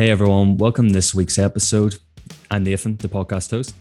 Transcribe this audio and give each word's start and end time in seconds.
Hey 0.00 0.10
everyone, 0.10 0.56
welcome 0.56 0.86
to 0.86 0.94
this 0.94 1.14
week's 1.14 1.38
episode. 1.38 1.98
I'm 2.50 2.64
Nathan, 2.64 2.96
the 2.96 3.06
podcast 3.06 3.50
host. 3.50 3.74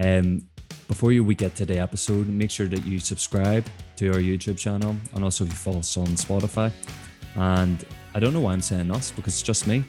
Um, 0.00 0.46
before 0.86 1.10
you 1.10 1.24
we 1.24 1.34
get 1.34 1.56
to 1.56 1.66
the 1.66 1.80
episode, 1.80 2.28
make 2.28 2.52
sure 2.52 2.68
that 2.68 2.86
you 2.86 3.00
subscribe 3.00 3.66
to 3.96 4.12
our 4.12 4.20
YouTube 4.20 4.58
channel 4.58 4.94
and 5.12 5.24
also 5.24 5.42
if 5.42 5.50
you 5.50 5.56
follow 5.56 5.80
us 5.80 5.96
on 5.96 6.06
Spotify. 6.06 6.70
And 7.34 7.84
I 8.14 8.20
don't 8.20 8.32
know 8.32 8.42
why 8.42 8.52
I'm 8.52 8.62
saying 8.62 8.92
us 8.92 9.10
because 9.10 9.34
it's 9.34 9.42
just 9.42 9.66
me. 9.66 9.82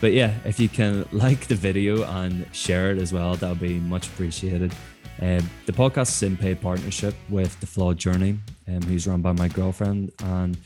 But 0.00 0.12
yeah, 0.12 0.32
if 0.44 0.60
you 0.60 0.68
can 0.68 1.04
like 1.12 1.48
the 1.48 1.56
video 1.56 2.04
and 2.04 2.46
share 2.52 2.92
it 2.92 2.98
as 2.98 3.12
well, 3.12 3.34
that 3.34 3.48
would 3.48 3.58
be 3.58 3.80
much 3.80 4.06
appreciated. 4.06 4.72
Um, 5.20 5.50
the 5.66 5.72
podcast 5.72 6.10
is 6.10 6.22
in 6.22 6.36
paid 6.36 6.60
partnership 6.60 7.16
with 7.30 7.58
The 7.58 7.66
Flawed 7.66 7.98
Journey, 7.98 8.38
um, 8.68 8.80
who's 8.82 9.08
run 9.08 9.22
by 9.22 9.32
my 9.32 9.48
girlfriend, 9.48 10.12
and 10.20 10.56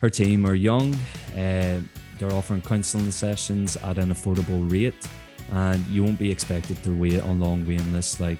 her 0.00 0.10
team 0.10 0.44
are 0.46 0.56
young. 0.56 0.96
Uh, 1.36 1.78
they're 2.24 2.36
offering 2.36 2.62
counselling 2.62 3.10
sessions 3.10 3.76
at 3.76 3.98
an 3.98 4.10
affordable 4.10 4.70
rate, 4.70 4.94
and 5.52 5.84
you 5.88 6.02
won't 6.02 6.18
be 6.18 6.30
expected 6.30 6.82
to 6.82 6.98
wait 6.98 7.20
on 7.22 7.40
long 7.40 7.66
waiting 7.66 7.92
lists 7.92 8.20
like 8.20 8.38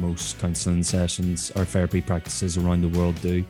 most 0.00 0.38
counselling 0.38 0.82
sessions 0.82 1.52
or 1.54 1.64
therapy 1.64 2.00
practices 2.00 2.56
around 2.56 2.80
the 2.80 2.98
world 2.98 3.20
do. 3.20 3.44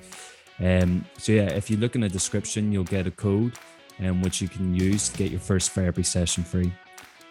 Um, 0.60 1.05
so 1.16 1.33
yeah, 1.33 1.50
if 1.50 1.70
you 1.70 1.77
look 1.77 1.95
in 1.95 2.00
the 2.00 2.09
description, 2.09 2.72
you'll 2.72 2.84
get 2.84 3.06
a 3.06 3.10
code 3.10 3.52
um, 4.00 4.22
which 4.22 4.41
you 4.42 4.48
can 4.48 4.74
use 4.74 5.09
to 5.09 5.16
get 5.16 5.30
your 5.30 5.41
first 5.41 5.70
therapy 5.70 6.02
session 6.02 6.42
free. 6.42 6.72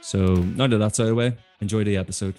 So 0.01 0.35
now 0.35 0.67
that 0.67 0.77
that's 0.77 0.99
out 0.99 1.03
of 1.03 1.09
the 1.09 1.15
way, 1.15 1.37
enjoy 1.59 1.83
the 1.83 1.97
episode. 1.97 2.35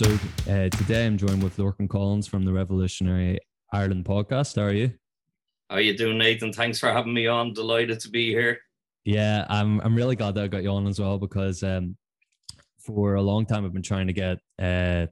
Episode. 0.00 0.20
Uh, 0.48 0.68
today 0.70 1.06
I'm 1.06 1.18
joined 1.18 1.42
with 1.42 1.58
Lorcan 1.58 1.88
Collins 1.88 2.26
from 2.26 2.44
the 2.44 2.52
Revolutionary 2.52 3.38
Ireland 3.70 4.06
podcast. 4.06 4.56
How 4.56 4.62
are 4.62 4.72
you? 4.72 4.92
How 5.68 5.76
are 5.76 5.80
you 5.80 5.96
doing, 5.96 6.16
Nathan? 6.16 6.52
Thanks 6.52 6.78
for 6.78 6.90
having 6.90 7.12
me 7.12 7.26
on. 7.26 7.52
Delighted 7.52 8.00
to 8.00 8.08
be 8.08 8.30
here. 8.30 8.58
Yeah, 9.04 9.44
I'm 9.50 9.78
I'm 9.80 9.94
really 9.94 10.16
glad 10.16 10.36
that 10.36 10.44
I 10.44 10.48
got 10.48 10.62
you 10.62 10.70
on 10.70 10.86
as 10.86 10.98
well 11.00 11.18
because 11.18 11.62
um, 11.62 11.96
for 12.78 13.16
a 13.16 13.22
long 13.22 13.44
time 13.44 13.66
I've 13.66 13.74
been 13.74 13.82
trying 13.82 14.06
to 14.06 14.12
get 14.14 14.38
uh, 14.58 15.06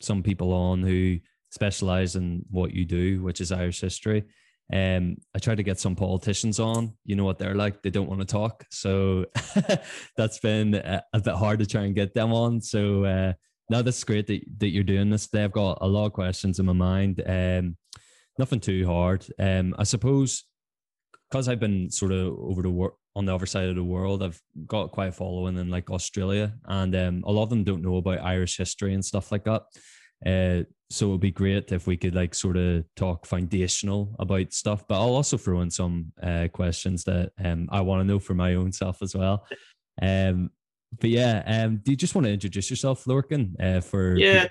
some 0.00 0.24
people 0.24 0.52
on 0.52 0.82
who 0.82 1.18
specialize 1.50 2.16
in 2.16 2.44
what 2.50 2.72
you 2.72 2.84
do, 2.84 3.22
which 3.22 3.40
is 3.40 3.52
Irish 3.52 3.80
history. 3.80 4.24
Um, 4.72 5.18
I 5.36 5.38
tried 5.38 5.58
to 5.58 5.62
get 5.62 5.78
some 5.78 5.94
politicians 5.94 6.58
on. 6.58 6.94
You 7.04 7.14
know 7.14 7.24
what 7.24 7.38
they're 7.38 7.54
like; 7.54 7.82
they 7.82 7.90
don't 7.90 8.08
want 8.08 8.20
to 8.20 8.26
talk. 8.26 8.64
So 8.70 9.26
that's 10.16 10.40
been 10.40 10.74
a, 10.74 11.02
a, 11.12 11.20
bit 11.20 11.34
hard 11.34 11.60
to 11.60 11.66
try 11.66 11.82
and 11.82 11.94
get 11.94 12.14
them 12.14 12.32
on. 12.32 12.60
So 12.60 13.04
uh, 13.04 13.32
no, 13.70 13.82
this 13.82 13.98
is 13.98 14.04
great 14.04 14.26
that, 14.26 14.40
that 14.58 14.68
you're 14.68 14.84
doing 14.84 15.10
this. 15.10 15.28
I've 15.34 15.52
got 15.52 15.78
a 15.80 15.86
lot 15.86 16.06
of 16.06 16.12
questions 16.12 16.58
in 16.58 16.66
my 16.66 16.72
mind. 16.72 17.22
Um, 17.26 17.76
nothing 18.38 18.60
too 18.60 18.86
hard. 18.86 19.26
Um, 19.38 19.74
I 19.78 19.84
suppose 19.84 20.44
because 21.30 21.48
I've 21.48 21.60
been 21.60 21.90
sort 21.90 22.12
of 22.12 22.34
over 22.38 22.60
the 22.60 22.70
world 22.70 22.92
on 23.14 23.26
the 23.26 23.34
other 23.34 23.46
side 23.46 23.68
of 23.68 23.76
the 23.76 23.84
world, 23.84 24.22
I've 24.22 24.40
got 24.66 24.90
quite 24.90 25.08
a 25.08 25.12
following 25.12 25.58
in 25.58 25.70
like 25.70 25.90
Australia, 25.90 26.54
and 26.66 26.94
um, 26.94 27.24
a 27.26 27.32
lot 27.32 27.44
of 27.44 27.50
them 27.50 27.64
don't 27.64 27.82
know 27.82 27.96
about 27.96 28.24
Irish 28.24 28.56
history 28.56 28.94
and 28.94 29.04
stuff 29.04 29.32
like 29.32 29.44
that. 29.44 29.62
Uh, 30.24 30.64
so 30.90 31.08
it 31.08 31.10
would 31.10 31.20
be 31.20 31.30
great 31.30 31.72
if 31.72 31.86
we 31.86 31.96
could 31.96 32.14
like 32.14 32.34
sort 32.34 32.56
of 32.56 32.84
talk 32.96 33.26
foundational 33.26 34.14
about 34.18 34.52
stuff, 34.52 34.86
but 34.86 34.96
I'll 34.96 35.14
also 35.14 35.36
throw 35.36 35.62
in 35.62 35.70
some 35.70 36.12
uh, 36.22 36.48
questions 36.52 37.04
that 37.04 37.32
um, 37.42 37.68
I 37.72 37.80
want 37.80 38.00
to 38.00 38.04
know 38.04 38.18
for 38.18 38.34
my 38.34 38.54
own 38.54 38.72
self 38.72 39.02
as 39.02 39.14
well. 39.14 39.46
Um, 40.00 40.50
but 41.00 41.10
yeah, 41.10 41.42
um, 41.46 41.80
do 41.82 41.90
you 41.90 41.96
just 41.96 42.14
want 42.14 42.26
to 42.26 42.32
introduce 42.32 42.70
yourself, 42.70 43.04
Lorcan? 43.04 43.54
Uh, 43.60 43.80
for 43.80 44.16
yeah, 44.16 44.48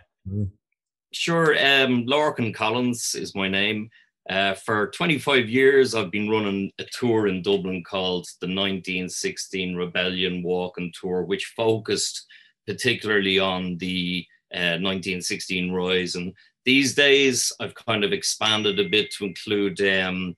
sure. 1.11 1.53
Um, 1.53 2.05
Lorcan 2.05 2.53
Collins 2.53 3.15
is 3.15 3.35
my 3.35 3.47
name. 3.47 3.89
Uh, 4.29 4.53
for 4.53 4.87
25 4.91 5.49
years, 5.49 5.95
I've 5.95 6.11
been 6.11 6.29
running 6.29 6.71
a 6.79 6.85
tour 6.91 7.27
in 7.27 7.41
Dublin 7.41 7.83
called 7.83 8.27
the 8.39 8.47
1916 8.47 9.75
Rebellion 9.75 10.43
Walk 10.43 10.77
and 10.77 10.93
Tour, 10.93 11.23
which 11.23 11.53
focused 11.55 12.27
particularly 12.67 13.39
on 13.39 13.77
the 13.77 14.25
uh, 14.53 14.77
1916 14.79 15.71
rise. 15.71 16.15
And 16.15 16.33
these 16.65 16.93
days, 16.93 17.51
I've 17.59 17.73
kind 17.75 18.03
of 18.03 18.13
expanded 18.13 18.79
a 18.79 18.89
bit 18.89 19.11
to 19.11 19.25
include 19.25 19.81
um, 19.81 20.35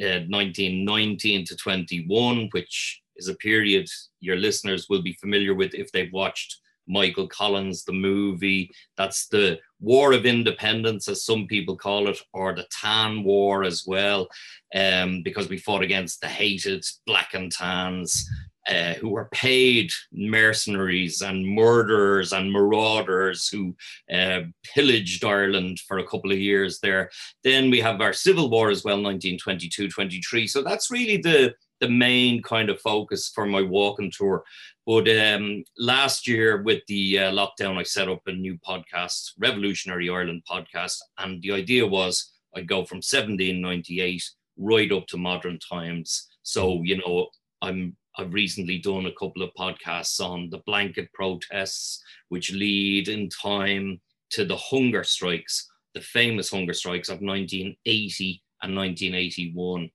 uh, 0.00 0.22
1919 0.28 1.44
to 1.46 1.56
21, 1.56 2.48
which 2.52 3.02
is 3.16 3.28
a 3.28 3.34
period 3.36 3.88
your 4.20 4.36
listeners 4.36 4.86
will 4.88 5.02
be 5.02 5.12
familiar 5.14 5.54
with 5.54 5.74
if 5.74 5.90
they've 5.92 6.12
watched 6.12 6.60
Michael 6.86 7.26
Collins, 7.28 7.84
the 7.84 7.92
movie. 7.92 8.70
That's 8.96 9.28
the 9.28 9.58
War 9.80 10.12
of 10.12 10.26
Independence, 10.26 11.08
as 11.08 11.24
some 11.24 11.46
people 11.46 11.76
call 11.76 12.08
it, 12.08 12.18
or 12.32 12.54
the 12.54 12.66
Tan 12.70 13.24
War 13.24 13.64
as 13.64 13.84
well, 13.86 14.28
um, 14.74 15.22
because 15.22 15.48
we 15.48 15.58
fought 15.58 15.82
against 15.82 16.20
the 16.20 16.28
hated 16.28 16.84
black 17.06 17.34
and 17.34 17.50
tans. 17.50 18.28
Uh, 18.66 18.94
who 18.94 19.10
were 19.10 19.28
paid 19.30 19.90
mercenaries 20.10 21.20
and 21.20 21.46
murderers 21.46 22.32
and 22.32 22.50
marauders 22.50 23.46
who 23.46 23.76
uh, 24.10 24.40
pillaged 24.62 25.22
Ireland 25.22 25.80
for 25.86 25.98
a 25.98 26.06
couple 26.06 26.32
of 26.32 26.38
years 26.38 26.80
there. 26.80 27.10
Then 27.42 27.70
we 27.70 27.78
have 27.80 28.00
our 28.00 28.14
Civil 28.14 28.48
War 28.48 28.70
as 28.70 28.82
well, 28.82 29.02
1922 29.02 29.90
23. 29.90 30.46
So 30.46 30.62
that's 30.62 30.90
really 30.90 31.18
the 31.18 31.54
the 31.84 31.90
main 31.90 32.42
kind 32.42 32.70
of 32.70 32.80
focus 32.80 33.30
for 33.34 33.44
my 33.44 33.60
walking 33.60 34.10
tour. 34.10 34.42
But 34.86 35.06
um, 35.06 35.64
last 35.78 36.26
year 36.26 36.62
with 36.62 36.80
the 36.88 37.18
uh, 37.18 37.32
lockdown, 37.32 37.76
I 37.76 37.82
set 37.82 38.08
up 38.08 38.22
a 38.26 38.32
new 38.32 38.56
podcast, 38.66 39.32
Revolutionary 39.38 40.08
Ireland 40.08 40.44
podcast, 40.50 40.96
and 41.18 41.42
the 41.42 41.52
idea 41.52 41.86
was 41.86 42.32
I'd 42.56 42.66
go 42.66 42.86
from 42.86 43.02
1798 43.02 44.22
right 44.56 44.92
up 44.92 45.06
to 45.08 45.18
modern 45.18 45.58
times. 45.58 46.26
So 46.42 46.80
you 46.82 46.96
know, 46.96 47.28
I'm 47.60 47.96
I've 48.16 48.32
recently 48.32 48.78
done 48.78 49.04
a 49.04 49.12
couple 49.12 49.42
of 49.42 49.50
podcasts 49.58 50.20
on 50.20 50.48
the 50.48 50.62
blanket 50.64 51.12
protests, 51.12 52.02
which 52.30 52.50
lead 52.50 53.08
in 53.08 53.28
time 53.28 54.00
to 54.30 54.46
the 54.46 54.56
hunger 54.56 55.04
strikes, 55.04 55.70
the 55.92 56.00
famous 56.00 56.50
hunger 56.50 56.72
strikes 56.72 57.10
of 57.10 57.20
1980 57.20 58.42
and 58.62 58.74
1981. 58.74 59.90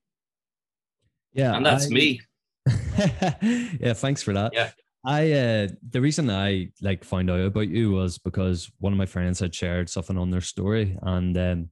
Yeah, 1.34 1.56
and 1.56 1.66
that's 1.66 1.88
I, 1.88 1.90
me. 1.90 2.22
yeah, 3.80 3.94
thanks 3.94 4.22
for 4.22 4.34
that. 4.34 4.54
Yeah. 4.54 4.72
I 5.06 5.32
uh 5.32 5.68
the 5.90 6.02
reason 6.02 6.30
I 6.30 6.72
like 6.82 7.06
found 7.06 7.30
out 7.30 7.40
about 7.40 7.70
you 7.70 7.92
was 7.92 8.18
because 8.18 8.70
one 8.80 8.92
of 8.92 8.98
my 8.98 9.06
friends 9.06 9.40
had 9.40 9.56
shared 9.56 9.90
something 9.90 10.18
on 10.18 10.30
their 10.30 10.42
story 10.42 10.98
and 11.02 11.38
um 11.38 11.70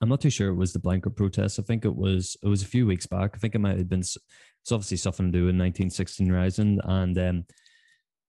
I'm 0.00 0.08
not 0.08 0.20
too 0.20 0.30
sure 0.30 0.48
it 0.48 0.56
was 0.56 0.72
the 0.72 0.80
blanket 0.80 1.10
protest. 1.10 1.60
I 1.60 1.62
think 1.62 1.84
it 1.84 1.94
was 1.94 2.36
it 2.42 2.48
was 2.48 2.62
a 2.62 2.66
few 2.66 2.86
weeks 2.86 3.06
back. 3.06 3.32
I 3.34 3.38
think 3.38 3.54
it 3.54 3.60
might 3.60 3.78
have 3.78 3.88
been 3.88 4.00
it's 4.00 4.18
obviously 4.72 4.96
something 4.96 5.26
to 5.26 5.38
do 5.38 5.44
with 5.44 5.54
1916 5.54 6.32
rising 6.32 6.80
and 6.82 7.18
um 7.18 7.44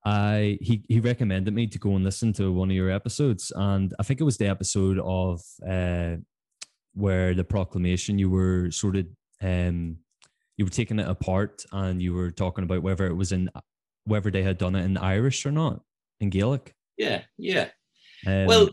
I 0.05 0.59
he 0.61 0.83
he 0.87 0.99
recommended 0.99 1.53
me 1.53 1.65
to 1.67 1.79
go 1.79 1.95
and 1.95 2.03
listen 2.03 2.33
to 2.33 2.51
one 2.51 2.69
of 2.69 2.75
your 2.75 2.91
episodes 2.91 3.51
and 3.55 3.93
I 3.99 4.03
think 4.03 4.21
it 4.21 4.25
was 4.25 4.37
the 4.37 4.47
episode 4.47 4.99
of 4.99 5.41
uh 5.67 6.17
where 6.93 7.33
the 7.33 7.43
proclamation 7.43 8.19
you 8.19 8.29
were 8.29 8.69
sort 8.69 8.95
of 8.95 9.07
um 9.41 9.97
you 10.63 10.67
were 10.67 10.71
taking 10.71 10.99
it 10.99 11.09
apart 11.09 11.65
and 11.73 12.01
you 12.01 12.13
were 12.13 12.31
talking 12.31 12.63
about 12.63 12.81
whether 12.81 13.05
it 13.05 13.13
was 13.13 13.33
in 13.33 13.49
whether 14.05 14.31
they 14.31 14.43
had 14.43 14.57
done 14.57 14.75
it 14.75 14.85
in 14.85 14.97
Irish 14.97 15.45
or 15.45 15.51
not 15.51 15.81
in 16.21 16.29
Gaelic. 16.29 16.73
Yeah, 16.97 17.23
yeah. 17.37 17.67
Um, 18.25 18.45
well, 18.45 18.69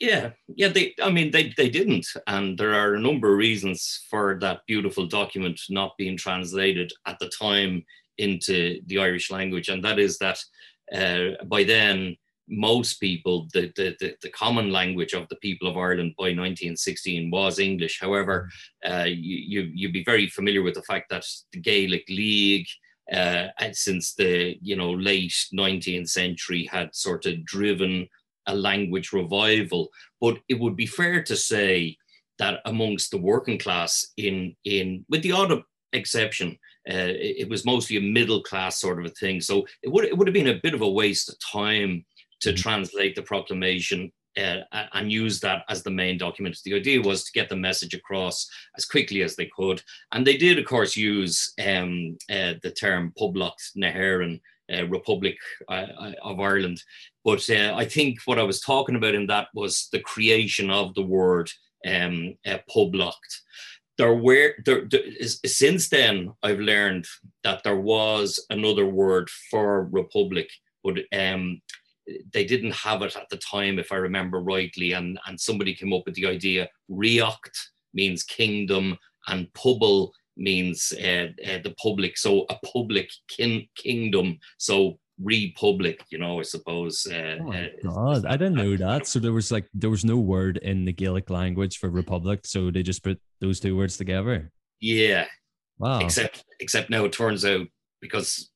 yeah, 0.00 0.30
yeah. 0.48 0.68
They, 0.68 0.94
I 1.00 1.10
mean, 1.10 1.30
they 1.30 1.54
they 1.56 1.68
didn't, 1.68 2.06
and 2.26 2.58
there 2.58 2.74
are 2.74 2.94
a 2.94 3.00
number 3.00 3.30
of 3.30 3.38
reasons 3.38 4.04
for 4.10 4.38
that 4.40 4.60
beautiful 4.66 5.06
document 5.06 5.60
not 5.70 5.96
being 5.96 6.16
translated 6.16 6.92
at 7.06 7.18
the 7.20 7.28
time 7.28 7.84
into 8.16 8.80
the 8.86 8.98
Irish 8.98 9.30
language, 9.30 9.68
and 9.68 9.84
that 9.84 10.00
is 10.00 10.18
that 10.18 10.38
uh, 10.92 11.44
by 11.44 11.62
then 11.62 12.16
most 12.48 13.00
people, 13.00 13.48
the, 13.52 13.72
the, 13.76 13.96
the, 14.00 14.14
the, 14.22 14.30
common 14.30 14.70
language 14.70 15.12
of 15.12 15.28
the 15.28 15.36
people 15.36 15.68
of 15.68 15.76
Ireland 15.76 16.14
by 16.16 16.24
1916 16.24 17.30
was 17.30 17.58
English. 17.58 18.00
However, 18.00 18.48
uh, 18.88 19.04
you, 19.06 19.36
you, 19.62 19.70
you'd 19.74 19.92
be 19.92 20.04
very 20.04 20.28
familiar 20.28 20.62
with 20.62 20.74
the 20.74 20.82
fact 20.82 21.10
that 21.10 21.24
the 21.52 21.60
Gaelic 21.60 22.04
League, 22.08 22.66
uh, 23.12 23.48
since 23.72 24.14
the 24.14 24.58
you 24.60 24.76
know 24.76 24.92
late 24.92 25.34
19th 25.54 26.08
century, 26.08 26.68
had 26.70 26.94
sort 26.94 27.26
of 27.26 27.44
driven 27.44 28.08
a 28.46 28.54
language 28.54 29.12
revival. 29.12 29.88
But 30.20 30.38
it 30.48 30.58
would 30.58 30.76
be 30.76 30.86
fair 30.86 31.22
to 31.22 31.36
say 31.36 31.96
that 32.38 32.60
amongst 32.64 33.10
the 33.10 33.18
working 33.18 33.58
class, 33.58 34.12
in 34.16 34.54
in 34.64 35.04
with 35.08 35.22
the 35.22 35.32
odd 35.32 35.62
exception, 35.92 36.58
uh, 36.88 36.94
it, 36.94 37.36
it, 37.40 37.48
was 37.48 37.64
mostly 37.64 37.96
a 37.96 38.00
middle 38.00 38.42
class 38.42 38.80
sort 38.80 38.98
of 38.98 39.06
a 39.06 39.14
thing. 39.14 39.40
So 39.40 39.66
it 39.82 39.90
would 39.90 40.04
it 40.04 40.16
would 40.16 40.26
have 40.26 40.34
been 40.34 40.48
a 40.48 40.60
bit 40.62 40.74
of 40.74 40.82
a 40.82 40.90
waste 40.90 41.28
of 41.28 41.36
time 41.40 42.04
to 42.40 42.50
mm-hmm. 42.50 42.56
translate 42.56 43.14
the 43.16 43.22
proclamation 43.22 44.12
uh, 44.38 44.62
and 44.92 45.10
use 45.10 45.40
that 45.40 45.64
as 45.68 45.82
the 45.82 45.90
main 45.90 46.18
document. 46.18 46.58
The 46.64 46.74
idea 46.74 47.00
was 47.00 47.24
to 47.24 47.32
get 47.32 47.48
the 47.48 47.56
message 47.56 47.94
across 47.94 48.48
as 48.76 48.84
quickly 48.84 49.22
as 49.22 49.36
they 49.36 49.50
could. 49.56 49.82
And 50.12 50.26
they 50.26 50.36
did, 50.36 50.58
of 50.58 50.64
course, 50.64 50.96
use 50.96 51.52
um, 51.64 52.16
uh, 52.30 52.54
the 52.62 52.70
term 52.70 53.12
Poblacht 53.18 53.70
na 53.74 53.90
hÉireann, 53.90 54.40
uh, 54.72 54.86
Republic 54.86 55.36
uh, 55.68 55.86
uh, 55.98 56.12
of 56.22 56.40
Ireland. 56.40 56.82
But 57.24 57.48
uh, 57.50 57.74
I 57.76 57.84
think 57.84 58.18
what 58.26 58.38
I 58.38 58.42
was 58.42 58.60
talking 58.60 58.96
about 58.96 59.14
in 59.14 59.26
that 59.28 59.48
was 59.54 59.88
the 59.92 60.00
creation 60.00 60.70
of 60.70 60.94
the 60.94 61.02
word 61.02 61.50
um, 61.86 62.34
uh, 62.46 62.58
Poblacht. 62.70 63.14
There 63.96 64.14
were 64.14 64.54
there, 64.64 64.84
there 64.88 65.00
is, 65.04 65.40
since 65.44 65.88
then 65.88 66.32
I've 66.42 66.60
learned 66.60 67.06
that 67.42 67.64
there 67.64 67.80
was 67.80 68.44
another 68.50 68.86
word 68.86 69.28
for 69.50 69.84
republic, 69.86 70.48
but 70.84 70.98
um, 71.12 71.60
they 72.32 72.44
didn't 72.44 72.72
have 72.72 73.02
it 73.02 73.16
at 73.16 73.28
the 73.28 73.36
time, 73.38 73.78
if 73.78 73.92
I 73.92 73.96
remember 73.96 74.40
rightly, 74.40 74.92
and, 74.92 75.18
and 75.26 75.38
somebody 75.38 75.74
came 75.74 75.92
up 75.92 76.02
with 76.06 76.14
the 76.14 76.26
idea. 76.26 76.68
React 76.88 77.56
means 77.94 78.22
kingdom, 78.22 78.96
and 79.26 79.52
Pobal 79.52 80.10
means 80.36 80.92
uh, 80.92 81.28
uh, 81.46 81.58
the 81.62 81.74
public. 81.82 82.16
So 82.16 82.46
a 82.48 82.56
public 82.66 83.10
kin- 83.28 83.66
kingdom. 83.76 84.38
So 84.58 84.98
republic, 85.20 86.00
you 86.10 86.18
know, 86.18 86.38
I 86.38 86.42
suppose. 86.42 87.06
Uh, 87.10 87.38
oh 87.42 87.52
uh, 87.52 87.66
God, 87.82 88.26
I 88.26 88.36
didn't 88.36 88.54
know 88.54 88.76
that. 88.76 89.06
So 89.06 89.18
there 89.18 89.32
was 89.32 89.50
like 89.50 89.68
there 89.74 89.90
was 89.90 90.04
no 90.04 90.16
word 90.16 90.58
in 90.58 90.84
the 90.84 90.92
Gaelic 90.92 91.30
language 91.30 91.78
for 91.78 91.90
republic, 91.90 92.40
so 92.44 92.70
they 92.70 92.82
just 92.82 93.02
put 93.02 93.20
those 93.40 93.60
two 93.60 93.76
words 93.76 93.96
together. 93.96 94.50
Yeah. 94.80 95.26
Wow. 95.78 96.00
Except 96.00 96.44
except 96.60 96.90
now 96.90 97.04
it 97.04 97.12
turns 97.12 97.44
out 97.44 97.66
because 98.00 98.50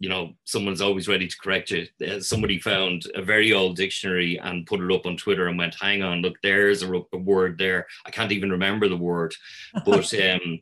you 0.00 0.08
know 0.08 0.32
someone's 0.44 0.80
always 0.80 1.06
ready 1.06 1.28
to 1.28 1.36
correct 1.38 1.70
you. 1.70 1.86
Uh, 2.04 2.18
somebody 2.18 2.58
found 2.58 3.04
a 3.14 3.22
very 3.22 3.52
old 3.52 3.76
dictionary 3.76 4.38
and 4.38 4.66
put 4.66 4.80
it 4.80 4.92
up 4.92 5.06
on 5.06 5.16
twitter 5.16 5.46
and 5.46 5.58
went 5.58 5.76
hang 5.80 6.02
on 6.02 6.22
look 6.22 6.36
there's 6.42 6.82
a, 6.82 6.92
a 7.12 7.18
word 7.18 7.56
there. 7.58 7.86
I 8.06 8.10
can't 8.10 8.32
even 8.32 8.50
remember 8.50 8.88
the 8.88 8.96
word. 8.96 9.34
But 9.84 10.12
um 10.14 10.60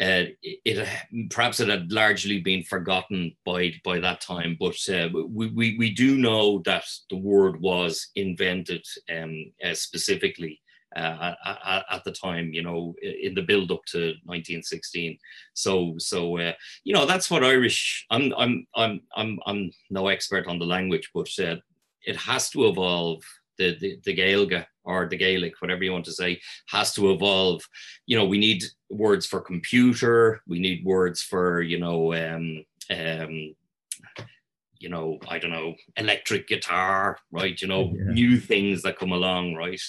uh, 0.00 0.26
it, 0.42 0.58
it, 0.64 1.30
perhaps 1.30 1.60
it 1.60 1.68
had 1.68 1.92
largely 1.92 2.40
been 2.40 2.64
forgotten 2.64 3.32
by 3.44 3.72
by 3.84 4.00
that 4.00 4.20
time, 4.20 4.56
but 4.58 4.76
uh, 4.88 5.08
we, 5.28 5.46
we 5.50 5.78
we 5.78 5.94
do 5.94 6.18
know 6.18 6.58
that 6.64 6.84
the 7.10 7.16
word 7.16 7.60
was 7.60 8.08
invented 8.16 8.84
um, 9.16 9.52
uh, 9.64 9.72
specifically 9.72 10.60
uh, 10.96 11.34
at, 11.44 11.84
at, 11.90 12.04
the 12.04 12.12
time, 12.12 12.52
you 12.52 12.62
know, 12.62 12.94
in 13.02 13.34
the 13.34 13.42
build 13.42 13.70
up 13.70 13.84
to 13.86 14.14
1916. 14.24 15.18
So, 15.54 15.94
so 15.98 16.38
uh, 16.38 16.52
you 16.84 16.94
know, 16.94 17.06
that's 17.06 17.30
what 17.30 17.44
Irish. 17.44 18.06
I'm, 18.10 18.32
I'm, 18.36 18.66
I'm, 18.76 19.00
I'm, 19.16 19.38
I'm 19.46 19.70
no 19.90 20.08
expert 20.08 20.46
on 20.46 20.58
the 20.58 20.66
language, 20.66 21.10
but 21.14 21.28
uh, 21.38 21.56
it 22.02 22.16
has 22.16 22.50
to 22.50 22.66
evolve. 22.66 23.22
The, 23.56 23.78
the 23.78 24.00
the 24.04 24.16
Gaeilge 24.16 24.66
or 24.82 25.06
the 25.06 25.16
Gaelic, 25.16 25.54
whatever 25.60 25.84
you 25.84 25.92
want 25.92 26.04
to 26.06 26.12
say, 26.12 26.40
has 26.70 26.92
to 26.94 27.12
evolve. 27.12 27.62
You 28.04 28.16
know, 28.16 28.24
we 28.24 28.36
need 28.36 28.64
words 28.90 29.26
for 29.26 29.40
computer. 29.40 30.42
We 30.48 30.58
need 30.58 30.84
words 30.84 31.22
for 31.22 31.62
you 31.62 31.78
know. 31.78 32.12
Um, 32.14 32.64
um, 32.90 33.54
you 34.84 34.90
know, 34.90 35.18
I 35.28 35.38
don't 35.38 35.50
know, 35.50 35.74
electric 35.96 36.46
guitar, 36.46 37.16
right? 37.30 37.58
You 37.60 37.68
know, 37.68 37.94
yeah. 37.94 38.12
new 38.12 38.38
things 38.38 38.82
that 38.82 38.98
come 38.98 39.12
along, 39.12 39.54
right? 39.54 39.80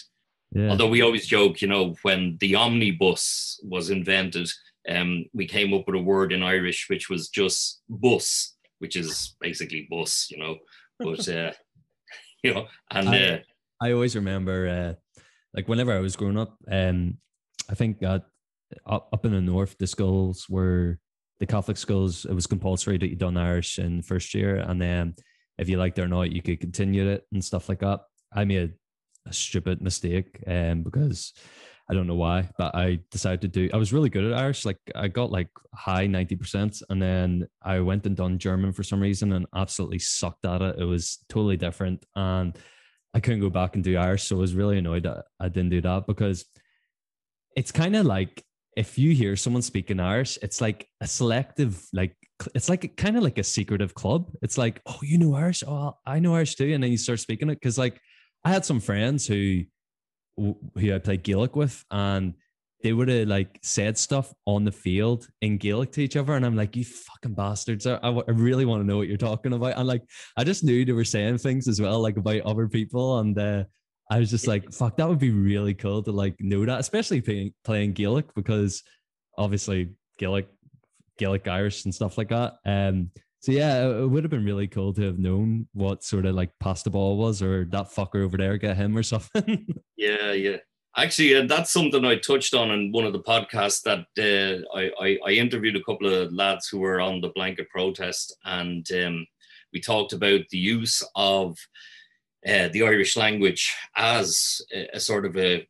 Yeah. 0.52 0.70
Although 0.70 0.90
we 0.90 1.02
always 1.02 1.28
joke, 1.28 1.62
you 1.62 1.68
know, 1.68 1.96
when 2.02 2.38
the 2.40 2.56
omnibus 2.56 3.60
was 3.64 3.90
invented, 3.90 4.50
um, 4.88 5.26
we 5.34 5.48
came 5.48 5.74
up 5.74 5.86
with 5.88 5.96
a 5.96 6.02
word 6.02 6.32
in 6.32 6.44
Irish 6.44 6.88
which 6.90 7.10
was 7.10 7.30
just 7.30 7.82
bus, 7.90 8.56
which 8.80 8.96
is 8.96 9.36
basically 9.42 9.88
bus, 9.90 10.28
you 10.30 10.38
know. 10.38 10.58
But 11.00 11.28
uh, 11.30 11.52
you 12.44 12.54
know, 12.54 12.68
and 12.92 13.10
I, 13.10 13.26
uh, 13.26 13.40
I 13.82 13.92
always 13.92 14.16
remember, 14.16 14.68
uh, 14.68 15.22
like 15.54 15.68
whenever 15.68 15.94
I 15.94 16.00
was 16.00 16.16
growing 16.16 16.38
up, 16.38 16.58
um, 16.72 17.18
I 17.70 17.76
think 17.76 18.00
that 18.00 18.24
up, 18.86 19.10
up 19.12 19.26
in 19.26 19.32
the 19.32 19.42
north, 19.42 19.78
the 19.78 19.88
schools 19.88 20.48
were 20.50 21.00
the 21.40 21.46
Catholic 21.46 21.78
schools. 21.78 22.26
It 22.26 22.34
was 22.34 22.48
compulsory 22.48 22.98
that 22.98 23.10
you 23.10 23.16
done 23.16 23.38
Irish 23.38 23.80
in 23.80 24.02
first 24.02 24.34
year, 24.34 24.58
and 24.58 24.82
then 24.82 25.16
if 25.58 25.70
you 25.70 25.78
liked 25.78 26.00
it 26.00 26.04
or 26.04 26.08
not, 26.08 26.32
you 26.32 26.42
could 26.42 26.60
continue 26.60 27.08
it 27.10 27.26
and 27.32 27.44
stuff 27.44 27.70
like 27.70 27.80
that. 27.80 28.02
I 28.34 28.46
made 28.46 28.74
a 29.28 29.34
stupid 29.34 29.82
mistake 29.82 30.44
um, 30.48 30.84
because 30.84 31.34
I 31.90 31.94
don't 31.94 32.08
know 32.08 32.16
why, 32.16 32.50
but 32.58 32.74
I 32.74 33.00
decided 33.12 33.42
to 33.42 33.48
do. 33.48 33.70
I 33.74 33.78
was 33.78 33.94
really 33.94 34.10
good 34.10 34.26
at 34.26 34.38
Irish. 34.38 34.66
Like 34.66 34.80
I 34.96 35.08
got 35.08 35.32
like 35.32 35.50
high 35.74 36.08
ninety 36.08 36.36
percent, 36.36 36.82
and 36.90 37.02
then 37.02 37.48
I 37.62 37.80
went 37.80 38.06
and 38.08 38.16
done 38.16 38.40
German 38.40 38.74
for 38.74 38.84
some 38.84 39.00
reason, 39.00 39.34
and 39.34 39.46
absolutely 39.56 40.00
sucked 40.00 40.46
at 40.46 40.62
it. 40.62 40.80
It 40.80 40.86
was 40.86 41.20
totally 41.30 41.58
different, 41.58 42.04
and 42.16 42.58
I 43.14 43.20
couldn't 43.20 43.42
go 43.42 43.52
back 43.52 43.76
and 43.76 43.84
do 43.84 43.98
Irish. 43.98 44.24
So 44.24 44.38
I 44.38 44.40
was 44.40 44.56
really 44.56 44.80
annoyed 44.80 45.04
that 45.04 45.26
I 45.40 45.50
didn't 45.50 45.70
do 45.70 45.82
that 45.82 46.08
because 46.08 46.46
it's 47.56 47.72
kind 47.72 47.96
of 47.96 48.06
like 48.06 48.44
if 48.76 48.98
you 48.98 49.14
hear 49.14 49.36
someone 49.36 49.62
speaking 49.62 50.00
Irish, 50.00 50.38
it's 50.42 50.60
like 50.60 50.88
a 51.02 51.08
selective, 51.08 51.82
like 51.94 52.16
it's 52.54 52.68
like 52.68 52.98
kind 52.98 53.16
of 53.16 53.24
like 53.24 53.38
a 53.38 53.44
secretive 53.44 53.94
club. 53.94 54.32
It's 54.42 54.58
like, 54.58 54.82
oh, 54.86 55.00
you 55.02 55.18
know 55.18 55.36
Irish? 55.36 55.64
Oh, 55.66 55.98
I 56.06 56.20
know 56.20 56.36
Irish 56.36 56.56
too, 56.56 56.74
and 56.74 56.84
then 56.84 56.92
you 56.92 56.98
start 56.98 57.20
speaking 57.20 57.50
it 57.50 57.56
because 57.56 57.78
like 57.78 58.02
I 58.46 58.50
had 58.50 58.64
some 58.64 58.80
friends 58.80 59.26
who 59.28 59.64
who 60.38 60.94
I 60.94 61.00
played 61.00 61.24
Gaelic 61.24 61.56
with, 61.56 61.84
and 61.90 62.36
they 62.84 62.94
would 62.94 63.10
have 63.10 63.28
like 63.28 63.60
said 63.64 63.98
stuff 63.98 64.32
on 64.46 64.64
the 64.64 64.72
field 64.72 65.28
in 65.42 65.58
Gaelic 65.58 65.92
to 65.94 66.02
each 66.02 66.16
other, 66.16 66.36
and 66.36 66.46
I'm 66.46 66.56
like, 66.56 66.76
"You 66.76 66.86
fucking 66.86 67.34
bastards! 67.34 67.88
I, 67.88 67.96
I 67.96 68.32
really 68.32 68.66
want 68.66 68.84
to 68.84 68.88
know 68.88 68.98
what 68.98 69.08
you're 69.08 69.18
talking 69.18 69.54
about." 69.54 69.78
And 69.78 69.88
like, 69.88 70.04
I 70.38 70.44
just 70.44 70.64
knew 70.64 70.86
they 70.86 70.92
were 70.92 71.04
saying 71.04 71.40
things 71.40 71.68
as 71.68 71.82
well, 71.82 72.00
like 72.00 72.18
about 72.18 72.42
other 72.42 72.68
people, 72.68 73.18
and 73.20 73.38
uh, 73.38 73.64
I 74.12 74.20
was 74.20 74.30
just 74.30 74.46
like, 74.46 74.72
"Fuck, 74.72 74.98
that 74.98 75.10
would 75.10 75.20
be 75.20 75.32
really 75.32 75.74
cool 75.74 76.04
to 76.04 76.12
like 76.12 76.36
know 76.40 76.64
that," 76.66 76.80
especially 76.80 77.22
playing 77.22 77.54
playing 77.64 77.94
Gaelic 77.94 78.34
because 78.36 78.84
obviously 79.40 79.90
Gaelic, 80.20 80.48
Gaelic 81.18 81.48
Irish 81.48 81.86
and 81.86 81.96
stuff 81.96 82.16
like 82.16 82.30
that. 82.30 82.58
Um, 82.64 83.10
so 83.46 83.52
yeah, 83.52 83.86
it 84.00 84.10
would 84.10 84.24
have 84.24 84.32
been 84.32 84.44
really 84.44 84.68
cool 84.68 84.92
to 84.94 85.04
have 85.04 85.20
known 85.20 85.68
what 85.74 86.04
sort 86.04 86.26
of 86.26 86.34
like 86.34 86.50
pass 86.60 86.82
the 86.82 86.90
ball 86.90 87.16
was, 87.16 87.44
or 87.44 87.66
that 87.66 87.92
fucker 87.92 88.26
over 88.26 88.38
there 88.38 88.58
get 88.58 88.76
him 88.76 88.98
or 88.98 89.04
something. 89.04 89.68
yeah, 89.96 90.32
yeah. 90.32 90.58
Actually, 90.98 91.36
uh, 91.36 91.46
that's 91.46 91.72
something 91.72 92.04
I 92.04 92.16
touched 92.16 92.56
on 92.56 92.72
in 92.72 92.92
one 92.92 93.06
of 93.06 93.14
the 93.14 93.20
podcasts 93.20 93.84
that 93.84 94.08
uh, 94.18 94.76
I, 94.76 94.92
I, 95.00 95.20
I 95.28 95.32
interviewed 95.34 95.76
a 95.76 95.84
couple 95.84 96.12
of 96.12 96.34
lads 96.34 96.68
who 96.68 96.80
were 96.80 97.00
on 97.00 97.22
the 97.22 97.30
blanket 97.36 97.70
protest, 97.70 98.36
and 98.46 98.84
um, 98.94 99.28
we 99.72 99.80
talked 99.80 100.14
about 100.14 100.42
the 100.50 100.58
use 100.58 101.04
of 101.16 101.56
uh, 102.48 102.70
the 102.70 102.82
Irish 102.82 103.16
language 103.16 103.72
as 103.96 104.60
a, 104.74 104.88
a 104.96 105.00
sort 105.00 105.24
of 105.24 105.38
a 105.38 105.68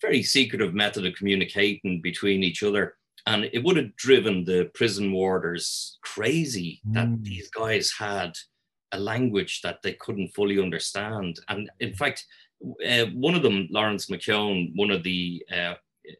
very 0.00 0.22
secretive 0.22 0.72
method 0.72 1.04
of 1.04 1.14
communicating 1.14 2.00
between 2.00 2.42
each 2.42 2.62
other 2.62 2.94
and 3.26 3.44
it 3.52 3.62
would 3.64 3.76
have 3.76 3.96
driven 3.96 4.44
the 4.44 4.70
prison 4.74 5.12
warders 5.12 5.98
crazy 6.02 6.80
that 6.86 7.08
mm. 7.08 7.22
these 7.24 7.50
guys 7.50 7.92
had 7.98 8.36
a 8.92 8.98
language 8.98 9.60
that 9.62 9.82
they 9.82 9.92
couldn't 9.94 10.34
fully 10.34 10.60
understand. 10.60 11.38
And 11.48 11.70
in 11.80 11.94
fact, 11.94 12.24
uh, 12.64 13.06
one 13.14 13.34
of 13.34 13.42
them, 13.42 13.68
Laurence 13.70 14.06
McKeown, 14.06 14.72
one 14.74 14.90
of 14.90 15.02
the 15.02 15.44
uh, 15.52 15.74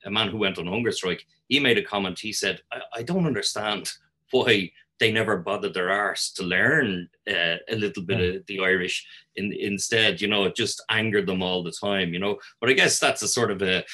a 0.04 0.11
man 0.11 0.28
who 0.28 0.38
went 0.38 0.58
on 0.58 0.66
hunger 0.66 0.92
strike, 0.92 1.25
he 1.49 1.61
made 1.61 1.78
a 1.78 1.82
comment. 1.82 2.18
He 2.18 2.32
said, 2.32 2.61
"I, 2.72 2.80
I 2.96 3.02
don't 3.02 3.26
understand 3.26 3.90
why 4.30 4.70
they 5.00 5.12
never 5.12 5.38
bothered 5.38 5.75
their 5.75 5.90
arse 5.90 6.30
to 6.32 6.42
learn 6.42 7.08
uh, 7.28 7.56
a 7.68 7.76
little 7.76 8.02
bit 8.02 8.20
yeah. 8.20 8.38
of 8.38 8.46
the 8.46 8.61
Irish. 8.61 9.06
In, 9.37 9.52
instead, 9.52 10.20
you 10.20 10.26
know, 10.26 10.44
it 10.44 10.56
just 10.56 10.82
angered 10.90 11.26
them 11.26 11.42
all 11.42 11.62
the 11.62 11.72
time. 11.72 12.12
You 12.12 12.18
know, 12.18 12.38
but 12.61 12.70
I 12.70 12.75
guess 12.75 12.99
that's 12.99 13.22
a 13.22 13.28
sort 13.28 13.50
of 13.50 13.62
a 13.62 13.84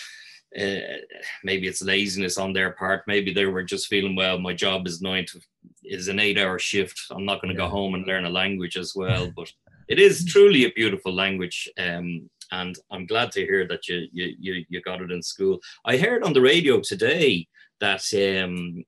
uh, 0.58 0.98
maybe 1.42 1.66
it's 1.66 1.82
laziness 1.82 2.38
on 2.38 2.52
their 2.52 2.70
part. 2.72 3.02
Maybe 3.06 3.32
they 3.32 3.46
were 3.46 3.62
just 3.62 3.88
feeling, 3.88 4.14
well, 4.14 4.38
my 4.38 4.52
job 4.52 4.86
is 4.86 5.02
nine 5.02 5.26
to 5.26 5.40
is 5.82 6.08
an 6.08 6.18
eight 6.18 6.38
hour 6.38 6.58
shift. 6.58 7.00
I'm 7.10 7.24
not 7.24 7.42
going 7.42 7.54
to 7.54 7.60
yeah. 7.60 7.66
go 7.66 7.72
home 7.72 7.94
and 7.94 8.06
learn 8.06 8.24
a 8.24 8.30
language 8.30 8.76
as 8.76 8.94
well. 8.96 9.30
But 9.34 9.50
it 9.88 9.98
is 9.98 10.24
truly 10.24 10.64
a 10.64 10.72
beautiful 10.72 11.12
language. 11.12 11.68
Um, 11.78 12.28
and 12.52 12.76
I'm 12.90 13.06
glad 13.06 13.32
to 13.32 13.40
hear 13.40 13.66
that 13.68 13.88
you, 13.88 14.06
you, 14.12 14.34
you, 14.38 14.64
you 14.68 14.82
got 14.82 15.00
it 15.00 15.10
in 15.10 15.22
school. 15.22 15.58
I 15.84 15.96
heard 15.96 16.22
on 16.22 16.32
the 16.32 16.40
radio 16.40 16.80
today 16.80 17.48
that 17.80 18.02
um, 18.14 18.84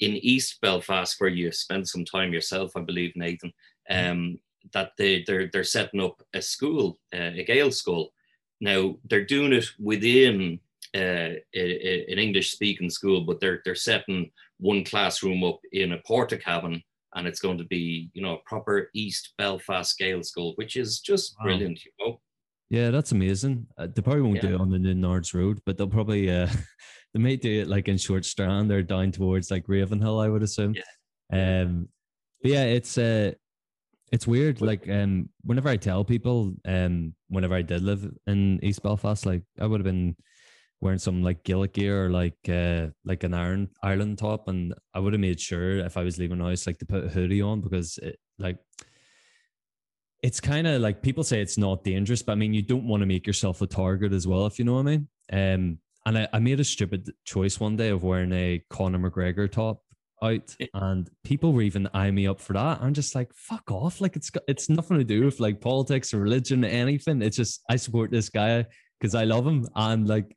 in 0.00 0.12
East 0.16 0.60
Belfast, 0.60 1.14
where 1.18 1.30
you 1.30 1.52
spent 1.52 1.88
some 1.88 2.04
time 2.04 2.32
yourself, 2.32 2.72
I 2.76 2.80
believe, 2.80 3.12
Nathan, 3.14 3.52
mm-hmm. 3.90 4.10
um, 4.10 4.38
that 4.72 4.92
they, 4.98 5.22
they're, 5.26 5.48
they're 5.52 5.64
setting 5.64 6.02
up 6.02 6.20
a 6.34 6.42
school, 6.42 6.98
uh, 7.14 7.32
a 7.36 7.44
Gaelscoil. 7.44 8.08
Now, 8.60 8.96
they're 9.04 9.24
doing 9.24 9.52
it 9.52 9.66
within 9.78 10.60
uh, 10.96 11.34
an 11.54 12.18
English 12.18 12.52
speaking 12.52 12.90
school, 12.90 13.22
but 13.22 13.40
they're 13.40 13.60
they're 13.64 13.74
setting 13.74 14.30
one 14.58 14.84
classroom 14.84 15.44
up 15.44 15.60
in 15.72 15.92
a 15.92 15.98
porta 16.06 16.38
cabin, 16.38 16.82
and 17.14 17.26
it's 17.26 17.40
going 17.40 17.58
to 17.58 17.64
be 17.64 18.10
you 18.14 18.22
know 18.22 18.34
a 18.34 18.48
proper 18.48 18.90
East 18.94 19.34
Belfast 19.38 19.98
Gaelscoil, 20.00 20.54
which 20.56 20.76
is 20.76 21.00
just 21.00 21.34
wow. 21.38 21.44
brilliant. 21.44 21.84
You 21.84 21.92
know. 22.00 22.20
Yeah, 22.70 22.90
that's 22.90 23.12
amazing. 23.12 23.66
Uh, 23.78 23.86
they 23.94 24.02
probably 24.02 24.22
won't 24.22 24.36
yeah. 24.36 24.48
do 24.48 24.54
it 24.54 24.60
on 24.60 24.70
the 24.70 24.78
Nards 24.78 25.34
Road, 25.34 25.60
but 25.64 25.76
they'll 25.78 25.86
probably 25.86 26.30
uh, 26.30 26.48
they 27.14 27.20
may 27.20 27.36
do 27.36 27.62
it 27.62 27.68
like 27.68 27.88
in 27.88 27.98
Short 27.98 28.24
Strand 28.24 28.72
or 28.72 28.82
down 28.82 29.12
towards 29.12 29.50
like 29.50 29.68
Ravenhill, 29.68 30.18
I 30.18 30.28
would 30.28 30.42
assume. 30.42 30.74
Yeah. 30.74 31.62
Um, 31.62 31.88
but 32.42 32.50
yeah, 32.50 32.64
it's 32.64 32.98
uh, 32.98 33.32
It's 34.12 34.26
weird. 34.26 34.60
Like, 34.60 34.88
um, 34.88 35.28
whenever 35.42 35.68
I 35.68 35.76
tell 35.76 36.04
people, 36.04 36.54
um, 36.64 37.14
whenever 37.28 37.54
I 37.54 37.62
did 37.62 37.82
live 37.82 38.08
in 38.26 38.60
East 38.62 38.82
Belfast, 38.82 39.26
like 39.26 39.42
I 39.60 39.66
would 39.66 39.80
have 39.80 39.84
been 39.84 40.16
wearing 40.80 40.98
some 40.98 41.22
like 41.22 41.44
Gaelic 41.44 41.72
gear 41.72 42.06
or 42.06 42.10
like 42.10 42.36
uh 42.48 42.88
like 43.04 43.24
an 43.24 43.34
iron 43.34 43.68
Ireland 43.82 44.18
top, 44.18 44.48
and 44.48 44.74
I 44.94 45.00
would 45.00 45.12
have 45.12 45.20
made 45.20 45.40
sure 45.40 45.78
if 45.78 45.96
I 45.96 46.02
was 46.02 46.18
leaving 46.18 46.38
the 46.38 46.44
house, 46.44 46.66
like 46.66 46.78
to 46.78 46.86
put 46.86 47.04
a 47.04 47.08
hoodie 47.08 47.42
on 47.42 47.60
because 47.60 47.98
it 47.98 48.18
like 48.38 48.58
it's 50.22 50.40
kind 50.40 50.66
of 50.66 50.80
like 50.80 51.02
people 51.02 51.24
say 51.24 51.40
it's 51.40 51.58
not 51.58 51.84
dangerous, 51.84 52.22
but 52.22 52.32
I 52.32 52.36
mean 52.36 52.54
you 52.54 52.62
don't 52.62 52.88
want 52.88 53.02
to 53.02 53.06
make 53.06 53.26
yourself 53.26 53.62
a 53.62 53.66
target 53.66 54.12
as 54.12 54.26
well, 54.26 54.46
if 54.46 54.58
you 54.58 54.64
know 54.64 54.74
what 54.74 54.80
I 54.80 54.82
mean. 54.82 55.08
Um, 55.32 55.78
and 56.06 56.18
I, 56.18 56.28
I 56.32 56.38
made 56.38 56.60
a 56.60 56.64
stupid 56.64 57.10
choice 57.24 57.58
one 57.58 57.76
day 57.76 57.88
of 57.88 58.04
wearing 58.04 58.32
a 58.32 58.62
Conor 58.70 58.98
McGregor 58.98 59.50
top 59.50 59.82
out 60.22 60.54
and 60.74 61.10
people 61.24 61.52
were 61.52 61.62
even 61.62 61.88
eyeing 61.92 62.14
me 62.14 62.26
up 62.26 62.40
for 62.40 62.54
that. 62.54 62.80
I'm 62.80 62.94
just 62.94 63.14
like, 63.14 63.32
fuck 63.34 63.70
off. 63.70 64.00
Like 64.00 64.16
it's 64.16 64.30
got, 64.30 64.44
it's 64.48 64.68
nothing 64.68 64.98
to 64.98 65.04
do 65.04 65.24
with 65.24 65.40
like 65.40 65.60
politics 65.60 66.14
or 66.14 66.20
religion 66.20 66.64
or 66.64 66.68
anything. 66.68 67.22
It's 67.22 67.36
just 67.36 67.62
I 67.68 67.76
support 67.76 68.10
this 68.10 68.28
guy 68.28 68.64
because 68.98 69.14
I 69.14 69.24
love 69.24 69.46
him. 69.46 69.66
And 69.74 70.08
like 70.08 70.34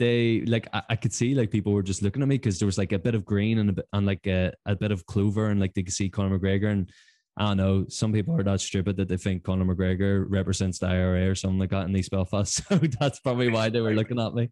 they 0.00 0.40
like 0.46 0.66
I, 0.72 0.82
I, 0.88 0.96
could 0.96 1.12
see 1.12 1.34
like 1.34 1.50
people 1.50 1.74
were 1.74 1.82
just 1.82 2.02
looking 2.02 2.22
at 2.22 2.28
me 2.28 2.38
because 2.38 2.58
there 2.58 2.66
was 2.66 2.78
like 2.78 2.92
a 2.92 2.98
bit 2.98 3.14
of 3.14 3.26
green 3.26 3.58
and 3.58 3.68
a 3.68 3.72
bit 3.74 3.86
and 3.92 4.06
like 4.06 4.26
a, 4.26 4.52
a 4.64 4.74
bit 4.74 4.92
of 4.92 5.04
clover 5.04 5.48
and 5.50 5.60
like 5.60 5.74
they 5.74 5.82
could 5.82 5.92
see 5.92 6.08
Conor 6.08 6.38
McGregor 6.38 6.72
and 6.72 6.90
I 7.36 7.48
don't 7.48 7.58
know. 7.58 7.86
Some 7.88 8.12
people 8.12 8.34
are 8.38 8.42
that 8.42 8.60
stupid 8.60 8.96
that 8.96 9.08
they 9.08 9.16
think 9.16 9.44
Conor 9.44 9.64
McGregor 9.64 10.24
represents 10.28 10.78
the 10.78 10.86
IRA 10.86 11.30
or 11.30 11.34
something 11.34 11.58
like 11.58 11.70
that 11.70 11.86
in 11.86 11.96
East 11.96 12.10
Belfast. 12.10 12.60
So 12.68 12.78
that's 12.98 13.20
probably 13.20 13.50
why 13.50 13.68
they 13.68 13.80
were 13.80 13.94
looking 13.94 14.18
at 14.18 14.34
me. 14.34 14.50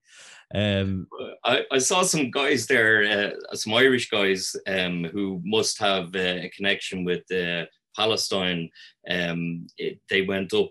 Um, 0.54 1.06
I, 1.44 1.64
I 1.72 1.78
saw 1.78 2.02
some 2.02 2.30
guys 2.30 2.66
there, 2.66 3.32
uh, 3.34 3.56
some 3.56 3.74
Irish 3.74 4.10
guys 4.10 4.54
um, 4.66 5.04
who 5.04 5.40
must 5.44 5.78
have 5.80 6.14
uh, 6.14 6.44
a 6.46 6.52
connection 6.54 7.04
with 7.04 7.30
uh, 7.32 7.64
Palestine. 7.96 8.70
Um, 9.10 9.66
it, 9.76 9.98
they 10.08 10.22
went 10.22 10.54
up 10.54 10.70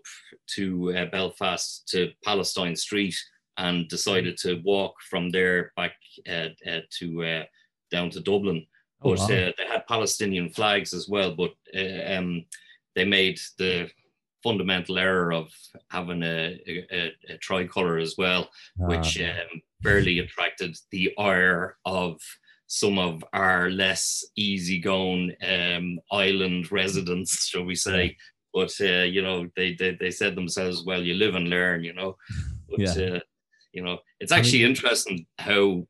to 0.56 0.96
uh, 0.96 1.06
Belfast 1.08 1.88
to 1.90 2.12
Palestine 2.24 2.76
Street 2.76 3.16
and 3.58 3.88
decided 3.88 4.38
to 4.38 4.62
walk 4.64 4.96
from 5.10 5.30
there 5.30 5.72
back 5.76 5.94
uh, 6.30 6.50
uh, 6.70 6.82
to 7.00 7.44
down 7.92 8.10
to 8.12 8.20
Dublin 8.20 8.66
Oh, 9.02 9.12
but 9.12 9.20
wow. 9.20 9.26
uh, 9.26 9.52
they 9.58 9.66
had 9.70 9.88
Palestinian 9.88 10.50
flags 10.50 10.94
as 10.94 11.08
well. 11.08 11.36
But 11.36 11.52
uh, 11.76 12.16
um, 12.18 12.46
they 12.96 13.06
made 13.06 13.40
the 13.58 13.90
fundamental 14.44 14.98
error 14.98 15.34
of 15.34 15.52
having 15.90 16.24
a, 16.24 16.60
a, 16.68 17.14
a 17.30 17.38
tricolor 17.38 17.98
as 17.98 18.16
well, 18.18 18.50
ah, 18.82 18.86
which 18.88 19.22
um, 19.22 19.62
barely 19.82 20.20
attracted 20.20 20.76
the 20.92 21.14
ire 21.18 21.78
of 21.86 22.20
some 22.68 22.98
of 22.98 23.24
our 23.34 23.70
less 23.70 24.26
easygoing 24.36 25.34
um, 25.48 26.00
island 26.12 26.72
residents, 26.72 27.48
shall 27.48 27.66
we 27.66 27.76
say. 27.76 28.18
But 28.54 28.74
uh, 28.82 29.04
you 29.04 29.22
know, 29.22 29.48
they, 29.56 29.76
they 29.76 29.96
they 30.00 30.10
said 30.10 30.36
themselves, 30.36 30.84
"Well, 30.84 31.04
you 31.04 31.14
live 31.14 31.36
and 31.36 31.50
learn," 31.50 31.84
you 31.84 31.94
know. 31.94 32.18
But, 32.70 32.80
yeah. 32.82 33.16
Uh, 33.16 33.20
you 33.78 33.84
know, 33.84 34.00
it's 34.20 34.32
actually 34.32 34.64
interesting 34.64 35.28
how 35.38 35.86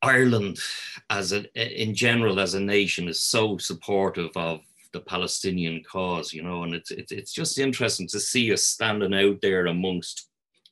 Ireland, 0.00 0.60
as 1.10 1.32
a, 1.32 1.42
in 1.56 1.92
general, 1.92 2.38
as 2.38 2.54
a 2.54 2.60
nation, 2.60 3.08
is 3.08 3.20
so 3.20 3.58
supportive 3.58 4.30
of 4.36 4.60
the 4.92 5.00
Palestinian 5.00 5.82
cause, 5.82 6.32
you 6.32 6.44
know, 6.44 6.62
and 6.62 6.72
it's, 6.72 6.92
it's 6.92 7.10
it's 7.10 7.32
just 7.32 7.58
interesting 7.58 8.06
to 8.08 8.20
see 8.20 8.52
us 8.52 8.62
standing 8.62 9.12
out 9.12 9.40
there 9.42 9.66
amongst 9.66 10.28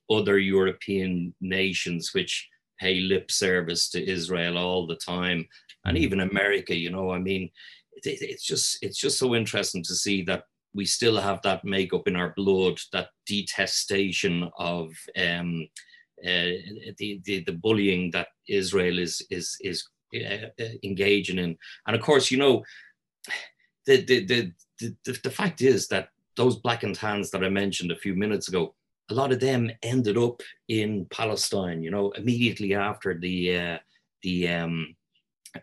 other 0.08 0.38
European 0.38 1.34
nations 1.40 2.14
which 2.14 2.48
pay 2.78 3.00
lip 3.00 3.32
service 3.32 3.90
to 3.90 4.08
Israel 4.08 4.58
all 4.58 4.86
the 4.86 5.02
time, 5.14 5.44
and 5.86 5.96
mm. 5.96 6.00
even 6.00 6.20
America, 6.20 6.74
you 6.76 6.90
know. 6.90 7.10
I 7.10 7.18
mean, 7.18 7.50
it, 7.96 8.06
it's 8.06 8.44
just 8.44 8.78
it's 8.80 8.98
just 8.98 9.18
so 9.18 9.34
interesting 9.34 9.82
to 9.82 9.94
see 9.96 10.22
that 10.22 10.44
we 10.74 10.84
still 10.84 11.20
have 11.20 11.42
that 11.42 11.64
makeup 11.64 12.06
in 12.06 12.16
our 12.16 12.32
blood, 12.36 12.78
that 12.92 13.08
detestation 13.26 14.48
of 14.58 14.90
um, 15.16 15.66
uh, 16.24 16.52
the, 16.98 17.20
the, 17.24 17.42
the 17.44 17.58
bullying 17.60 18.10
that 18.12 18.28
Israel 18.48 18.98
is 18.98 19.22
is 19.30 19.56
is 19.60 19.88
uh, 20.14 20.46
uh, 20.60 20.68
engaging 20.82 21.38
in, 21.38 21.56
and 21.86 21.96
of 21.96 22.02
course, 22.02 22.30
you 22.30 22.38
know, 22.38 22.62
the 23.86 24.04
the, 24.04 24.24
the 24.26 24.52
the 25.04 25.18
the 25.24 25.30
fact 25.30 25.62
is 25.62 25.88
that 25.88 26.08
those 26.36 26.56
black 26.56 26.82
and 26.82 26.94
tans 26.94 27.30
that 27.30 27.44
I 27.44 27.48
mentioned 27.48 27.90
a 27.90 27.96
few 27.96 28.14
minutes 28.14 28.48
ago, 28.48 28.74
a 29.10 29.14
lot 29.14 29.32
of 29.32 29.40
them 29.40 29.70
ended 29.82 30.16
up 30.16 30.42
in 30.68 31.06
Palestine. 31.10 31.82
You 31.82 31.90
know, 31.90 32.10
immediately 32.12 32.74
after 32.74 33.18
the 33.18 33.56
uh, 33.56 33.78
the 34.22 34.48
um, 34.48 34.94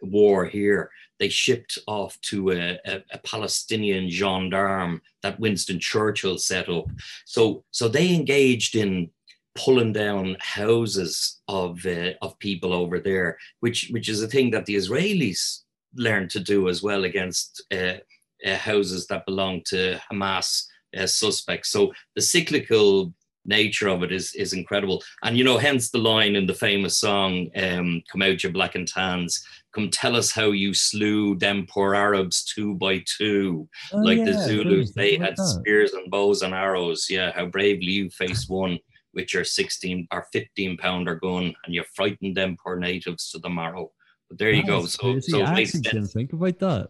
war 0.01 0.45
here, 0.45 0.89
they 1.19 1.29
shipped 1.29 1.77
off 1.87 2.19
to 2.21 2.51
a, 2.51 2.79
a, 2.85 3.03
a, 3.11 3.17
Palestinian 3.19 4.09
gendarme 4.09 5.01
that 5.23 5.39
Winston 5.39 5.79
Churchill 5.79 6.37
set 6.37 6.69
up. 6.69 6.85
So, 7.25 7.63
so 7.71 7.87
they 7.87 8.13
engaged 8.13 8.75
in 8.75 9.09
pulling 9.55 9.91
down 9.91 10.37
houses 10.39 11.41
of 11.47 11.83
uh, 11.85 12.11
of 12.21 12.37
people 12.39 12.73
over 12.73 12.99
there, 12.99 13.37
which 13.61 13.89
which 13.91 14.07
is 14.07 14.21
a 14.21 14.27
thing 14.27 14.51
that 14.51 14.65
the 14.65 14.75
Israelis 14.75 15.63
learned 15.95 16.29
to 16.31 16.39
do 16.39 16.69
as 16.69 16.83
well 16.83 17.05
against 17.05 17.63
uh, 17.73 17.97
uh, 18.45 18.55
houses 18.55 19.07
that 19.07 19.25
belong 19.25 19.61
to 19.65 19.99
Hamas 20.11 20.65
uh, 20.97 21.07
suspects. 21.07 21.69
So 21.69 21.91
the 22.15 22.21
cyclical 22.21 23.13
nature 23.47 23.87
of 23.87 24.03
it 24.03 24.11
is 24.11 24.33
is 24.35 24.53
incredible, 24.53 25.03
and 25.23 25.37
you 25.37 25.43
know, 25.43 25.57
hence 25.57 25.89
the 25.89 25.97
line 25.97 26.35
in 26.35 26.45
the 26.45 26.53
famous 26.53 26.97
song 26.97 27.49
um, 27.55 28.01
"Come 28.11 28.21
out, 28.21 28.43
your 28.43 28.51
black 28.51 28.75
and 28.75 28.87
tans." 28.87 29.43
Come 29.73 29.89
tell 29.89 30.15
us 30.15 30.31
how 30.31 30.51
you 30.51 30.73
slew 30.73 31.35
them 31.35 31.67
poor 31.69 31.93
Arabs 31.93 32.43
two 32.43 32.75
by 32.75 33.03
two, 33.17 33.69
oh, 33.93 33.97
like 33.99 34.17
yeah, 34.19 34.25
the 34.25 34.33
Zulus. 34.33 34.93
They 34.93 35.17
had 35.17 35.37
spears 35.37 35.93
and 35.93 36.09
bows 36.09 36.41
and 36.41 36.53
arrows. 36.53 37.07
Yeah, 37.09 37.31
how 37.35 37.45
bravely 37.45 37.91
you 37.91 38.09
faced 38.09 38.49
one 38.49 38.79
with 39.17 39.33
your 39.33 39.43
16 39.43 40.07
or 40.11 40.25
15 40.31 40.77
pounder 40.77 41.15
gun 41.15 41.53
and 41.65 41.75
you 41.75 41.83
frightened 41.95 42.37
them 42.37 42.55
poor 42.63 42.77
natives 42.77 43.31
to 43.31 43.39
the 43.39 43.49
marrow. 43.49 43.91
But 44.29 44.37
there 44.37 44.51
you 44.51 44.65
go. 44.65 44.85
So, 44.85 45.19
so 45.19 45.43
I 45.43 45.53
makes 45.53 45.71
sense. 45.71 46.13
think 46.13 46.33
about 46.33 46.59
that. 46.59 46.89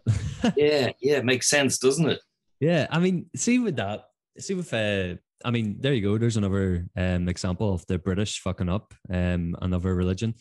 yeah, 0.56 0.90
yeah, 1.00 1.18
it 1.18 1.24
makes 1.24 1.48
sense, 1.48 1.78
doesn't 1.78 2.08
it? 2.08 2.20
Yeah, 2.60 2.86
I 2.90 2.98
mean, 2.98 3.30
see 3.34 3.58
with 3.58 3.76
that, 3.76 4.08
see 4.38 4.54
with 4.54 4.72
uh, 4.74 5.14
I 5.44 5.50
mean, 5.50 5.76
there 5.80 5.94
you 5.94 6.02
go. 6.02 6.18
There's 6.18 6.36
another 6.36 6.86
um, 6.96 7.28
example 7.28 7.72
of 7.72 7.86
the 7.86 7.98
British 7.98 8.40
fucking 8.40 8.68
up 8.68 8.94
um, 9.12 9.56
another 9.62 9.94
religion 9.94 10.34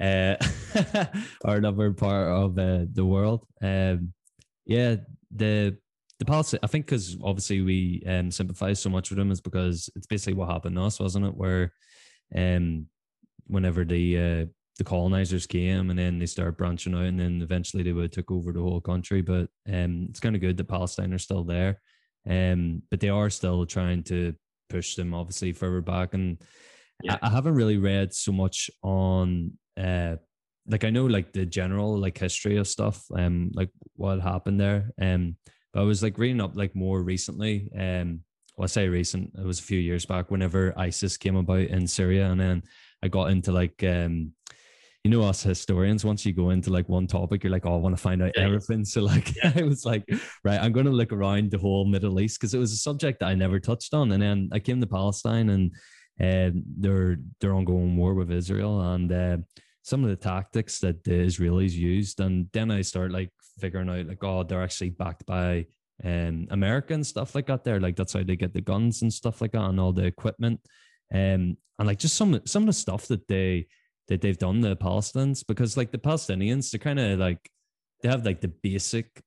uh, 0.00 0.36
or 1.44 1.56
another 1.56 1.92
part 1.92 2.28
of 2.28 2.58
uh, 2.58 2.84
the 2.92 3.04
world. 3.04 3.46
Um, 3.62 4.12
yeah, 4.64 4.96
the 5.34 5.76
the 6.18 6.24
policy, 6.24 6.58
I 6.62 6.66
think, 6.66 6.86
because 6.86 7.16
obviously 7.22 7.60
we 7.60 8.02
um, 8.06 8.30
sympathize 8.30 8.80
so 8.80 8.88
much 8.88 9.10
with 9.10 9.18
them, 9.18 9.30
is 9.30 9.40
because 9.40 9.90
it's 9.96 10.06
basically 10.06 10.34
what 10.34 10.48
happened 10.48 10.76
to 10.76 10.82
us, 10.82 10.98
wasn't 10.98 11.26
it? 11.26 11.36
Where, 11.36 11.72
um, 12.34 12.86
whenever 13.46 13.84
the 13.84 14.18
uh, 14.18 14.46
the 14.78 14.84
colonizers 14.84 15.46
came 15.46 15.90
and 15.90 15.98
then 15.98 16.18
they 16.18 16.26
started 16.26 16.56
branching 16.56 16.94
out, 16.94 17.02
and 17.02 17.20
then 17.20 17.42
eventually 17.42 17.82
they 17.82 17.92
would 17.92 18.12
took 18.12 18.30
over 18.30 18.52
the 18.52 18.60
whole 18.60 18.80
country. 18.80 19.22
But 19.22 19.48
um, 19.70 20.06
it's 20.10 20.20
kind 20.20 20.34
of 20.34 20.40
good 20.40 20.56
that 20.56 20.68
Palestine 20.68 21.12
are 21.12 21.18
still 21.18 21.44
there, 21.44 21.80
um, 22.28 22.82
but 22.90 23.00
they 23.00 23.08
are 23.08 23.30
still 23.30 23.66
trying 23.66 24.02
to 24.04 24.34
push 24.68 24.94
them 24.94 25.14
obviously 25.14 25.52
further 25.52 25.80
back. 25.80 26.14
And 26.14 26.38
yeah. 27.02 27.18
I, 27.22 27.28
I 27.28 27.30
haven't 27.30 27.54
really 27.54 27.76
read 27.76 28.12
so 28.14 28.32
much 28.32 28.70
on 28.82 29.52
uh 29.76 30.16
like 30.68 30.84
I 30.84 30.90
know 30.90 31.06
like 31.06 31.32
the 31.32 31.46
general 31.46 31.96
like 31.98 32.18
history 32.18 32.56
of 32.56 32.68
stuff, 32.68 33.04
um, 33.14 33.50
like 33.54 33.70
what 33.94 34.20
happened 34.20 34.60
there. 34.60 34.90
Um, 35.00 35.36
but 35.72 35.80
I 35.80 35.84
was 35.84 36.02
like 36.02 36.18
reading 36.18 36.40
up 36.40 36.56
like 36.56 36.74
more 36.74 37.02
recently. 37.02 37.70
Um, 37.78 38.20
well, 38.56 38.64
I 38.64 38.66
say 38.66 38.88
recent. 38.88 39.32
It 39.38 39.44
was 39.44 39.60
a 39.60 39.64
few 39.64 39.78
years 39.78 40.06
back. 40.06 40.30
Whenever 40.30 40.74
ISIS 40.76 41.16
came 41.16 41.36
about 41.36 41.60
in 41.60 41.86
Syria, 41.86 42.30
and 42.30 42.40
then 42.40 42.62
I 43.02 43.08
got 43.08 43.30
into 43.30 43.52
like 43.52 43.82
um, 43.84 44.32
you 45.06 45.10
know 45.10 45.22
us 45.22 45.42
historians 45.42 46.04
once 46.04 46.26
you 46.26 46.32
go 46.32 46.50
into 46.50 46.70
like 46.70 46.88
one 46.88 47.06
topic 47.06 47.44
you're 47.44 47.52
like 47.52 47.64
oh 47.64 47.74
i 47.74 47.78
want 47.78 47.96
to 47.96 48.02
find 48.02 48.22
out 48.22 48.32
yeah. 48.36 48.44
everything 48.44 48.84
so 48.84 49.00
like 49.02 49.34
yeah. 49.36 49.52
i 49.56 49.62
was 49.62 49.84
like 49.84 50.04
right 50.44 50.60
i'm 50.60 50.72
going 50.72 50.86
to 50.86 50.92
look 50.92 51.12
around 51.12 51.50
the 51.50 51.58
whole 51.58 51.84
middle 51.84 52.20
east 52.20 52.40
because 52.40 52.54
it 52.54 52.58
was 52.58 52.72
a 52.72 52.76
subject 52.76 53.20
that 53.20 53.26
i 53.26 53.34
never 53.34 53.60
touched 53.60 53.94
on 53.94 54.12
and 54.12 54.22
then 54.22 54.48
i 54.52 54.58
came 54.58 54.80
to 54.80 54.86
palestine 54.86 55.48
and 55.50 55.72
uh, 56.18 56.50
their 56.78 57.18
their 57.40 57.54
ongoing 57.54 57.96
war 57.96 58.14
with 58.14 58.30
israel 58.30 58.80
and 58.92 59.12
uh, 59.12 59.36
some 59.82 60.02
of 60.02 60.10
the 60.10 60.16
tactics 60.16 60.80
that 60.80 61.04
the 61.04 61.12
israelis 61.12 61.72
used 61.72 62.20
and 62.20 62.48
then 62.52 62.70
i 62.70 62.80
start 62.80 63.12
like 63.12 63.30
figuring 63.58 63.88
out 63.88 64.06
like, 64.06 64.22
oh, 64.22 64.42
they're 64.42 64.62
actually 64.62 64.90
backed 64.90 65.26
by 65.26 65.66
um 66.04 66.46
America 66.50 66.92
and 66.92 67.06
stuff 67.06 67.34
like 67.34 67.46
that. 67.46 67.64
There, 67.64 67.80
like 67.80 67.96
that's 67.96 68.12
how 68.12 68.22
they 68.22 68.36
get 68.36 68.52
the 68.52 68.60
guns 68.60 69.02
and 69.02 69.12
stuff 69.12 69.40
like 69.40 69.52
that, 69.52 69.62
and 69.62 69.80
all 69.80 69.92
the 69.92 70.04
equipment. 70.04 70.60
Um, 71.12 71.56
and 71.78 71.86
like 71.86 71.98
just 71.98 72.16
some 72.16 72.40
some 72.46 72.64
of 72.64 72.66
the 72.66 72.72
stuff 72.72 73.06
that 73.08 73.26
they 73.28 73.68
that 74.08 74.20
they've 74.20 74.38
done 74.38 74.60
the 74.60 74.76
Palestinians 74.76 75.44
because 75.46 75.76
like 75.76 75.90
the 75.90 75.98
Palestinians, 75.98 76.70
they're 76.70 76.78
kind 76.78 77.00
of 77.00 77.18
like 77.18 77.50
they 78.02 78.08
have 78.08 78.24
like 78.24 78.40
the 78.40 78.48
basic 78.48 79.22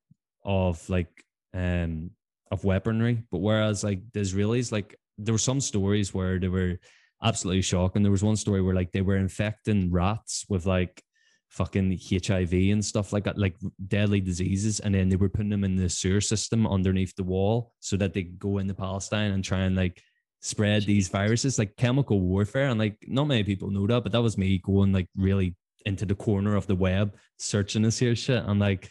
of 0.45 0.87
like 0.89 1.11
um 1.53 2.11
of 2.51 2.63
weaponry, 2.63 3.23
but 3.31 3.39
whereas 3.39 3.83
like 3.83 4.01
the 4.13 4.21
Israelis, 4.21 4.71
like 4.71 4.95
there 5.17 5.33
were 5.33 5.37
some 5.37 5.59
stories 5.59 6.13
where 6.13 6.39
they 6.39 6.47
were 6.47 6.77
absolutely 7.23 7.61
shocking. 7.61 8.01
There 8.01 8.11
was 8.11 8.23
one 8.23 8.35
story 8.35 8.61
where 8.61 8.75
like 8.75 8.91
they 8.91 9.01
were 9.01 9.17
infecting 9.17 9.91
rats 9.91 10.45
with 10.49 10.65
like 10.65 11.03
fucking 11.49 11.99
HIV 12.09 12.53
and 12.53 12.83
stuff 12.83 13.11
like 13.11 13.25
that, 13.25 13.37
like 13.37 13.55
deadly 13.87 14.21
diseases. 14.21 14.79
And 14.79 14.95
then 14.95 15.09
they 15.09 15.15
were 15.15 15.29
putting 15.29 15.49
them 15.49 15.63
in 15.63 15.75
the 15.75 15.89
sewer 15.89 16.21
system 16.21 16.65
underneath 16.65 17.15
the 17.15 17.23
wall 17.23 17.73
so 17.79 17.97
that 17.97 18.13
they 18.13 18.23
go 18.23 18.59
into 18.59 18.73
Palestine 18.73 19.31
and 19.31 19.43
try 19.43 19.61
and 19.61 19.75
like 19.75 20.01
spread 20.41 20.83
these 20.83 21.09
viruses, 21.09 21.59
like 21.59 21.75
chemical 21.75 22.19
warfare. 22.21 22.67
And 22.67 22.79
like 22.79 22.97
not 23.07 23.25
many 23.25 23.43
people 23.43 23.69
know 23.69 23.87
that, 23.87 24.03
but 24.03 24.11
that 24.11 24.21
was 24.21 24.37
me 24.37 24.59
going 24.59 24.91
like 24.93 25.07
really 25.15 25.55
into 25.85 26.05
the 26.05 26.15
corner 26.15 26.55
of 26.55 26.67
the 26.67 26.75
web 26.75 27.15
searching 27.37 27.81
this 27.81 27.99
here 27.99 28.15
shit. 28.15 28.43
And 28.45 28.59
like, 28.59 28.89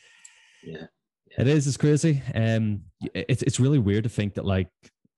yeah. 0.62 0.86
It 1.36 1.46
is. 1.46 1.68
It's 1.68 1.76
crazy. 1.76 2.20
Um, 2.34 2.80
it's 3.14 3.42
it's 3.42 3.60
really 3.60 3.78
weird 3.78 4.02
to 4.04 4.10
think 4.10 4.34
that 4.34 4.44
like, 4.44 4.68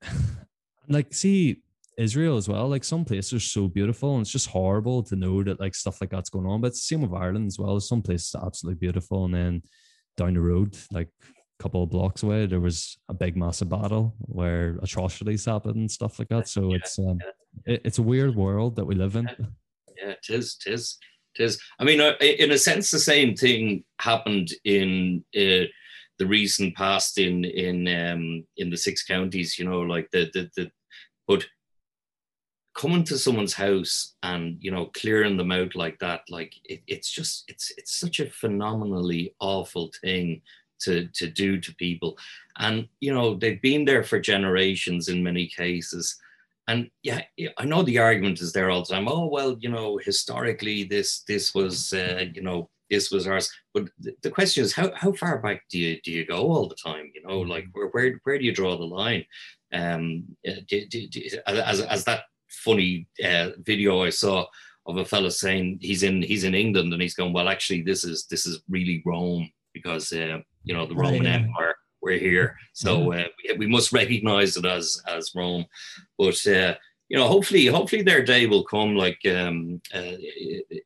like 0.88 1.14
see 1.14 1.62
Israel 1.96 2.36
as 2.36 2.46
well. 2.46 2.68
Like 2.68 2.84
some 2.84 3.06
places 3.06 3.32
are 3.32 3.40
so 3.40 3.68
beautiful, 3.68 4.14
and 4.14 4.22
it's 4.22 4.30
just 4.30 4.48
horrible 4.48 5.02
to 5.04 5.16
know 5.16 5.42
that 5.42 5.60
like 5.60 5.74
stuff 5.74 6.00
like 6.00 6.10
that's 6.10 6.28
going 6.28 6.46
on. 6.46 6.60
But 6.60 6.68
it's 6.68 6.80
the 6.80 6.94
same 6.94 7.00
with 7.00 7.18
Ireland 7.18 7.46
as 7.46 7.58
well. 7.58 7.80
Some 7.80 8.02
places 8.02 8.34
are 8.34 8.44
absolutely 8.44 8.78
beautiful, 8.78 9.24
and 9.24 9.34
then 9.34 9.62
down 10.18 10.34
the 10.34 10.40
road, 10.40 10.76
like 10.92 11.08
couple 11.60 11.82
of 11.82 11.90
blocks 11.90 12.22
away, 12.22 12.46
there 12.46 12.60
was 12.60 12.98
a 13.08 13.14
big 13.14 13.36
massive 13.36 13.68
battle 13.68 14.14
where 14.20 14.78
atrocities 14.82 15.44
happened 15.44 15.76
and 15.76 15.90
stuff 15.90 16.18
like 16.18 16.28
that. 16.28 16.48
So 16.48 16.70
Yeah, 16.70 16.76
it's 16.76 16.98
um, 16.98 17.18
yeah. 17.20 17.74
it, 17.74 17.82
it's 17.84 17.98
a 17.98 18.02
weird 18.02 18.34
world 18.34 18.76
that 18.76 18.84
we 18.84 18.94
live 18.94 19.16
in. 19.16 19.28
Yeah, 19.96 20.12
it 20.12 20.30
is. 20.30 20.56
It 20.66 20.72
is. 20.72 20.98
It 21.34 21.44
is. 21.44 21.60
I 21.78 21.84
mean, 21.84 22.00
uh, 22.00 22.14
in 22.20 22.50
a 22.50 22.58
sense, 22.58 22.90
the 22.90 22.98
same 22.98 23.36
thing 23.36 23.84
happened 24.00 24.48
in 24.64 25.24
uh, 25.36 25.68
the 26.18 26.26
recent 26.26 26.74
past 26.74 27.18
in 27.18 27.44
in 27.44 27.86
um, 27.88 28.44
in 28.56 28.70
the 28.70 28.76
six 28.76 29.04
counties. 29.04 29.58
You 29.58 29.66
know, 29.68 29.80
like 29.80 30.08
the 30.10 30.30
the 30.32 30.50
the, 30.56 30.70
but 31.28 31.44
coming 32.74 33.04
to 33.04 33.18
someone's 33.18 33.52
house 33.52 34.14
and 34.22 34.56
you 34.60 34.70
know 34.70 34.86
clearing 34.94 35.36
them 35.36 35.52
out 35.52 35.74
like 35.74 35.98
that, 35.98 36.22
like 36.30 36.54
it, 36.64 36.80
it's 36.86 37.10
just 37.10 37.44
it's 37.48 37.72
it's 37.76 37.98
such 37.98 38.20
a 38.20 38.30
phenomenally 38.30 39.34
awful 39.40 39.90
thing 40.00 40.40
to 40.82 41.08
to 41.14 41.26
do 41.28 41.60
to 41.60 41.74
people, 41.76 42.18
and 42.58 42.88
you 43.00 43.12
know 43.12 43.34
they've 43.34 43.62
been 43.62 43.84
there 43.84 44.02
for 44.02 44.20
generations 44.20 45.08
in 45.08 45.22
many 45.22 45.46
cases. 45.46 46.16
And 46.68 46.88
yeah, 47.02 47.22
I 47.58 47.64
know 47.64 47.82
the 47.82 47.98
argument 47.98 48.40
is 48.40 48.52
there 48.52 48.70
all 48.70 48.84
the 48.84 48.94
time. 48.94 49.08
Oh 49.08 49.26
well, 49.26 49.56
you 49.60 49.70
know, 49.70 49.98
historically 49.98 50.84
this 50.84 51.22
this 51.26 51.54
was 51.54 51.92
uh, 51.92 52.26
you 52.32 52.42
know 52.42 52.70
this 52.90 53.10
was 53.10 53.26
ours. 53.26 53.50
But 53.72 53.88
th- 54.02 54.16
the 54.22 54.30
question 54.30 54.62
is, 54.64 54.72
how 54.72 54.92
how 54.94 55.12
far 55.12 55.38
back 55.38 55.62
do 55.70 55.78
you 55.78 56.00
do 56.02 56.10
you 56.10 56.26
go 56.26 56.52
all 56.52 56.68
the 56.68 56.76
time? 56.76 57.10
You 57.14 57.22
know, 57.22 57.40
like 57.40 57.66
where 57.72 57.88
where 57.88 58.20
where 58.24 58.38
do 58.38 58.44
you 58.44 58.52
draw 58.52 58.76
the 58.76 58.84
line? 58.84 59.24
Um, 59.72 60.24
uh, 60.46 60.60
do, 60.68 60.86
do, 60.86 61.08
do, 61.08 61.22
as 61.46 61.80
as 61.80 62.04
that 62.04 62.24
funny 62.48 63.08
uh, 63.24 63.50
video 63.58 64.02
I 64.02 64.10
saw 64.10 64.46
of 64.86 64.96
a 64.96 65.04
fella 65.04 65.30
saying 65.30 65.78
he's 65.80 66.02
in 66.02 66.22
he's 66.22 66.44
in 66.44 66.54
England 66.54 66.92
and 66.92 67.00
he's 67.00 67.14
going, 67.14 67.32
well, 67.32 67.48
actually, 67.48 67.82
this 67.82 68.04
is 68.04 68.26
this 68.26 68.46
is 68.46 68.62
really 68.68 69.02
Rome 69.06 69.50
because 69.72 70.12
uh, 70.12 70.38
you 70.64 70.74
know 70.74 70.86
the 70.86 70.94
Roman. 70.94 71.26
Empire. 71.26 71.74
We're 72.02 72.18
here, 72.18 72.56
so 72.72 73.12
uh, 73.12 73.26
we, 73.44 73.58
we 73.58 73.66
must 73.66 73.92
recognize 73.92 74.56
it 74.56 74.64
as 74.64 75.02
as 75.06 75.32
Rome. 75.34 75.66
But 76.16 76.46
uh, 76.46 76.74
you 77.10 77.18
know, 77.18 77.26
hopefully, 77.26 77.66
hopefully 77.66 78.02
their 78.02 78.22
day 78.22 78.46
will 78.46 78.64
come, 78.64 78.94
like 78.94 79.18
um, 79.26 79.82
uh, 79.92 80.14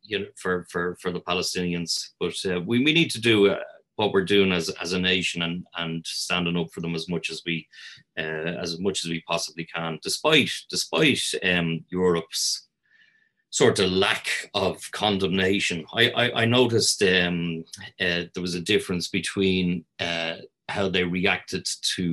you 0.03 0.19
know, 0.19 0.27
for 0.37 0.67
for 0.71 0.97
for 1.01 1.13
the 1.13 1.21
Palestinians. 1.21 2.09
But 2.19 2.35
uh, 2.47 2.63
we 2.63 2.83
we 2.83 2.93
need 2.93 3.11
to 3.11 3.21
do 3.21 3.51
uh, 3.51 3.61
what 3.97 4.13
we're 4.13 4.25
doing 4.25 4.51
as 4.51 4.71
as 4.81 4.95
a 4.95 4.99
nation 4.99 5.43
and 5.43 5.67
and 5.77 6.05
standing 6.07 6.57
up 6.57 6.71
for 6.73 6.81
them 6.81 6.95
as 6.95 7.11
much 7.11 7.31
as 7.31 7.43
we 7.45 7.69
uh, 8.19 8.57
as 8.63 8.81
much 8.81 9.05
as 9.05 9.11
we 9.11 9.23
possibly 9.29 9.67
can, 9.67 9.99
despite 10.03 10.51
despite 10.71 11.23
um, 11.45 11.85
Europe's 11.91 12.69
sort 13.61 13.79
of 13.83 13.89
lack 14.07 14.27
of 14.55 14.75
condemnation. 15.03 15.79
I 16.01 16.05
I, 16.23 16.25
I 16.43 16.45
noticed 16.59 16.99
um, 17.03 17.65
uh, 18.05 18.23
there 18.33 18.47
was 18.49 18.57
a 18.57 18.69
difference 18.73 19.07
between. 19.21 19.85
Uh, 20.09 20.37
how 20.71 20.89
they 20.89 21.05
reacted 21.05 21.65
to 21.95 22.05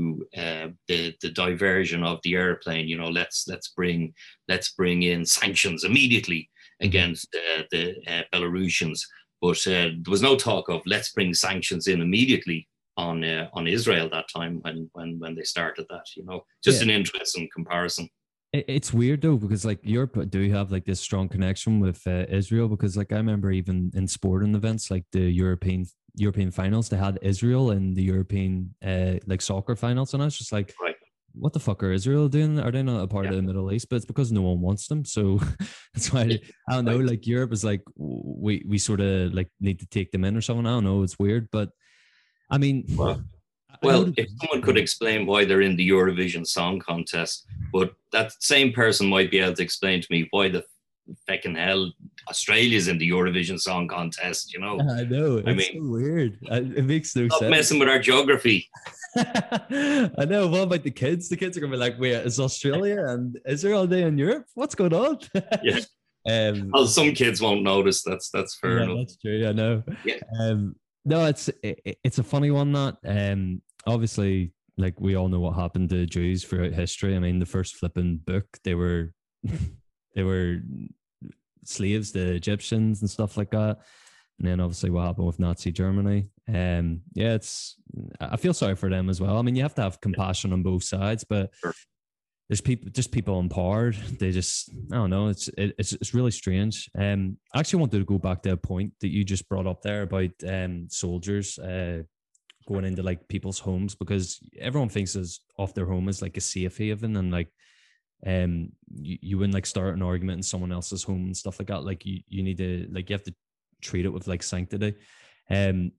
uh, 0.43 0.67
the 0.89 1.01
the 1.23 1.31
diversion 1.43 2.01
of 2.11 2.17
the 2.23 2.33
airplane. 2.43 2.85
You 2.91 2.97
know, 2.99 3.11
let's 3.19 3.37
let's 3.51 3.69
bring 3.79 4.13
let's 4.51 4.69
bring 4.79 5.03
in 5.03 5.21
sanctions 5.25 5.85
immediately 5.89 6.41
against 6.87 7.27
uh, 7.33 7.61
the 7.71 7.83
uh, 8.13 8.23
Belarusians. 8.33 8.99
But 9.45 9.59
uh, 9.75 9.89
there 10.03 10.15
was 10.15 10.21
no 10.29 10.35
talk 10.35 10.65
of 10.69 10.81
let's 10.85 11.11
bring 11.15 11.33
sanctions 11.33 11.87
in 11.87 12.01
immediately 12.01 12.59
on 12.97 13.23
uh, 13.23 13.47
on 13.57 13.67
Israel 13.77 14.07
that 14.09 14.27
time 14.37 14.53
when 14.63 14.77
when 14.95 15.09
when 15.21 15.33
they 15.37 15.43
started 15.55 15.85
that. 15.89 16.07
You 16.17 16.23
know, 16.27 16.39
just 16.67 16.79
Yeah. 16.79 16.87
an 16.87 16.99
interesting 16.99 17.47
comparison. 17.55 18.05
It- 18.53 18.65
It's 18.67 18.93
weird 18.93 19.21
though 19.21 19.37
because 19.37 19.63
like 19.65 19.79
Europe 19.83 20.29
do 20.29 20.49
have 20.51 20.71
like 20.71 20.85
this 20.85 20.99
strong 20.99 21.29
connection 21.29 21.79
with 21.79 22.05
uh, 22.07 22.25
Israel 22.29 22.67
because 22.67 22.97
like 22.97 23.11
I 23.11 23.17
remember 23.17 23.51
even 23.51 23.91
in 23.93 24.07
sporting 24.07 24.55
events 24.55 24.91
like 24.91 25.05
the 25.11 25.29
European 25.43 25.85
European 26.15 26.51
finals 26.51 26.89
they 26.89 26.97
had 26.97 27.17
Israel 27.21 27.71
in 27.71 27.93
the 27.93 28.03
European 28.03 28.75
uh, 28.83 29.15
like 29.27 29.41
soccer 29.41 29.75
finals 29.75 30.13
and 30.13 30.21
I 30.21 30.25
was 30.25 30.37
just 30.37 30.51
like 30.51 30.73
Right. 30.81 30.95
what 31.33 31.53
the 31.53 31.61
fuck 31.61 31.81
are 31.83 31.93
Israel 31.93 32.27
doing 32.27 32.59
are 32.59 32.71
they 32.71 32.83
not 32.83 33.03
a 33.03 33.07
part 33.07 33.25
Yeah. 33.25 33.31
of 33.31 33.37
the 33.37 33.47
Middle 33.49 33.71
East 33.71 33.87
but 33.89 33.95
it's 33.97 34.05
because 34.13 34.29
no 34.33 34.41
one 34.41 34.59
wants 34.59 34.87
them 34.89 35.05
so 35.05 35.21
that's 35.93 36.11
why 36.11 36.23
they- 36.25 36.41
I 36.67 36.73
don't 36.75 36.85
know 36.85 36.97
Right. 36.99 37.11
like 37.11 37.25
Europe 37.35 37.53
is 37.53 37.63
like 37.63 37.83
we 37.95 38.53
we 38.71 38.77
sort 38.77 38.99
of 38.99 39.33
like 39.33 39.49
need 39.67 39.79
to 39.79 39.87
take 39.97 40.11
them 40.11 40.25
in 40.27 40.35
or 40.35 40.41
something 40.41 40.67
I 40.67 40.71
don't 40.75 40.83
know 40.89 41.03
it's 41.03 41.17
weird 41.25 41.47
but 41.57 41.69
I 42.49 42.57
mean 42.57 42.83
Well, 42.99 43.23
Well, 43.81 44.13
if 44.17 44.29
someone 44.39 44.61
could 44.61 44.77
explain 44.77 45.25
why 45.25 45.45
they're 45.45 45.61
in 45.61 45.75
the 45.75 45.89
Eurovision 45.89 46.45
Song 46.45 46.79
Contest, 46.79 47.45
but 47.73 47.93
that 48.11 48.31
same 48.41 48.71
person 48.73 49.07
might 49.09 49.31
be 49.31 49.39
able 49.39 49.55
to 49.55 49.63
explain 49.63 50.01
to 50.01 50.07
me 50.11 50.27
why 50.31 50.49
the 50.49 50.63
feckin' 51.27 51.57
hell 51.57 51.91
Australia's 52.29 52.87
in 52.87 52.97
the 52.97 53.09
Eurovision 53.09 53.59
Song 53.59 53.87
Contest. 53.87 54.53
You 54.53 54.59
know, 54.59 54.79
I 54.79 55.03
know 55.03 55.37
it's 55.37 55.47
mean- 55.47 55.83
so 55.83 55.89
weird 55.89 56.37
it 56.77 56.85
makes 56.85 57.15
no 57.15 57.27
stop 57.27 57.39
sense 57.39 57.49
messing 57.49 57.79
with 57.79 57.89
our 57.89 57.99
geography. 57.99 58.69
I 59.17 60.25
know. 60.27 60.47
What 60.47 60.63
about 60.63 60.83
the 60.83 60.91
kids? 60.91 61.27
The 61.27 61.35
kids 61.37 61.57
are 61.57 61.61
gonna 61.61 61.71
be 61.71 61.77
like, 61.77 61.99
"Wait, 61.99 62.11
is 62.13 62.39
Australia 62.39 63.05
and 63.07 63.37
Israel 63.45 63.87
day 63.87 64.03
in 64.03 64.17
Europe? 64.17 64.45
What's 64.53 64.75
going 64.75 64.93
on?" 64.93 65.19
Yeah. 65.63 65.79
Um, 66.29 66.69
Well, 66.71 66.85
some 66.85 67.13
kids 67.13 67.41
won't 67.41 67.63
notice. 67.63 68.03
That's 68.03 68.29
that's 68.29 68.55
fair 68.55 68.77
yeah, 68.77 68.83
enough. 68.83 68.97
that's 68.99 69.17
true. 69.17 69.47
I 69.47 69.51
know. 69.53 69.83
Yeah. 70.05 70.19
Um, 70.39 70.75
no, 71.03 71.25
it's 71.25 71.49
it, 71.63 71.97
it's 72.03 72.19
a 72.19 72.23
funny 72.23 72.51
one. 72.51 72.71
That 72.73 72.97
um, 73.05 73.61
obviously, 73.85 74.53
like 74.77 74.99
we 74.99 75.15
all 75.15 75.27
know 75.29 75.39
what 75.39 75.55
happened 75.55 75.89
to 75.89 76.05
Jews 76.05 76.43
throughout 76.43 76.73
history. 76.73 77.15
I 77.15 77.19
mean, 77.19 77.39
the 77.39 77.45
first 77.45 77.75
flipping 77.75 78.17
book, 78.17 78.45
they 78.63 78.75
were 78.75 79.13
they 80.15 80.23
were 80.23 80.59
slaves 81.63 82.11
to 82.11 82.19
Egyptians 82.33 83.01
and 83.01 83.09
stuff 83.09 83.37
like 83.37 83.51
that. 83.51 83.79
And 84.39 84.47
then 84.47 84.59
obviously 84.59 84.89
what 84.89 85.05
happened 85.05 85.27
with 85.27 85.39
Nazi 85.39 85.71
Germany. 85.71 86.29
Um, 86.47 87.01
yeah, 87.13 87.33
it's 87.35 87.75
I 88.19 88.37
feel 88.37 88.53
sorry 88.53 88.75
for 88.75 88.89
them 88.89 89.09
as 89.09 89.21
well. 89.21 89.37
I 89.37 89.41
mean, 89.43 89.55
you 89.55 89.61
have 89.61 89.75
to 89.75 89.83
have 89.83 90.01
compassion 90.01 90.51
on 90.53 90.63
both 90.63 90.83
sides, 90.83 91.23
but 91.23 91.51
Sure. 91.61 91.73
there's 92.49 92.61
people 92.61 92.89
just 92.91 93.11
people 93.11 93.39
in 93.39 93.49
power. 93.49 93.91
They 94.19 94.31
just 94.31 94.71
I 94.91 94.95
don't 94.95 95.11
know. 95.11 95.27
It's 95.27 95.47
it, 95.49 95.75
it's 95.77 95.93
it's 95.93 96.13
really 96.15 96.31
strange. 96.31 96.89
Um, 96.97 97.37
I 97.53 97.59
actually 97.59 97.81
wanted 97.81 97.99
to 97.99 98.05
go 98.05 98.17
back 98.17 98.41
to 98.43 98.53
a 98.53 98.57
point 98.57 98.93
that 99.01 99.09
you 99.09 99.23
just 99.23 99.47
brought 99.47 99.67
up 99.67 99.83
there 99.83 100.01
about 100.01 100.31
um 100.47 100.87
soldiers 100.89 101.59
uh 101.59 102.01
going 102.71 102.85
into 102.85 103.03
like 103.03 103.27
people's 103.27 103.59
homes 103.59 103.95
because 103.95 104.39
everyone 104.59 104.89
thinks 104.89 105.15
is 105.15 105.41
off 105.57 105.73
their 105.73 105.85
home 105.85 106.07
is 106.09 106.21
like 106.21 106.37
a 106.37 106.41
safe 106.41 106.77
haven 106.77 107.17
and 107.17 107.31
like 107.31 107.49
um 108.25 108.69
you, 108.93 109.17
you 109.21 109.37
wouldn't 109.37 109.53
like 109.53 109.65
start 109.65 109.95
an 109.95 110.01
argument 110.01 110.37
in 110.37 110.43
someone 110.43 110.71
else's 110.71 111.03
home 111.03 111.25
and 111.25 111.37
stuff 111.37 111.59
like 111.59 111.67
that. 111.67 111.83
Like 111.83 112.05
you 112.05 112.21
you 112.27 112.43
need 112.43 112.57
to 112.57 112.87
like 112.91 113.09
you 113.09 113.13
have 113.13 113.23
to 113.23 113.35
treat 113.81 114.05
it 114.05 114.13
with 114.13 114.27
like 114.27 114.43
sanctity. 114.43 114.95
Um 115.49 115.91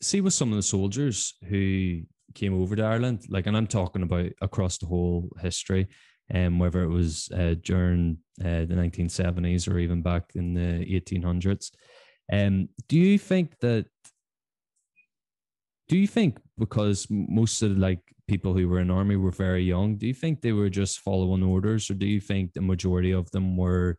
see 0.00 0.20
with 0.20 0.34
some 0.34 0.50
of 0.50 0.56
the 0.56 0.62
soldiers 0.62 1.34
who 1.48 2.00
came 2.34 2.60
over 2.60 2.76
to 2.76 2.82
ireland 2.82 3.24
like 3.28 3.46
and 3.46 3.56
i'm 3.56 3.66
talking 3.66 4.02
about 4.02 4.30
across 4.40 4.78
the 4.78 4.86
whole 4.86 5.28
history 5.40 5.88
um 6.34 6.58
whether 6.58 6.82
it 6.82 6.88
was 6.88 7.28
uh, 7.34 7.54
during 7.62 8.18
uh, 8.40 8.64
the 8.64 8.74
1970s 8.74 9.70
or 9.70 9.78
even 9.78 10.02
back 10.02 10.24
in 10.34 10.54
the 10.54 10.84
1800s 11.00 11.70
um 12.32 12.68
do 12.88 12.98
you 12.98 13.18
think 13.18 13.58
that 13.60 13.86
do 15.88 15.96
you 15.96 16.06
think 16.06 16.38
because 16.58 17.06
most 17.10 17.62
of 17.62 17.74
the, 17.74 17.80
like 17.80 18.00
people 18.26 18.52
who 18.54 18.68
were 18.68 18.80
in 18.80 18.90
army 18.90 19.16
were 19.16 19.30
very 19.30 19.62
young 19.64 19.96
do 19.96 20.06
you 20.06 20.14
think 20.14 20.40
they 20.40 20.52
were 20.52 20.68
just 20.68 21.00
following 21.00 21.42
orders 21.42 21.90
or 21.90 21.94
do 21.94 22.06
you 22.06 22.20
think 22.20 22.52
the 22.52 22.60
majority 22.60 23.10
of 23.12 23.30
them 23.30 23.56
were 23.56 23.96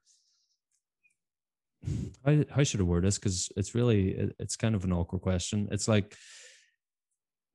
how, 2.26 2.44
how 2.52 2.64
should 2.64 2.80
i 2.80 2.84
word 2.84 3.04
this? 3.04 3.18
Because 3.18 3.50
it's 3.56 3.76
really 3.76 4.10
it- 4.12 4.36
it's 4.40 4.56
kind 4.56 4.76
of 4.76 4.84
an 4.84 4.94
awkward 4.94 5.22
question. 5.22 5.68
It's 5.72 5.88
like 5.88 6.16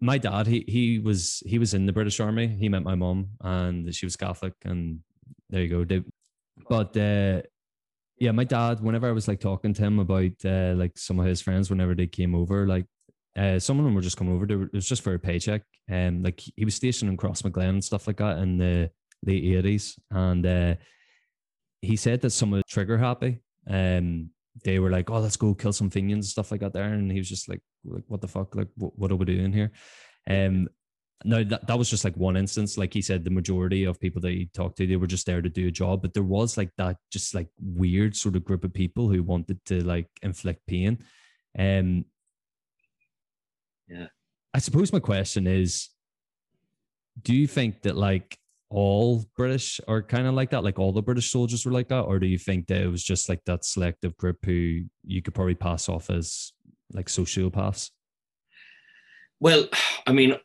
my 0.01 0.19
dad 0.19 0.47
he 0.47 0.65
he 0.67 0.99
was 0.99 1.43
he 1.47 1.59
was 1.59 1.73
in 1.75 1.87
the 1.87 1.93
british 1.93 2.21
army. 2.21 2.49
He 2.49 2.69
met 2.69 2.83
my 2.83 2.95
mom 2.95 3.29
and 3.41 3.95
she 3.95 4.07
was 4.07 4.17
catholic 4.17 4.55
and 4.65 5.01
there 5.51 5.63
you 5.63 5.69
go. 5.69 5.85
They, 5.85 6.03
but 6.69 6.97
uh 6.97 7.43
yeah 8.19 8.31
my 8.31 8.45
dad 8.45 8.81
whenever 8.81 9.09
i 9.09 9.13
was 9.13 9.27
like 9.27 9.41
talking 9.41 9.75
to 9.75 9.83
him 9.83 9.99
about 9.99 10.33
uh 10.45 10.73
like 10.77 10.97
some 10.97 11.19
of 11.19 11.27
his 11.27 11.41
friends 11.43 11.69
whenever 11.69 11.95
they 11.97 12.07
came 12.07 12.35
over 12.35 12.67
like 12.67 12.87
uh, 13.37 13.59
some 13.59 13.79
of 13.79 13.85
them 13.85 13.95
were 13.95 14.01
just 14.01 14.17
coming 14.17 14.35
over. 14.35 14.47
Were, 14.47 14.65
it 14.65 14.73
was 14.73 14.89
just 14.89 15.03
for 15.03 15.15
a 15.15 15.19
paycheck. 15.19 15.63
And 15.89 16.25
like 16.25 16.41
he 16.57 16.65
was 16.65 16.75
stationed 16.75 17.11
in 17.11 17.17
Crossmaglen 17.17 17.69
and 17.69 17.85
stuff 17.85 18.07
like 18.07 18.19
that 18.19 18.39
in 18.39 18.59
the 18.59 18.91
late 19.25 19.45
eighties. 19.45 19.99
And 20.11 20.47
uh, 20.47 20.75
he 21.83 21.97
said 21.97 22.21
that 22.23 22.31
some 22.31 22.53
of 22.53 22.59
the 22.59 22.65
trigger 22.65 22.99
happy. 22.99 23.43
Um, 23.69 24.31
they 24.65 24.79
were 24.79 24.91
like, 24.91 25.11
"Oh, 25.11 25.19
let's 25.19 25.37
go 25.37 25.55
kill 25.55 25.73
some 25.73 25.91
Fenians 25.91 26.27
and 26.27 26.31
stuff 26.31 26.51
like 26.51 26.61
that." 26.61 26.73
There, 26.73 26.85
and 26.85 27.11
he 27.11 27.19
was 27.19 27.29
just 27.29 27.49
like, 27.49 27.61
"Like, 27.85 28.05
what 28.07 28.21
the 28.21 28.29
fuck? 28.29 28.55
Like, 28.55 28.69
what, 28.77 28.97
what 28.97 29.11
are 29.11 29.17
we 29.17 29.25
doing 29.25 29.53
here?" 29.53 29.73
Um, 30.31 30.69
now 31.25 31.43
that, 31.43 31.67
that 31.67 31.79
was 31.79 31.91
just 31.91 32.05
like 32.05 32.17
one 32.17 32.37
instance. 32.37 32.79
Like 32.79 32.93
he 32.93 33.03
said, 33.03 33.25
the 33.25 33.31
majority 33.31 33.85
of 33.85 34.01
people 34.01 34.21
that 34.23 34.31
he 34.31 34.49
talked 34.55 34.77
to, 34.77 34.87
they 34.87 34.97
were 34.97 35.07
just 35.07 35.27
there 35.27 35.43
to 35.43 35.49
do 35.49 35.69
a 35.69 35.73
job. 35.73 36.03
But 36.03 36.15
there 36.15 36.23
was 36.23 36.57
like 36.57 36.71
that, 36.77 36.99
just 37.11 37.35
like 37.35 37.49
weird 37.59 38.15
sort 38.15 38.37
of 38.37 38.45
group 38.45 38.63
of 38.65 38.73
people 38.73 39.09
who 39.09 39.23
wanted 39.23 39.65
to 39.67 39.83
like 39.83 40.09
inflict 40.23 40.67
pain. 40.67 40.99
Um, 41.59 42.05
yeah. 43.89 44.07
I 44.53 44.59
suppose 44.59 44.93
my 44.93 45.01
question 45.01 45.47
is, 45.47 45.91
do 47.23 47.35
you 47.35 47.47
think 47.47 47.83
that 47.83 47.97
like 47.97 48.39
all 48.71 49.25
British 49.37 49.81
are 49.89 50.03
kind 50.03 50.27
of 50.27 50.35
like 50.35 50.51
that? 50.51 50.65
Like 50.65 50.79
all 50.79 50.93
the 50.93 51.03
British 51.03 51.31
soldiers 51.31 51.65
were 51.65 51.73
like 51.73 51.89
that, 51.89 52.03
or 52.03 52.19
do 52.19 52.27
you 52.27 52.39
think 52.39 52.67
that 52.69 52.83
it 52.83 52.89
was 52.89 53.03
just 53.03 53.29
like 53.29 53.45
that 53.47 53.65
selective 53.65 54.17
group 54.17 54.39
who 54.45 54.83
you 55.05 55.23
could 55.23 55.35
probably 55.35 55.55
pass 55.55 55.89
off 55.89 56.11
as 56.11 56.53
like 56.93 57.07
sociopaths? 57.07 57.91
Well, 59.41 59.69
I 60.07 60.13
mean 60.13 60.37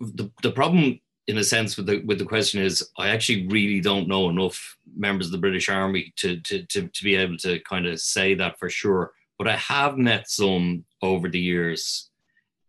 the, 0.00 0.30
the 0.42 0.50
problem 0.50 0.98
in 1.26 1.38
a 1.38 1.44
sense 1.44 1.76
with 1.76 1.86
the 1.86 2.02
with 2.06 2.18
the 2.18 2.24
question 2.24 2.60
is 2.60 2.88
I 2.98 3.08
actually 3.08 3.46
really 3.48 3.80
don't 3.80 4.08
know 4.08 4.28
enough 4.28 4.76
members 4.96 5.26
of 5.26 5.32
the 5.32 5.38
British 5.38 5.68
Army 5.68 6.12
to 6.16 6.40
to 6.40 6.66
to, 6.66 6.88
to 6.88 7.04
be 7.04 7.14
able 7.14 7.36
to 7.38 7.60
kind 7.60 7.86
of 7.86 8.00
say 8.00 8.34
that 8.34 8.58
for 8.58 8.68
sure. 8.68 9.12
But 9.38 9.48
I 9.48 9.56
have 9.56 9.96
met 9.96 10.28
some 10.28 10.84
over 11.02 11.28
the 11.28 11.40
years, 11.40 12.10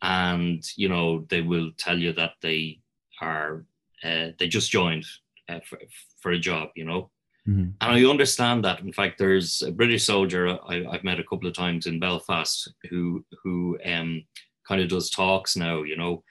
and 0.01 0.63
you 0.75 0.89
know 0.89 1.25
they 1.29 1.41
will 1.41 1.71
tell 1.77 1.97
you 1.97 2.13
that 2.13 2.33
they 2.41 2.79
are 3.21 3.65
uh, 4.03 4.27
they 4.39 4.47
just 4.47 4.71
joined 4.71 5.05
uh, 5.49 5.59
for, 5.65 5.79
for 6.19 6.31
a 6.31 6.39
job, 6.39 6.69
you 6.75 6.85
know. 6.85 7.09
Mm-hmm. 7.47 7.71
And 7.81 7.91
I 7.91 8.03
understand 8.03 8.63
that. 8.65 8.81
In 8.81 8.93
fact, 8.93 9.17
there's 9.17 9.63
a 9.63 9.71
British 9.71 10.05
soldier 10.05 10.59
I, 10.67 10.83
have 10.91 11.03
met 11.03 11.19
a 11.19 11.23
couple 11.23 11.47
of 11.47 11.55
times 11.55 11.87
in 11.87 11.99
Belfast 11.99 12.71
who 12.89 13.25
who 13.43 13.77
um, 13.85 14.23
kind 14.67 14.81
of 14.81 14.89
does 14.89 15.09
talks 15.09 15.55
now, 15.55 15.83
you 15.83 15.97
know, 15.97 16.23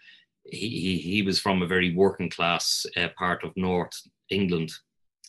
he, 0.45 0.99
he, 0.99 1.23
was 1.23 1.39
from 1.39 1.63
a 1.63 1.67
very 1.67 1.95
working 1.95 2.31
class 2.31 2.87
uh, 2.97 3.09
part 3.19 3.45
of 3.45 3.57
North 3.57 4.01
England, 4.31 4.73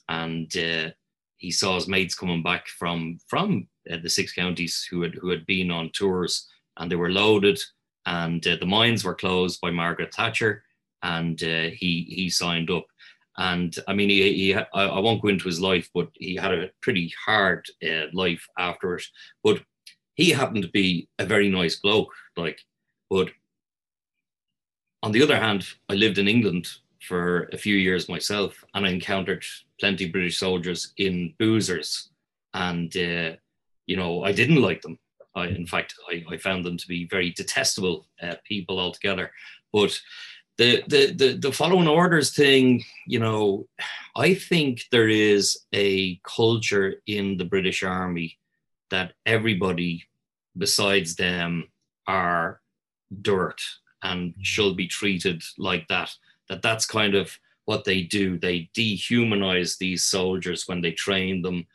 and 0.10 0.52
uh, 0.58 0.90
he 1.38 1.52
saw 1.52 1.76
his 1.76 1.88
mates 1.88 2.16
coming 2.16 2.44
back 2.44 2.68
from 2.68 3.20
from 3.28 3.68
uh, 3.92 3.98
the 4.02 4.10
six 4.10 4.34
counties 4.34 4.88
who 4.90 5.02
had 5.02 5.16
who 5.16 5.30
had 5.30 5.46
been 5.46 5.72
on 5.72 5.90
tours, 5.94 6.48
and 6.82 6.92
they 6.92 6.96
were 6.96 7.12
loaded, 7.12 7.60
and 8.08 8.46
uh, 8.46 8.58
the 8.60 8.66
mines 8.66 9.06
were 9.06 9.16
closed 9.16 9.62
by 9.62 9.70
Margaret 9.70 10.14
Thatcher, 10.14 10.64
and 11.04 11.42
uh, 11.44 11.70
he 11.72 12.08
he 12.10 12.30
signed 12.30 12.72
up. 12.72 12.86
And 13.38 13.74
I 13.88 13.94
mean, 13.94 14.10
he, 14.10 14.34
he 14.34 14.56
I, 14.56 14.66
I, 14.74 15.00
won't 15.00 15.22
go 15.22 15.30
into 15.30 15.46
his 15.46 15.62
life, 15.62 15.90
but 15.94 16.10
he 16.16 16.36
had 16.36 16.54
a 16.54 16.70
pretty 16.82 17.14
hard 17.26 17.66
uh, 17.88 18.06
life 18.14 18.46
after 18.58 18.96
it. 18.96 19.04
But 19.44 19.62
he 20.16 20.32
happened 20.32 20.64
to 20.64 20.70
be 20.70 21.08
a 21.20 21.26
very 21.26 21.50
nice 21.50 21.78
bloke, 21.78 22.12
like, 22.36 22.60
but 23.10 23.30
on 25.04 25.12
the 25.12 25.24
other 25.24 25.38
hand, 25.38 25.66
I 25.88 25.94
lived 25.94 26.18
in 26.18 26.28
England 26.28 26.68
for 27.08 27.50
a 27.54 27.58
few 27.58 27.76
years 27.76 28.10
myself, 28.10 28.64
and 28.74 28.86
I 28.86 28.90
encountered 28.90 29.44
plenty 29.80 30.06
of 30.06 30.12
British 30.12 30.38
soldiers 30.40 30.94
in 30.98 31.34
boozers, 31.40 32.10
and 32.54 32.96
uh, 32.98 33.36
you 33.86 33.98
know 33.98 34.24
I 34.24 34.32
didn't 34.32 34.62
like 34.62 34.82
them. 34.82 34.98
I, 35.36 35.48
in 35.48 35.66
fact, 35.66 35.96
I, 36.10 36.24
I 36.30 36.38
found 36.38 36.66
them 36.66 36.78
to 36.78 36.88
be 36.88 37.08
very 37.08 37.32
detestable 37.32 38.08
uh, 38.22 38.36
people 38.46 38.80
altogether. 38.80 39.32
But 39.72 39.98
the, 40.58 40.84
the 40.88 41.14
the 41.14 41.38
the 41.38 41.52
following 41.52 41.88
orders 41.88 42.36
thing, 42.36 42.84
you 43.08 43.20
know, 43.20 43.68
I 44.16 44.34
think 44.36 44.84
there 44.92 45.10
is 45.10 45.58
a 45.74 46.20
culture 46.24 46.96
in 47.08 47.38
the 47.38 47.46
British 47.46 47.84
Army 47.84 48.38
that 48.90 49.14
everybody 49.26 50.04
besides 50.58 51.16
them 51.16 51.70
are 52.08 52.60
dirt 53.22 53.62
and 54.04 54.34
should 54.42 54.76
be 54.76 54.88
treated 54.88 55.42
like 55.58 55.88
that. 55.88 56.14
That 56.50 56.62
that's 56.62 56.86
kind 56.86 57.16
of 57.16 57.38
what 57.66 57.86
they 57.86 58.02
do. 58.02 58.38
They 58.38 58.70
dehumanize 58.76 59.78
these 59.78 60.04
soldiers 60.04 60.68
when 60.68 60.82
they 60.82 60.92
train 60.92 61.42
them, 61.42 61.66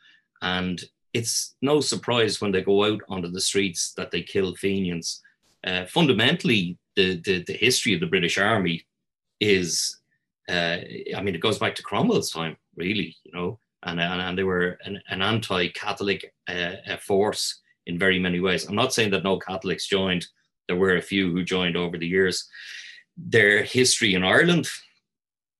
and 0.41 0.83
it's 1.13 1.55
no 1.61 1.81
surprise 1.81 2.41
when 2.41 2.51
they 2.51 2.61
go 2.61 2.85
out 2.85 3.01
onto 3.09 3.29
the 3.29 3.41
streets 3.41 3.93
that 3.93 4.11
they 4.11 4.21
kill 4.21 4.55
Fenians. 4.55 5.21
Uh, 5.65 5.85
fundamentally, 5.85 6.77
the, 6.95 7.21
the, 7.21 7.43
the 7.43 7.53
history 7.53 7.93
of 7.93 7.99
the 7.99 8.07
British 8.07 8.37
Army 8.37 8.85
is, 9.39 9.99
uh, 10.49 10.77
I 11.15 11.21
mean, 11.21 11.35
it 11.35 11.41
goes 11.41 11.59
back 11.59 11.75
to 11.75 11.83
Cromwell's 11.83 12.31
time, 12.31 12.57
really, 12.75 13.15
you 13.23 13.31
know, 13.31 13.59
and 13.83 13.99
and, 13.99 14.21
and 14.21 14.37
they 14.37 14.43
were 14.43 14.77
an, 14.85 15.01
an 15.09 15.21
anti-Catholic 15.21 16.33
uh, 16.47 16.97
force 17.01 17.61
in 17.85 17.97
very 17.99 18.19
many 18.19 18.39
ways. 18.39 18.67
I'm 18.67 18.75
not 18.75 18.93
saying 18.93 19.11
that 19.11 19.23
no 19.23 19.37
Catholics 19.39 19.87
joined 19.87 20.27
there 20.67 20.75
were 20.75 20.97
a 20.97 21.01
few 21.01 21.31
who 21.31 21.43
joined 21.43 21.77
over 21.77 21.97
the 21.97 22.07
years. 22.07 22.47
Their 23.15 23.63
history 23.63 24.13
in 24.13 24.23
Ireland 24.23 24.67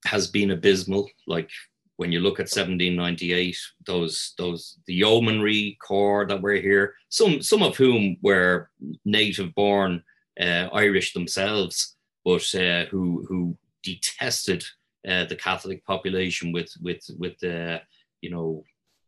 has 0.05 0.27
been 0.27 0.51
abysmal. 0.51 1.09
Like 1.25 1.49
when 1.97 2.11
you 2.11 2.19
look 2.19 2.39
at 2.39 2.49
1798, 2.49 3.57
those 3.85 4.33
those 4.37 4.79
the 4.85 4.93
yeomanry 4.93 5.77
corps 5.85 6.25
that 6.27 6.41
were 6.41 6.55
here, 6.55 6.95
some 7.09 7.41
some 7.41 7.63
of 7.63 7.75
whom 7.75 8.17
were 8.21 8.69
native 9.05 9.53
born 9.55 10.03
uh, 10.39 10.69
Irish 10.73 11.13
themselves, 11.13 11.95
but 12.23 12.43
uh, 12.55 12.85
who 12.85 13.25
who 13.27 13.57
detested 13.83 14.63
uh, 15.07 15.25
the 15.25 15.35
Catholic 15.35 15.83
population 15.85 16.51
with 16.51 16.71
with 16.81 17.03
with 17.17 17.43
uh, 17.43 17.79
you 18.21 18.29
know 18.29 18.63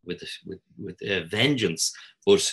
with 0.05 0.21
with 0.45 0.59
with 0.77 0.97
uh, 1.03 1.25
vengeance. 1.25 1.93
But 2.25 2.51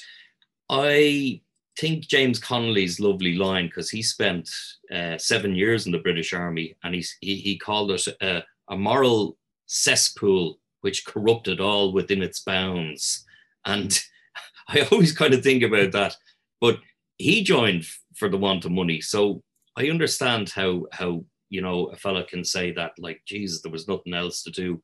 I 0.69 1.41
think 1.79 2.07
James 2.07 2.39
Connolly's 2.39 3.01
lovely 3.01 3.35
line 3.35 3.67
because 3.67 3.91
he 3.91 4.03
spent 4.03 4.49
uh, 4.93 5.19
seven 5.19 5.55
years 5.55 5.87
in 5.87 5.93
the 5.93 5.99
British 5.99 6.33
Army 6.33 6.75
and 6.83 6.95
he's, 6.95 7.17
he, 7.21 7.37
he 7.37 7.59
called 7.59 7.91
it 7.91 8.07
a, 8.23 8.43
a, 8.71 8.77
moral 8.77 9.37
cesspool 9.67 10.59
which 10.81 11.05
corrupted 11.05 11.61
all 11.61 11.93
within 11.93 12.23
its 12.23 12.41
bounds. 12.41 13.25
And 13.65 13.99
I 14.69 14.87
always 14.93 15.13
kind 15.13 15.35
of 15.35 15.43
think 15.43 15.63
about 15.63 15.93
that. 15.93 16.17
But 16.61 16.79
he 17.19 17.43
joined 17.43 17.87
for 18.15 18.29
the 18.29 18.39
want 18.39 18.65
of 18.65 18.71
money. 18.71 19.01
So 19.01 19.43
I 19.77 19.89
understand 19.91 20.51
how, 20.51 20.87
how 20.93 21.25
you 21.51 21.61
know, 21.61 21.87
a 21.87 21.97
fella 21.97 22.25
can 22.25 22.45
say 22.45 22.73
that, 22.73 22.93
like, 22.99 23.21
Jesus, 23.27 23.63
there 23.63 23.73
was 23.73 23.89
nothing 23.89 24.15
else 24.15 24.43
to 24.45 24.51
do. 24.51 24.83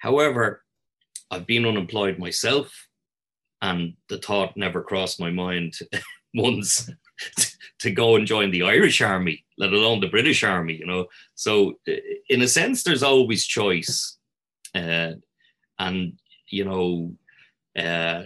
However, 0.00 0.62
I've 1.30 1.46
been 1.46 1.66
unemployed 1.66 2.18
myself 2.18 2.88
and 3.62 3.94
the 4.08 4.18
thought 4.18 4.56
never 4.56 4.82
crossed 4.82 5.20
my 5.20 5.30
mind 5.30 5.78
once 6.34 6.90
to 7.80 7.90
go 7.90 8.16
and 8.16 8.26
join 8.26 8.50
the 8.50 8.62
Irish 8.62 9.00
army, 9.00 9.44
let 9.56 9.72
alone 9.72 10.00
the 10.00 10.08
British 10.08 10.42
army, 10.42 10.74
you 10.74 10.86
know. 10.86 11.06
So, 11.34 11.74
in 12.28 12.42
a 12.42 12.48
sense, 12.48 12.82
there's 12.82 13.02
always 13.02 13.46
choice. 13.46 14.18
Uh, 14.74 15.12
and, 15.78 16.18
you 16.48 16.64
know, 16.64 17.14
uh, 17.78 18.24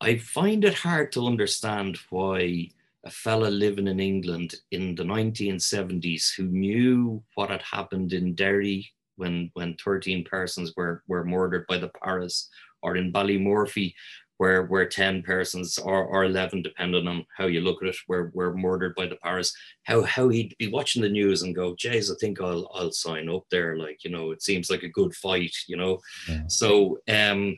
I 0.00 0.18
find 0.18 0.64
it 0.64 0.74
hard 0.74 1.12
to 1.12 1.26
understand 1.26 1.98
why 2.10 2.70
a 3.04 3.10
fella 3.10 3.48
living 3.48 3.88
in 3.88 4.00
England 4.00 4.54
in 4.70 4.94
the 4.94 5.02
1970s 5.02 6.34
who 6.34 6.44
knew 6.44 7.22
what 7.34 7.50
had 7.50 7.62
happened 7.62 8.12
in 8.12 8.34
Derry 8.34 8.90
when, 9.16 9.50
when 9.54 9.76
13 9.76 10.24
persons 10.24 10.72
were, 10.76 11.02
were 11.08 11.24
murdered 11.24 11.66
by 11.66 11.78
the 11.78 11.88
Paras 11.88 12.48
or 12.82 12.96
in 12.96 13.12
Ballymurphy 13.12 13.94
where 14.38 14.64
where 14.64 14.86
10 14.86 15.22
persons 15.22 15.78
or, 15.78 16.04
or 16.04 16.24
11 16.24 16.62
depending 16.62 17.06
on 17.06 17.26
how 17.36 17.46
you 17.46 17.60
look 17.60 17.82
at 17.82 17.88
it 17.88 17.96
were, 18.08 18.30
were 18.34 18.56
murdered 18.56 18.94
by 18.94 19.06
the 19.06 19.16
paras 19.16 19.52
how 19.84 20.02
how 20.02 20.28
he'd 20.28 20.54
be 20.58 20.68
watching 20.68 21.02
the 21.02 21.08
news 21.08 21.42
and 21.42 21.54
go 21.54 21.74
jays 21.76 22.10
i 22.10 22.14
think 22.18 22.40
i'll 22.40 22.70
i'll 22.74 22.90
sign 22.90 23.28
up 23.28 23.44
there 23.50 23.76
like 23.76 24.02
you 24.04 24.10
know 24.10 24.30
it 24.30 24.42
seems 24.42 24.70
like 24.70 24.82
a 24.82 24.88
good 24.88 25.14
fight 25.14 25.54
you 25.66 25.76
know 25.76 25.98
yeah. 26.28 26.42
so 26.46 26.98
um 27.08 27.56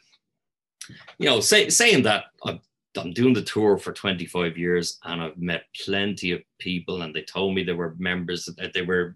you 1.19 1.29
know 1.29 1.41
say, 1.41 1.69
saying 1.69 2.03
that 2.03 2.25
I'm, 2.45 2.61
I'm 2.97 3.13
doing 3.13 3.35
the 3.35 3.43
tour 3.43 3.79
for 3.79 3.93
25 3.93 4.59
years 4.59 4.99
and 5.05 5.23
i've 5.23 5.39
met 5.39 5.65
plenty 5.85 6.33
of 6.33 6.41
people 6.59 7.03
and 7.03 7.15
they 7.15 7.23
told 7.23 7.55
me 7.55 7.63
they 7.63 7.73
were 7.73 7.95
members 7.99 8.47
that 8.47 8.73
they 8.73 8.83
were 8.83 9.15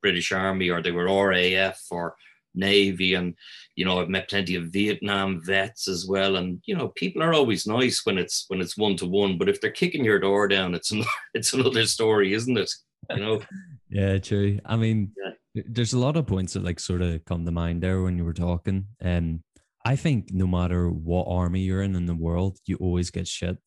british 0.00 0.32
army 0.32 0.70
or 0.70 0.82
they 0.82 0.90
were 0.90 1.06
raf 1.28 1.80
or 1.90 2.16
Navy, 2.54 3.14
and 3.14 3.34
you 3.76 3.84
know 3.84 4.00
I've 4.00 4.08
met 4.08 4.28
plenty 4.28 4.54
of 4.56 4.64
Vietnam 4.66 5.42
vets 5.44 5.88
as 5.88 6.06
well. 6.06 6.36
And 6.36 6.60
you 6.66 6.76
know 6.76 6.88
people 6.88 7.22
are 7.22 7.34
always 7.34 7.66
nice 7.66 8.02
when 8.04 8.18
it's 8.18 8.44
when 8.48 8.60
it's 8.60 8.76
one 8.76 8.96
to 8.96 9.06
one, 9.06 9.38
but 9.38 9.48
if 9.48 9.60
they're 9.60 9.70
kicking 9.70 10.04
your 10.04 10.18
door 10.18 10.48
down, 10.48 10.74
it's 10.74 10.90
another, 10.90 11.08
it's 11.34 11.52
another 11.52 11.86
story, 11.86 12.34
isn't 12.34 12.58
it? 12.58 12.70
You 13.10 13.16
know. 13.16 13.42
yeah, 13.90 14.18
true. 14.18 14.58
I 14.64 14.76
mean, 14.76 15.12
yeah. 15.54 15.62
there's 15.66 15.92
a 15.92 15.98
lot 15.98 16.16
of 16.16 16.26
points 16.26 16.54
that 16.54 16.64
like 16.64 16.80
sort 16.80 17.02
of 17.02 17.24
come 17.24 17.44
to 17.44 17.52
mind 17.52 17.82
there 17.82 18.02
when 18.02 18.18
you 18.18 18.24
were 18.24 18.32
talking, 18.32 18.86
and 19.00 19.40
I 19.84 19.96
think 19.96 20.32
no 20.32 20.46
matter 20.46 20.88
what 20.88 21.26
army 21.28 21.60
you're 21.60 21.82
in 21.82 21.94
in 21.94 22.06
the 22.06 22.14
world, 22.14 22.58
you 22.66 22.76
always 22.76 23.10
get 23.10 23.28
shit. 23.28 23.58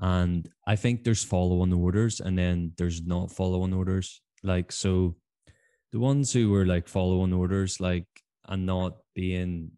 And 0.00 0.48
I 0.66 0.76
think 0.76 1.04
there's 1.04 1.22
following 1.22 1.72
orders 1.72 2.20
and 2.20 2.36
then 2.36 2.72
there's 2.76 3.02
not 3.04 3.30
following 3.30 3.72
orders. 3.72 4.20
Like, 4.42 4.72
so 4.72 5.16
the 5.92 6.00
ones 6.00 6.32
who 6.32 6.50
were 6.50 6.66
like 6.66 6.88
following 6.88 7.32
orders, 7.32 7.80
like 7.80 8.06
and 8.50 8.66
not 8.66 8.98
being 9.14 9.70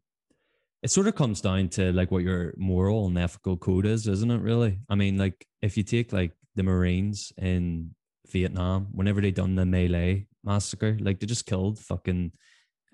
it 0.82 0.90
sort 0.90 1.06
of 1.06 1.14
comes 1.14 1.40
down 1.40 1.68
to 1.68 1.92
like 1.92 2.10
what 2.10 2.24
your 2.24 2.54
moral 2.56 3.06
and 3.06 3.16
ethical 3.16 3.56
code 3.56 3.86
is, 3.86 4.08
isn't 4.08 4.30
it? 4.30 4.40
Really, 4.40 4.80
I 4.88 4.96
mean, 4.96 5.16
like 5.16 5.46
if 5.60 5.76
you 5.76 5.84
take 5.84 6.12
like 6.12 6.32
the 6.56 6.64
Marines 6.64 7.32
in 7.38 7.94
Vietnam, 8.30 8.88
whenever 8.92 9.20
they 9.20 9.30
done 9.30 9.54
the 9.54 9.64
My 9.64 9.86
Lai 9.86 10.26
massacre, 10.42 10.98
like 11.00 11.20
they 11.20 11.26
just 11.26 11.46
killed 11.46 11.78
fucking 11.78 12.32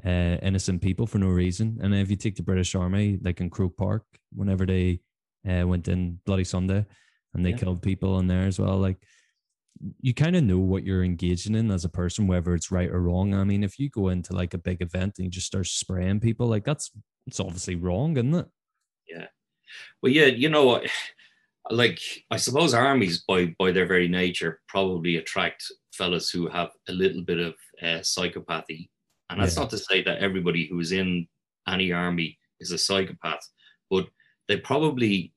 uh, 0.05 0.37
innocent 0.43 0.83
people 0.83 1.07
for 1.07 1.19
no 1.19 1.29
reason. 1.29 1.79
And 1.83 1.95
if 1.95 2.11
you 2.11 2.17
take 2.17 2.37
the 2.37 2.43
British 2.43 2.75
Army, 2.75 3.19
like 3.23 3.41
in 3.41 3.49
Croke 3.49 3.77
Park, 3.77 4.05
whenever 4.35 4.67
they 4.67 5.01
uh, 5.49 5.67
went 5.67 5.89
in 5.89 6.21
Bloody 6.27 6.45
Sunday 6.45 6.85
and 7.33 7.45
they 7.45 7.51
yeah. 7.51 7.57
killed 7.57 7.83
people 7.83 8.19
in 8.19 8.27
there 8.27 8.47
as 8.47 8.59
well, 8.59 8.77
like 8.77 8.99
you 10.01 10.15
kind 10.15 10.37
of 10.37 10.45
know 10.45 10.59
what 10.59 10.85
you're 10.85 11.05
engaging 11.05 11.55
in 11.55 11.71
as 11.71 11.85
a 11.85 11.89
person, 11.89 12.27
whether 12.27 12.55
it's 12.55 12.71
right 12.71 12.91
or 12.91 13.01
wrong. 13.01 13.35
I 13.35 13.45
mean, 13.45 13.63
if 13.63 13.79
you 13.79 13.89
go 13.89 14.09
into 14.09 14.35
like 14.35 14.55
a 14.55 14.59
big 14.59 14.83
event 14.83 15.15
and 15.19 15.27
you 15.27 15.31
just 15.31 15.47
start 15.47 15.67
spraying 15.67 16.21
people, 16.21 16.47
like 16.47 16.65
that's 16.65 16.91
it's 17.27 17.41
obviously 17.41 17.77
wrong, 17.77 18.17
isn't 18.17 18.35
it? 18.35 18.47
Yeah. 19.09 19.27
Well, 20.03 20.13
yeah, 20.13 20.27
you 20.27 20.49
know, 20.49 20.83
like 21.71 22.01
I 22.31 22.37
suppose 22.37 22.75
armies 22.75 23.25
by 23.27 23.55
by 23.59 23.73
their 23.73 23.87
very 23.87 24.09
nature 24.09 24.61
probably 24.69 25.17
attract 25.17 25.65
fellas 25.93 26.31
who 26.31 26.49
have 26.49 26.71
a 26.89 26.93
little 26.93 27.23
bit 27.23 27.39
of 27.39 27.55
uh, 27.83 28.01
psychopathy, 28.01 28.89
and 29.31 29.41
that's 29.41 29.57
yeah. 29.57 29.63
not 29.63 29.71
to 29.71 29.79
say 29.79 30.03
that 30.03 30.19
everybody 30.19 30.67
who's 30.67 30.93
in 30.93 31.29
any 31.69 31.93
army 31.93 32.39
is 32.61 32.73
a 32.73 32.79
psychopath, 32.79 33.47
but 33.91 34.07
they 34.49 34.57
probably 34.57 35.33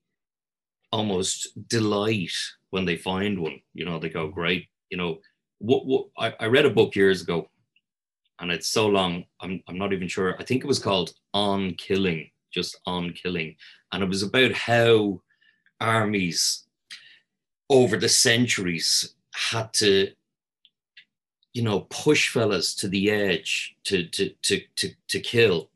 almost 0.91 1.49
delight 1.67 2.31
when 2.71 2.85
they 2.85 2.97
find 2.97 3.39
one. 3.39 3.61
You 3.73 3.85
know, 3.85 3.99
they 3.99 4.09
go, 4.09 4.27
great. 4.27 4.67
You 4.89 4.97
know, 4.97 5.19
what, 5.59 5.85
what 5.85 6.07
I, 6.17 6.33
I 6.39 6.45
read 6.47 6.65
a 6.65 6.69
book 6.69 6.95
years 6.95 7.21
ago, 7.21 7.47
and 8.39 8.51
it's 8.51 8.67
so 8.67 8.87
long, 8.87 9.25
I'm, 9.39 9.61
I'm 9.67 9.77
not 9.77 9.93
even 9.93 10.07
sure. 10.07 10.35
I 10.39 10.43
think 10.43 10.63
it 10.63 10.67
was 10.67 10.79
called 10.79 11.13
On 11.33 11.73
Killing, 11.75 12.29
just 12.51 12.79
On 12.87 13.13
Killing. 13.13 13.55
And 13.91 14.03
it 14.03 14.09
was 14.09 14.23
about 14.23 14.53
how 14.53 15.21
armies 15.79 16.65
over 17.69 17.97
the 17.97 18.09
centuries 18.09 19.15
had 19.33 19.71
to 19.73 20.11
you 21.53 21.63
know 21.63 21.81
push 21.89 22.29
fellas 22.29 22.75
to 22.75 22.87
the 22.87 23.09
edge 23.09 23.75
to 23.83 24.05
to 24.07 24.29
to 24.41 24.61
to, 24.75 24.89
to 25.07 25.19
kill 25.19 25.69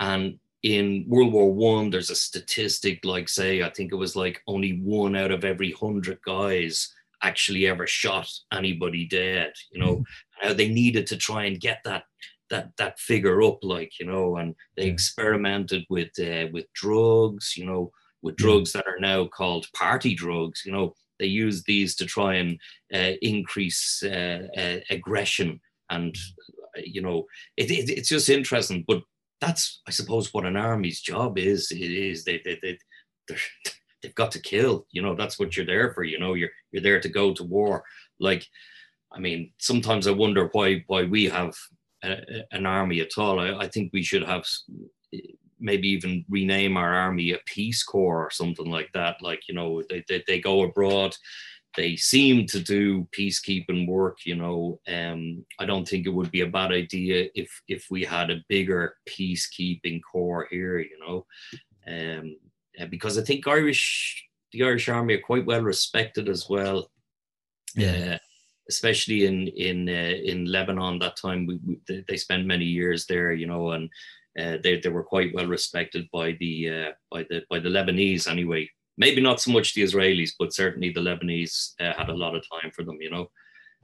and 0.00 0.38
in 0.64 1.04
world 1.06 1.32
war 1.32 1.52
one 1.52 1.90
there's 1.90 2.10
a 2.10 2.14
statistic 2.14 3.04
like 3.04 3.28
say 3.28 3.62
i 3.62 3.70
think 3.70 3.92
it 3.92 3.96
was 3.96 4.16
like 4.16 4.42
only 4.46 4.80
one 4.82 5.14
out 5.14 5.30
of 5.30 5.44
every 5.44 5.72
hundred 5.72 6.18
guys 6.26 6.92
actually 7.22 7.66
ever 7.66 7.86
shot 7.86 8.28
anybody 8.52 9.06
dead 9.06 9.52
you 9.70 9.80
know 9.80 9.96
mm-hmm. 9.96 10.48
how 10.48 10.52
they 10.52 10.68
needed 10.68 11.06
to 11.06 11.16
try 11.16 11.44
and 11.44 11.60
get 11.60 11.78
that 11.84 12.04
that 12.50 12.70
that 12.76 12.98
figure 12.98 13.42
up 13.42 13.58
like 13.62 13.92
you 14.00 14.06
know 14.06 14.36
and 14.36 14.54
they 14.76 14.86
experimented 14.86 15.84
with 15.88 16.10
uh, 16.18 16.46
with 16.52 16.66
drugs 16.74 17.56
you 17.56 17.64
know 17.64 17.90
with 18.24 18.36
drugs 18.36 18.72
that 18.72 18.86
are 18.88 18.98
now 18.98 19.26
called 19.26 19.70
party 19.74 20.14
drugs. 20.14 20.62
You 20.64 20.72
know, 20.72 20.94
they 21.20 21.26
use 21.26 21.62
these 21.62 21.94
to 21.96 22.06
try 22.06 22.36
and 22.36 22.58
uh, 22.92 23.12
increase 23.22 24.02
uh, 24.02 24.48
uh, 24.56 24.78
aggression, 24.90 25.60
and 25.90 26.16
you 26.76 27.02
know, 27.02 27.26
it, 27.56 27.70
it, 27.70 27.90
it's 27.90 28.08
just 28.08 28.30
interesting. 28.30 28.84
But 28.88 29.02
that's, 29.40 29.82
I 29.86 29.90
suppose, 29.90 30.32
what 30.32 30.46
an 30.46 30.56
army's 30.56 31.00
job 31.00 31.38
is. 31.38 31.70
It 31.70 31.90
is 31.90 32.24
they 32.24 32.40
they 32.44 32.58
they 32.62 32.78
they've 34.02 34.14
got 34.14 34.32
to 34.32 34.40
kill. 34.40 34.86
You 34.90 35.02
know, 35.02 35.14
that's 35.14 35.38
what 35.38 35.56
you're 35.56 35.66
there 35.66 35.92
for. 35.92 36.04
You 36.04 36.18
know, 36.18 36.34
you're 36.34 36.50
you're 36.72 36.82
there 36.82 37.00
to 37.00 37.08
go 37.08 37.32
to 37.34 37.44
war. 37.44 37.84
Like, 38.18 38.46
I 39.12 39.18
mean, 39.18 39.52
sometimes 39.58 40.06
I 40.06 40.12
wonder 40.12 40.48
why 40.52 40.84
why 40.86 41.04
we 41.04 41.26
have 41.26 41.54
a, 42.02 42.16
an 42.52 42.66
army 42.66 43.00
at 43.00 43.18
all. 43.18 43.40
I, 43.40 43.64
I 43.64 43.68
think 43.68 43.90
we 43.92 44.02
should 44.02 44.24
have 44.24 44.44
maybe 45.60 45.88
even 45.88 46.24
rename 46.28 46.76
our 46.76 46.94
army 46.94 47.32
a 47.32 47.38
peace 47.46 47.82
corps 47.82 48.26
or 48.26 48.30
something 48.30 48.70
like 48.70 48.90
that 48.92 49.16
like 49.22 49.40
you 49.48 49.54
know 49.54 49.82
they, 49.88 50.04
they, 50.08 50.22
they 50.26 50.40
go 50.40 50.62
abroad 50.62 51.16
they 51.76 51.96
seem 51.96 52.46
to 52.46 52.60
do 52.60 53.06
peacekeeping 53.16 53.86
work 53.86 54.18
you 54.24 54.36
know 54.36 54.78
um, 54.88 55.44
i 55.58 55.64
don't 55.64 55.86
think 55.88 56.06
it 56.06 56.14
would 56.14 56.30
be 56.30 56.42
a 56.42 56.46
bad 56.46 56.72
idea 56.72 57.28
if 57.34 57.50
if 57.68 57.86
we 57.90 58.04
had 58.04 58.30
a 58.30 58.44
bigger 58.48 58.94
peacekeeping 59.08 60.00
corps 60.10 60.46
here 60.50 60.78
you 60.78 60.98
know? 61.00 61.26
Um, 61.86 62.36
because 62.90 63.18
i 63.18 63.22
think 63.22 63.46
irish 63.46 64.24
the 64.52 64.62
irish 64.62 64.88
army 64.88 65.14
are 65.14 65.20
quite 65.20 65.46
well 65.46 65.62
respected 65.62 66.28
as 66.28 66.48
well 66.48 66.90
yeah. 67.74 68.14
uh, 68.14 68.18
especially 68.68 69.26
in 69.26 69.48
in 69.48 69.88
uh, 69.88 70.16
in 70.24 70.46
lebanon 70.46 70.98
that 70.98 71.16
time. 71.16 71.46
We, 71.46 71.58
we, 71.66 72.04
they 72.08 72.16
spent 72.16 72.46
many 72.46 72.64
years 72.64 73.06
there 73.06 73.32
you 73.32 73.46
know 73.46 73.72
and 73.72 73.90
uh, 74.38 74.56
they, 74.62 74.80
they 74.80 74.88
were 74.88 75.04
quite 75.04 75.34
well 75.34 75.46
respected 75.46 76.08
by 76.12 76.32
the 76.40 76.70
uh, 76.70 76.92
by 77.10 77.24
the 77.30 77.42
by 77.48 77.60
the 77.60 77.68
Lebanese 77.68 78.28
anyway. 78.28 78.68
Maybe 78.96 79.20
not 79.20 79.40
so 79.40 79.50
much 79.50 79.74
the 79.74 79.82
Israelis, 79.82 80.32
but 80.38 80.54
certainly 80.54 80.90
the 80.90 81.00
Lebanese 81.00 81.72
uh, 81.80 81.92
had 81.96 82.08
a 82.08 82.14
lot 82.14 82.34
of 82.34 82.44
time 82.48 82.70
for 82.70 82.84
them. 82.84 82.98
You 83.00 83.10
know. 83.10 83.30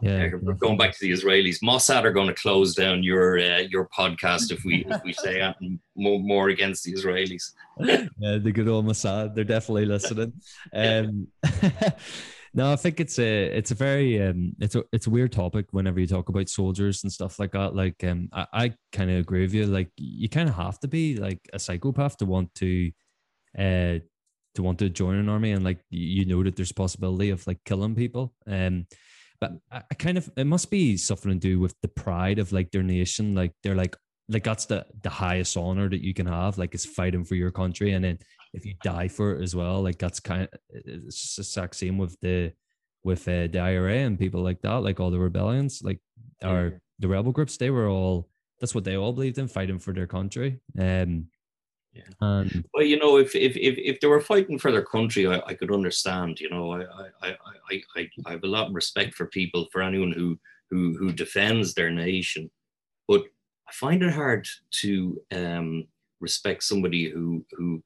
Yeah, 0.03 0.31
uh, 0.35 0.53
going 0.53 0.79
back 0.79 0.93
to 0.93 0.99
the 1.03 1.13
Israelis, 1.13 1.59
Mossad 1.63 2.05
are 2.05 2.13
going 2.13 2.29
to 2.29 2.35
close 2.35 2.75
down 2.75 3.03
your 3.03 3.39
uh, 3.39 3.59
your 3.59 3.87
podcast 3.95 4.51
if 4.51 4.65
we 4.65 4.87
if 4.89 5.03
we 5.05 5.13
say 5.13 5.53
more 5.95 6.19
more 6.19 6.49
against 6.49 6.85
the 6.85 6.95
Israelis. 6.95 7.53
yeah, 7.81 8.39
the 8.39 8.51
good 8.51 8.67
old 8.67 8.87
Mossad, 8.87 9.35
they're 9.35 9.45
definitely 9.45 9.87
listening. 9.87 10.33
Um, 10.73 11.29
no, 12.55 12.73
I 12.73 12.77
think 12.77 12.99
it's 12.99 13.19
a 13.19 13.45
it's 13.45 13.71
a 13.71 13.75
very 13.75 14.23
um 14.23 14.55
it's 14.59 14.75
a 14.75 14.85
it's 14.93 15.07
a 15.07 15.11
weird 15.11 15.33
topic 15.33 15.67
whenever 15.71 16.01
you 16.01 16.07
talk 16.07 16.29
about 16.29 16.49
soldiers 16.49 17.03
and 17.03 17.13
stuff 17.13 17.39
like 17.39 17.53
that. 17.53 17.75
Like 17.75 18.03
um 18.03 18.29
I, 18.33 18.47
I 18.53 18.75
kind 18.93 19.11
of 19.11 19.19
agree 19.19 19.43
with 19.43 19.55
you. 19.55 19.67
Like 19.67 19.91
you 19.97 20.29
kind 20.29 20.49
of 20.49 20.57
have 20.57 20.81
to 20.81 20.89
be 20.89 21.17
like 21.17 21.41
a 21.53 21.59
psychopath 21.59 22.17
to 22.19 22.27
want 22.27 22.55
to 22.57 22.91
uh 23.59 23.99
to 24.55 24.63
want 24.63 24.79
to 24.79 24.89
join 24.89 25.17
an 25.17 25.29
army 25.29 25.53
and 25.53 25.65
like 25.65 25.81
you 25.91 26.25
know 26.25 26.43
that 26.43 26.57
there's 26.57 26.73
possibility 26.73 27.31
of 27.31 27.47
like 27.47 27.59
killing 27.65 27.95
people. 27.95 28.35
Um 28.47 28.87
but 29.41 29.53
I, 29.73 29.83
I 29.91 29.95
kind 29.95 30.19
of 30.19 30.31
it 30.37 30.47
must 30.47 30.71
be 30.71 30.97
something 30.97 31.33
to 31.33 31.39
do 31.39 31.61
with 31.61 31.75
the 31.83 31.89
pride 31.89 32.39
of 32.39 32.53
like 32.53 32.71
their 32.71 32.83
nation. 32.83 33.35
Like 33.35 33.53
they're 33.63 33.75
like 33.75 33.97
like 34.29 34.45
that's 34.45 34.67
the 34.67 34.87
the 35.03 35.11
highest 35.11 35.57
honor 35.57 35.89
that 35.89 36.05
you 36.05 36.15
can 36.15 36.27
have 36.27 36.59
like 36.59 36.75
is 36.75 36.87
fighting 36.87 37.25
for 37.25 37.35
your 37.35 37.51
country 37.51 37.93
and 37.93 38.05
then 38.05 38.19
if 38.53 38.67
you 38.67 38.75
die 38.83 39.09
for 39.09 39.35
it 39.35 39.43
as 39.43 39.55
well, 39.55 39.83
like 39.83 39.99
that's 39.99 40.21
kind 40.21 40.43
of 40.43 40.49
it's 40.71 41.37
the 41.37 41.43
exact 41.43 41.77
same 41.77 41.99
with 41.99 42.19
the 42.21 42.53
with 43.03 43.27
uh, 43.29 43.47
the 43.47 43.59
IRA 43.59 43.99
and 43.99 44.19
people 44.19 44.43
like 44.43 44.61
that, 44.63 44.83
like 44.83 45.01
all 45.01 45.11
the 45.11 45.19
rebellions, 45.19 45.81
like 45.83 46.01
our 46.43 46.81
the 46.99 47.09
rebel 47.09 47.33
groups, 47.33 47.57
they 47.57 47.71
were 47.71 47.89
all 47.89 48.29
that's 48.61 48.75
what 48.75 48.85
they 48.85 48.97
all 48.97 49.13
believed 49.13 49.39
in, 49.39 49.49
fighting 49.49 49.79
for 49.79 49.95
their 49.95 50.07
country. 50.07 50.61
Um, 50.79 51.27
yeah. 51.93 52.03
And 52.21 52.65
well, 52.73 52.85
you 52.85 52.99
know, 52.99 53.17
if 53.17 53.35
if 53.35 53.57
if, 53.57 53.77
if 53.79 54.01
they 54.01 54.07
were 54.07 54.21
fighting 54.21 54.59
for 54.59 54.71
their 54.71 54.85
country, 54.85 55.27
I, 55.27 55.43
I 55.47 55.55
could 55.55 55.73
understand. 55.73 56.41
You 56.41 56.51
know, 56.51 56.73
I, 56.73 56.85
I 57.23 57.37
I 57.71 57.83
I 57.97 58.11
I 58.27 58.31
have 58.31 58.45
a 58.45 58.49
lot 58.49 58.69
of 58.69 58.75
respect 58.75 59.15
for 59.15 59.27
people, 59.27 59.67
for 59.73 59.83
anyone 59.83 60.13
who 60.13 60.39
who 60.71 60.97
who 60.97 61.13
defends 61.13 61.75
their 61.75 61.91
nation, 61.91 62.51
but 63.09 63.23
I 63.69 63.73
find 63.73 64.03
it 64.03 64.13
hard 64.13 64.47
to 64.83 65.21
um, 65.33 65.87
respect 66.21 66.63
somebody 66.63 67.11
who 67.11 67.45
who 67.53 67.83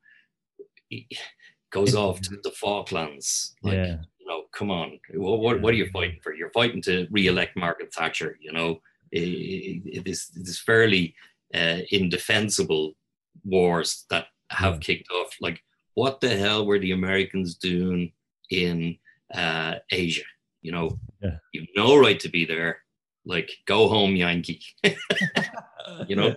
goes 1.71 1.95
off 1.95 2.21
to 2.23 2.38
the 2.43 2.51
Falklands. 2.51 3.55
Like, 3.62 3.75
yeah. 3.75 3.97
you 4.19 4.27
know, 4.27 4.45
come 4.53 4.71
on, 4.71 5.01
what, 5.14 5.40
what, 5.40 5.61
what, 5.61 5.75
are 5.75 5.77
you 5.77 5.90
fighting 5.90 6.21
for? 6.23 6.35
You're 6.35 6.51
fighting 6.51 6.81
to 6.83 7.09
re-elect 7.11 7.57
Margaret 7.57 7.93
Thatcher. 7.93 8.38
You 8.40 8.53
know, 8.53 8.81
it, 9.11 9.83
it 9.85 10.07
is 10.07 10.31
it 10.37 10.47
is 10.47 10.61
fairly 10.61 11.14
uh, 11.55 11.79
indefensible 11.90 12.95
wars 13.44 14.05
that 14.11 14.27
have 14.51 14.75
yeah. 14.75 14.81
kicked 14.81 15.11
off. 15.11 15.37
Like, 15.40 15.61
what 15.94 16.20
the 16.20 16.37
hell 16.37 16.66
were 16.66 16.79
the 16.79 16.92
Americans 16.92 17.57
doing 17.57 18.12
in 18.51 18.99
uh, 19.33 19.77
Asia? 19.90 20.25
You 20.62 20.73
know, 20.73 20.99
yeah. 21.23 21.37
you've 21.53 21.68
no 21.77 21.99
right 21.99 22.18
to 22.20 22.29
be 22.29 22.44
there. 22.44 22.79
Like, 23.27 23.51
go 23.66 23.88
home, 23.88 24.16
Yankee. 24.16 24.62
you 26.07 26.16
know. 26.16 26.37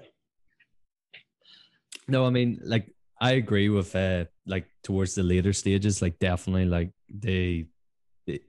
No, 2.08 2.26
I 2.26 2.30
mean, 2.30 2.60
like 2.64 2.90
I 3.20 3.32
agree 3.32 3.70
with 3.70 3.96
uh 3.96 4.26
like 4.46 4.68
towards 4.84 5.16
the 5.16 5.24
later 5.24 5.54
stages, 5.54 6.02
like 6.02 6.20
definitely 6.20 6.66
like 6.66 6.92
they, 7.10 7.66
they 8.26 8.40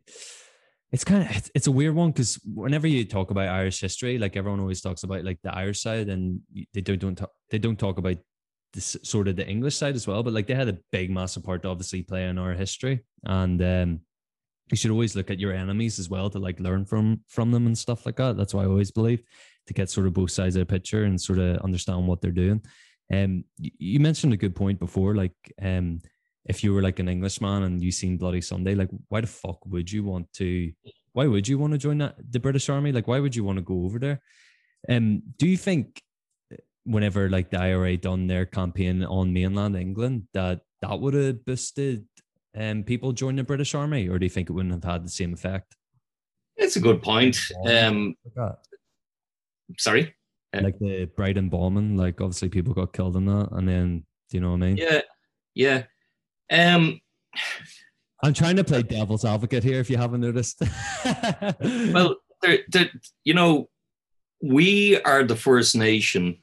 it's 0.91 1.05
kind 1.05 1.23
of 1.23 1.37
it's, 1.37 1.51
it's 1.55 1.67
a 1.67 1.73
weird 1.73 1.95
one 1.95 2.11
because 2.11 2.41
whenever 2.45 2.87
you 2.87 3.05
talk 3.05 3.31
about 3.31 3.49
Irish 3.49 3.81
history, 3.81 4.19
like 4.19 4.37
everyone 4.37 4.61
always 4.61 4.81
talks 4.81 5.03
about 5.03 5.25
like 5.25 5.39
the 5.43 5.55
Irish 5.55 5.81
side, 5.81 6.09
and 6.09 6.41
they 6.73 6.81
don't 6.81 6.99
don't 6.99 7.17
talk, 7.17 7.31
they 7.51 7.59
don't 7.59 7.79
talk 7.79 7.99
about 7.99 8.17
this 8.73 8.97
sort 9.03 9.29
of 9.29 9.37
the 9.37 9.49
English 9.49 9.77
side 9.77 9.95
as 9.95 10.07
well. 10.07 10.23
But 10.23 10.33
like 10.33 10.47
they 10.47 10.55
had 10.55 10.69
a 10.69 10.79
big 10.93 11.11
massive 11.11 11.45
part 11.45 11.63
to 11.63 11.69
obviously 11.69 12.03
play 12.03 12.29
in 12.29 12.39
our 12.39 12.53
history, 12.53 13.05
and 13.25 13.63
um, 13.63 14.01
you 14.71 14.77
should 14.77 14.91
always 14.91 15.17
look 15.17 15.31
at 15.31 15.41
your 15.41 15.53
enemies 15.53 15.99
as 15.99 16.09
well 16.09 16.29
to 16.31 16.39
like 16.39 16.61
learn 16.61 16.85
from 16.85 17.21
from 17.29 17.51
them 17.51 17.67
and 17.67 17.77
stuff 17.77 18.07
like 18.07 18.17
that. 18.17 18.37
That's 18.37 18.55
why 18.55 18.63
I 18.63 18.67
always 18.67 18.91
believe 18.91 19.23
to 19.67 19.75
get 19.75 19.91
sort 19.91 20.07
of 20.07 20.15
both 20.15 20.31
sides 20.31 20.57
of 20.57 20.61
the 20.61 20.67
picture 20.67 21.05
and 21.05 21.21
sort 21.21 21.39
of 21.39 21.59
understand 21.59 22.07
what 22.07 22.21
they're 22.21 22.31
doing. 22.31 22.63
Um, 23.13 23.45
you 23.59 24.01
mentioned 24.01 24.33
a 24.33 24.37
good 24.37 24.55
point 24.55 24.79
before, 24.79 25.15
like 25.15 25.35
um, 25.63 26.01
if 26.45 26.63
you 26.63 26.75
were 26.75 26.83
like 26.83 26.99
an 26.99 27.09
Englishman 27.09 27.63
and 27.63 27.83
you 27.83 27.91
seen 27.91 28.17
Bloody 28.17 28.41
Sunday, 28.41 28.75
like 28.75 28.91
why 29.09 29.21
the 29.21 29.27
fuck 29.27 29.65
would 29.67 29.91
you 29.91 30.05
want 30.05 30.33
to? 30.35 30.73
Why 31.13 31.27
would 31.27 31.49
you 31.49 31.59
want 31.59 31.73
to 31.73 31.79
join 31.79 31.99
that 31.99 32.17
the 32.31 32.41
British 32.41 32.69
Army? 32.69 32.93
Like 32.93 33.09
why 33.09 33.21
would 33.21 33.35
you 33.35 33.45
want 33.45 33.57
to 33.57 33.63
go 33.63 33.85
over 33.85 33.99
there? 33.99 34.21
Um, 34.89 35.23
do 35.37 35.47
you 35.47 35.57
think 35.57 36.03
whenever 36.89 37.29
like 37.29 37.51
the 37.51 37.61
IRA 37.61 37.97
done 37.97 38.27
their 38.27 38.47
campaign 38.47 39.05
on 39.05 39.33
mainland 39.33 39.77
England, 39.77 40.29
that 40.33 40.61
that 40.83 41.01
would 41.01 41.15
have 41.15 41.45
boosted 41.45 42.07
um, 42.57 42.83
people 42.83 43.13
join 43.13 43.37
the 43.37 43.45
British 43.45 43.75
Army, 43.75 44.09
or 44.09 44.19
do 44.19 44.27
you 44.27 44.31
think 44.31 44.49
it 44.49 44.53
wouldn't 44.53 44.75
have 44.75 44.91
had 44.91 45.05
the 45.05 45.11
same 45.11 45.33
effect? 45.33 45.77
It's 46.57 46.77
a 46.77 46.81
good 46.81 47.03
point. 47.03 47.39
Um, 47.67 48.17
sorry, 49.79 50.15
uh, 50.55 50.63
like 50.63 50.79
the 50.79 51.05
Brighton 51.17 51.49
bombing, 51.49 51.97
like 51.97 52.21
obviously 52.21 52.49
people 52.49 52.75
got 52.75 52.93
killed 52.93 53.17
in 53.17 53.27
that, 53.27 53.49
and 53.53 53.69
then 53.69 54.05
do 54.31 54.37
you 54.37 54.41
know 54.41 54.51
what 54.51 54.57
I 54.57 54.59
mean? 54.59 54.77
Yeah, 54.77 55.01
yeah. 55.55 55.83
Um, 56.51 57.01
I'm 58.23 58.35
trying 58.35 58.57
to 58.57 58.65
play 58.65 58.83
devil's 58.83 59.25
advocate 59.25 59.63
here. 59.63 59.79
If 59.79 59.91
you 59.91 59.97
haven't 59.97 60.23
noticed, 60.23 60.61
well, 61.63 62.17
there, 62.43 62.59
there, 62.69 62.91
you 63.25 63.35
know, 63.35 63.69
we 64.43 65.01
are 65.03 65.23
the 65.23 65.37
first 65.37 65.77
nation, 65.77 66.39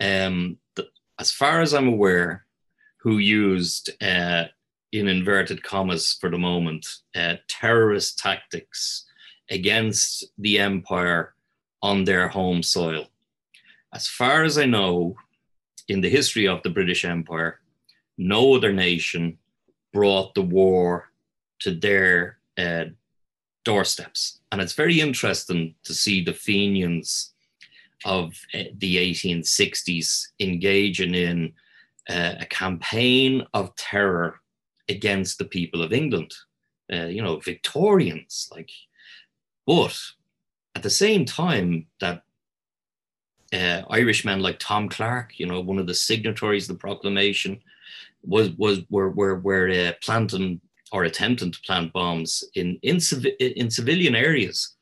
um, 0.00 0.58
the, 0.74 0.88
as 1.18 1.32
far 1.32 1.60
as 1.60 1.72
I'm 1.74 1.88
aware, 1.88 2.46
who 2.98 3.18
used, 3.18 3.90
uh, 4.02 4.44
in 4.92 5.08
inverted 5.08 5.62
commas 5.62 6.16
for 6.20 6.30
the 6.30 6.38
moment, 6.38 6.86
uh, 7.14 7.36
terrorist 7.48 8.18
tactics 8.18 9.06
against 9.50 10.24
the 10.38 10.58
empire 10.58 11.34
on 11.82 12.04
their 12.04 12.28
home 12.28 12.62
soil. 12.62 13.08
As 13.92 14.06
far 14.08 14.44
as 14.44 14.56
I 14.56 14.66
know, 14.66 15.16
in 15.88 16.00
the 16.00 16.08
history 16.08 16.46
of 16.46 16.62
the 16.62 16.70
British 16.70 17.04
Empire, 17.04 17.60
no 18.16 18.54
other 18.54 18.72
nation 18.72 19.38
brought 19.92 20.34
the 20.34 20.42
war 20.42 21.10
to 21.60 21.74
their 21.74 22.38
uh, 22.56 22.84
doorsteps. 23.64 24.40
And 24.50 24.60
it's 24.60 24.72
very 24.72 25.00
interesting 25.00 25.74
to 25.84 25.94
see 25.94 26.22
the 26.22 26.32
Fenians 26.32 27.31
of 28.04 28.34
uh, 28.54 28.64
the 28.78 28.96
1860s 28.96 30.28
engaging 30.40 31.14
in 31.14 31.52
uh, 32.08 32.34
a 32.40 32.46
campaign 32.46 33.46
of 33.54 33.74
terror 33.76 34.40
against 34.88 35.38
the 35.38 35.44
people 35.44 35.82
of 35.82 35.92
England. 35.92 36.32
Uh, 36.92 37.06
you 37.06 37.22
know, 37.22 37.38
Victorians, 37.38 38.50
like, 38.52 38.70
but 39.66 39.98
at 40.74 40.82
the 40.82 40.90
same 40.90 41.24
time 41.24 41.86
that 42.00 42.22
uh, 43.52 43.82
Irishmen 43.90 44.40
like 44.40 44.58
Tom 44.58 44.88
Clarke, 44.88 45.38
you 45.38 45.46
know, 45.46 45.60
one 45.60 45.78
of 45.78 45.86
the 45.86 45.94
signatories 45.94 46.68
of 46.68 46.76
the 46.76 46.80
proclamation, 46.80 47.60
was 48.24 48.50
was 48.52 48.80
were 48.90 49.10
were, 49.10 49.38
were 49.38 49.68
uh, 49.68 49.92
planting 50.02 50.60
or 50.92 51.04
attempting 51.04 51.50
to 51.50 51.60
plant 51.62 51.92
bombs 51.92 52.44
in 52.54 52.78
in, 52.82 52.98
in 53.40 53.70
civilian 53.70 54.14
areas. 54.14 54.76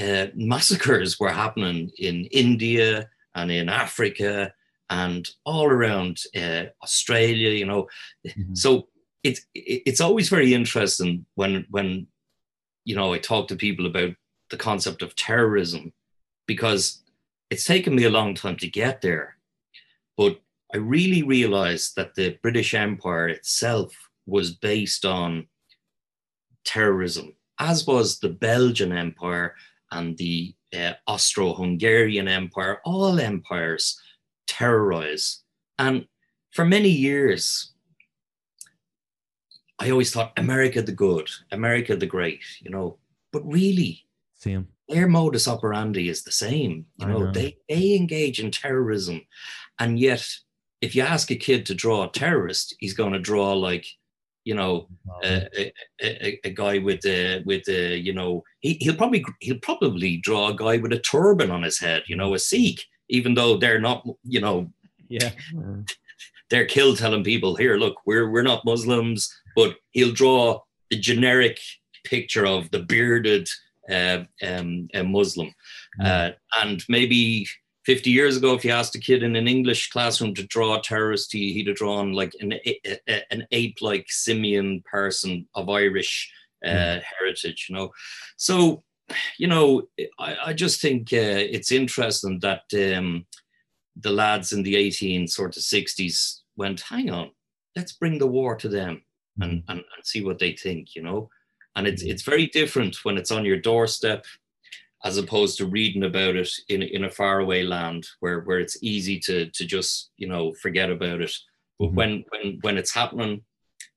Uh, 0.00 0.26
massacres 0.34 1.20
were 1.20 1.30
happening 1.30 1.90
in 1.98 2.24
India 2.26 3.08
and 3.34 3.50
in 3.50 3.68
Africa 3.68 4.52
and 4.90 5.28
all 5.44 5.66
around 5.66 6.18
uh, 6.36 6.64
Australia. 6.82 7.50
You 7.50 7.66
know, 7.66 7.88
mm-hmm. 8.26 8.54
so 8.54 8.88
it's 9.22 9.46
it's 9.54 10.00
always 10.00 10.28
very 10.28 10.54
interesting 10.54 11.26
when 11.34 11.66
when 11.70 12.06
you 12.84 12.96
know 12.96 13.12
I 13.12 13.18
talk 13.18 13.48
to 13.48 13.56
people 13.56 13.86
about 13.86 14.14
the 14.50 14.56
concept 14.56 15.02
of 15.02 15.16
terrorism 15.16 15.92
because 16.46 17.02
it's 17.50 17.64
taken 17.64 17.94
me 17.94 18.04
a 18.04 18.10
long 18.10 18.34
time 18.34 18.56
to 18.56 18.68
get 18.68 19.00
there, 19.00 19.36
but 20.16 20.40
I 20.74 20.78
really 20.78 21.22
realized 21.22 21.96
that 21.96 22.14
the 22.14 22.38
British 22.42 22.72
Empire 22.72 23.28
itself 23.28 23.94
was 24.26 24.52
based 24.52 25.04
on 25.04 25.46
terrorism, 26.64 27.34
as 27.58 27.86
was 27.86 28.18
the 28.18 28.30
Belgian 28.30 28.92
Empire 28.92 29.54
and 29.92 30.16
the 30.16 30.54
uh, 30.76 30.94
Austro 31.06 31.54
Hungarian 31.54 32.26
Empire. 32.26 32.80
All 32.84 33.20
empires 33.20 34.00
terrorize. 34.46 35.42
And 35.78 36.06
for 36.50 36.64
many 36.64 36.88
years, 36.88 37.72
I 39.78 39.90
always 39.90 40.12
thought 40.12 40.32
America 40.36 40.82
the 40.82 40.92
good, 40.92 41.28
America 41.50 41.96
the 41.96 42.06
great, 42.06 42.40
you 42.60 42.70
know, 42.70 42.98
but 43.32 43.42
really, 43.46 44.06
Same. 44.34 44.68
their 44.88 45.08
modus 45.08 45.48
operandi 45.48 46.08
is 46.08 46.22
the 46.22 46.32
same. 46.32 46.86
You 46.98 47.06
know, 47.06 47.18
know, 47.18 47.32
They, 47.32 47.56
they 47.68 47.94
engage 47.94 48.40
in 48.40 48.50
terrorism. 48.50 49.22
And 49.78 49.98
yet, 49.98 50.26
if 50.80 50.94
you 50.94 51.02
ask 51.02 51.30
a 51.30 51.36
kid 51.36 51.66
to 51.66 51.74
draw 51.74 52.04
a 52.04 52.10
terrorist, 52.10 52.74
he's 52.78 52.94
going 52.94 53.12
to 53.12 53.18
draw 53.18 53.54
like, 53.54 53.86
you 54.44 54.54
know, 54.54 54.88
a, 55.24 55.72
a, 56.02 56.40
a, 56.44 56.50
guy 56.50 56.78
with 56.78 57.04
a 57.06 57.42
with 57.44 57.68
a 57.68 57.96
you 57.96 58.12
know 58.12 58.42
he, 58.60 58.76
he'll 58.80 58.96
probably 58.96 59.24
he'll 59.40 59.58
probably 59.58 60.16
draw 60.16 60.48
a 60.48 60.56
guy 60.56 60.78
with 60.78 60.92
a 60.92 60.98
turban 60.98 61.50
on 61.50 61.62
his 61.62 61.78
head, 61.78 62.02
you 62.06 62.16
know, 62.16 62.34
a 62.34 62.38
Sikh, 62.38 62.84
even 63.08 63.34
though 63.34 63.56
they're 63.56 63.80
not, 63.80 64.06
you 64.24 64.40
know, 64.40 64.70
yeah, 65.08 65.30
they're 66.50 66.66
killed 66.66 66.98
telling 66.98 67.24
people 67.24 67.56
here, 67.56 67.76
look, 67.76 67.96
we're 68.06 68.30
we're 68.30 68.42
not 68.42 68.64
Muslims, 68.64 69.32
but 69.54 69.76
he'll 69.90 70.12
draw 70.12 70.60
the 70.90 70.98
generic 70.98 71.58
picture 72.04 72.46
of 72.46 72.70
the 72.70 72.80
bearded 72.80 73.48
uh, 73.90 74.24
um, 74.42 74.88
Muslim, 75.04 75.54
mm. 76.00 76.06
uh, 76.06 76.32
and 76.60 76.84
maybe 76.88 77.46
50 77.84 78.10
years 78.10 78.36
ago, 78.36 78.54
if 78.54 78.64
you 78.64 78.70
asked 78.70 78.94
a 78.94 79.00
kid 79.00 79.22
in 79.22 79.34
an 79.34 79.48
English 79.48 79.90
classroom 79.90 80.34
to 80.34 80.46
draw 80.46 80.76
a 80.76 80.82
terrorist, 80.82 81.32
he, 81.32 81.58
would 81.58 81.68
have 81.68 81.76
drawn 81.76 82.12
like 82.12 82.32
an, 82.40 82.54
an 83.30 83.46
ape-like 83.50 84.06
simian 84.08 84.82
person 84.82 85.48
of 85.54 85.68
Irish 85.68 86.32
uh, 86.64 86.68
mm. 86.68 87.02
heritage, 87.02 87.66
you 87.68 87.74
know. 87.74 87.90
So, 88.36 88.84
you 89.36 89.48
know, 89.48 89.82
I, 90.18 90.36
I 90.46 90.52
just 90.52 90.80
think 90.80 91.12
uh, 91.12 91.42
it's 91.50 91.72
interesting 91.72 92.38
that 92.40 92.62
um, 92.96 93.26
the 93.96 94.12
lads 94.12 94.52
in 94.52 94.62
the 94.62 94.76
18 94.76 95.26
sort 95.26 95.56
of 95.56 95.62
60s 95.62 96.40
went, 96.56 96.80
hang 96.82 97.10
on, 97.10 97.32
let's 97.74 97.92
bring 97.92 98.18
the 98.18 98.28
war 98.28 98.54
to 98.56 98.68
them 98.68 99.02
and, 99.40 99.62
mm. 99.62 99.64
and, 99.68 99.78
and 99.78 100.04
see 100.04 100.24
what 100.24 100.38
they 100.38 100.52
think, 100.52 100.94
you 100.94 101.02
know. 101.02 101.28
And 101.74 101.86
it's, 101.88 102.02
it's 102.02 102.22
very 102.22 102.46
different 102.46 103.04
when 103.04 103.16
it's 103.16 103.32
on 103.32 103.44
your 103.44 103.58
doorstep 103.58 104.24
as 105.04 105.18
opposed 105.18 105.58
to 105.58 105.66
reading 105.66 106.04
about 106.04 106.36
it 106.36 106.50
in, 106.68 106.82
in 106.82 107.04
a 107.04 107.10
faraway 107.10 107.64
land 107.64 108.06
where, 108.20 108.40
where 108.40 108.60
it's 108.60 108.82
easy 108.82 109.18
to, 109.18 109.46
to 109.46 109.64
just, 109.64 110.10
you 110.16 110.28
know, 110.28 110.52
forget 110.54 110.90
about 110.90 111.20
it. 111.20 111.34
But 111.78 111.86
mm-hmm. 111.86 111.96
when, 111.96 112.24
when, 112.30 112.58
when 112.60 112.78
it's 112.78 112.94
happening 112.94 113.42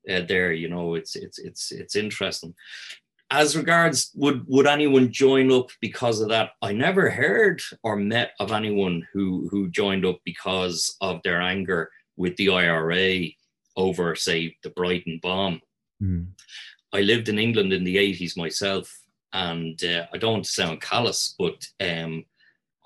uh, 0.09 0.21
there, 0.27 0.51
you 0.51 0.67
know, 0.67 0.95
it's, 0.95 1.15
it's, 1.15 1.37
it's, 1.37 1.71
it's 1.71 1.95
interesting. 1.95 2.55
As 3.29 3.55
regards, 3.55 4.11
would, 4.15 4.45
would 4.47 4.67
anyone 4.67 5.11
join 5.11 5.51
up 5.51 5.69
because 5.81 6.21
of 6.21 6.29
that? 6.29 6.51
I 6.61 6.73
never 6.73 7.09
heard 7.09 7.61
or 7.83 7.95
met 7.95 8.31
of 8.39 8.51
anyone 8.51 9.07
who, 9.13 9.47
who 9.51 9.69
joined 9.69 10.05
up 10.05 10.19
because 10.25 10.95
of 11.01 11.21
their 11.23 11.41
anger 11.41 11.91
with 12.17 12.35
the 12.37 12.49
IRA 12.49 13.27
over, 13.77 14.15
say, 14.15 14.55
the 14.63 14.69
Brighton 14.71 15.19
bomb. 15.21 15.61
Mm. 16.01 16.27
I 16.93 17.01
lived 17.01 17.29
in 17.29 17.39
England 17.39 17.73
in 17.73 17.83
the 17.83 17.97
80s 17.97 18.37
myself 18.37 18.95
and 19.35 19.83
uh, 19.83 20.05
I 20.13 20.17
don't 20.17 20.33
want 20.33 20.45
to 20.45 20.49
sound 20.49 20.81
callous, 20.81 21.35
but 21.37 21.61
um, 21.81 22.23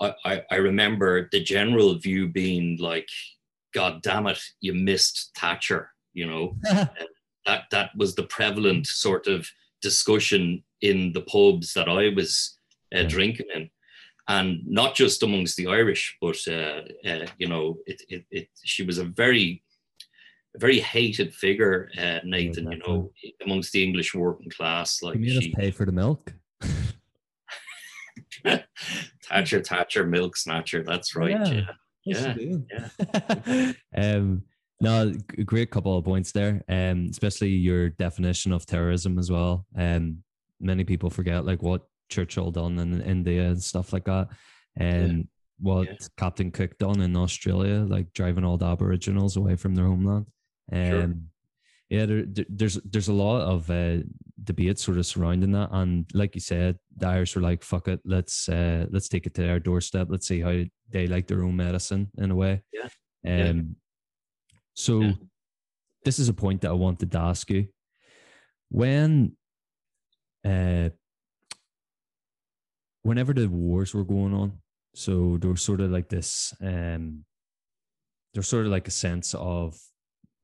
I, 0.02 0.14
I, 0.26 0.44
I, 0.50 0.56
remember 0.56 1.30
the 1.32 1.44
general 1.44 1.94
view 2.00 2.28
being 2.28 2.78
like, 2.80 3.08
God 3.72 4.02
damn 4.02 4.26
it, 4.26 4.40
you 4.60 4.74
missed 4.74 5.32
Thatcher. 5.38 5.92
You 6.14 6.26
know, 6.26 6.58
that 7.46 7.66
that 7.70 7.92
was 7.96 8.16
the 8.16 8.24
prevalent 8.24 8.88
sort 8.88 9.28
of 9.28 9.48
discussion 9.84 10.64
in 10.82 11.14
the 11.14 11.22
pubs 11.22 11.74
that 11.74 11.88
I 11.88 12.10
was 12.16 12.58
uh, 12.96 13.04
drinking 13.04 13.46
in, 13.54 13.70
and 14.28 14.62
not 14.66 14.96
just 14.96 15.22
amongst 15.22 15.56
the 15.56 15.68
Irish, 15.68 16.18
but 16.20 16.40
uh, 16.48 16.82
uh, 17.08 17.28
you 17.38 17.48
know, 17.48 17.78
it, 17.86 18.02
it, 18.10 18.26
it, 18.32 18.48
she 18.64 18.82
was 18.82 18.98
a 18.98 19.06
very 19.06 19.64
a 20.56 20.60
very 20.60 20.80
hated 20.80 21.32
figure, 21.36 21.92
uh, 21.96 22.20
Nathan. 22.24 22.72
You 22.72 22.80
know, 22.80 23.12
amongst 23.46 23.72
the 23.72 23.84
English 23.84 24.16
working 24.16 24.50
class, 24.50 25.04
like 25.04 25.14
you 25.14 25.22
made 25.22 25.44
she, 25.44 25.52
us 25.52 25.56
pay 25.56 25.70
for 25.70 25.86
the 25.86 25.92
milk. 25.92 26.34
Thatcher, 29.24 29.64
Thatcher, 29.64 30.06
milk 30.06 30.38
snatcher. 30.38 30.84
That's 30.84 31.16
right. 31.16 31.32
Yeah. 31.32 31.62
Yeah. 32.06 32.36
yeah. 32.38 32.90
yeah. 33.48 33.72
um, 34.16 34.44
no, 34.82 35.14
great 35.46 35.72
couple 35.72 35.98
of 35.98 36.06
points 36.06 36.32
there. 36.32 36.64
Um, 36.70 37.08
especially 37.10 37.50
your 37.50 37.90
definition 37.90 38.54
of 38.54 38.66
terrorism 38.66 39.20
as 39.20 39.30
well. 39.30 39.66
Um, 39.76 40.24
many 40.60 40.84
people 40.84 41.10
forget 41.10 41.46
like 41.46 41.62
what 41.62 41.84
Churchill 42.10 42.52
done 42.52 42.80
in 42.80 43.02
India 43.02 43.50
and 43.50 43.62
stuff 43.62 43.94
like 43.94 44.06
that. 44.06 44.30
And 44.78 45.18
yeah. 45.18 45.24
what 45.60 45.88
yeah. 45.88 45.96
Captain 46.18 46.52
Cook 46.52 46.78
done 46.78 47.02
in 47.02 47.18
Australia, 47.18 47.82
like 47.82 48.14
driving 48.14 48.46
all 48.46 48.58
the 48.58 48.66
Aboriginals 48.66 49.36
away 49.36 49.56
from 49.56 49.76
their 49.76 49.86
homeland. 49.86 50.28
Um, 50.72 50.90
sure 50.90 51.14
yeah, 51.90 52.06
there, 52.06 52.24
there's 52.50 52.76
there's 52.86 53.08
a 53.08 53.14
lot 53.14 53.42
of 53.42 53.70
uh, 53.70 54.04
debate 54.44 54.78
sort 54.78 54.98
of 54.98 55.06
surrounding 55.06 55.52
that, 55.54 55.70
and 55.72 56.06
like 56.14 56.36
you 56.36 56.42
said, 56.42 56.78
the 56.96 57.08
Irish 57.08 57.36
were 57.36 57.42
like, 57.42 57.64
"Fuck 57.64 57.88
it, 57.88 58.00
let's 58.06 58.48
uh, 58.48 58.86
let's 58.92 59.10
take 59.10 59.26
it 59.26 59.34
to 59.36 59.42
their 59.42 59.60
doorstep. 59.60 60.08
Let's 60.10 60.28
see 60.28 60.42
how 60.42 60.64
they 60.90 61.08
like 61.08 61.28
their 61.28 61.44
own 61.44 61.56
medicine 61.56 62.12
in 62.18 62.30
a 62.30 62.36
way." 62.36 62.62
Yeah. 62.72 62.90
Um. 63.26 63.58
Yeah. 63.58 64.58
So, 64.76 65.02
yeah. 65.02 65.14
this 66.06 66.20
is 66.20 66.30
a 66.30 66.34
point 66.34 66.62
that 66.62 66.70
I 66.70 66.74
wanted 66.74 67.12
to 67.12 67.20
ask 67.20 67.50
you. 67.50 67.68
When, 68.70 69.36
uh, 70.46 70.90
whenever 73.02 73.34
the 73.34 73.48
wars 73.48 73.96
were 73.96 74.04
going 74.04 74.34
on, 74.36 74.60
so 74.94 75.38
there 75.40 75.50
was 75.50 75.64
sort 75.64 75.82
of 75.82 75.92
like 75.92 76.10
this 76.10 76.54
um 76.62 77.24
there's 78.34 78.48
sort 78.48 78.66
of 78.66 78.72
like 78.72 78.88
a 78.88 78.92
sense 78.92 79.34
of 79.34 79.80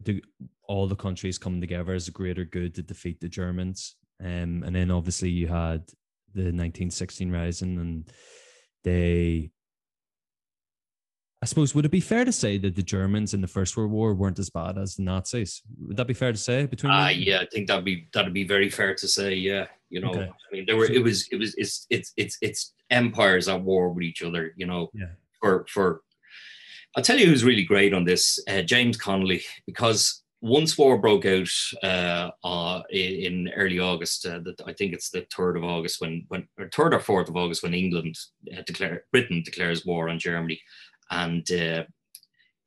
the 0.04 0.24
all 0.68 0.88
the 0.88 0.96
countries 0.96 1.38
coming 1.38 1.62
together 1.62 1.94
as 1.94 2.08
a 2.08 2.12
greater 2.12 2.44
good 2.44 2.76
to 2.76 2.82
defeat 2.82 3.20
the 3.20 3.30
Germans. 3.30 3.96
Um, 4.20 4.64
and 4.66 4.76
then 4.76 4.92
obviously 4.92 5.30
you 5.30 5.48
had 5.48 5.88
the 6.34 6.52
1916 6.52 7.32
rising, 7.32 7.80
and 7.80 8.12
they. 8.84 9.52
I 11.42 11.46
suppose 11.46 11.76
would 11.76 11.86
it 11.86 11.92
be 11.92 12.00
fair 12.00 12.26
to 12.26 12.32
say 12.32 12.58
that 12.58 12.76
the 12.76 12.82
Germans 12.82 13.34
in 13.34 13.42
the 13.42 13.48
First 13.48 13.78
World 13.78 13.92
War 13.92 14.16
weren't 14.16 14.40
as 14.40 14.50
bad 14.50 14.78
as 14.80 14.96
the 14.96 15.04
Nazis? 15.04 15.62
Would 15.80 15.98
that 15.98 16.08
be 16.08 16.14
fair 16.14 16.32
to 16.32 16.38
say 16.38 16.66
between? 16.66 16.92
Ah, 16.92 17.06
uh, 17.06 17.10
yeah, 17.10 17.40
I 17.40 17.46
think 17.46 17.68
that'd 17.68 17.86
be 17.86 18.08
that'd 18.14 18.34
be 18.34 18.48
very 18.48 18.70
fair 18.70 18.96
to 18.96 19.08
say. 19.08 19.36
Yeah, 19.36 19.68
you 19.90 20.00
know, 20.00 20.10
okay. 20.10 20.30
I 20.30 20.56
mean, 20.56 20.66
there 20.66 20.76
were 20.76 20.86
it 20.86 21.04
was 21.04 21.28
it 21.32 21.36
was 21.38 21.54
it's 21.56 21.86
it's 21.90 22.14
it's 22.18 22.38
it's 22.42 22.74
empires 22.90 23.48
at 23.48 23.62
war 23.62 23.90
with 23.90 24.04
each 24.04 24.24
other. 24.24 24.54
You 24.56 24.66
know, 24.66 24.90
yeah. 24.94 25.08
For 25.40 25.66
for, 25.70 26.02
I'll 26.96 27.04
tell 27.04 27.20
you 27.20 27.26
who's 27.26 27.44
really 27.44 27.64
great 27.64 27.94
on 27.94 28.06
this, 28.06 28.40
uh, 28.48 28.62
James 28.62 28.96
Connolly, 28.96 29.44
because 29.66 30.24
once 30.42 30.78
war 30.78 30.98
broke 30.98 31.26
out 31.26 31.50
uh, 31.84 32.30
uh, 32.42 32.84
in 32.90 33.50
early 33.56 33.80
August, 33.80 34.26
uh, 34.26 34.40
I 34.66 34.72
think 34.72 34.94
it's 34.94 35.10
the 35.10 35.28
third 35.36 35.58
of 35.58 35.66
August 35.66 36.00
when, 36.00 36.24
when 36.30 36.48
or 36.58 36.70
third 36.70 36.94
or 36.94 37.02
fourth 37.02 37.28
of 37.28 37.36
August 37.36 37.64
when 37.64 37.74
England 37.74 38.18
uh, 38.56 38.62
declare 38.66 39.04
Britain 39.12 39.42
declares 39.44 39.86
war 39.86 40.08
on 40.08 40.20
Germany, 40.20 40.62
and 41.12 41.52
uh, 41.52 41.84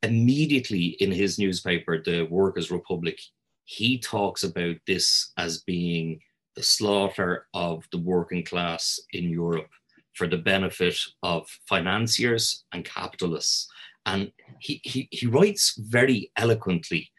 immediately 0.03 0.97
in 1.01 1.11
his 1.11 1.39
newspaper, 1.39 2.03
the 2.03 2.23
Workers' 2.25 2.71
Republic, 2.71 3.19
he 3.65 3.99
talks 3.99 4.43
about 4.45 4.77
this 4.87 5.33
as 5.39 5.63
being 5.63 6.21
the 6.55 6.63
slaughter 6.63 7.47
of 7.55 7.85
the 7.93 7.99
working 7.99 8.45
class 8.45 9.01
in 9.13 9.31
Europe 9.31 9.71
for 10.13 10.27
the 10.27 10.37
benefit 10.37 10.99
of 11.23 11.49
financiers 11.67 12.65
and 12.73 12.85
capitalists. 12.85 13.69
And 14.09 14.33
he, 14.59 14.81
he, 14.85 15.07
he 15.11 15.27
writes 15.27 15.79
very 15.79 16.33
eloquently 16.35 17.11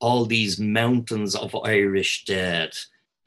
all 0.00 0.26
these 0.26 0.58
mountains 0.58 1.36
of 1.36 1.54
Irish 1.64 2.24
dead, 2.24 2.74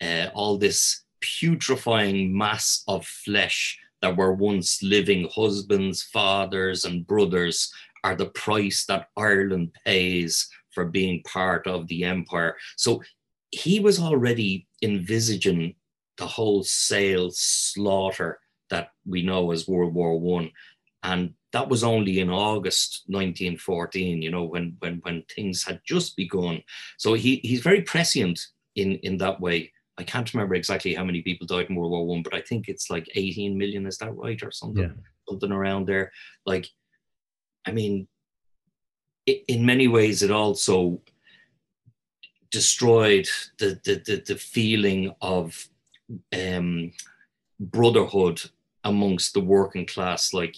uh, 0.01 0.27
all 0.35 0.57
this 0.57 1.03
putrefying 1.21 2.37
mass 2.37 2.83
of 2.89 3.05
flesh 3.05 3.79
that 4.01 4.17
were 4.17 4.33
once 4.33 4.83
living 4.83 5.29
husbands, 5.33 6.03
fathers, 6.03 6.83
and 6.83 7.07
brothers 7.07 7.71
are 8.03 8.15
the 8.15 8.27
price 8.27 8.85
that 8.85 9.07
Ireland 9.15 9.71
pays 9.85 10.49
for 10.71 10.85
being 10.85 11.23
part 11.23 11.67
of 11.67 11.87
the 11.87 12.03
empire. 12.03 12.57
So 12.75 13.01
he 13.49 13.79
was 13.79 13.97
already 13.97 14.67
envisaging 14.83 15.75
the 16.17 16.27
wholesale 16.27 17.31
slaughter 17.31 18.39
that 18.69 18.89
we 19.05 19.23
know 19.23 19.51
as 19.51 19.69
World 19.69 19.93
War 19.93 20.19
One, 20.19 20.51
and 21.01 21.33
that 21.53 21.69
was 21.69 21.83
only 21.83 22.19
in 22.19 22.29
August 22.29 23.03
1914. 23.07 24.21
You 24.21 24.31
know, 24.31 24.43
when 24.43 24.75
when 24.79 24.99
when 25.03 25.23
things 25.33 25.63
had 25.63 25.81
just 25.85 26.15
begun. 26.15 26.61
So 26.97 27.13
he 27.13 27.37
he's 27.43 27.61
very 27.61 27.81
prescient 27.81 28.39
in 28.75 28.95
in 28.97 29.17
that 29.17 29.39
way. 29.39 29.71
I 29.97 30.03
can't 30.03 30.31
remember 30.33 30.55
exactly 30.55 30.93
how 30.93 31.03
many 31.03 31.21
people 31.21 31.47
died 31.47 31.67
in 31.69 31.75
World 31.75 31.91
War 31.91 32.05
One, 32.05 32.21
but 32.21 32.35
I 32.35 32.41
think 32.41 32.67
it's 32.67 32.89
like 32.89 33.09
18 33.15 33.57
million. 33.57 33.87
Is 33.87 33.97
that 33.97 34.15
right, 34.15 34.41
or 34.43 34.51
something? 34.51 34.83
Yeah. 34.83 34.91
Something 35.27 35.51
around 35.51 35.87
there. 35.87 36.11
Like, 36.45 36.67
I 37.65 37.71
mean, 37.71 38.07
it, 39.25 39.43
in 39.47 39.65
many 39.65 39.87
ways, 39.87 40.21
it 40.21 40.31
also 40.31 41.01
destroyed 42.51 43.27
the 43.57 43.79
the 43.83 44.01
the, 44.05 44.23
the 44.27 44.35
feeling 44.35 45.15
of 45.21 45.67
um, 46.35 46.91
brotherhood 47.59 48.41
amongst 48.83 49.33
the 49.33 49.41
working 49.41 49.85
class, 49.85 50.33
like 50.33 50.55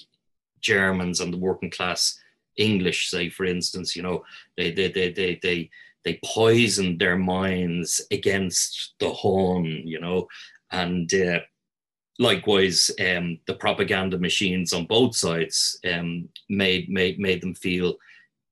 Germans 0.62 1.20
and 1.20 1.34
the 1.34 1.38
working 1.38 1.72
class 1.72 2.20
English, 2.58 3.10
say 3.10 3.30
for 3.30 3.46
instance, 3.46 3.96
you 3.96 4.02
know, 4.02 4.24
they 4.58 4.72
they 4.72 4.92
they 4.92 5.12
they 5.12 5.40
they 5.42 5.70
they 6.04 6.20
poisoned 6.24 7.00
their 7.00 7.18
minds 7.18 8.02
against 8.12 8.94
the 9.00 9.14
Hun, 9.14 9.66
you 9.66 10.00
know, 10.00 10.28
and 10.72 11.14
uh, 11.14 11.40
likewise, 12.20 12.92
um, 13.00 13.40
the 13.48 13.56
propaganda 13.56 14.18
machines 14.18 14.74
on 14.74 14.86
both 14.86 15.16
sides 15.16 15.80
um, 15.92 16.30
made 16.50 16.90
made 16.90 17.20
made 17.20 17.42
them 17.42 17.56
feel 17.56 17.96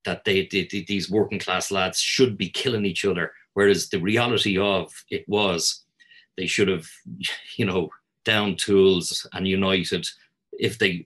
that 0.06 0.24
they, 0.24 0.48
they, 0.50 0.66
they, 0.72 0.86
these 0.88 1.12
working 1.12 1.40
class 1.40 1.70
lads 1.70 2.00
should 2.00 2.38
be 2.38 2.50
killing 2.50 2.86
each 2.86 3.04
other, 3.04 3.34
whereas 3.54 3.90
the 3.90 4.00
reality 4.00 4.58
of 4.58 4.94
it 5.12 5.28
was 5.28 5.84
they 6.38 6.48
should 6.48 6.70
have, 6.70 6.88
you 7.58 7.66
know, 7.66 7.90
down 8.24 8.56
tools 8.56 9.26
and 9.34 9.48
united 9.48 10.06
if 10.60 10.78
they 10.80 11.06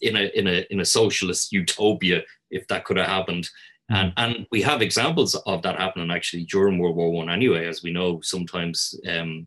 in 0.00 0.16
a 0.16 0.30
in 0.38 0.46
a 0.46 0.66
in 0.70 0.80
a 0.80 0.84
socialist 0.84 1.52
utopia 1.52 2.22
if 2.50 2.66
that 2.68 2.84
could 2.84 2.96
have 2.96 3.08
happened. 3.08 3.48
Hmm. 3.90 3.96
and 3.96 4.12
and 4.16 4.46
we 4.52 4.62
have 4.62 4.80
examples 4.80 5.34
of 5.34 5.62
that 5.62 5.78
happening 5.78 6.10
actually 6.10 6.44
during 6.44 6.78
world 6.78 6.96
war 6.96 7.10
one 7.10 7.28
anyway 7.28 7.66
as 7.66 7.82
we 7.82 7.92
know 7.92 8.20
sometimes 8.22 8.94
um 9.08 9.46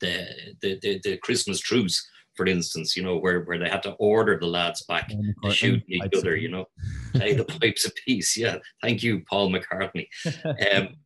the, 0.00 0.26
the 0.60 0.78
the 0.82 1.00
the 1.02 1.16
christmas 1.16 1.58
truce 1.58 2.06
for 2.34 2.46
instance 2.46 2.96
you 2.96 3.02
know 3.02 3.16
where 3.16 3.40
where 3.44 3.58
they 3.58 3.68
had 3.68 3.82
to 3.82 3.92
order 3.92 4.38
the 4.38 4.46
lads 4.46 4.82
back 4.82 5.08
to 5.08 5.50
shoot 5.50 5.82
each 5.88 6.02
other 6.14 6.36
you 6.36 6.50
know. 6.50 6.66
play 7.14 7.32
the 7.32 7.44
pipes 7.44 7.86
of 7.86 7.92
peace 8.04 8.36
yeah. 8.36 8.58
Thank 8.82 9.02
you 9.02 9.22
paul 9.28 9.50
mccartney. 9.50 10.06
Um 10.74 10.96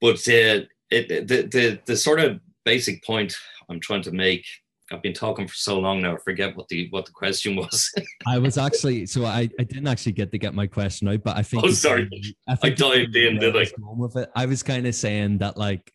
but 0.00 0.16
uh, 0.28 0.68
it, 0.90 1.08
the 1.28 1.48
the 1.50 1.80
the 1.86 1.96
sort 1.96 2.20
of 2.20 2.38
basic 2.64 3.02
point 3.02 3.34
i'm 3.70 3.80
trying 3.80 4.02
to 4.02 4.12
make 4.12 4.44
I've 4.92 5.02
been 5.02 5.14
talking 5.14 5.48
for 5.48 5.54
so 5.54 5.78
long 5.78 6.02
now. 6.02 6.14
I 6.14 6.18
forget 6.18 6.56
what 6.56 6.68
the 6.68 6.88
what 6.90 7.06
the 7.06 7.12
question 7.12 7.56
was. 7.56 7.90
I 8.26 8.38
was 8.38 8.58
actually 8.58 9.06
so 9.06 9.24
I, 9.24 9.48
I 9.58 9.64
didn't 9.64 9.88
actually 9.88 10.12
get 10.12 10.30
to 10.32 10.38
get 10.38 10.54
my 10.54 10.66
question 10.66 11.08
out, 11.08 11.22
but 11.22 11.36
I 11.36 11.42
think. 11.42 11.64
Oh, 11.64 11.70
sorry. 11.70 12.08
I, 12.48 12.56
I 12.62 12.70
dived 12.70 13.16
in, 13.16 13.38
did 13.38 13.56
I? 13.56 13.66
With 13.78 14.16
it. 14.16 14.30
I 14.34 14.46
was 14.46 14.62
kind 14.62 14.86
of 14.86 14.94
saying 14.94 15.38
that 15.38 15.56
like 15.56 15.92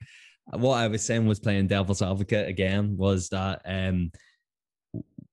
what 0.52 0.78
I 0.78 0.88
was 0.88 1.04
saying 1.04 1.28
was 1.28 1.40
playing 1.40 1.68
devil's 1.68 2.02
advocate 2.02 2.50
again 2.50 2.98
was 2.98 3.30
that 3.30 3.62
um 3.66 4.12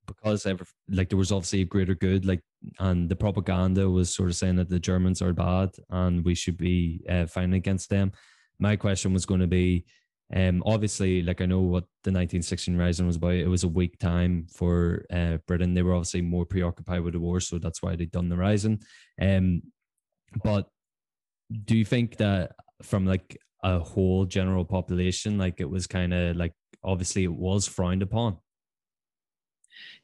because 0.07 0.46
ever 0.46 0.64
like 0.88 1.09
there 1.09 1.18
was 1.18 1.32
obviously 1.32 1.62
a 1.62 1.64
greater 1.64 1.94
good 1.94 2.26
like 2.26 2.40
and 2.78 3.09
the 3.09 3.16
propaganda 3.16 3.88
was 3.88 4.14
sort 4.14 4.28
of 4.28 4.36
saying 4.36 4.57
that 4.57 4.68
the 4.68 4.78
Germans 4.78 5.22
are 5.22 5.32
bad 5.32 5.70
and 5.90 6.24
we 6.24 6.34
should 6.34 6.57
be 6.57 7.02
uh, 7.09 7.26
fighting 7.26 7.54
against 7.54 7.90
them. 7.90 8.12
My 8.59 8.76
question 8.76 9.12
was 9.12 9.26
going 9.26 9.40
to 9.40 9.46
be 9.46 9.84
um, 10.34 10.62
obviously, 10.66 11.22
like 11.22 11.40
I 11.40 11.46
know 11.46 11.60
what 11.60 11.84
the 12.02 12.10
1916 12.10 12.76
Rising 12.76 13.06
was 13.06 13.16
about. 13.16 13.34
It 13.34 13.48
was 13.48 13.64
a 13.64 13.68
weak 13.68 13.98
time 13.98 14.46
for 14.52 15.04
uh, 15.12 15.38
Britain. 15.46 15.74
They 15.74 15.82
were 15.82 15.94
obviously 15.94 16.22
more 16.22 16.44
preoccupied 16.44 17.02
with 17.02 17.14
the 17.14 17.20
war, 17.20 17.40
so 17.40 17.58
that's 17.58 17.82
why 17.82 17.94
they'd 17.94 18.10
done 18.10 18.28
the 18.28 18.36
Rising. 18.36 18.82
Um, 19.20 19.62
but 20.42 20.68
do 21.64 21.76
you 21.76 21.84
think 21.84 22.16
that 22.16 22.52
from 22.82 23.06
like 23.06 23.38
a 23.62 23.78
whole 23.78 24.24
general 24.24 24.64
population, 24.64 25.38
like 25.38 25.60
it 25.60 25.70
was 25.70 25.86
kind 25.86 26.12
of 26.12 26.36
like 26.36 26.52
obviously 26.82 27.22
it 27.22 27.32
was 27.32 27.68
frowned 27.68 28.02
upon? 28.02 28.38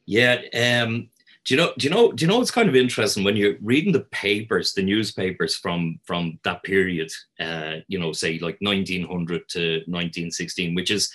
Yeah, 0.06 0.40
um, 0.54 1.08
do 1.44 1.54
you 1.54 1.60
know 1.60 1.72
do 1.76 1.86
you 1.86 1.90
know 1.90 2.12
do 2.12 2.24
you 2.24 2.30
know 2.30 2.40
it's 2.40 2.50
kind 2.50 2.68
of 2.68 2.76
interesting? 2.76 3.24
When 3.24 3.36
you're 3.36 3.56
reading 3.60 3.92
the 3.92 4.06
papers 4.10 4.72
the 4.72 4.82
newspapers 4.82 5.56
from 5.56 5.98
from 6.04 6.38
that 6.44 6.62
period 6.62 7.10
uh 7.40 7.76
you 7.88 7.98
know 7.98 8.12
say 8.12 8.38
like 8.38 8.56
1900 8.60 9.48
to 9.50 9.60
1916 9.86 10.74
which 10.74 10.90
is 10.90 11.12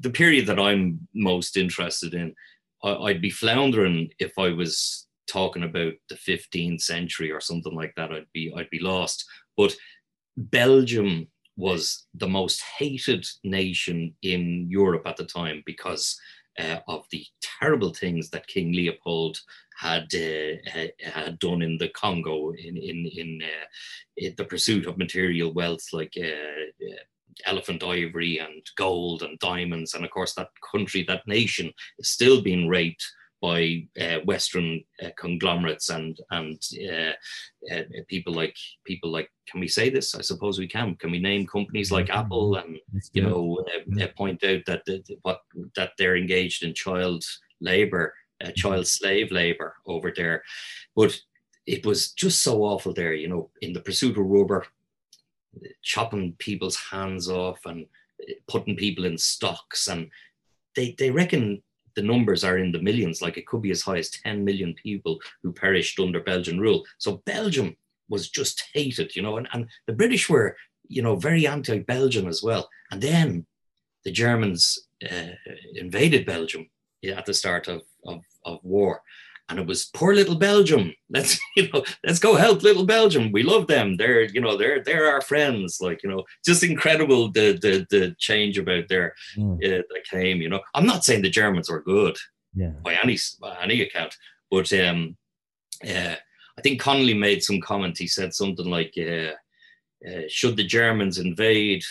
the 0.00 0.10
period 0.10 0.46
that 0.46 0.60
i'm 0.60 1.08
most 1.12 1.56
interested 1.56 2.14
in 2.14 2.32
i'd 2.84 3.20
be 3.20 3.30
floundering 3.30 4.08
if 4.20 4.38
i 4.38 4.48
was 4.48 5.08
talking 5.26 5.62
about 5.62 5.94
the 6.08 6.14
15th 6.14 6.82
century 6.82 7.30
or 7.30 7.40
something 7.40 7.74
like 7.74 7.94
that. 7.96 8.12
I'd 8.12 8.26
be 8.32 8.52
i'd 8.56 8.70
be 8.70 8.80
lost. 8.80 9.24
But 9.56 9.74
belgium 10.36 11.28
was 11.56 12.06
the 12.14 12.28
most 12.28 12.62
hated 12.78 13.26
nation 13.44 14.14
in 14.22 14.66
europe 14.70 15.06
at 15.06 15.18
the 15.18 15.26
time 15.26 15.62
because 15.66 16.18
uh, 16.58 16.78
of 16.88 17.04
the 17.10 17.24
terrible 17.60 17.92
things 17.92 18.30
that 18.30 18.46
King 18.46 18.72
Leopold 18.72 19.38
had 19.78 20.08
uh, 20.14 20.80
had 21.02 21.38
done 21.38 21.62
in 21.62 21.78
the 21.78 21.88
Congo 21.88 22.52
in 22.52 22.76
in 22.76 23.06
in, 23.06 23.42
uh, 23.42 23.66
in, 24.16 24.34
the 24.36 24.44
pursuit 24.44 24.86
of 24.86 24.98
material 24.98 25.52
wealth 25.52 25.86
like 25.92 26.14
uh, 26.16 26.22
uh, 26.22 27.02
elephant 27.46 27.82
ivory 27.82 28.38
and 28.38 28.62
gold 28.76 29.22
and 29.22 29.38
diamonds, 29.38 29.94
and 29.94 30.04
of 30.04 30.10
course 30.10 30.34
that 30.34 30.50
country, 30.70 31.04
that 31.08 31.26
nation, 31.26 31.72
is 31.98 32.10
still 32.10 32.42
being 32.42 32.68
raped 32.68 33.04
by 33.42 33.84
uh, 34.00 34.18
Western 34.24 34.82
uh, 35.04 35.08
conglomerates 35.18 35.90
and 35.90 36.16
and 36.30 36.62
uh, 36.88 37.74
uh, 37.74 37.82
people 38.08 38.32
like 38.32 38.56
people 38.86 39.10
like. 39.10 39.30
Can 39.50 39.60
we 39.60 39.68
say 39.68 39.90
this? 39.90 40.14
I 40.14 40.22
suppose 40.22 40.58
we 40.58 40.68
can. 40.68 40.94
Can 40.94 41.10
we 41.10 41.18
name 41.18 41.46
companies 41.46 41.90
like 41.90 42.08
Apple 42.08 42.54
and 42.54 42.78
you 43.12 43.22
know 43.22 43.58
uh, 43.66 44.04
uh, 44.04 44.08
point 44.16 44.42
out 44.44 44.60
that 44.66 44.84
the, 44.86 45.02
what 45.22 45.40
that 45.74 45.90
they're 45.98 46.16
engaged 46.16 46.62
in 46.62 46.72
child 46.72 47.24
labor, 47.60 48.14
mm-hmm. 48.40 48.52
child 48.54 48.86
slave 48.86 49.32
labor 49.32 49.74
over 49.86 50.12
there, 50.14 50.44
but 50.94 51.18
it 51.66 51.84
was 51.84 52.12
just 52.12 52.42
so 52.42 52.62
awful 52.62 52.94
there. 52.94 53.12
You 53.12 53.28
know, 53.28 53.50
in 53.60 53.72
the 53.72 53.80
pursuit 53.80 54.16
of 54.16 54.24
rubber, 54.24 54.64
chopping 55.82 56.34
people's 56.38 56.76
hands 56.76 57.28
off 57.28 57.58
and 57.66 57.86
putting 58.46 58.76
people 58.76 59.04
in 59.04 59.18
stocks 59.18 59.88
and 59.88 60.08
they 60.76 60.94
they 60.96 61.10
reckon 61.10 61.60
the 61.94 62.02
numbers 62.02 62.44
are 62.44 62.58
in 62.58 62.72
the 62.72 62.82
millions. 62.82 63.22
Like 63.22 63.36
it 63.36 63.46
could 63.46 63.62
be 63.62 63.70
as 63.70 63.82
high 63.82 63.98
as 63.98 64.10
10 64.10 64.44
million 64.44 64.74
people 64.74 65.18
who 65.42 65.52
perished 65.52 65.98
under 65.98 66.20
Belgian 66.20 66.60
rule. 66.60 66.84
So 66.98 67.22
Belgium 67.26 67.76
was 68.08 68.28
just 68.28 68.64
hated, 68.74 69.16
you 69.16 69.22
know, 69.22 69.36
and, 69.38 69.48
and 69.52 69.66
the 69.86 69.92
British 69.92 70.28
were, 70.28 70.56
you 70.88 71.02
know, 71.02 71.16
very 71.16 71.46
anti-Belgian 71.46 72.26
as 72.26 72.42
well. 72.42 72.68
And 72.90 73.00
then 73.00 73.46
the 74.04 74.12
Germans 74.12 74.88
uh, 75.10 75.34
invaded 75.74 76.26
Belgium 76.26 76.68
at 77.04 77.26
the 77.26 77.34
start 77.34 77.68
of, 77.68 77.82
of, 78.04 78.20
of 78.44 78.58
war 78.62 79.02
and 79.48 79.58
it 79.58 79.66
was 79.66 79.86
poor 79.86 80.14
little 80.14 80.36
Belgium. 80.36 80.94
Let's 81.10 81.38
you 81.56 81.68
know, 81.70 81.84
let's 82.04 82.18
go 82.18 82.34
help 82.34 82.62
little 82.62 82.86
Belgium. 82.86 83.32
We 83.32 83.42
love 83.42 83.66
them. 83.66 83.96
They're 83.96 84.24
you 84.24 84.40
know 84.40 84.56
they're 84.56 84.82
they're 84.82 85.10
our 85.10 85.20
friends. 85.20 85.78
Like 85.80 86.02
you 86.02 86.10
know, 86.10 86.24
just 86.44 86.62
incredible 86.62 87.30
the 87.30 87.52
the 87.52 87.86
the 87.90 88.14
change 88.18 88.58
about 88.58 88.88
there 88.88 89.14
mm. 89.36 89.56
uh, 89.56 89.82
that 89.90 90.04
came. 90.10 90.40
You 90.40 90.48
know, 90.48 90.60
I'm 90.74 90.86
not 90.86 91.04
saying 91.04 91.22
the 91.22 91.30
Germans 91.30 91.70
were 91.70 91.82
good, 91.82 92.16
yeah, 92.54 92.72
by 92.82 92.94
any 93.02 93.18
by 93.40 93.56
any 93.62 93.82
account, 93.82 94.16
but 94.50 94.72
um, 94.72 95.16
uh, 95.84 96.14
I 96.58 96.60
think 96.62 96.80
Connolly 96.80 97.14
made 97.14 97.42
some 97.42 97.60
comment. 97.60 97.98
He 97.98 98.06
said 98.06 98.34
something 98.34 98.66
like, 98.66 98.94
uh, 98.98 99.32
uh, 100.08 100.22
"Should 100.28 100.56
the 100.56 100.64
Germans 100.64 101.18
invade?" 101.18 101.84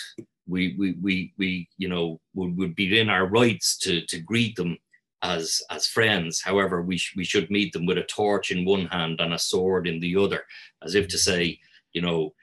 We, 0.48 0.76
we, 0.78 0.94
we, 1.02 1.34
we, 1.38 1.70
you 1.78 1.88
know, 1.88 2.20
would, 2.34 2.58
would 2.58 2.76
be 2.76 3.00
in 3.00 3.10
our 3.10 3.26
rights 3.26 3.78
to, 3.78 4.02
to 4.08 4.20
greet 4.20 4.58
them 4.58 4.78
as 5.24 5.62
as 5.70 5.88
friends. 5.88 6.42
However, 6.42 6.82
we 6.82 6.98
sh- 6.98 7.16
we 7.16 7.24
should 7.24 7.50
meet 7.52 7.74
them 7.74 7.86
with 7.86 7.98
a 7.98 8.04
torch 8.04 8.52
in 8.52 8.66
one 8.66 8.88
hand 8.88 9.20
and 9.22 9.34
a 9.34 9.40
sword 9.40 9.88
in 9.88 10.00
the 10.00 10.16
other, 10.18 10.46
as 10.84 10.96
if 10.96 11.08
to 11.10 11.18
say, 11.18 11.60
you 11.94 12.02
know, 12.02 12.34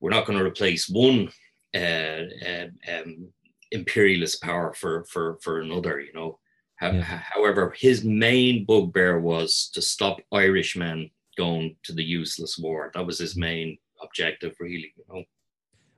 we're 0.00 0.10
not 0.10 0.26
going 0.26 0.38
to 0.38 0.44
replace 0.44 0.88
one 0.88 1.30
uh, 1.74 2.24
uh, 2.48 2.66
um, 2.92 3.28
imperialist 3.70 4.42
power 4.42 4.72
for 4.72 5.04
for 5.04 5.38
for 5.42 5.60
another. 5.60 6.00
You 6.00 6.12
know. 6.12 6.38
Yeah. 6.82 7.02
However, 7.02 7.74
his 7.78 8.04
main 8.04 8.64
bugbear 8.64 9.20
was 9.20 9.70
to 9.74 9.82
stop 9.82 10.18
Irishmen 10.32 11.10
going 11.36 11.76
to 11.82 11.92
the 11.92 12.02
useless 12.02 12.58
war. 12.58 12.90
That 12.94 13.04
was 13.04 13.18
his 13.18 13.36
main 13.36 13.76
objective, 14.02 14.54
really. 14.58 14.94
You 14.96 15.04
know. 15.08 15.24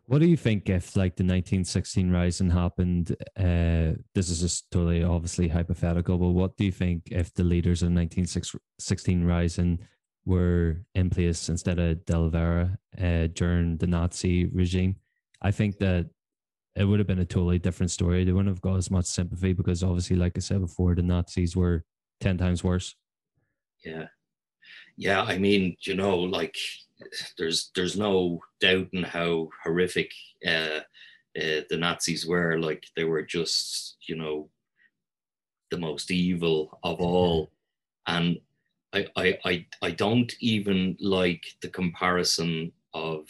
What 0.07 0.21
do 0.21 0.27
you 0.27 0.37
think 0.37 0.69
if 0.69 0.97
like 0.97 1.17
the 1.17 1.23
1916 1.23 2.11
rising 2.11 2.51
happened? 2.51 3.17
Uh, 3.37 3.99
this 4.15 4.29
is 4.29 4.41
just 4.41 4.71
totally 4.71 5.05
obviously 5.05 5.49
hypothetical, 5.49 6.19
but 6.19 6.31
what 6.31 6.57
do 6.57 6.65
you 6.65 6.73
think 6.73 7.05
if 7.11 7.33
the 7.33 7.45
leaders 7.45 7.83
of 7.83 7.93
1916 7.93 9.25
rising 9.25 9.79
were 10.25 10.83
in 10.95 11.09
place 11.09 11.49
instead 11.49 11.79
of 11.79 12.05
De 12.05 12.29
Valera 12.29 12.79
uh, 13.01 13.29
during 13.33 13.77
the 13.77 13.87
Nazi 13.87 14.47
regime? 14.47 14.97
I 15.41 15.51
think 15.51 15.79
that 15.79 16.11
it 16.75 16.85
would 16.85 16.99
have 16.99 17.07
been 17.07 17.19
a 17.19 17.25
totally 17.25 17.59
different 17.59 17.91
story. 17.91 18.25
They 18.25 18.33
wouldn't 18.33 18.55
have 18.55 18.63
got 18.63 18.77
as 18.77 18.91
much 18.91 19.07
sympathy 19.07 19.53
because 19.53 19.83
obviously, 19.83 20.17
like 20.17 20.33
I 20.37 20.41
said 20.41 20.61
before, 20.61 20.95
the 20.95 21.03
Nazis 21.03 21.55
were 21.55 21.85
10 22.21 22.39
times 22.39 22.65
worse. 22.65 22.95
Yeah. 23.85 24.07
Yeah. 24.97 25.23
I 25.23 25.39
mean, 25.39 25.77
you 25.83 25.95
know, 25.95 26.17
like 26.19 26.57
there's 27.39 27.71
there's 27.75 27.97
no 27.97 28.41
doubting 28.61 29.03
how 29.03 29.49
horrific 29.63 30.11
uh, 30.47 30.81
uh, 31.39 31.63
the 31.71 31.77
Nazis 31.77 32.27
were. 32.27 32.59
Like 32.59 32.85
they 32.97 33.05
were 33.05 33.23
just 33.23 33.97
you 34.09 34.17
know 34.17 34.49
the 35.71 35.79
most 35.79 36.11
evil 36.11 36.79
of 36.83 37.01
all, 37.01 37.51
and 38.07 38.39
I 38.93 39.07
I 39.17 39.39
I, 39.45 39.67
I 39.83 39.91
don't 39.91 40.33
even 40.41 40.97
like 41.01 41.45
the 41.61 41.69
comparison 41.69 42.73
of 42.95 43.23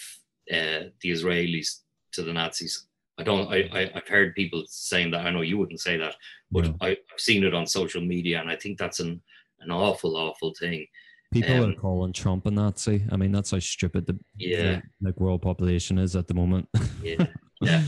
uh, 0.53 0.91
the 1.01 1.11
Israelis 1.11 1.81
to 2.13 2.23
the 2.23 2.33
Nazis. 2.33 2.87
I 3.19 3.23
don't. 3.25 3.53
I, 3.53 3.69
I 3.73 3.91
have 3.95 4.09
heard 4.09 4.35
people 4.35 4.65
saying 4.67 5.11
that. 5.13 5.27
I 5.27 5.31
know 5.31 5.43
you 5.43 5.59
wouldn't 5.59 5.81
say 5.81 5.97
that, 5.99 6.17
but 6.51 6.75
I, 6.81 6.91
I've 6.91 7.19
seen 7.19 7.45
it 7.45 7.55
on 7.55 7.67
social 7.67 8.01
media, 8.01 8.41
and 8.41 8.51
I 8.51 8.57
think 8.57 8.79
that's 8.79 9.01
an 9.01 9.21
an 9.61 9.71
awful, 9.71 10.17
awful 10.17 10.53
thing. 10.59 10.87
People 11.33 11.65
um, 11.65 11.71
are 11.71 11.75
calling 11.75 12.13
Trump 12.13 12.45
a 12.45 12.51
Nazi. 12.51 13.05
I 13.11 13.17
mean, 13.17 13.33
that's 13.33 13.53
how 13.53 13.59
stupid 13.59 14.07
the 14.07 14.19
yeah 14.37 14.81
like 15.01 15.19
world 15.19 15.41
population 15.41 15.99
is 15.99 16.15
at 16.15 16.29
the 16.29 16.35
moment. 16.35 16.69
yeah, 17.03 17.27
yeah, 17.63 17.85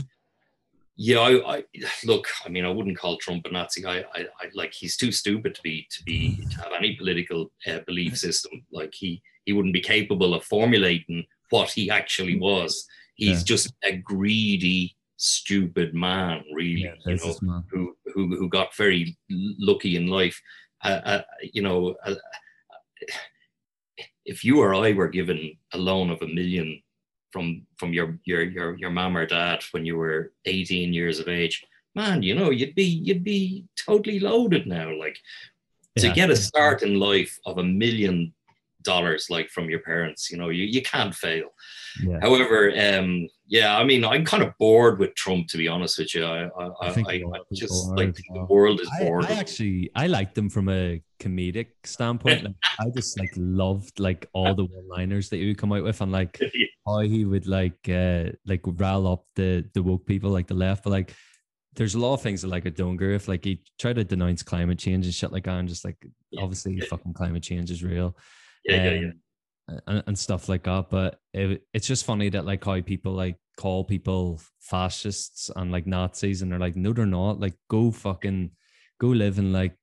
yeah. 0.95 1.19
I, 1.19 1.57
I, 1.57 1.63
look. 2.05 2.27
I 2.43 2.49
mean, 2.49 2.65
I 2.65 2.69
wouldn't 2.69 2.97
call 2.97 3.17
Trump 3.17 3.45
a 3.45 3.51
Nazi. 3.51 3.85
I, 3.85 3.99
I, 3.99 4.25
I 4.41 4.49
like 4.55 4.73
he's 4.73 4.97
too 4.97 5.11
stupid 5.11 5.53
to 5.53 5.61
be 5.61 5.87
to 5.91 6.03
be 6.03 6.37
to 6.51 6.57
have 6.63 6.71
any 6.75 6.95
political 6.95 7.51
uh, 7.67 7.79
belief 7.85 8.17
system. 8.17 8.65
Like 8.71 8.93
he 8.95 9.21
he 9.45 9.53
wouldn't 9.53 9.75
be 9.75 9.81
capable 9.81 10.33
of 10.33 10.43
formulating 10.43 11.23
what 11.51 11.69
he 11.69 11.91
actually 11.91 12.39
was. 12.39 12.87
He's 13.13 13.41
yeah. 13.41 13.45
just 13.45 13.73
a 13.83 13.95
greedy, 13.95 14.97
stupid 15.17 15.93
man, 15.93 16.43
really. 16.51 16.81
Yeah, 16.81 16.95
you 17.05 17.17
know, 17.17 17.35
man. 17.43 17.63
who 17.69 17.95
who 18.11 18.35
who 18.35 18.49
got 18.49 18.75
very 18.75 19.15
lucky 19.29 19.97
in 19.97 20.07
life. 20.07 20.41
Uh, 20.83 21.01
uh, 21.05 21.21
you 21.53 21.61
know. 21.61 21.93
Uh, 22.03 22.15
if 24.25 24.43
you 24.43 24.59
or 24.61 24.73
I 24.73 24.93
were 24.93 25.07
given 25.07 25.57
a 25.73 25.77
loan 25.77 26.09
of 26.09 26.21
a 26.21 26.27
million 26.27 26.81
from 27.31 27.65
from 27.77 27.93
your 27.93 28.19
your 28.25 28.43
your 28.43 28.77
your 28.77 28.89
mom 28.89 29.17
or 29.17 29.25
dad 29.25 29.63
when 29.71 29.85
you 29.85 29.97
were 29.97 30.33
18 30.45 30.93
years 30.93 31.19
of 31.19 31.27
age, 31.27 31.65
man, 31.93 32.23
you 32.23 32.35
know, 32.35 32.49
you'd 32.49 32.75
be 32.75 32.85
you'd 32.85 33.23
be 33.23 33.65
totally 33.77 34.19
loaded 34.19 34.67
now. 34.67 34.93
Like 34.97 35.17
to 35.97 36.11
get 36.11 36.29
a 36.29 36.35
start 36.35 36.83
in 36.83 36.99
life 36.99 37.39
of 37.45 37.57
a 37.57 37.63
million 37.63 38.33
dollars 38.85 39.29
like 39.29 39.49
from 39.49 39.69
your 39.69 39.79
parents, 39.79 40.31
you 40.31 40.37
know, 40.37 40.49
you, 40.49 40.63
you 40.63 40.81
can't 40.81 41.13
fail. 41.13 41.49
Yeah. 42.01 42.19
However, 42.21 42.71
um, 42.77 43.27
yeah, 43.47 43.77
I 43.77 43.83
mean, 43.83 44.03
I'm 44.03 44.25
kind 44.25 44.41
of 44.41 44.57
bored 44.57 44.97
with 44.99 45.13
Trump, 45.15 45.47
to 45.49 45.57
be 45.57 45.67
honest 45.67 45.99
with 45.99 46.15
you. 46.15 46.25
I, 46.25 46.45
I, 46.45 46.65
I, 46.81 46.89
I, 46.89 47.23
I 47.33 47.39
just 47.53 47.87
like 47.95 48.15
the 48.15 48.45
world 48.49 48.81
is 48.81 48.89
bored. 48.99 49.25
I, 49.25 49.33
actually, 49.33 49.91
I 49.95 50.07
liked 50.07 50.37
him 50.37 50.49
from 50.49 50.69
a 50.69 51.01
comedic 51.19 51.67
standpoint. 51.83 52.43
Like, 52.43 52.55
I 52.79 52.85
just 52.95 53.19
like 53.19 53.31
loved 53.35 53.99
like 53.99 54.27
all 54.33 54.55
the 54.55 54.65
one-liners 54.65 55.29
that 55.29 55.37
he 55.37 55.47
would 55.47 55.57
come 55.57 55.73
out 55.73 55.83
with, 55.83 56.01
and 56.01 56.11
like 56.11 56.39
how 56.85 56.99
he 56.99 57.25
would 57.25 57.47
like 57.47 57.87
uh 57.87 58.31
like 58.45 58.61
rile 58.65 59.07
up 59.07 59.25
the 59.35 59.65
the 59.73 59.83
woke 59.83 60.05
people, 60.05 60.31
like 60.31 60.47
the 60.47 60.55
left. 60.55 60.83
But 60.83 60.89
like, 60.89 61.13
there's 61.75 61.95
a 61.95 61.99
lot 61.99 62.15
of 62.15 62.21
things 62.21 62.41
that 62.41 62.47
like 62.47 62.65
I 62.65 62.69
don't 62.69 62.95
agree 62.95 63.13
with. 63.13 63.27
Like 63.27 63.45
he 63.45 63.61
tried 63.77 63.97
to 63.97 64.03
denounce 64.03 64.41
climate 64.41 64.79
change 64.79 65.05
and 65.05 65.13
shit 65.13 65.31
like 65.31 65.43
that, 65.43 65.59
and 65.59 65.69
just 65.69 65.85
like 65.85 66.03
obviously 66.39 66.79
fucking 66.81 67.13
climate 67.13 67.43
change 67.43 67.69
is 67.69 67.83
real. 67.83 68.17
Yeah, 68.65 68.75
um, 68.75 68.83
yeah, 68.83 68.91
yeah 69.01 69.11
and, 69.67 70.03
and 70.07 70.19
stuff 70.19 70.49
like 70.49 70.63
that. 70.63 70.89
But 70.89 71.19
it, 71.33 71.63
it's 71.73 71.87
just 71.87 72.05
funny 72.05 72.29
that 72.29 72.45
like 72.45 72.63
how 72.63 72.81
people 72.81 73.13
like 73.13 73.37
call 73.57 73.83
people 73.83 74.41
fascists 74.59 75.49
and 75.55 75.71
like 75.71 75.87
Nazis, 75.87 76.41
and 76.41 76.51
they're 76.51 76.59
like, 76.59 76.75
no, 76.75 76.93
they're 76.93 77.05
not. 77.05 77.39
Like, 77.39 77.55
go 77.69 77.91
fucking 77.91 78.51
go 78.99 79.07
live 79.07 79.37
in 79.37 79.51
like 79.51 79.77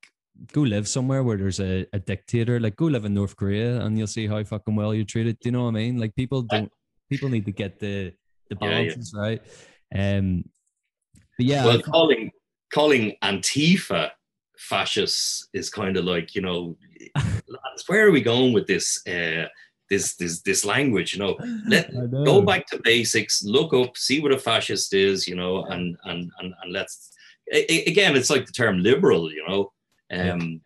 go 0.53 0.63
live 0.63 0.89
somewhere 0.89 1.23
where 1.23 1.37
there's 1.37 1.61
a, 1.61 1.87
a 1.93 1.99
dictator. 1.99 2.61
Like, 2.61 2.77
go 2.77 2.87
live 2.87 3.05
in 3.05 3.15
North 3.15 3.37
Korea, 3.37 3.81
and 3.81 3.99
you'll 3.99 4.07
see 4.07 4.27
how 4.27 4.43
fucking 4.43 4.77
well 4.77 4.95
you're 4.95 5.05
treated. 5.05 5.39
Do 5.41 5.49
you 5.49 5.53
know 5.53 5.65
what 5.65 5.71
I 5.71 5.73
mean? 5.73 5.99
Like, 5.99 6.15
people 6.15 6.43
don't. 6.43 6.71
People 7.11 7.29
need 7.29 7.45
to 7.47 7.53
get 7.53 7.79
the 7.79 8.13
the 8.49 8.57
balances 8.57 9.13
yeah, 9.15 9.21
yeah. 9.21 9.29
right. 9.29 9.43
Um, 9.95 10.45
but 11.37 11.47
yeah, 11.47 11.65
well, 11.65 11.83
calling 11.83 12.31
calling 12.73 13.17
Antifa 13.23 14.11
fascists 14.63 15.49
is 15.53 15.69
kind 15.69 15.97
of 15.97 16.05
like 16.05 16.35
you 16.35 16.43
know 16.43 16.77
where 17.89 18.07
are 18.07 18.13
we 18.13 18.21
going 18.21 18.53
with 18.53 18.67
this 18.67 19.05
uh 19.07 19.47
this 19.91 20.15
this 20.17 20.41
this 20.43 20.65
language 20.65 21.13
you 21.13 21.19
know 21.19 21.37
let 21.67 21.93
know. 21.93 22.25
go 22.25 22.43
back 22.43 22.67
to 22.67 22.81
basics 22.83 23.43
look 23.45 23.75
up 23.75 23.97
see 23.97 24.21
what 24.21 24.33
a 24.33 24.39
fascist 24.39 24.95
is 24.95 25.27
you 25.27 25.35
know 25.35 25.65
and 25.65 25.97
and 26.05 26.31
and, 26.39 26.55
and 26.63 26.73
let's 26.73 27.13
again 27.53 28.17
it's 28.17 28.31
like 28.31 28.47
the 28.47 28.53
term 28.53 28.83
liberal 28.83 29.31
you 29.33 29.45
know 29.49 29.73
um 30.13 30.41
yeah. 30.41 30.59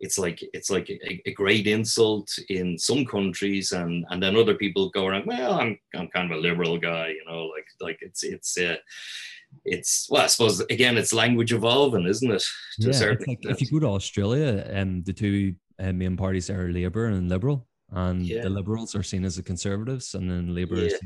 it's 0.00 0.18
like 0.18 0.38
it's 0.52 0.70
like 0.70 0.88
a, 0.90 1.22
a, 1.26 1.32
great 1.32 1.66
insult 1.66 2.28
in 2.50 2.78
some 2.78 3.04
countries 3.04 3.72
and 3.72 4.04
and 4.10 4.22
then 4.22 4.36
other 4.36 4.54
people 4.54 4.90
go 4.90 5.06
around 5.06 5.26
well 5.26 5.54
i'm 5.58 5.78
i'm 5.96 6.08
kind 6.08 6.30
of 6.30 6.36
a 6.36 6.40
liberal 6.40 6.78
guy 6.78 7.08
you 7.08 7.24
know 7.26 7.46
like 7.46 7.66
like 7.80 7.98
it's 8.02 8.22
it's 8.22 8.58
uh 8.58 8.76
it's 9.64 10.06
well, 10.10 10.22
I 10.22 10.26
suppose 10.26 10.60
again, 10.60 10.96
it's 10.96 11.12
language 11.12 11.52
evolving, 11.52 12.06
isn't 12.06 12.30
it? 12.30 12.42
To 12.80 12.90
yeah, 12.90 13.14
like 13.26 13.38
if 13.42 13.60
you 13.60 13.70
go 13.70 13.80
to 13.80 13.94
Australia, 13.94 14.64
and 14.68 14.98
um, 14.98 15.02
the 15.04 15.12
two 15.12 15.54
uh, 15.78 15.92
main 15.92 16.16
parties 16.16 16.50
are 16.50 16.72
Labor 16.72 17.06
and 17.06 17.28
Liberal, 17.28 17.66
and 17.92 18.26
yeah. 18.26 18.42
the 18.42 18.50
liberals 18.50 18.94
are 18.94 19.02
seen 19.02 19.24
as 19.24 19.36
the 19.36 19.42
conservatives 19.42 20.14
and 20.14 20.30
then 20.30 20.54
labor 20.54 20.76
yeah. 20.76 20.86
is 20.86 21.00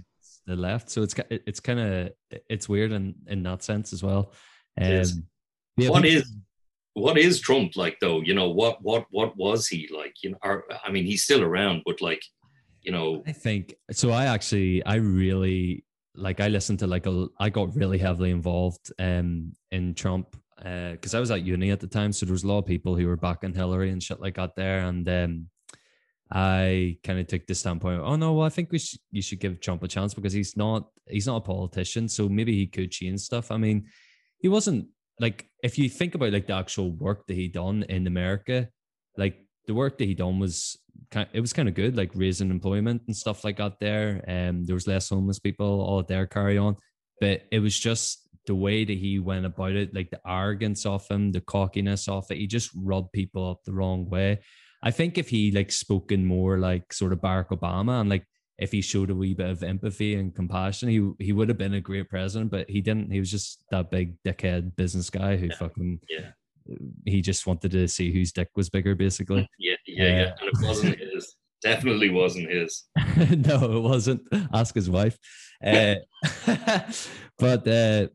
the 0.46 0.57
left 0.57 0.90
so 0.90 1.03
it's 1.03 1.14
it's 1.30 1.61
kind 1.61 1.78
of 1.78 2.11
it's 2.48 2.68
weird 2.68 2.92
in 2.92 3.14
in 3.28 3.42
that 3.42 3.62
sense 3.62 3.92
as 3.92 4.03
well 4.03 4.32
um, 4.80 5.05
yeah, 5.76 5.88
what 5.88 6.05
is 6.05 6.32
what 6.94 7.16
is 7.16 7.40
trump 7.40 7.76
like 7.76 7.96
though 8.00 8.20
you 8.20 8.34
know 8.34 8.50
what 8.50 8.82
what 8.82 9.07
what 9.11 9.36
was 9.36 9.68
he 9.68 9.88
like 9.94 10.14
you 10.22 10.30
know 10.30 10.62
i 10.84 10.90
mean 10.90 11.05
he's 11.05 11.22
still 11.22 11.42
around 11.42 11.82
but 11.86 12.00
like 12.00 12.22
you 12.82 12.90
know 12.90 13.22
i 13.26 13.32
think 13.32 13.74
so 13.92 14.11
i 14.11 14.24
actually 14.24 14.84
i 14.84 14.96
really 14.96 15.84
like 16.14 16.40
i 16.40 16.48
listened 16.48 16.78
to 16.78 16.86
like 16.86 17.06
a 17.06 17.26
i 17.38 17.48
got 17.48 17.74
really 17.74 17.98
heavily 17.98 18.30
involved 18.30 18.92
um 18.98 19.52
in 19.70 19.94
trump 19.94 20.36
because 20.62 21.14
uh, 21.14 21.16
I 21.16 21.20
was 21.20 21.30
at 21.30 21.42
uni 21.42 21.70
at 21.70 21.80
the 21.80 21.88
time, 21.88 22.12
so 22.12 22.24
there 22.24 22.32
was 22.32 22.44
a 22.44 22.46
lot 22.46 22.58
of 22.58 22.66
people 22.66 22.94
who 22.94 23.06
were 23.06 23.16
backing 23.16 23.52
Hillary 23.52 23.90
and 23.90 24.02
shit 24.02 24.20
like 24.20 24.36
that 24.36 24.54
there, 24.54 24.80
and 24.80 25.08
um, 25.08 25.48
I 26.30 26.98
kind 27.02 27.18
of 27.18 27.26
took 27.26 27.46
the 27.46 27.54
standpoint, 27.54 28.00
oh 28.00 28.16
no, 28.16 28.32
well, 28.34 28.46
I 28.46 28.50
think 28.50 28.70
we 28.70 28.78
should 28.78 29.00
you 29.10 29.22
should 29.22 29.40
give 29.40 29.60
Trump 29.60 29.82
a 29.82 29.88
chance 29.88 30.14
because 30.14 30.32
he's 30.32 30.56
not 30.56 30.88
he's 31.08 31.26
not 31.26 31.36
a 31.36 31.40
politician, 31.40 32.08
so 32.08 32.28
maybe 32.28 32.54
he 32.54 32.66
could 32.66 32.92
change 32.92 33.20
stuff. 33.20 33.50
I 33.50 33.56
mean, 33.56 33.86
he 34.38 34.48
wasn't 34.48 34.88
like 35.18 35.48
if 35.62 35.78
you 35.78 35.88
think 35.88 36.14
about 36.14 36.32
like 36.32 36.46
the 36.46 36.54
actual 36.54 36.92
work 36.92 37.26
that 37.26 37.34
he 37.34 37.48
done 37.48 37.84
in 37.88 38.06
America, 38.06 38.68
like 39.16 39.44
the 39.66 39.74
work 39.74 39.98
that 39.98 40.06
he 40.06 40.14
done 40.14 40.38
was 40.38 40.78
it 41.32 41.40
was 41.40 41.53
kind 41.53 41.68
of 41.68 41.74
good, 41.74 41.96
like 41.96 42.11
raising 42.14 42.50
employment 42.50 43.03
and 43.07 43.16
stuff 43.16 43.44
like 43.44 43.59
that 43.59 43.78
there. 43.80 44.24
And 44.26 44.48
um, 44.48 44.64
there 44.64 44.74
was 44.74 44.86
less 44.86 45.09
homeless 45.09 45.38
people, 45.38 45.80
all 45.80 46.03
there 46.03 46.26
carry 46.26 46.59
on. 46.59 46.76
But 47.20 47.42
it 47.50 47.61
was 47.61 47.78
just 47.78 48.28
the 48.46 48.55
way 48.55 48.84
that 48.84 48.98
he 48.98 49.18
went 49.18 49.46
about 49.46 49.72
it, 49.72 49.94
like 49.94 50.11
the 50.11 50.20
arrogance 50.26 50.84
of 50.86 51.07
him, 51.09 51.32
the 51.32 51.40
cockiness 51.40 52.09
of 52.09 52.30
it. 52.30 52.38
He 52.38 52.46
just 52.46 52.70
rubbed 52.74 53.12
people 53.12 53.50
up 53.50 53.62
the 53.64 53.72
wrong 53.72 54.09
way. 54.09 54.40
I 54.82 54.90
think 54.90 55.16
if 55.16 55.28
he 55.28 55.53
like 55.53 55.70
spoken 55.70 56.26
more 56.26 56.59
like 56.59 56.92
sort 56.92 57.12
of 57.12 57.20
Barack 57.20 57.48
Obama 57.48 58.00
and 58.00 58.11
like 58.11 58.26
if 58.59 58.72
he 58.72 58.80
showed 58.80 59.11
a 59.11 59.14
wee 59.14 59.34
bit 59.34 59.48
of 59.48 59.62
empathy 59.62 60.14
and 60.14 60.34
compassion, 60.34 60.88
he 60.88 61.24
he 61.24 61.32
would 61.32 61.48
have 61.48 61.59
been 61.59 61.74
a 61.74 61.80
great 61.80 62.09
president. 62.09 62.50
But 62.50 62.68
he 62.68 62.80
didn't. 62.80 63.11
He 63.11 63.20
was 63.20 63.30
just 63.30 63.64
that 63.70 63.90
big 63.90 64.16
dickhead 64.24 64.74
business 64.76 65.11
guy 65.11 65.36
who 65.36 65.46
yeah. 65.46 65.57
fucking 65.57 66.00
yeah. 66.09 66.30
He 67.05 67.22
just 67.22 67.46
wanted 67.46 67.72
to 67.72 67.88
see 67.88 68.12
whose 68.12 68.30
dick 68.30 68.48
was 68.55 68.70
bigger, 68.70 68.94
basically. 68.94 69.48
Yeah, 69.59 69.74
yeah, 69.97 70.05
uh, 70.05 70.09
yeah. 70.09 70.32
And 70.40 70.49
it 70.49 70.66
wasn't 70.66 70.99
his. 70.99 71.36
Definitely 71.62 72.11
wasn't 72.11 72.51
his. 72.51 72.84
no, 73.47 73.76
it 73.76 73.80
wasn't. 73.80 74.22
Ask 74.53 74.74
his 74.74 74.90
wife. 74.90 75.18
Uh, 75.64 75.97
but 77.38 77.66
uh, 77.68 78.09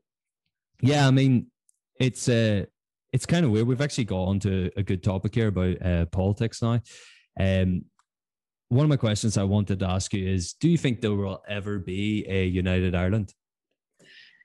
yeah, 0.82 1.08
I 1.08 1.12
mean, 1.12 1.48
it's 2.00 2.28
uh, 2.28 2.66
it's 3.14 3.26
kind 3.26 3.46
of 3.46 3.52
weird. 3.52 3.68
We've 3.68 3.82
actually 3.82 4.06
got 4.06 4.24
onto 4.24 4.70
a 4.76 4.84
good 4.84 5.04
topic 5.04 5.34
here 5.34 5.48
about 5.48 5.82
uh, 5.82 6.06
politics 6.08 6.62
now. 6.62 6.82
Um, 7.40 7.86
one 8.70 8.84
of 8.84 8.90
my 8.90 8.98
questions 8.98 9.38
I 9.38 9.44
wanted 9.44 9.80
to 9.80 9.90
ask 9.90 10.14
you 10.14 10.28
is 10.28 10.54
Do 10.54 10.68
you 10.70 10.78
think 10.78 11.02
there 11.02 11.14
will 11.14 11.42
ever 11.48 11.80
be 11.80 12.26
a 12.28 12.46
United 12.46 12.96
Ireland? 12.96 13.34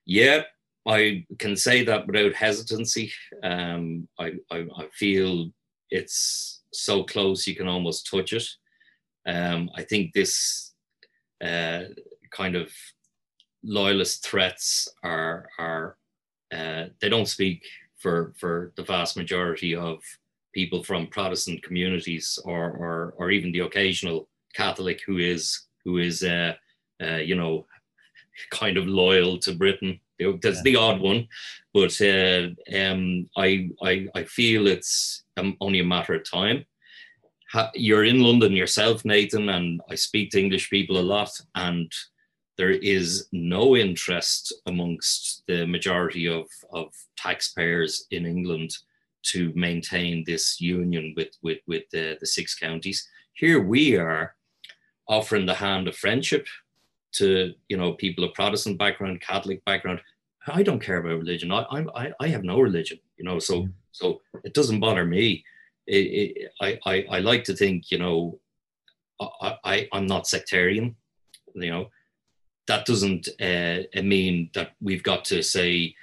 Yeah, 0.06 0.42
I 0.86 1.26
can 1.38 1.56
say 1.56 1.84
that 1.84 2.06
without 2.06 2.34
hesitancy. 2.34 3.12
Um, 3.42 4.08
I, 4.18 4.32
I, 4.50 4.66
I, 4.76 4.88
feel 4.92 5.50
it's 5.90 6.51
so 6.72 7.04
close 7.04 7.46
you 7.46 7.54
can 7.54 7.68
almost 7.68 8.08
touch 8.10 8.32
it. 8.32 8.48
Um, 9.26 9.70
I 9.76 9.82
think 9.82 10.12
this 10.12 10.72
uh, 11.42 11.84
kind 12.30 12.56
of 12.56 12.70
loyalist 13.62 14.26
threats 14.26 14.88
are, 15.02 15.48
are 15.58 15.96
uh, 16.52 16.86
they 17.00 17.08
don't 17.08 17.28
speak 17.28 17.64
for, 17.98 18.34
for 18.38 18.72
the 18.76 18.82
vast 18.82 19.16
majority 19.16 19.74
of 19.76 19.98
people 20.52 20.82
from 20.82 21.06
Protestant 21.06 21.62
communities 21.62 22.38
or, 22.44 22.70
or, 22.72 23.14
or 23.16 23.30
even 23.30 23.52
the 23.52 23.60
occasional 23.60 24.28
Catholic 24.54 25.00
who 25.06 25.18
is, 25.18 25.66
who 25.84 25.98
is 25.98 26.22
uh, 26.22 26.54
uh, 27.02 27.16
you 27.16 27.34
know, 27.34 27.66
kind 28.50 28.76
of 28.76 28.86
loyal 28.86 29.38
to 29.38 29.52
Britain. 29.52 30.00
There's 30.18 30.56
yeah. 30.56 30.62
the 30.62 30.76
odd 30.76 31.00
one, 31.00 31.26
but 31.74 32.00
uh, 32.00 32.48
um, 32.76 33.28
I, 33.36 33.70
I, 33.82 34.06
I 34.14 34.24
feel 34.24 34.68
it's 34.68 35.21
Um, 35.36 35.56
only 35.60 35.80
a 35.80 35.84
matter 35.84 36.14
of 36.14 36.30
time. 36.30 36.64
you're 37.74 38.04
in 38.04 38.20
London 38.20 38.52
yourself, 38.52 39.04
Nathan, 39.04 39.48
and 39.48 39.80
I 39.90 39.94
speak 39.94 40.30
to 40.30 40.40
English 40.40 40.70
people 40.70 40.98
a 40.98 41.10
lot, 41.14 41.30
and 41.54 41.90
there 42.58 42.70
is 42.70 43.28
no 43.32 43.76
interest 43.76 44.52
amongst 44.66 45.42
the 45.48 45.66
majority 45.66 46.28
of, 46.28 46.46
of 46.72 46.88
taxpayers 47.16 48.06
in 48.10 48.26
England 48.26 48.76
to 49.22 49.52
maintain 49.54 50.24
this 50.26 50.60
union 50.60 51.14
with, 51.16 51.30
with, 51.42 51.58
with 51.66 51.84
the, 51.92 52.16
the 52.20 52.26
six 52.26 52.54
counties. 52.54 53.08
Here 53.32 53.60
we 53.60 53.96
are 53.96 54.34
offering 55.08 55.46
the 55.46 55.54
hand 55.54 55.88
of 55.88 55.96
friendship 55.96 56.46
to 57.12 57.52
you 57.68 57.76
know 57.76 57.92
people 57.92 58.24
of 58.24 58.34
Protestant 58.34 58.78
background, 58.78 59.20
Catholic 59.20 59.64
background. 59.64 60.00
I 60.46 60.62
don't 60.62 60.80
care 60.80 60.98
about 60.98 61.18
religion. 61.18 61.52
I 61.52 61.64
I 61.94 62.12
I 62.20 62.28
have 62.28 62.44
no 62.44 62.60
religion, 62.60 62.98
you 63.16 63.24
know. 63.24 63.38
So 63.38 63.68
so 63.92 64.20
it 64.44 64.54
doesn't 64.54 64.80
bother 64.80 65.04
me. 65.04 65.44
It, 65.86 65.96
it, 65.96 66.52
I, 66.60 66.78
I 66.86 67.06
I 67.16 67.18
like 67.20 67.44
to 67.44 67.54
think 67.54 67.90
you 67.90 67.98
know 67.98 68.38
I, 69.20 69.56
I 69.64 69.88
I'm 69.92 70.06
not 70.06 70.26
sectarian. 70.26 70.96
You 71.54 71.70
know 71.70 71.86
that 72.66 72.86
doesn't 72.86 73.28
uh, 73.40 74.02
mean 74.02 74.50
that 74.54 74.72
we've 74.80 75.02
got 75.02 75.24
to 75.26 75.42
say 75.42 75.94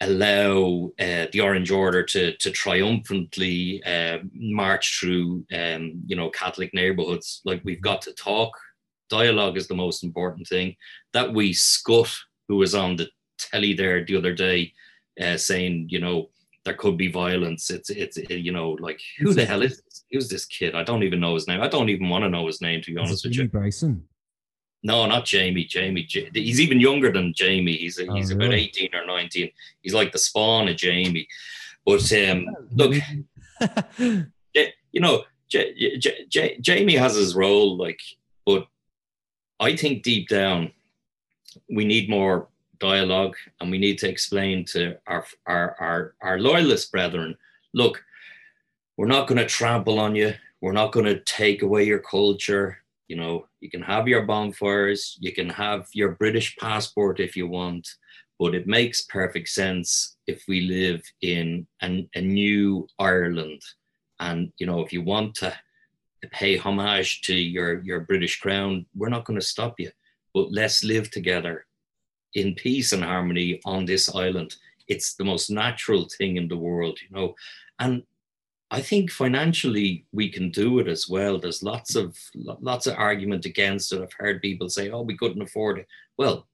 allow 0.00 0.90
uh, 0.98 1.26
the 1.32 1.40
Orange 1.40 1.70
Order 1.70 2.02
to 2.04 2.36
to 2.36 2.50
triumphantly 2.50 3.82
uh, 3.84 4.18
march 4.34 4.98
through, 4.98 5.44
um, 5.52 6.02
you 6.06 6.16
know, 6.16 6.30
Catholic 6.30 6.72
neighborhoods. 6.74 7.42
Like 7.44 7.60
we've 7.64 7.82
got 7.82 8.02
to 8.02 8.12
talk. 8.14 8.52
Dialogue 9.08 9.56
is 9.56 9.68
the 9.68 9.74
most 9.74 10.04
important 10.04 10.46
thing. 10.46 10.76
That 11.12 11.32
wee 11.34 11.52
scut 11.52 12.12
who 12.48 12.56
was 12.56 12.74
on 12.74 12.96
the 12.96 13.08
telly 13.38 13.74
there 13.74 14.04
the 14.04 14.16
other 14.16 14.34
day, 14.34 14.72
uh, 15.20 15.36
saying, 15.36 15.86
you 15.90 16.00
know, 16.00 16.30
there 16.64 16.74
could 16.74 16.96
be 16.96 17.10
violence. 17.10 17.70
It's 17.70 17.90
it's 17.90 18.18
you 18.28 18.52
know, 18.52 18.72
like 18.80 19.00
who 19.18 19.32
the 19.32 19.44
hell 19.44 19.62
is 19.62 19.80
this? 19.82 20.04
who's 20.10 20.28
this 20.28 20.44
kid? 20.44 20.74
I 20.74 20.82
don't 20.82 21.02
even 21.02 21.20
know 21.20 21.34
his 21.34 21.48
name. 21.48 21.60
I 21.60 21.68
don't 21.68 21.88
even 21.88 22.08
want 22.08 22.24
to 22.24 22.28
know 22.28 22.46
his 22.46 22.60
name 22.60 22.82
to 22.82 22.92
be 22.92 22.98
honest 22.98 23.24
with 23.24 23.36
you. 23.36 23.48
Bryson. 23.48 24.04
No, 24.82 25.06
not 25.06 25.26
Jamie. 25.26 25.64
Jamie. 25.64 26.06
He's 26.08 26.60
even 26.60 26.80
younger 26.80 27.12
than 27.12 27.34
Jamie. 27.34 27.76
He's 27.76 28.00
oh, 28.00 28.14
he's 28.14 28.32
really? 28.34 28.46
about 28.46 28.58
eighteen 28.58 28.94
or 28.94 29.06
nineteen. 29.06 29.50
He's 29.82 29.94
like 29.94 30.12
the 30.12 30.18
spawn 30.18 30.68
of 30.68 30.76
Jamie. 30.76 31.28
But 31.84 32.12
um, 32.12 32.46
look, 32.72 32.94
you 34.54 35.00
know, 35.00 35.24
J- 35.48 35.98
J- 35.98 36.26
J- 36.28 36.58
Jamie 36.60 36.96
has 36.96 37.14
his 37.14 37.34
role. 37.34 37.76
Like, 37.76 38.00
but 38.46 38.66
I 39.58 39.76
think 39.76 40.02
deep 40.02 40.28
down, 40.28 40.72
we 41.68 41.84
need 41.84 42.08
more 42.08 42.48
dialogue, 42.80 43.36
and 43.60 43.70
we 43.70 43.78
need 43.78 43.98
to 43.98 44.08
explain 44.08 44.64
to 44.66 44.96
our 45.06 45.24
our 45.46 45.76
our, 45.80 46.14
our 46.20 46.38
loyalist 46.38 46.90
brethren, 46.90 47.36
look, 47.74 48.02
we're 48.96 49.06
not 49.06 49.28
going 49.28 49.38
to 49.38 49.46
trample 49.46 50.00
on 50.00 50.14
you. 50.14 50.34
We're 50.60 50.72
not 50.72 50.92
going 50.92 51.06
to 51.06 51.20
take 51.20 51.62
away 51.62 51.84
your 51.84 52.00
culture 52.00 52.80
you 53.10 53.16
know, 53.16 53.48
you 53.60 53.68
can 53.68 53.82
have 53.82 54.06
your 54.06 54.22
bonfires, 54.22 55.18
you 55.20 55.32
can 55.32 55.48
have 55.48 55.88
your 55.92 56.12
British 56.12 56.56
passport 56.58 57.18
if 57.18 57.36
you 57.36 57.48
want, 57.48 57.96
but 58.38 58.54
it 58.54 58.68
makes 58.68 59.02
perfect 59.02 59.48
sense 59.48 60.16
if 60.28 60.44
we 60.46 60.60
live 60.60 61.02
in 61.20 61.66
an, 61.80 62.08
a 62.14 62.20
new 62.20 62.86
Ireland. 63.00 63.62
And, 64.20 64.52
you 64.58 64.66
know, 64.66 64.80
if 64.80 64.92
you 64.92 65.02
want 65.02 65.34
to 65.36 65.52
pay 66.30 66.56
homage 66.56 67.22
to 67.22 67.34
your, 67.34 67.82
your 67.82 67.98
British 67.98 68.38
crown, 68.38 68.86
we're 68.94 69.08
not 69.08 69.24
going 69.24 69.40
to 69.40 69.44
stop 69.44 69.80
you. 69.80 69.90
But 70.32 70.52
let's 70.52 70.84
live 70.84 71.10
together 71.10 71.66
in 72.34 72.54
peace 72.54 72.92
and 72.92 73.02
harmony 73.02 73.60
on 73.64 73.84
this 73.84 74.14
island. 74.14 74.56
It's 74.88 75.14
the 75.14 75.24
most 75.24 75.50
natural 75.50 76.08
thing 76.18 76.36
in 76.36 76.48
the 76.48 76.56
world, 76.56 76.98
you 77.00 77.14
know. 77.16 77.34
And 77.78 78.02
I 78.70 78.80
think 78.80 79.10
financially 79.10 80.06
we 80.12 80.28
can 80.30 80.50
do 80.50 80.78
it 80.78 80.88
as 80.88 81.08
well. 81.08 81.38
There's 81.38 81.62
lots 81.62 81.96
of 81.96 82.16
lots 82.34 82.86
of 82.86 82.96
argument 82.96 83.44
against 83.44 83.92
it. 83.92 84.00
I've 84.00 84.12
heard 84.12 84.42
people 84.42 84.68
say, 84.68 84.90
"Oh, 84.90 85.02
we 85.02 85.16
couldn't 85.16 85.42
afford 85.42 85.78
it." 85.78 85.86
Well, 86.16 86.46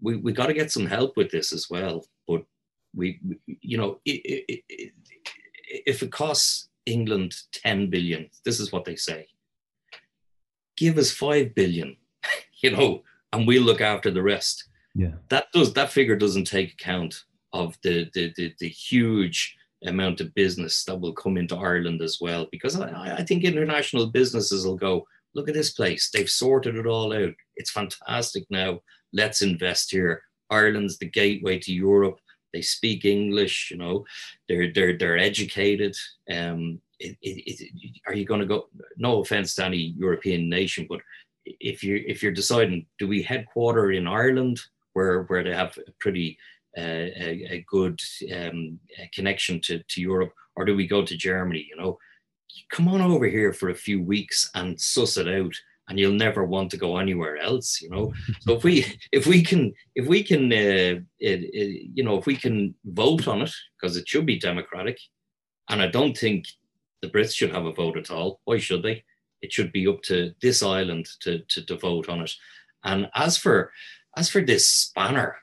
we 0.00 0.16
we 0.16 0.32
got 0.32 0.46
to 0.46 0.54
get 0.54 0.70
some 0.70 0.86
help 0.86 1.16
with 1.16 1.30
this 1.30 1.52
as 1.52 1.68
well. 1.68 2.06
But 2.28 2.44
we, 2.94 3.20
we 3.26 3.58
you 3.62 3.78
know, 3.78 4.00
it, 4.04 4.44
it, 4.48 4.64
it, 4.68 4.92
if 5.86 6.02
it 6.02 6.12
costs 6.12 6.68
England 6.86 7.34
10 7.52 7.90
billion, 7.90 8.30
this 8.44 8.60
is 8.60 8.72
what 8.72 8.84
they 8.84 8.96
say. 8.96 9.28
Give 10.76 10.98
us 10.98 11.12
5 11.12 11.54
billion, 11.54 11.96
you 12.62 12.70
know, 12.70 13.02
and 13.32 13.46
we'll 13.46 13.62
look 13.62 13.80
after 13.80 14.10
the 14.10 14.22
rest. 14.22 14.68
Yeah. 14.94 15.12
That 15.28 15.46
does 15.52 15.72
that 15.74 15.90
figure 15.90 16.16
doesn't 16.16 16.46
take 16.46 16.72
account 16.72 17.24
of 17.52 17.78
the 17.82 18.10
the 18.14 18.32
the, 18.36 18.54
the 18.58 18.68
huge 18.68 19.56
amount 19.84 20.20
of 20.20 20.34
business 20.34 20.84
that 20.84 21.00
will 21.00 21.12
come 21.12 21.36
into 21.36 21.56
Ireland 21.56 22.02
as 22.02 22.18
well. 22.20 22.46
Because 22.50 22.78
I, 22.78 23.16
I 23.18 23.24
think 23.24 23.44
international 23.44 24.06
businesses 24.06 24.66
will 24.66 24.76
go, 24.76 25.06
look 25.34 25.48
at 25.48 25.54
this 25.54 25.70
place. 25.70 26.10
They've 26.12 26.28
sorted 26.28 26.76
it 26.76 26.86
all 26.86 27.12
out. 27.14 27.34
It's 27.56 27.70
fantastic 27.70 28.44
now. 28.50 28.80
Let's 29.12 29.42
invest 29.42 29.90
here. 29.90 30.22
Ireland's 30.50 30.98
the 30.98 31.06
gateway 31.06 31.58
to 31.60 31.72
Europe. 31.72 32.18
They 32.52 32.62
speak 32.62 33.04
English, 33.04 33.70
you 33.70 33.76
know, 33.76 34.04
they're 34.48 34.72
they're 34.72 34.98
they're 34.98 35.18
educated. 35.18 35.96
Um, 36.30 36.80
it, 36.98 37.16
it, 37.22 37.60
it, 37.62 38.00
are 38.06 38.14
you 38.14 38.24
going 38.24 38.40
to 38.40 38.46
go? 38.46 38.68
No 38.96 39.22
offense 39.22 39.54
to 39.54 39.64
any 39.64 39.94
European 39.96 40.48
nation, 40.48 40.86
but 40.88 41.00
if 41.44 41.84
you 41.84 42.02
if 42.06 42.22
you're 42.22 42.32
deciding, 42.32 42.86
do 42.98 43.06
we 43.06 43.22
headquarter 43.22 43.92
in 43.92 44.08
Ireland, 44.08 44.60
where 44.92 45.22
where 45.24 45.44
they 45.44 45.54
have 45.54 45.76
a 45.86 45.92
pretty 45.98 46.38
a, 46.76 47.52
a, 47.52 47.64
good 47.68 47.98
um, 48.32 48.78
connection 49.12 49.60
to, 49.62 49.82
to 49.88 50.00
Europe, 50.00 50.32
or 50.54 50.64
do 50.64 50.76
we 50.76 50.86
go 50.86 51.04
to 51.04 51.16
Germany? 51.16 51.66
You 51.68 51.76
know, 51.76 51.98
come 52.70 52.88
on 52.88 53.00
over 53.00 53.26
here 53.26 53.52
for 53.52 53.70
a 53.70 53.74
few 53.74 54.02
weeks 54.02 54.48
and 54.54 54.80
suss 54.80 55.16
it 55.16 55.28
out, 55.28 55.52
and 55.88 55.98
you'll 55.98 56.12
never 56.12 56.44
want 56.44 56.70
to 56.70 56.76
go 56.76 56.98
anywhere 56.98 57.38
else. 57.38 57.80
You 57.80 57.90
know, 57.90 58.12
so 58.40 58.54
if 58.54 58.64
we 58.64 58.86
if 59.12 59.26
we 59.26 59.42
can 59.42 59.72
if 59.94 60.06
we 60.06 60.22
can 60.22 60.44
uh, 60.52 61.00
it, 61.18 61.40
it, 61.52 61.90
you 61.94 62.04
know 62.04 62.16
if 62.16 62.26
we 62.26 62.36
can 62.36 62.74
vote 62.84 63.26
on 63.26 63.42
it 63.42 63.52
because 63.80 63.96
it 63.96 64.08
should 64.08 64.26
be 64.26 64.38
democratic, 64.38 64.98
and 65.68 65.82
I 65.82 65.88
don't 65.88 66.16
think 66.16 66.44
the 67.02 67.08
Brits 67.08 67.34
should 67.34 67.52
have 67.52 67.64
a 67.64 67.72
vote 67.72 67.96
at 67.96 68.10
all. 68.10 68.40
Why 68.44 68.58
should 68.58 68.82
they? 68.82 69.04
It 69.42 69.52
should 69.52 69.72
be 69.72 69.86
up 69.88 70.02
to 70.02 70.34
this 70.42 70.62
island 70.62 71.08
to, 71.20 71.38
to, 71.48 71.64
to 71.64 71.78
vote 71.78 72.08
on 72.08 72.20
it. 72.20 72.30
And 72.84 73.08
as 73.14 73.36
for 73.38 73.72
as 74.16 74.28
for 74.28 74.40
this 74.40 74.68
spanner, 74.68 75.36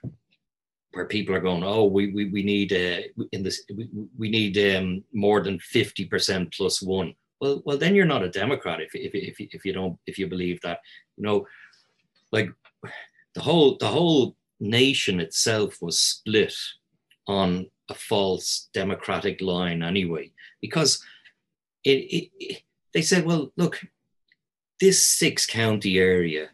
where 0.91 1.05
people 1.05 1.35
are 1.35 1.39
going, 1.39 1.63
oh, 1.63 1.85
we 1.85 2.11
we, 2.11 2.25
we 2.29 2.43
need 2.43 2.73
uh, 2.73 3.25
in 3.31 3.43
this 3.43 3.63
we, 3.73 3.89
we 4.17 4.29
need 4.29 4.57
um, 4.75 5.03
more 5.13 5.41
than 5.41 5.59
fifty 5.59 6.05
percent 6.05 6.53
plus 6.53 6.81
one. 6.81 7.13
Well, 7.39 7.61
well, 7.65 7.77
then 7.77 7.93
you're 7.93 8.05
not 8.05 8.23
a 8.23 8.29
Democrat 8.29 8.81
if 8.81 8.95
if 8.95 9.13
if 9.13 9.35
if 9.39 9.65
you 9.65 9.73
don't 9.73 9.97
if 10.07 10.17
you 10.17 10.27
believe 10.27 10.59
that. 10.61 10.79
You 11.17 11.23
know, 11.23 11.47
like 12.31 12.49
the 13.35 13.41
whole 13.41 13.77
the 13.77 13.87
whole 13.87 14.35
nation 14.59 15.19
itself 15.19 15.77
was 15.81 15.99
split 15.99 16.55
on 17.27 17.69
a 17.89 17.93
false 17.93 18.69
democratic 18.73 19.39
line 19.39 19.83
anyway, 19.83 20.31
because 20.61 21.03
it, 21.83 21.99
it, 21.99 22.31
it 22.39 22.63
they 22.93 23.01
said, 23.01 23.23
well, 23.23 23.51
look, 23.55 23.81
this 24.79 25.05
six 25.05 25.45
county 25.45 25.99
area, 25.99 26.49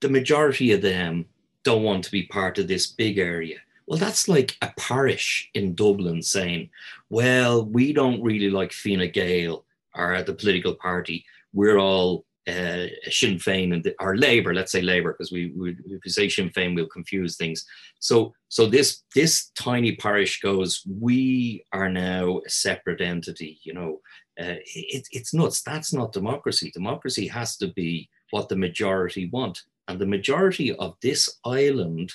the 0.00 0.08
majority 0.08 0.72
of 0.72 0.82
them 0.82 1.26
don't 1.64 1.82
want 1.82 2.04
to 2.04 2.10
be 2.10 2.24
part 2.24 2.58
of 2.58 2.68
this 2.68 2.86
big 2.86 3.18
area. 3.18 3.58
Well, 3.86 3.98
that's 3.98 4.28
like 4.28 4.56
a 4.62 4.72
parish 4.78 5.50
in 5.54 5.74
Dublin 5.74 6.22
saying, 6.22 6.70
well, 7.08 7.64
we 7.64 7.92
don't 7.92 8.22
really 8.22 8.50
like 8.50 8.72
Fine 8.72 9.10
Gael 9.12 9.64
or 9.94 10.22
the 10.22 10.34
political 10.34 10.74
party. 10.74 11.24
We're 11.52 11.78
all 11.78 12.26
uh, 12.46 12.86
Sinn 13.10 13.36
Féin 13.36 13.74
and 13.74 13.94
or 14.00 14.16
Labour, 14.16 14.54
let's 14.54 14.72
say 14.72 14.80
Labour, 14.80 15.12
because 15.12 15.32
we, 15.32 15.52
we 15.56 15.70
if 15.86 16.00
we 16.04 16.10
say 16.10 16.28
Sinn 16.28 16.50
Féin, 16.50 16.74
we'll 16.74 16.86
confuse 16.86 17.36
things. 17.36 17.66
So 17.98 18.34
so 18.48 18.66
this 18.66 19.04
this 19.14 19.50
tiny 19.50 19.96
parish 19.96 20.40
goes, 20.40 20.82
we 20.86 21.64
are 21.72 21.90
now 21.90 22.40
a 22.46 22.48
separate 22.48 23.00
entity. 23.00 23.58
You 23.62 23.74
know, 23.74 24.00
uh, 24.40 24.60
it, 24.64 25.06
it's 25.10 25.34
nuts. 25.34 25.62
That's 25.62 25.92
not 25.92 26.12
democracy. 26.12 26.70
Democracy 26.70 27.26
has 27.28 27.56
to 27.58 27.68
be 27.68 28.08
what 28.30 28.48
the 28.48 28.56
majority 28.56 29.28
want. 29.30 29.62
And 29.88 29.98
the 29.98 30.06
majority 30.06 30.74
of 30.76 30.96
this 31.02 31.38
island 31.44 32.12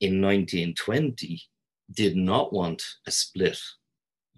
in 0.00 0.22
1920 0.22 1.42
did 1.92 2.16
not 2.16 2.52
want 2.52 2.82
a 3.06 3.10
split. 3.10 3.60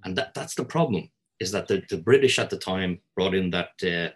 And 0.04 0.16
that, 0.16 0.34
that's 0.34 0.54
the 0.54 0.64
problem, 0.64 1.10
is 1.40 1.52
that 1.52 1.68
the, 1.68 1.82
the 1.90 1.98
British 1.98 2.38
at 2.38 2.50
the 2.50 2.58
time 2.58 3.00
brought 3.14 3.34
in 3.34 3.50
that 3.50 3.70
uh, 3.82 4.12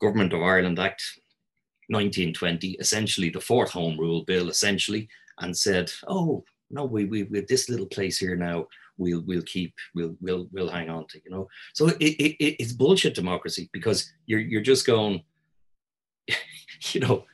Government 0.00 0.32
of 0.32 0.42
Ireland 0.42 0.78
Act 0.78 1.02
1920, 1.88 2.72
essentially 2.80 3.30
the 3.30 3.40
fourth 3.40 3.70
Home 3.72 3.98
Rule 3.98 4.24
Bill, 4.24 4.48
essentially, 4.48 5.08
and 5.40 5.56
said, 5.56 5.90
oh, 6.06 6.44
no, 6.70 6.84
we, 6.84 7.04
we, 7.04 7.24
we 7.24 7.40
this 7.40 7.68
little 7.68 7.86
place 7.86 8.18
here 8.18 8.36
now, 8.36 8.66
we'll 8.98 9.22
we'll 9.26 9.42
keep 9.42 9.72
we'll 9.94 10.16
we'll 10.20 10.48
we'll 10.52 10.68
hang 10.68 10.90
on 10.90 11.06
to 11.06 11.20
you 11.24 11.30
know 11.30 11.48
so 11.72 11.86
it, 11.86 11.96
it, 12.00 12.36
it's 12.60 12.72
bullshit 12.72 13.14
democracy 13.14 13.70
because 13.72 14.12
you're 14.26 14.40
you're 14.40 14.60
just 14.60 14.86
going 14.86 15.22
you 16.92 17.00
know 17.00 17.24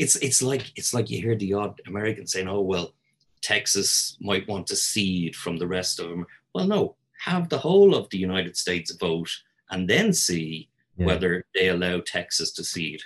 it's 0.00 0.16
it's 0.16 0.42
like 0.42 0.72
it's 0.76 0.94
like 0.94 1.10
you 1.10 1.20
hear 1.20 1.36
the 1.36 1.52
odd 1.52 1.80
american 1.86 2.26
saying 2.26 2.48
oh 2.48 2.60
well 2.60 2.94
texas 3.42 4.16
might 4.20 4.48
want 4.48 4.66
to 4.66 4.76
cede 4.76 5.36
from 5.36 5.56
the 5.56 5.66
rest 5.66 6.00
of 6.00 6.08
them 6.08 6.26
well 6.54 6.66
no 6.66 6.96
have 7.18 7.48
the 7.48 7.58
whole 7.58 7.94
of 7.94 8.08
the 8.10 8.18
united 8.18 8.56
states 8.56 8.92
vote 8.92 9.30
and 9.70 9.88
then 9.88 10.12
see 10.12 10.68
yeah. 10.96 11.06
whether 11.06 11.44
they 11.54 11.68
allow 11.68 12.00
texas 12.00 12.52
to 12.52 12.64
cede 12.64 13.02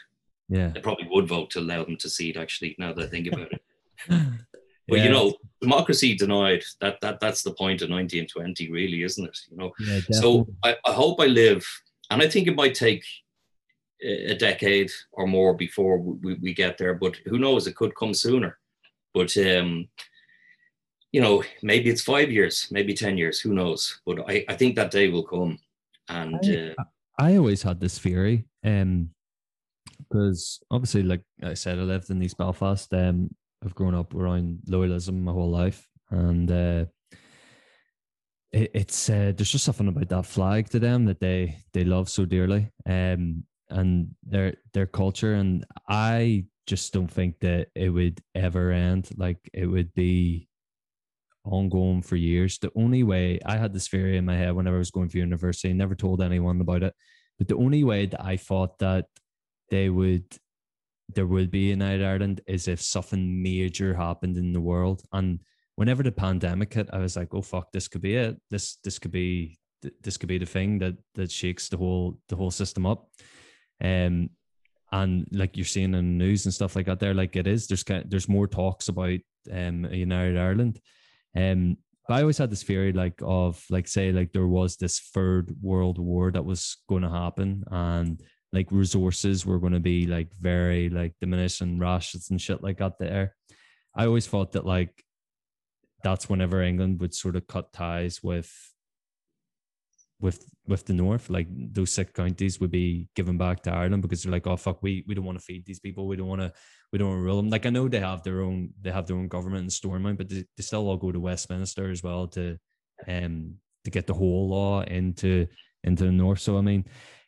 yeah 0.49 0.69
they 0.69 0.81
probably 0.81 1.09
would 1.11 1.29
vote 1.29 1.51
to 1.51 1.61
allow 1.61 1.85
them 1.85 1.97
to 1.97 2.09
cede 2.09 2.37
actually 2.37 2.75
now 2.79 2.93
that 2.93 3.05
i 3.05 3.09
think 3.09 3.27
about 3.27 3.49
it 3.53 3.63
But 4.89 4.99
yeah. 4.99 5.05
you 5.05 5.11
know, 5.11 5.35
democracy 5.63 6.15
denied. 6.15 6.63
That 6.81 7.01
that 7.01 7.21
that's 7.21 7.43
the 7.43 7.53
point 7.53 7.81
of 7.81 7.89
1920, 7.89 8.71
really, 8.71 9.03
isn't 9.03 9.25
it? 9.25 9.39
You 9.51 9.57
know. 9.57 9.73
Yeah, 9.81 10.01
so 10.11 10.47
I, 10.63 10.77
I 10.85 10.93
hope 10.93 11.21
I 11.21 11.27
live, 11.27 11.67
and 12.11 12.21
I 12.21 12.29
think 12.29 12.49
it 12.49 12.57
might 12.57 12.75
take 12.75 13.05
a 14.03 14.35
decade 14.35 14.91
or 15.13 15.27
more 15.27 15.55
before 15.55 15.99
we, 15.99 16.35
we 16.35 16.55
get 16.55 16.79
there. 16.79 16.95
But 16.95 17.17
who 17.27 17.39
knows? 17.39 17.67
It 17.67 17.77
could 17.77 17.95
come 17.95 18.15
sooner. 18.15 18.59
But 19.13 19.37
um, 19.37 19.89
you 21.13 21.21
know, 21.21 21.45
maybe 21.63 21.91
it's 21.91 22.03
five 22.03 22.31
years, 22.31 22.69
maybe 22.71 22.93
ten 22.95 23.17
years. 23.17 23.41
Who 23.41 23.55
knows? 23.55 24.01
But 24.05 24.29
I, 24.29 24.45
I 24.49 24.55
think 24.57 24.77
that 24.77 24.91
day 24.91 25.09
will 25.09 25.23
come. 25.23 25.59
And 26.09 26.41
I, 26.45 26.83
uh, 26.83 26.85
I 27.19 27.37
always 27.37 27.63
had 27.63 27.81
this 27.81 27.99
theory, 27.99 28.45
um, 28.65 29.11
because 29.99 30.61
obviously, 30.71 31.03
like 31.05 31.23
I 31.43 31.55
said, 31.55 31.79
I 31.79 31.83
lived 31.83 32.11
in 32.11 32.23
East 32.23 32.37
Belfast. 32.37 32.93
Um, 32.93 33.31
I've 33.65 33.75
grown 33.75 33.95
up 33.95 34.15
around 34.15 34.59
loyalism 34.69 35.23
my 35.23 35.33
whole 35.33 35.51
life, 35.51 35.89
and 36.11 36.51
uh, 36.51 36.85
it, 38.53 38.71
it's 38.75 39.09
uh, 39.09 39.33
there's 39.35 39.53
just 39.53 39.65
something 39.65 39.89
about 39.89 40.09
that 40.09 40.27
flag 40.27 40.69
to 40.71 40.79
them 40.79 41.05
that 41.07 41.21
they 41.21 41.59
they 41.73 41.85
love 41.85 42.09
so 42.09 42.25
dearly, 42.25 42.71
um, 42.87 43.45
and 43.71 44.09
their 44.23 44.55
their 44.73 44.87
culture. 44.87 45.35
And 45.35 45.65
I 45.89 46.47
just 46.67 46.93
don't 46.93 47.11
think 47.11 47.41
that 47.41 47.69
it 47.75 47.91
would 47.91 48.21
ever 48.35 48.71
end. 48.71 49.09
Like 49.17 49.39
it 49.53 49.67
would 49.67 49.95
be 49.95 50.49
ongoing 51.45 52.03
for 52.03 52.17
years. 52.17 52.59
The 52.59 52.73
only 52.75 53.03
way 53.03 53.39
I 53.45 53.57
had 53.57 53.73
this 53.73 53.89
theory 53.89 54.17
in 54.17 54.25
my 54.25 54.37
head 54.37 54.55
whenever 54.55 54.77
I 54.77 54.79
was 54.79 54.91
going 54.91 55.09
for 55.09 55.19
university, 55.19 55.73
never 55.73 55.95
told 55.95 56.23
anyone 56.23 56.61
about 56.61 56.83
it. 56.83 56.95
But 57.39 57.49
the 57.49 57.57
only 57.57 57.85
way 57.85 58.07
that 58.07 58.25
I 58.25 58.37
thought 58.37 58.79
that 58.79 59.07
they 59.71 59.89
would 59.91 60.25
there 61.15 61.27
would 61.27 61.51
be 61.51 61.71
in 61.71 61.83
Ireland 61.83 62.41
is 62.47 62.67
if 62.67 62.81
something 62.81 63.43
major 63.43 63.95
happened 63.95 64.39
in 64.39 64.53
the 64.53 64.61
world. 64.61 65.03
And 65.13 65.41
whenever 65.77 66.03
the 66.03 66.13
pandemic 66.13 66.73
hit, 66.73 66.89
I 66.93 66.99
was 66.99 67.17
like, 67.17 67.35
oh 67.35 67.43
fuck, 67.43 67.73
this 67.73 67.89
could 67.89 68.03
be 68.03 68.17
it. 68.17 68.41
This 68.51 68.77
this 68.85 68.99
could 68.99 69.11
be 69.11 69.59
this 70.03 70.17
could 70.17 70.29
be 70.29 70.39
the 70.39 70.47
thing 70.47 70.79
that 70.79 70.95
that 71.15 71.31
shakes 71.31 71.69
the 71.69 71.77
whole 71.77 72.19
the 72.29 72.37
whole 72.37 72.51
system 72.51 72.87
up. 72.87 73.09
Um 73.83 74.31
and 74.93 75.27
like 75.33 75.57
you're 75.57 75.67
seeing 75.67 75.95
in 75.95 76.19
the 76.19 76.25
news 76.25 76.45
and 76.45 76.55
stuff 76.55 76.77
like 76.77 76.87
that 76.87 77.01
there, 77.01 77.15
like 77.15 77.35
it 77.35 77.49
is, 77.49 77.67
there's 77.67 77.83
kind 77.83 78.05
of, 78.05 78.11
there's 78.11 78.29
more 78.29 78.47
talks 78.47 78.89
about 78.89 79.19
um 79.53 79.85
United 79.87 80.39
Ireland. 80.39 80.81
Um 81.37 81.79
I 82.09 82.21
always 82.21 82.39
had 82.39 82.51
this 82.51 82.63
theory 82.63 82.93
like 82.93 83.21
of 83.23 83.65
like 83.71 83.89
say 83.89 84.13
like 84.13 84.33
there 84.33 84.47
was 84.47 84.77
this 84.77 85.01
third 85.01 85.55
world 85.63 85.99
war 85.99 86.31
that 86.31 86.45
was 86.45 86.77
going 86.87 87.03
to 87.03 87.09
happen 87.09 87.65
and 87.71 88.23
like 88.53 88.71
resources 88.71 89.47
were 89.47 89.59
going 89.59 89.73
to 89.73 89.81
be 89.81 90.07
like 90.07 90.29
very 90.39 90.91
like 90.91 91.15
diminished 91.21 91.63
and 91.63 91.81
rations 91.81 92.31
and 92.31 92.41
shit 92.41 92.63
like 92.63 92.79
that 92.79 92.99
there. 92.99 93.35
I 93.97 94.07
always 94.07 94.27
thought 94.27 94.53
that 94.53 94.67
like 94.67 95.03
that's 96.03 96.29
whenever 96.29 96.63
England 96.63 97.01
would 97.01 97.15
sort 97.15 97.37
of 97.37 97.47
cut 97.47 97.73
ties 97.73 98.23
with 98.23 98.53
with 100.21 100.49
with 100.67 100.85
the 100.87 100.93
north 100.93 101.29
like 101.29 101.47
those 101.51 101.93
six 101.93 102.11
counties 102.13 102.61
would 102.61 102.71
be 102.71 103.09
given 103.15 103.37
back 103.37 103.63
to 103.63 103.71
ireland 103.71 104.03
because 104.03 104.23
they're 104.23 104.33
like 104.33 104.47
oh 104.47 104.57
fuck 104.57 104.83
we 104.83 105.05
we 105.07 105.15
don't 105.15 105.25
want 105.25 105.39
to 105.39 105.45
feed 105.45 105.65
these 105.67 105.81
people 105.81 106.07
we 106.07 106.17
don't 106.17 106.29
want 106.29 106.41
to 106.41 106.53
we 106.93 106.99
don't 106.99 107.09
want 107.09 107.19
to 107.19 107.23
rule 107.23 107.37
them 107.37 107.51
like 107.51 107.67
i 107.67 107.71
know 107.71 107.89
they 107.89 108.01
have 108.01 108.23
their 108.23 108.41
own 108.41 108.71
they 108.81 108.91
have 108.91 109.07
their 109.07 109.17
own 109.17 109.29
government 109.29 109.65
in 109.65 109.71
stormont 109.71 110.17
but 110.17 110.29
they, 110.29 110.45
they 110.57 110.63
still 110.63 110.89
all 110.89 110.97
go 110.97 111.13
to 111.13 111.21
westminster 111.21 111.91
as 111.91 112.03
well 112.03 112.27
to 112.29 112.57
um 113.09 113.55
to 113.85 113.91
get 113.91 114.07
the 114.07 114.15
whole 114.15 114.49
law 114.49 114.83
into 114.83 115.47
into 115.83 116.05
the 116.05 116.13
north 116.13 116.39
so 116.39 116.57
i 116.57 116.61
mean 116.61 116.85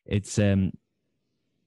it's 0.07 0.39
um 0.39 0.72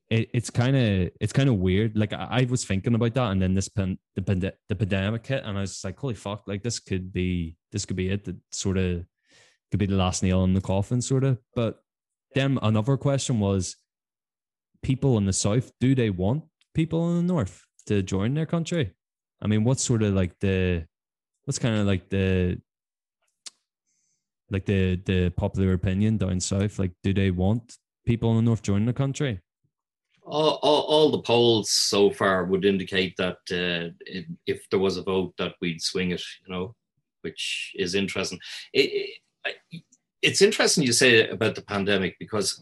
it, 0.10 0.30
it's 0.34 0.50
kind 0.50 0.76
of 0.76 1.12
it's 1.22 1.34
kind 1.34 1.50
of 1.50 1.58
weird. 1.58 1.96
Like 1.96 2.14
I, 2.14 2.28
I, 2.32 2.48
was 2.50 2.66
thinking 2.66 2.96
about 2.96 3.14
that, 3.14 3.32
and 3.32 3.42
then 3.42 3.54
this 3.54 3.70
pen, 3.70 3.98
the 4.16 4.54
the 4.68 4.76
pandemic 4.76 5.26
hit, 5.26 5.44
and 5.46 5.58
I 5.58 5.62
was 5.62 5.84
like, 5.84 6.00
holy 6.00 6.16
fuck! 6.16 6.48
Like 6.48 6.64
this 6.64 6.80
could 6.80 7.14
be 7.14 7.56
this 7.72 7.86
could 7.86 7.96
be 7.96 8.10
it. 8.10 8.26
That 8.26 8.38
sort 8.52 8.78
of 8.78 9.06
could 9.72 9.80
be 9.80 9.86
the 9.86 9.96
last 9.96 10.24
nail 10.24 10.44
in 10.44 10.54
the 10.54 10.62
coffin, 10.62 11.02
sort 11.02 11.24
of. 11.24 11.40
But 11.56 11.82
then 12.34 12.60
another 12.62 12.98
question 12.98 13.40
was, 13.40 13.76
people 14.82 15.18
in 15.18 15.26
the 15.26 15.34
south, 15.34 15.72
do 15.80 15.96
they 15.96 16.10
want 16.10 16.44
people 16.74 17.10
in 17.12 17.18
the 17.18 17.34
north 17.34 17.66
to 17.88 18.02
join 18.02 18.34
their 18.34 18.46
country? 18.46 18.94
I 19.42 19.48
mean, 19.48 19.64
what's 19.64 19.84
sort 19.84 20.04
of 20.04 20.14
like 20.14 20.40
the 20.40 20.86
what's 21.46 21.60
kind 21.60 21.80
of 21.80 21.88
like 21.88 22.10
the 22.10 22.60
like 24.52 24.66
the 24.66 24.96
the 25.06 25.30
popular 25.30 25.74
opinion 25.74 26.18
down 26.18 26.40
south? 26.40 26.80
Like, 26.80 26.92
do 27.04 27.14
they 27.14 27.32
want 27.32 27.78
people 28.06 28.32
in 28.32 28.38
the 28.38 28.42
north 28.42 28.62
joining 28.62 28.88
the 28.88 28.94
country? 28.94 29.40
all, 30.30 30.60
all, 30.62 30.82
all, 30.82 31.12
the 31.12 31.22
polls 31.22 31.72
so 31.72 32.12
far 32.12 32.46
would 32.46 32.64
indicate 32.64 33.16
that 33.18 33.38
uh, 33.52 33.90
if, 34.46 34.70
there 34.70 34.80
was 34.80 34.98
a 34.98 35.02
vote 35.02 35.34
that 35.38 35.56
we'd 35.60 35.82
swing 35.82 36.12
it, 36.12 36.22
you 36.46 36.54
know, 36.54 36.76
which 37.22 37.74
is 37.76 37.96
interesting. 37.96 38.40
It, 38.72 39.20
it's 40.22 40.42
interesting 40.42 40.84
you 40.84 40.94
say 40.94 41.28
about 41.30 41.56
the 41.56 41.62
pandemic 41.62 42.18
because 42.20 42.60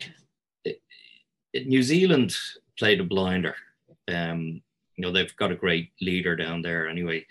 it, 0.63 1.67
New 1.67 1.81
Zealand 1.81 2.35
played 2.77 2.99
a 2.99 3.03
blinder. 3.03 3.55
Um, 4.07 4.61
you 4.95 5.01
know, 5.05 5.11
they've 5.11 5.35
got 5.37 5.51
a 5.51 5.55
great 5.55 5.91
leader 6.01 6.35
down 6.35 6.61
there 6.61 6.87
anyway, 6.87 7.25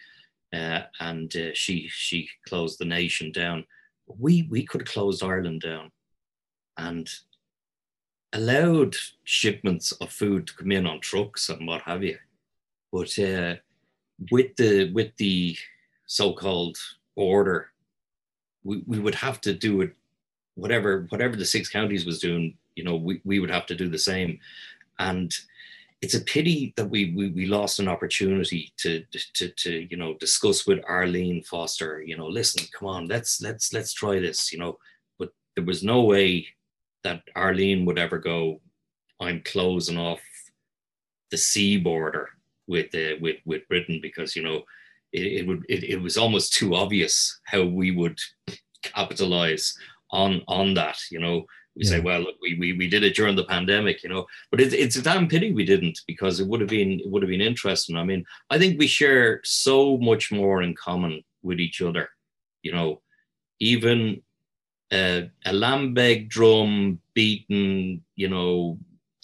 uh, 0.52 0.82
and 1.00 1.34
uh, 1.36 1.50
she 1.54 1.88
she 1.88 2.28
closed 2.48 2.78
the 2.78 2.84
nation 2.84 3.32
down. 3.32 3.64
We 4.06 4.46
we 4.50 4.64
could 4.64 4.82
have 4.82 4.88
closed 4.88 5.22
Ireland 5.22 5.62
down, 5.62 5.90
and 6.76 7.08
allowed 8.32 8.94
shipments 9.24 9.92
of 9.92 10.10
food 10.12 10.46
to 10.46 10.54
come 10.54 10.72
in 10.72 10.86
on 10.86 11.00
trucks 11.00 11.48
and 11.48 11.66
what 11.66 11.82
have 11.82 12.02
you. 12.02 12.18
But 12.92 13.18
uh, 13.18 13.56
with 14.30 14.56
the 14.56 14.92
with 14.92 15.16
the 15.16 15.56
so-called 16.06 16.76
order, 17.16 17.70
we, 18.66 18.82
we 18.86 18.98
would 18.98 19.14
have 19.14 19.40
to 19.42 19.52
do 19.52 19.80
it 19.80 19.92
whatever 20.56 21.06
whatever 21.10 21.36
the 21.36 21.44
six 21.44 21.68
counties 21.68 22.06
was 22.06 22.18
doing, 22.18 22.56
you 22.74 22.82
know, 22.84 22.96
we, 22.96 23.20
we 23.24 23.38
would 23.38 23.50
have 23.50 23.66
to 23.66 23.76
do 23.76 23.88
the 23.88 23.98
same. 23.98 24.40
And 24.98 25.32
it's 26.02 26.14
a 26.14 26.20
pity 26.20 26.74
that 26.76 26.90
we, 26.90 27.12
we 27.14 27.30
we 27.30 27.46
lost 27.46 27.78
an 27.78 27.88
opportunity 27.88 28.72
to 28.78 29.04
to 29.34 29.48
to 29.48 29.86
you 29.90 29.96
know 29.96 30.14
discuss 30.14 30.66
with 30.66 30.84
Arlene 30.88 31.42
Foster. 31.42 32.02
You 32.02 32.16
know, 32.16 32.26
listen, 32.26 32.66
come 32.72 32.88
on, 32.88 33.06
let's 33.06 33.40
let's 33.40 33.72
let's 33.72 33.92
try 33.92 34.18
this. 34.18 34.52
You 34.52 34.58
know, 34.58 34.78
but 35.18 35.30
there 35.54 35.64
was 35.64 35.82
no 35.82 36.02
way 36.02 36.46
that 37.04 37.22
Arlene 37.34 37.84
would 37.86 37.98
ever 37.98 38.18
go. 38.18 38.60
I'm 39.20 39.40
closing 39.42 39.96
off 39.96 40.20
the 41.30 41.38
sea 41.38 41.78
border 41.78 42.28
with 42.66 42.94
uh, 42.94 43.16
with 43.20 43.36
with 43.46 43.68
Britain 43.68 44.00
because 44.02 44.36
you 44.36 44.42
know 44.42 44.64
it, 45.12 45.40
it 45.40 45.46
would 45.46 45.64
it, 45.68 45.84
it 45.84 46.02
was 46.02 46.16
almost 46.16 46.52
too 46.52 46.74
obvious 46.74 47.40
how 47.44 47.64
we 47.64 47.90
would 47.90 48.18
capitalize 48.82 49.74
on 50.10 50.42
on 50.48 50.74
that. 50.74 50.98
You 51.10 51.20
know, 51.20 51.46
we 51.76 51.84
yeah. 51.84 51.90
say, 51.90 52.00
well, 52.00 52.20
look, 52.20 52.36
we, 52.40 52.56
we 52.58 52.72
we 52.72 52.88
did 52.88 53.04
it 53.04 53.14
during 53.14 53.36
the 53.36 53.44
pandemic, 53.44 54.02
you 54.02 54.08
know, 54.08 54.26
but 54.50 54.60
it's 54.60 54.74
it's 54.74 54.96
a 54.96 55.02
damn 55.02 55.28
pity 55.28 55.52
we 55.52 55.64
didn't 55.64 56.00
because 56.06 56.40
it 56.40 56.46
would 56.46 56.60
have 56.60 56.70
been 56.70 57.00
it 57.00 57.10
would 57.10 57.22
have 57.22 57.30
been 57.30 57.40
interesting. 57.40 57.96
I 57.96 58.04
mean, 58.04 58.24
I 58.50 58.58
think 58.58 58.78
we 58.78 58.86
share 58.86 59.40
so 59.44 59.98
much 59.98 60.32
more 60.32 60.62
in 60.62 60.74
common 60.74 61.22
with 61.42 61.60
each 61.60 61.82
other, 61.82 62.08
you 62.62 62.72
know, 62.72 63.02
even 63.60 64.22
uh, 64.92 65.22
a 65.44 65.52
lambeg 65.52 66.28
drum 66.28 67.00
beaten, 67.14 68.02
you 68.14 68.28
know, 68.28 68.78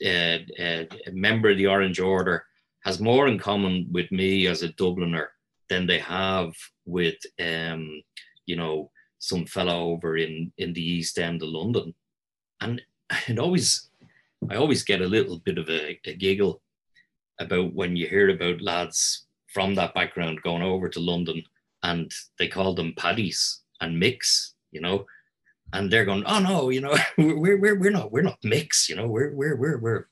uh, 0.05 0.39
uh, 0.61 0.85
a 1.07 1.12
member 1.12 1.51
of 1.51 1.57
the 1.57 1.66
Orange 1.66 2.01
Order 2.01 2.45
has 2.85 3.01
more 3.01 3.28
in 3.28 3.39
common 3.39 3.87
with 3.93 4.11
me 4.11 4.47
as 4.47 4.62
a 4.62 4.68
Dubliner 4.70 5.28
than 5.73 5.87
they 5.87 6.01
have 6.01 6.53
with, 6.85 7.16
um, 7.41 8.03
you 8.45 8.57
know, 8.57 8.91
some 9.18 9.47
fellow 9.47 9.91
over 9.93 10.18
in 10.18 10.53
in 10.59 10.73
the 10.75 10.87
East 10.97 11.18
End 11.18 11.43
of 11.43 11.49
London. 11.49 11.95
And 12.61 12.83
it 13.29 13.39
always 13.39 13.89
I 14.51 14.57
always 14.57 14.83
get 14.85 15.01
a 15.01 15.14
little 15.16 15.39
bit 15.39 15.59
of 15.59 15.68
a, 15.70 15.99
a 16.05 16.14
giggle 16.14 16.61
about 17.41 17.73
when 17.73 17.97
you 17.97 18.07
hear 18.07 18.29
about 18.29 18.61
lads 18.61 19.27
from 19.55 19.75
that 19.75 19.95
background 19.95 20.43
going 20.43 20.62
over 20.62 20.89
to 20.91 21.01
London 21.01 21.43
and 21.83 22.11
they 22.39 22.49
call 22.49 22.75
them 22.75 22.95
paddies 22.97 23.62
and 23.81 23.99
Micks, 23.99 24.55
you 24.73 24.81
know, 24.81 25.07
and 25.73 25.91
they're 25.91 26.05
going, 26.05 26.25
oh 26.27 26.41
no, 26.41 26.68
you 26.68 26.83
know, 26.83 26.95
we're 27.18 27.59
we're 27.59 27.79
we're 27.79 27.91
not 27.99 28.12
we're 28.12 28.29
not 28.31 28.39
Micks, 28.45 28.89
you 28.91 28.97
know, 28.97 29.09
we're 29.09 29.33
we're 29.35 29.57
we're 29.57 29.79
we're 29.79 30.05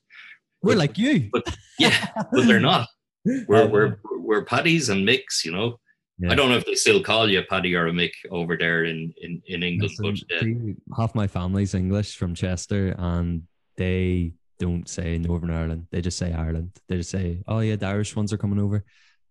we're 0.62 0.76
like 0.76 0.96
you, 0.96 1.28
but 1.30 1.44
yeah, 1.78 2.08
but 2.32 2.46
they're 2.46 2.60
not. 2.60 2.88
We're 3.24 3.66
we're 3.68 3.98
we're 4.04 4.44
paddies 4.44 4.88
and 4.88 5.06
Micks, 5.06 5.44
you 5.44 5.52
know, 5.52 5.78
yeah. 6.20 6.32
I 6.32 6.34
don't 6.34 6.50
know 6.50 6.56
if 6.56 6.66
they 6.66 6.74
still 6.74 7.02
call 7.02 7.30
you 7.30 7.38
a 7.38 7.42
Paddy 7.42 7.74
or 7.74 7.86
a 7.86 7.92
Mick 7.92 8.12
over 8.30 8.54
there 8.56 8.84
in 8.84 9.14
in, 9.22 9.42
in 9.46 9.62
England. 9.62 9.94
Listen, 9.98 10.26
but 10.28 10.94
uh, 10.94 11.00
half 11.00 11.14
my 11.14 11.26
family's 11.26 11.74
English 11.74 12.16
from 12.16 12.34
Chester, 12.34 12.94
and 12.98 13.44
they 13.78 14.34
don't 14.58 14.86
say 14.86 15.16
Northern 15.16 15.50
Ireland. 15.50 15.86
They 15.90 16.02
just 16.02 16.18
say 16.18 16.34
Ireland. 16.34 16.72
They 16.88 16.98
just 16.98 17.10
say, 17.10 17.42
"Oh 17.48 17.60
yeah, 17.60 17.76
the 17.76 17.86
Irish 17.86 18.14
ones 18.14 18.34
are 18.34 18.38
coming 18.38 18.60
over." 18.60 18.84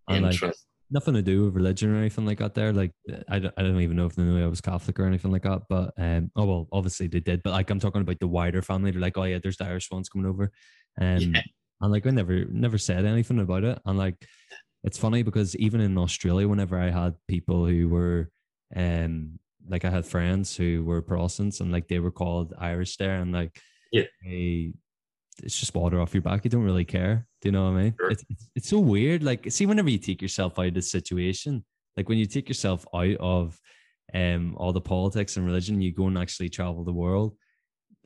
And 0.08 0.24
like 0.24 0.54
nothing 0.90 1.14
to 1.14 1.22
do 1.22 1.44
with 1.44 1.54
religion 1.54 1.94
or 1.94 1.98
anything 1.98 2.26
like 2.26 2.38
that. 2.38 2.54
There, 2.54 2.72
like 2.72 2.90
I 3.28 3.38
don't, 3.38 3.54
I 3.56 3.62
don't 3.62 3.80
even 3.80 3.96
know 3.96 4.06
if 4.06 4.16
they 4.16 4.24
knew 4.24 4.42
I 4.42 4.48
was 4.48 4.60
Catholic 4.60 4.98
or 4.98 5.06
anything 5.06 5.30
like 5.30 5.44
that. 5.44 5.62
But 5.68 5.94
um, 5.96 6.32
oh 6.34 6.44
well, 6.44 6.68
obviously 6.72 7.06
they 7.06 7.20
did. 7.20 7.44
But 7.44 7.52
like 7.52 7.70
I'm 7.70 7.78
talking 7.78 8.02
about 8.02 8.18
the 8.18 8.26
wider 8.26 8.62
family. 8.62 8.90
They're 8.90 9.00
like, 9.00 9.16
"Oh 9.16 9.22
yeah, 9.22 9.38
there's 9.40 9.58
the 9.58 9.66
Irish 9.66 9.92
ones 9.92 10.08
coming 10.08 10.26
over," 10.26 10.50
um, 11.00 11.18
yeah. 11.18 11.42
And 11.80 11.92
like 11.92 12.06
I 12.06 12.10
never 12.10 12.44
never 12.46 12.78
said 12.78 13.04
anything 13.04 13.40
about 13.40 13.64
it. 13.64 13.80
And 13.84 13.98
like 13.98 14.16
it's 14.82 14.98
funny 14.98 15.22
because 15.22 15.56
even 15.56 15.80
in 15.80 15.98
Australia, 15.98 16.48
whenever 16.48 16.78
I 16.78 16.90
had 16.90 17.14
people 17.28 17.66
who 17.66 17.88
were, 17.88 18.30
um, 18.74 19.38
like 19.68 19.84
I 19.84 19.90
had 19.90 20.06
friends 20.06 20.56
who 20.56 20.84
were 20.84 21.02
Protestants 21.02 21.60
and 21.60 21.70
like 21.70 21.88
they 21.88 21.98
were 21.98 22.10
called 22.10 22.54
Irish 22.58 22.96
there, 22.96 23.20
and 23.20 23.32
like, 23.32 23.60
yeah, 23.92 24.04
they, 24.24 24.72
it's 25.42 25.58
just 25.58 25.74
water 25.74 26.00
off 26.00 26.14
your 26.14 26.22
back. 26.22 26.44
You 26.44 26.50
don't 26.50 26.64
really 26.64 26.84
care. 26.84 27.26
Do 27.42 27.48
you 27.48 27.52
know 27.52 27.64
what 27.64 27.78
I 27.78 27.82
mean? 27.82 27.94
Sure. 27.98 28.10
It's, 28.10 28.24
it's, 28.28 28.50
it's 28.56 28.68
so 28.68 28.78
weird. 28.78 29.22
Like, 29.22 29.50
see, 29.50 29.66
whenever 29.66 29.90
you 29.90 29.98
take 29.98 30.22
yourself 30.22 30.58
out 30.58 30.66
of 30.66 30.74
the 30.74 30.82
situation, 30.82 31.64
like 31.96 32.08
when 32.08 32.18
you 32.18 32.26
take 32.26 32.48
yourself 32.48 32.86
out 32.94 33.16
of 33.20 33.58
um 34.12 34.56
all 34.56 34.72
the 34.72 34.80
politics 34.80 35.36
and 35.36 35.46
religion, 35.46 35.80
you 35.80 35.92
go 35.92 36.06
and 36.06 36.18
actually 36.18 36.48
travel 36.48 36.84
the 36.84 36.92
world 36.92 37.36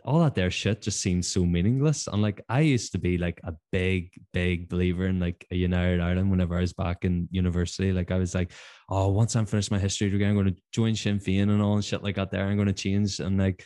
all 0.05 0.21
that 0.21 0.35
there 0.35 0.51
shit 0.51 0.83
just 0.83 1.01
seems 1.01 1.27
so 1.29 1.47
meaningless. 1.47 2.07
And 2.07 2.21
like 2.21 2.45
I 2.49 2.61
used 2.61 2.93
to 2.93 2.99
be 2.99 3.17
like 3.17 3.41
a 3.45 3.55
big, 3.73 4.11
big 4.35 4.69
believer 4.69 5.07
in 5.07 5.19
like 5.19 5.47
a 5.51 5.57
United 5.57 6.01
Ireland 6.01 6.31
whenever 6.31 6.57
I 6.59 6.61
was 6.61 6.75
back 6.75 7.05
in 7.05 7.27
university. 7.31 7.91
Like 7.91 8.11
I 8.11 8.19
was 8.19 8.35
like, 8.35 8.53
oh, 8.91 9.09
once 9.09 9.35
I'm 9.35 9.47
finished 9.47 9.71
my 9.71 9.79
history 9.79 10.11
degree, 10.11 10.27
I'm 10.27 10.35
going 10.35 10.55
to 10.55 10.61
join 10.73 10.95
Sinn 10.95 11.19
Féin 11.19 11.45
and 11.45 11.63
all 11.63 11.75
and 11.75 11.85
shit 11.85 12.03
like 12.03 12.17
that 12.17 12.31
there. 12.31 12.47
I'm 12.47 12.57
going 12.57 12.69
to 12.69 12.75
change. 12.75 13.19
And 13.19 13.39
like 13.39 13.65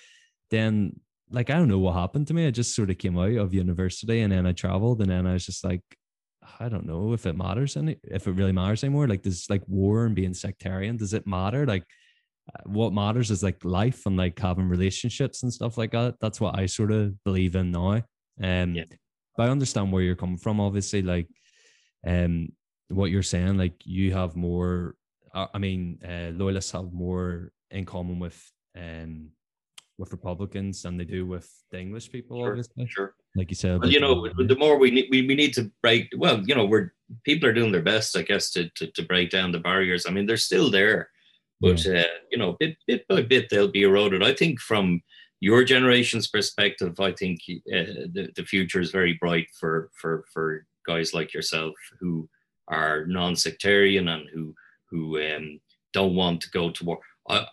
then 0.51 1.01
like 1.31 1.51
I 1.51 1.55
don't 1.55 1.69
know 1.69 1.81
what 1.81 1.95
happened 1.95 2.29
to 2.29 2.35
me. 2.35 2.47
I 2.47 2.53
just 2.53 2.75
sort 2.75 2.91
of 2.91 2.99
came 2.99 3.19
out 3.19 3.33
of 3.33 3.53
university 3.53 4.21
and 4.21 4.33
then 4.33 4.47
I 4.47 4.53
traveled 4.53 5.01
and 5.01 5.11
then 5.11 5.27
I 5.27 5.33
was 5.33 5.45
just 5.45 5.65
like, 5.65 5.83
I 6.61 6.69
don't 6.69 6.87
know 6.87 7.13
if 7.13 7.27
it 7.27 7.37
matters 7.37 7.77
any 7.77 7.97
if 8.05 8.29
it 8.29 8.33
really 8.33 8.53
matters 8.53 8.85
anymore. 8.85 9.09
Like 9.09 9.23
does 9.23 9.51
like 9.51 9.63
war 9.67 10.07
and 10.07 10.15
being 10.15 10.35
sectarian, 10.35 10.97
does 10.97 11.15
it 11.15 11.27
matter? 11.27 11.67
Like 11.67 11.85
what 12.65 12.93
matters 12.93 13.31
is 13.31 13.43
like 13.43 13.65
life 13.65 14.07
and 14.07 14.17
like 14.17 14.39
having 14.39 14.69
relationships 14.69 15.43
and 15.43 15.53
stuff 15.53 15.79
like 15.79 15.93
that. 15.93 16.17
That's 16.21 16.41
what 16.41 16.59
I 16.59 16.67
sort 16.67 16.93
of 16.93 17.23
believe 17.25 17.57
in 17.57 17.71
now. 17.71 18.03
Um, 18.43 18.75
yeah. 18.75 18.85
but 19.37 19.49
I 19.49 19.51
understand 19.51 19.93
where 19.93 20.03
you're 20.03 20.17
coming 20.17 20.39
from. 20.39 20.61
Obviously, 20.61 21.03
like, 21.03 21.29
um, 22.07 22.49
what 22.89 23.11
you're 23.11 23.23
saying, 23.23 23.59
like 23.59 23.75
you 23.85 24.13
have 24.13 24.37
more. 24.37 24.95
Uh, 25.35 25.47
I 25.53 25.59
mean, 25.59 25.99
uh, 26.05 26.31
loyalists 26.33 26.73
have 26.73 26.93
more 26.93 27.53
in 27.71 27.85
common 27.85 28.19
with 28.19 28.51
um 28.77 29.31
with 29.99 30.13
Republicans 30.13 30.83
than 30.83 30.97
they 30.97 31.05
do 31.05 31.27
with 31.27 31.51
the 31.71 31.81
English 31.81 32.11
people. 32.11 32.39
Sure, 32.39 32.49
obviously, 32.51 32.87
sure. 32.87 33.15
Like 33.35 33.51
you 33.51 33.57
said, 33.57 33.81
well, 33.81 33.91
you 33.91 34.01
know, 34.01 34.29
the 34.29 34.57
more 34.57 34.79
we 34.79 34.91
need, 34.91 35.09
we, 35.11 35.27
we 35.27 35.35
need 35.35 35.53
to 35.55 35.71
break. 35.83 36.09
Well, 36.17 36.41
you 36.47 36.55
know, 36.55 36.65
we're 36.65 36.95
people 37.25 37.49
are 37.49 37.53
doing 37.53 37.73
their 37.73 37.83
best, 37.83 38.17
I 38.17 38.23
guess, 38.23 38.51
to, 38.53 38.71
to 38.77 38.91
to 38.93 39.03
break 39.03 39.31
down 39.31 39.53
the 39.53 39.59
barriers. 39.59 40.07
I 40.07 40.11
mean, 40.11 40.25
they're 40.25 40.37
still 40.37 40.71
there 40.71 41.11
but 41.61 41.85
uh, 41.87 42.05
you 42.31 42.39
know, 42.39 42.57
bit 42.59 42.77
bit 42.87 43.07
by 43.09 43.23
bit 43.23 43.49
they'll 43.51 43.69
be 43.69 43.83
eroded. 43.83 44.23
I 44.23 44.35
think 44.35 44.61
from 44.61 45.03
your 45.41 45.65
generation's 45.65 46.29
perspective, 46.29 46.99
I 47.01 47.13
think 47.13 47.41
uh, 47.49 48.09
the 48.13 48.31
the 48.37 48.45
future 48.45 48.81
is 48.81 48.91
very 48.91 49.15
bright 49.15 49.49
for 49.59 49.91
for 49.95 50.25
for 50.33 50.67
guys 50.87 51.15
like 51.15 51.35
yourself 51.35 51.75
who 52.01 52.29
are 52.69 53.07
non-sectarian 53.07 54.09
and 54.09 54.29
who 54.31 54.55
who 54.91 55.21
um, 55.21 55.61
don't 55.93 56.15
want 56.15 56.41
to 56.43 56.51
go 56.51 56.71
to 56.71 56.85
war. 56.85 56.99
I, 57.29 57.47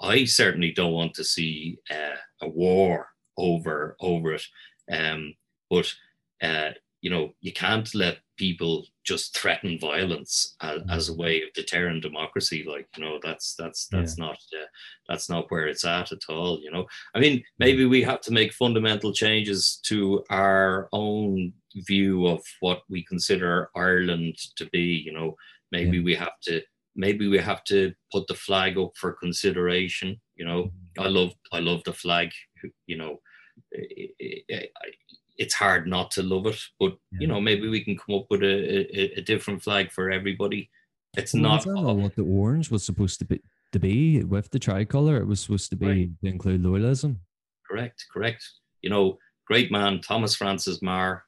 I 0.00 0.24
certainly 0.24 0.72
don't 0.72 0.92
want 0.92 1.14
to 1.14 1.24
see 1.24 1.78
uh, 1.90 2.16
a 2.42 2.48
war 2.48 3.08
over 3.36 3.96
over 4.00 4.34
it. 4.34 4.46
Um, 4.90 5.34
but 5.70 5.92
uh, 6.42 6.70
you 7.04 7.10
know, 7.10 7.34
you 7.42 7.52
can't 7.52 7.94
let 7.94 8.16
people 8.38 8.86
just 9.04 9.36
threaten 9.36 9.78
violence 9.78 10.56
as, 10.62 10.80
mm. 10.80 10.90
as, 10.90 11.08
a 11.10 11.14
way 11.14 11.42
of 11.42 11.52
deterring 11.52 12.00
democracy 12.00 12.64
like 12.66 12.88
you 12.96 13.04
know 13.04 13.18
that's 13.22 13.54
that's 13.56 13.86
that's 13.88 14.16
yeah. 14.18 14.24
not 14.24 14.36
uh, 14.36 14.66
that's 15.06 15.28
not 15.28 15.48
where 15.50 15.68
it's 15.68 15.84
at 15.84 16.10
at 16.10 16.18
all 16.28 16.58
you 16.60 16.70
know 16.70 16.84
i 17.14 17.20
mean 17.20 17.44
maybe 17.58 17.84
we 17.84 18.02
have 18.02 18.20
to 18.22 18.32
make 18.32 18.52
fundamental 18.52 19.12
changes 19.12 19.78
to 19.84 20.24
our 20.30 20.88
own 20.92 21.52
view 21.86 22.26
of 22.26 22.42
what 22.60 22.80
we 22.88 23.04
consider 23.04 23.70
ireland 23.76 24.34
to 24.56 24.64
be 24.70 25.02
you 25.06 25.12
know 25.12 25.36
maybe 25.70 25.98
yeah. 25.98 26.04
we 26.04 26.14
have 26.14 26.40
to 26.42 26.60
maybe 26.96 27.28
we 27.28 27.38
have 27.38 27.62
to 27.64 27.92
put 28.10 28.26
the 28.26 28.34
flag 28.34 28.78
up 28.78 28.92
for 28.96 29.12
consideration 29.12 30.18
you 30.34 30.44
know 30.44 30.64
mm-hmm. 30.64 31.02
i 31.02 31.06
love 31.06 31.32
i 31.52 31.60
love 31.60 31.84
the 31.84 31.92
flag 31.92 32.30
you 32.86 32.96
know 32.96 33.20
it's 35.36 35.54
hard 35.54 35.86
not 35.86 36.10
to 36.12 36.22
love 36.22 36.46
it. 36.46 36.60
But 36.78 36.96
yeah. 37.12 37.20
you 37.20 37.26
know, 37.26 37.40
maybe 37.40 37.68
we 37.68 37.84
can 37.84 37.96
come 37.96 38.16
up 38.16 38.26
with 38.30 38.42
a, 38.42 38.46
a, 38.46 39.18
a 39.18 39.20
different 39.22 39.62
flag 39.62 39.90
for 39.90 40.10
everybody. 40.10 40.70
It's 41.16 41.34
well, 41.34 41.42
not. 41.42 41.64
Don't 41.64 42.02
what 42.02 42.16
the 42.16 42.22
orange 42.22 42.70
was 42.70 42.84
supposed 42.84 43.18
to 43.20 43.24
be 43.24 43.40
to 43.72 43.78
be 43.78 44.22
with 44.22 44.50
the 44.50 44.58
tricolor. 44.58 45.16
It 45.16 45.26
was 45.26 45.40
supposed 45.40 45.70
to 45.70 45.76
be 45.76 45.86
right. 45.86 46.10
to 46.22 46.26
include 46.26 46.62
loyalism. 46.62 47.16
Correct, 47.68 48.04
correct. 48.12 48.48
You 48.82 48.90
know, 48.90 49.18
great 49.46 49.70
man 49.70 50.00
Thomas 50.00 50.34
Francis 50.34 50.80
Meagher. 50.80 51.22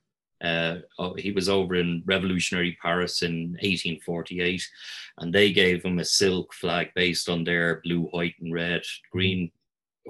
Uh, 0.45 0.77
oh, 0.99 1.15
he 1.15 1.33
was 1.33 1.49
over 1.49 1.77
in 1.77 2.03
revolutionary 2.05 2.77
Paris 2.83 3.23
in 3.23 3.53
1848, 3.63 4.63
and 5.19 5.33
they 5.33 5.51
gave 5.51 5.83
him 5.83 5.99
a 5.99 6.05
silk 6.05 6.53
flag 6.53 6.89
based 6.95 7.31
on 7.31 7.43
their 7.43 7.81
blue, 7.83 8.03
white, 8.11 8.35
and 8.41 8.53
red, 8.53 8.83
green, 9.11 9.51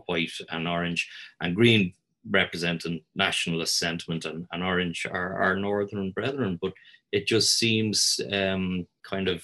white, 0.06 0.32
and 0.50 0.66
orange. 0.66 1.08
And 1.40 1.54
green 1.54 1.92
representing 2.30 3.00
nationalist 3.14 3.78
sentiment 3.78 4.24
and, 4.24 4.46
and 4.52 4.62
orange 4.62 5.06
are 5.10 5.40
our 5.40 5.56
northern 5.56 6.10
brethren 6.10 6.58
but 6.60 6.72
it 7.12 7.26
just 7.26 7.58
seems 7.58 8.20
um, 8.32 8.86
kind 9.04 9.28
of 9.28 9.42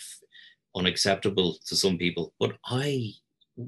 unacceptable 0.77 1.57
to 1.67 1.77
some 1.77 1.99
people. 1.99 2.33
But 2.41 2.53
i 2.67 3.11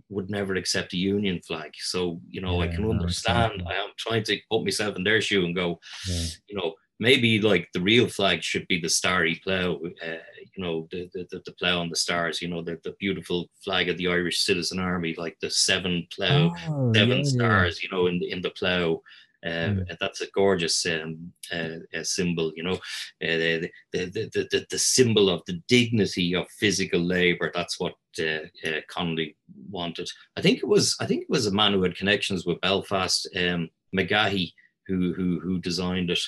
would 0.09 0.31
never 0.31 0.55
accept 0.55 0.95
a 0.95 0.97
union 0.97 1.41
flag. 1.47 1.73
So 1.77 2.21
you 2.31 2.41
know 2.41 2.63
yeah, 2.63 2.71
i 2.71 2.75
can 2.75 2.91
understand. 2.91 3.63
i 3.69 3.75
am 3.75 3.91
trying 3.99 4.25
to 4.25 4.39
put 4.51 4.65
myself 4.65 4.97
in 4.97 5.05
their 5.05 5.21
shoe 5.21 5.45
and 5.45 5.55
go 5.55 5.79
yeah. 6.09 6.27
you 6.49 6.57
know 6.57 6.75
maybe 7.01 7.41
like 7.41 7.69
the 7.75 7.81
real 7.81 8.09
flag 8.09 8.43
should 8.43 8.67
be 8.69 8.81
the 8.81 8.89
starry 8.89 9.41
plough, 9.45 9.81
uh, 10.03 10.25
you 10.57 10.63
know, 10.63 10.89
the, 10.91 11.09
the, 11.13 11.43
the 11.45 11.53
plough 11.53 11.81
on 11.81 11.89
the 11.89 11.97
stars, 11.97 12.41
you 12.41 12.49
know, 12.49 12.63
the, 12.63 12.79
the 12.85 12.95
beautiful 12.99 13.49
flag 13.63 13.89
of 13.89 13.99
the 13.99 14.09
Irish 14.09 14.41
Citizen 14.41 14.79
Army, 14.79 15.15
like 15.17 15.37
the 15.41 15.51
seven 15.51 16.07
plough, 16.15 16.53
oh, 16.69 16.93
seven 16.95 17.19
yeah, 17.19 17.25
stars, 17.25 17.81
yeah. 17.83 17.89
you 17.89 17.97
know, 17.97 18.07
in 18.07 18.19
the, 18.19 18.31
in 18.31 18.41
the 18.41 18.51
plough. 18.51 19.03
Uh, 19.45 19.69
mm. 19.69 19.99
That's 20.01 20.23
a 20.23 20.31
gorgeous 20.31 20.87
um, 20.87 21.31
uh, 21.53 22.03
symbol, 22.03 22.51
you 22.57 22.63
know, 22.63 22.77
uh, 22.77 22.79
the, 23.21 23.71
the, 23.93 24.07
the, 24.07 24.49
the, 24.51 24.67
the 24.71 24.79
symbol 24.79 25.29
of 25.29 25.43
the 25.47 25.61
dignity 25.69 26.35
of 26.35 26.49
physical 26.59 27.01
labor. 27.01 27.51
That's 27.55 27.79
what 27.79 27.93
uh, 28.19 28.47
uh, 28.67 28.81
Connolly 28.89 29.37
wanted. 29.71 30.09
I 30.39 30.41
think 30.41 30.59
it 30.59 30.67
was 30.67 30.97
I 30.99 31.05
think 31.05 31.25
it 31.25 31.31
was 31.31 31.47
a 31.47 31.53
man 31.53 31.75
who 31.75 31.83
had 31.83 31.95
connections 31.95 32.47
with 32.47 32.61
Belfast, 32.63 33.29
um, 33.37 33.69
Megahy, 33.95 34.55
who 34.87 35.13
who 35.13 35.41
who 35.41 35.59
designed 35.59 36.11
it 36.11 36.23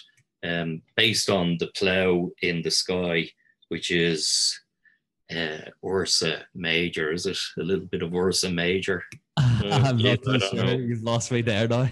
um, 0.45 0.83
based 0.97 1.31
on 1.31 1.57
the 1.59 1.69
plough 1.69 2.31
in 2.43 2.63
the 2.63 2.71
sky, 2.71 3.29
which 3.69 3.91
is 3.91 4.59
uh, 5.35 5.71
Ursa 5.85 6.45
Major. 6.55 7.13
Is 7.13 7.27
it 7.27 7.39
a 7.59 7.63
little 7.63 7.87
bit 7.87 8.03
of 8.03 8.15
Ursa 8.15 8.51
Major? 8.51 9.03
I'm 9.37 9.99
not 9.99 10.23
too 10.23 10.39
sure. 10.41 10.81
You've 10.81 11.03
lost 11.03 11.31
me 11.31 11.43
there 11.43 11.69
now. 11.69 11.89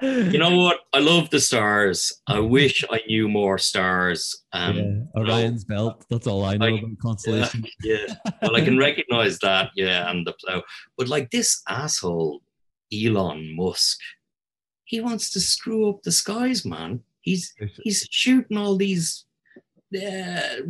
you 0.00 0.38
know 0.38 0.56
what? 0.56 0.80
I 0.92 1.00
love 1.00 1.28
the 1.30 1.40
stars. 1.40 2.12
I 2.26 2.38
wish 2.58 2.84
I 2.90 3.00
knew 3.06 3.28
more 3.28 3.58
stars. 3.58 4.44
Um, 4.52 4.76
yeah, 4.76 5.20
Orion's 5.20 5.66
you 5.68 5.74
belt. 5.74 6.04
That's 6.08 6.26
all 6.26 6.44
I 6.44 6.56
know 6.56 6.66
I, 6.66 6.78
about 6.78 6.98
constellation. 7.00 7.66
Yeah, 7.82 7.96
yeah. 8.08 8.32
Well, 8.40 8.56
I 8.56 8.62
can 8.62 8.78
recognize 8.78 9.38
that. 9.40 9.70
Yeah, 9.76 10.10
and 10.10 10.26
the 10.26 10.32
plow. 10.34 10.62
But 10.96 11.08
like 11.08 11.30
this 11.30 11.62
asshole, 11.68 12.40
Elon 12.92 13.54
Musk, 13.56 13.98
he 14.84 15.00
wants 15.00 15.30
to 15.30 15.40
screw 15.40 15.90
up 15.90 16.02
the 16.02 16.12
skies, 16.12 16.64
man. 16.64 17.00
He's 17.20 17.54
he's 17.82 18.06
shooting 18.10 18.56
all 18.56 18.76
these 18.76 19.26
uh, 19.94 20.62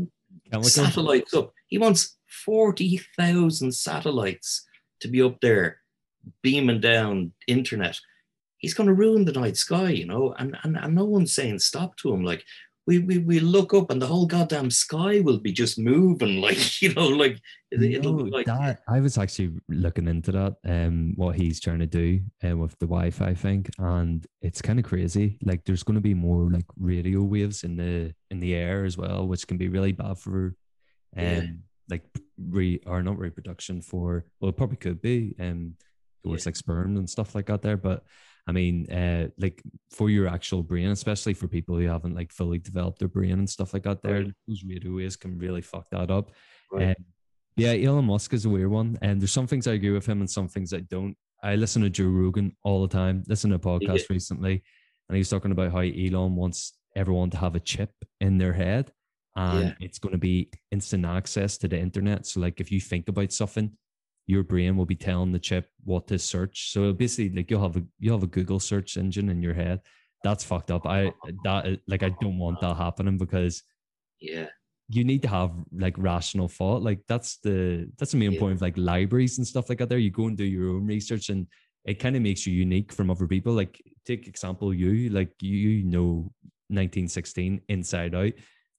satellites 0.61 1.35
up. 1.35 1.53
He 1.67 1.79
wants 1.79 2.17
forty 2.45 3.01
thousand 3.17 3.73
satellites 3.73 4.67
to 5.01 5.09
be 5.09 5.23
up 5.23 5.41
there 5.41 5.79
beaming 6.43 6.81
down 6.81 7.33
internet, 7.47 7.99
he's 8.59 8.75
going 8.75 8.87
to 8.87 8.95
ruin 8.95 9.25
the 9.25 9.33
night 9.33 9.57
sky, 9.57 9.91
you 9.91 10.07
know, 10.07 10.35
and, 10.39 10.57
and, 10.63 10.77
and 10.77 10.95
no 10.95 11.05
one's 11.05 11.35
saying 11.35 11.59
stop 11.59 11.97
to 11.97 12.13
him. 12.13 12.25
Like, 12.25 12.45
we, 12.87 12.99
we, 12.99 13.19
we 13.19 13.41
look 13.41 13.75
up 13.75 13.91
and 13.91 14.03
the 14.03 14.07
whole 14.07 14.27
goddamn 14.27 14.71
sky 14.71 15.21
will 15.21 15.39
be 15.39 15.53
just 15.53 15.79
moving, 15.79 16.41
like, 16.41 16.83
you 16.83 16.93
know, 16.95 17.07
like, 17.07 17.39
it'll 17.71 18.13
no, 18.13 18.25
like 18.25 18.47
that. 18.47 18.81
I 18.89 19.01
was 19.01 19.19
actually 19.19 19.53
looking 19.69 20.09
into 20.09 20.33
that, 20.33 20.57
um, 20.65 21.13
what 21.17 21.37
he's 21.37 21.61
trying 21.61 21.79
to 21.79 21.87
do 21.87 22.21
uh, 22.45 22.57
with 22.57 22.79
the 22.79 22.87
Wi 22.87 23.11
Fi 23.11 23.35
thing, 23.35 23.67
and 23.79 24.27
it's 24.41 24.61
kind 24.61 24.79
of 24.79 24.85
crazy. 24.85 25.39
Like, 25.43 25.65
there's 25.65 25.83
going 25.83 25.95
to 25.95 26.01
be 26.01 26.15
more 26.15 26.51
like 26.51 26.67
radio 26.79 27.23
waves 27.23 27.63
in 27.63 27.77
the 27.77 28.15
in 28.31 28.41
the 28.41 28.55
air 28.55 28.85
as 28.85 28.97
well, 28.99 29.27
which 29.27 29.47
can 29.47 29.59
be 29.59 29.69
really 29.69 29.93
bad 29.93 30.19
for, 30.19 30.55
um, 31.17 31.25
yeah. 31.25 31.43
like 31.89 32.03
re 32.39 32.81
or 32.87 33.03
not 33.03 33.19
reproduction 33.19 33.81
for. 33.81 34.25
Well, 34.41 34.51
it 34.51 34.57
probably 34.57 34.77
could 34.77 35.01
be, 35.01 35.37
um 35.39 35.77
towards 36.23 36.45
yeah. 36.45 36.49
like 36.49 36.57
sperm 36.57 36.97
and 36.97 37.09
stuff 37.09 37.35
like 37.35 37.47
that 37.47 37.63
there. 37.63 37.77
But 37.77 38.05
I 38.47 38.53
mean, 38.53 38.91
uh, 38.91 39.29
like 39.39 39.63
for 39.91 40.11
your 40.11 40.27
actual 40.27 40.63
brain, 40.63 40.89
especially 40.89 41.35
for 41.35 41.47
people 41.47 41.77
who 41.77 41.87
haven't 41.87 42.17
like 42.17 42.33
fully 42.33 42.59
developed 42.59 42.99
their 42.99 43.09
brain 43.09 43.33
and 43.33 43.49
stuff 43.49 43.73
like 43.73 43.85
that, 43.85 44.03
there, 44.03 44.23
right. 44.23 44.33
those 44.49 44.65
radio 44.65 44.97
waves 44.97 45.17
can 45.17 45.39
really 45.39 45.63
fuck 45.63 45.89
that 45.91 46.11
up. 46.11 46.33
Right. 46.73 46.89
Um, 46.89 46.95
yeah, 47.57 47.73
Elon 47.73 48.07
Musk 48.07 48.33
is 48.33 48.47
a 48.47 48.49
weird 48.49 48.71
one, 48.71 48.99
and 49.03 49.21
there's 49.21 49.33
some 49.33 49.47
things 49.47 49.67
I 49.67 49.75
agree 49.75 49.91
with 49.91 50.07
him 50.07 50.21
and 50.21 50.31
some 50.31 50.49
things 50.49 50.73
I 50.73 50.81
don't. 50.81 51.17
I 51.43 51.55
listen 51.57 51.83
to 51.83 51.91
Joe 51.91 52.07
Rogan 52.07 52.57
all 52.65 52.83
the 52.83 52.89
time. 52.89 53.25
Listen 53.29 53.51
to 53.51 53.57
a 53.57 53.59
podcast 53.59 53.99
yeah. 53.99 54.07
recently, 54.09 54.63
and 55.09 55.17
he 55.17 55.19
was 55.19 55.29
talking 55.29 55.53
about 55.53 55.71
how 55.73 55.81
Elon 55.81 56.35
wants 56.35 56.73
everyone 56.97 57.31
to 57.31 57.37
have 57.37 57.55
a 57.55 57.61
chip 57.61 57.91
in 58.21 58.39
their 58.39 58.55
head, 58.55 58.91
and 59.37 59.65
yeah. 59.65 59.75
it's 59.81 59.99
going 59.99 60.13
to 60.13 60.19
be 60.19 60.51
instant 60.71 61.05
access 61.05 61.59
to 61.59 61.69
the 61.69 61.79
internet. 61.79 62.27
So, 62.27 62.41
like, 62.41 62.59
if 62.59 62.73
you 62.73 62.81
think 62.81 63.09
about 63.09 63.33
something, 63.33 63.77
your 64.33 64.43
brain 64.43 64.77
will 64.77 64.87
be 64.87 64.97
telling 64.97 65.33
the 65.33 65.39
chip 65.39 65.69
what 65.85 66.09
to 66.09 66.19
search. 66.19 66.73
So 66.73 66.93
basically, 66.93 67.37
like 67.37 67.51
you'll 67.51 67.63
have 67.63 67.77
a 67.77 67.85
you 67.99 68.11
have 68.13 68.23
a 68.23 68.35
Google 68.37 68.61
search 68.61 68.97
engine 68.97 69.29
in 69.29 69.43
your 69.43 69.55
head. 69.55 69.81
That's 70.25 70.45
fucked 70.45 70.71
up. 70.71 70.87
I 70.87 71.13
that 71.45 71.81
like 71.87 72.03
I 72.03 72.11
don't 72.21 72.39
want 72.39 72.61
that 72.61 72.77
happening 72.77 73.19
because 73.19 73.63
yeah, 74.21 74.47
you 74.89 75.05
need 75.05 75.23
to 75.23 75.29
have 75.29 75.53
like 75.73 75.97
rational 75.99 76.49
thought. 76.49 76.83
Like 76.83 77.01
that's 77.07 77.39
the 77.39 77.91
that's 77.99 78.13
the 78.13 78.19
main 78.19 78.33
yeah. 78.33 78.41
point 78.41 78.55
of 78.55 78.63
like 78.63 78.79
libraries 78.79 79.39
and 79.39 79.47
stuff 79.47 79.69
like 79.69 79.79
that. 79.79 79.89
There, 79.89 79.99
you 79.99 80.11
go 80.11 80.29
and 80.29 80.37
do 80.37 80.45
your 80.45 80.71
own 80.71 80.87
research, 80.87 81.29
and 81.29 81.47
it 81.85 81.99
kind 81.99 82.17
of 82.17 82.23
makes 82.23 82.47
you 82.47 82.55
unique 82.55 82.93
from 82.93 83.11
other 83.11 83.27
people. 83.27 83.53
Like 83.53 83.81
take 84.07 84.27
example, 84.27 84.73
you 84.73 85.11
like 85.11 85.33
you 85.41 85.85
know 85.85 86.33
1916 86.69 87.61
inside 87.69 88.15
out 88.15 88.33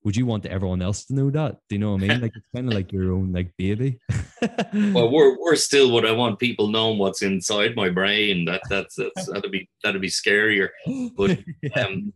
would 0.04 0.16
you 0.18 0.26
want 0.26 0.46
everyone 0.46 0.82
else 0.82 1.06
to 1.06 1.14
know 1.14 1.30
that? 1.30 1.60
Do 1.70 1.76
you 1.76 1.80
know 1.80 1.94
what 1.94 2.04
I 2.04 2.08
mean? 2.08 2.22
Like 2.22 2.34
it's 2.36 2.48
kind 2.54 2.68
of 2.68 2.74
like 2.74 2.92
your 2.92 3.14
own 3.14 3.32
like 3.32 3.54
baby. 3.58 4.00
well, 4.74 5.10
we're 5.10 5.38
we're 5.40 5.56
still 5.56 5.92
what 5.92 6.06
I 6.06 6.12
want 6.12 6.40
people 6.40 6.68
knowing 6.68 6.98
what's 6.98 7.22
inside 7.22 7.76
my 7.76 7.90
brain. 7.90 8.46
That 8.46 8.62
that's, 8.70 8.96
that's 8.96 9.28
that'd 9.28 9.52
be 9.52 9.70
that'd 9.84 10.02
be 10.02 10.10
scarier. 10.10 10.70
But 11.16 11.40
um, 11.78 12.14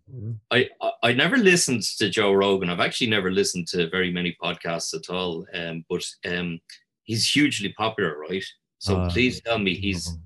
I, 0.51 0.69
I 0.81 0.91
I 1.03 1.13
never 1.13 1.37
listened 1.37 1.83
to 1.97 2.09
Joe 2.09 2.33
Rogan. 2.33 2.69
I've 2.69 2.81
actually 2.81 3.09
never 3.09 3.31
listened 3.31 3.67
to 3.69 3.89
very 3.89 4.11
many 4.11 4.35
podcasts 4.41 4.93
at 4.93 5.09
all. 5.09 5.45
Um, 5.53 5.85
but 5.89 6.03
um, 6.29 6.59
he's 7.03 7.29
hugely 7.29 7.73
popular, 7.77 8.17
right? 8.19 8.43
So 8.79 8.97
uh, 8.97 9.09
please 9.09 9.41
tell 9.41 9.59
me 9.59 9.75
he's 9.75 10.17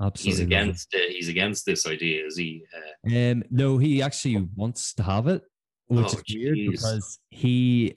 Absolutely 0.00 0.30
he's 0.30 0.40
against 0.40 0.94
uh, 0.94 0.98
he's 1.08 1.28
against 1.28 1.66
this 1.66 1.86
idea. 1.86 2.24
Is 2.24 2.38
he? 2.38 2.64
Uh, 2.74 3.32
um, 3.32 3.42
no, 3.50 3.76
he 3.76 4.00
actually 4.00 4.48
wants 4.54 4.94
to 4.94 5.02
have 5.02 5.26
it 5.26 5.42
which 5.90 6.06
oh, 6.06 6.18
is 6.18 6.34
weird 6.34 6.54
geez. 6.54 6.70
because 6.70 7.18
he 7.30 7.96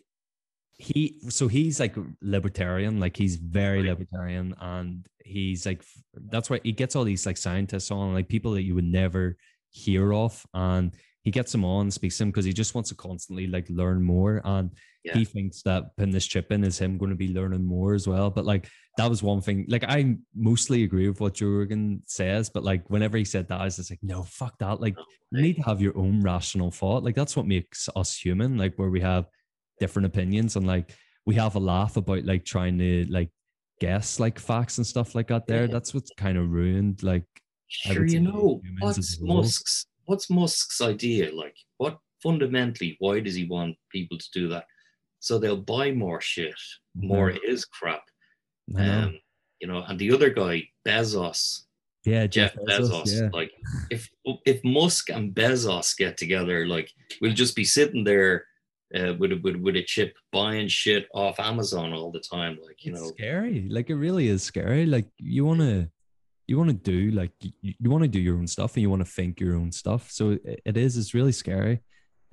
he 0.79 1.19
so 1.29 1.47
he's 1.47 1.79
like 1.79 1.95
libertarian 2.21 2.99
like 2.99 3.15
he's 3.15 3.35
very 3.35 3.79
right. 3.79 3.89
libertarian 3.89 4.55
and 4.59 5.05
he's 5.23 5.65
like 5.65 5.83
that's 6.15 6.49
why 6.49 6.59
he 6.63 6.71
gets 6.71 6.95
all 6.95 7.03
these 7.03 7.25
like 7.25 7.37
scientists 7.37 7.91
on 7.91 8.13
like 8.13 8.27
people 8.27 8.51
that 8.51 8.63
you 8.63 8.73
would 8.73 8.83
never 8.83 9.37
hear 9.69 10.11
of 10.11 10.43
and 10.55 10.93
he 11.23 11.29
gets 11.29 11.51
them 11.51 11.63
on 11.63 11.91
speaks 11.91 12.17
to 12.17 12.23
them 12.23 12.31
because 12.31 12.45
he 12.45 12.51
just 12.51 12.73
wants 12.73 12.89
to 12.89 12.95
constantly 12.95 13.45
like 13.45 13.69
learn 13.69 14.01
more 14.01 14.41
and 14.43 14.71
yeah. 15.03 15.13
he 15.13 15.25
thinks 15.25 15.61
that 15.63 15.95
putting 15.97 16.13
this 16.13 16.25
chip 16.25 16.51
in 16.51 16.63
is 16.63 16.79
him 16.79 16.97
going 16.97 17.09
to 17.11 17.15
be 17.15 17.33
learning 17.33 17.65
more 17.65 17.93
as 17.93 18.07
well 18.07 18.29
but 18.29 18.45
like 18.45 18.67
that 18.97 19.09
was 19.09 19.23
one 19.23 19.41
thing. 19.41 19.65
Like 19.67 19.83
I 19.87 20.17
mostly 20.35 20.83
agree 20.83 21.07
with 21.07 21.19
what 21.19 21.33
Joe 21.33 21.65
says, 22.05 22.49
but 22.49 22.63
like 22.63 22.87
whenever 22.89 23.17
he 23.17 23.25
said 23.25 23.47
that, 23.47 23.59
I 23.59 23.65
was 23.65 23.77
just 23.77 23.89
like, 23.89 23.99
no, 24.03 24.23
fuck 24.23 24.57
that. 24.59 24.81
Like 24.81 24.95
oh, 24.97 25.03
you 25.31 25.41
need 25.41 25.55
to 25.55 25.63
have 25.63 25.81
your 25.81 25.97
own 25.97 26.21
rational 26.21 26.69
thought. 26.69 27.03
Like 27.03 27.15
that's 27.15 27.35
what 27.35 27.47
makes 27.47 27.89
us 27.95 28.15
human. 28.15 28.57
Like 28.57 28.75
where 28.75 28.91
we 28.91 29.01
have 29.01 29.25
different 29.79 30.05
opinions 30.05 30.55
and 30.55 30.67
like 30.67 30.93
we 31.25 31.35
have 31.35 31.55
a 31.55 31.59
laugh 31.59 31.97
about 31.97 32.25
like 32.25 32.45
trying 32.45 32.77
to 32.77 33.05
like 33.09 33.29
guess 33.79 34.19
like 34.19 34.37
facts 34.37 34.77
and 34.77 34.85
stuff 34.85 35.15
like 35.15 35.27
that. 35.29 35.47
There, 35.47 35.61
yeah. 35.61 35.71
that's 35.71 35.93
what's 35.93 36.11
kind 36.15 36.37
of 36.37 36.51
ruined. 36.51 37.01
Like, 37.01 37.25
sure, 37.67 38.05
you 38.05 38.21
know, 38.21 38.61
what's 38.79 39.19
Musk's 39.19 39.87
what's 40.05 40.29
Musk's 40.29 40.81
idea? 40.81 41.33
Like, 41.33 41.55
what 41.77 41.97
fundamentally? 42.21 42.95
Why 42.99 43.21
does 43.21 43.33
he 43.33 43.45
want 43.45 43.75
people 43.91 44.19
to 44.19 44.27
do 44.33 44.49
that? 44.49 44.65
So 45.23 45.39
they'll 45.39 45.55
buy 45.55 45.93
more 45.93 46.19
shit, 46.19 46.53
more 46.93 47.31
mm-hmm. 47.31 47.47
his 47.47 47.63
crap 47.63 48.03
um, 48.77 49.19
you 49.61 49.67
know, 49.67 49.83
and 49.87 49.97
the 49.97 50.11
other 50.11 50.29
guy, 50.29 50.63
Bezos. 50.85 51.61
Yeah, 52.03 52.27
Jeff, 52.27 52.53
Jeff 52.55 52.65
Bezos. 52.67 52.89
Bezos 52.89 53.21
yeah. 53.21 53.29
Like, 53.31 53.51
if 53.89 54.09
if 54.45 54.61
Musk 54.65 55.09
and 55.09 55.33
Bezos 55.33 55.95
get 55.95 56.17
together, 56.17 56.67
like, 56.67 56.91
we'll 57.21 57.33
just 57.33 57.55
be 57.55 57.63
sitting 57.63 58.03
there 58.03 58.45
uh, 58.93 59.13
with 59.17 59.31
a 59.31 59.39
with, 59.41 59.55
with 59.55 59.77
a 59.77 59.83
chip 59.83 60.13
buying 60.33 60.67
shit 60.67 61.07
off 61.13 61.39
Amazon 61.39 61.93
all 61.93 62.11
the 62.11 62.19
time. 62.19 62.59
Like, 62.61 62.83
you 62.83 62.91
it's 62.91 63.01
know, 63.01 63.07
scary. 63.07 63.69
Like, 63.69 63.89
it 63.89 63.95
really 63.95 64.27
is 64.27 64.43
scary. 64.43 64.85
Like, 64.85 65.07
you 65.17 65.45
want 65.45 65.61
to 65.61 65.89
you 66.47 66.57
want 66.57 66.69
to 66.69 66.75
do 66.75 67.11
like 67.11 67.31
you, 67.39 67.73
you 67.79 67.89
want 67.89 68.03
to 68.03 68.09
do 68.09 68.19
your 68.19 68.35
own 68.35 68.47
stuff 68.47 68.75
and 68.75 68.81
you 68.81 68.89
want 68.89 69.05
to 69.05 69.09
think 69.09 69.39
your 69.39 69.55
own 69.55 69.71
stuff. 69.71 70.11
So 70.11 70.31
it, 70.31 70.61
it 70.65 70.75
is. 70.75 70.97
It's 70.97 71.13
really 71.13 71.31
scary 71.31 71.79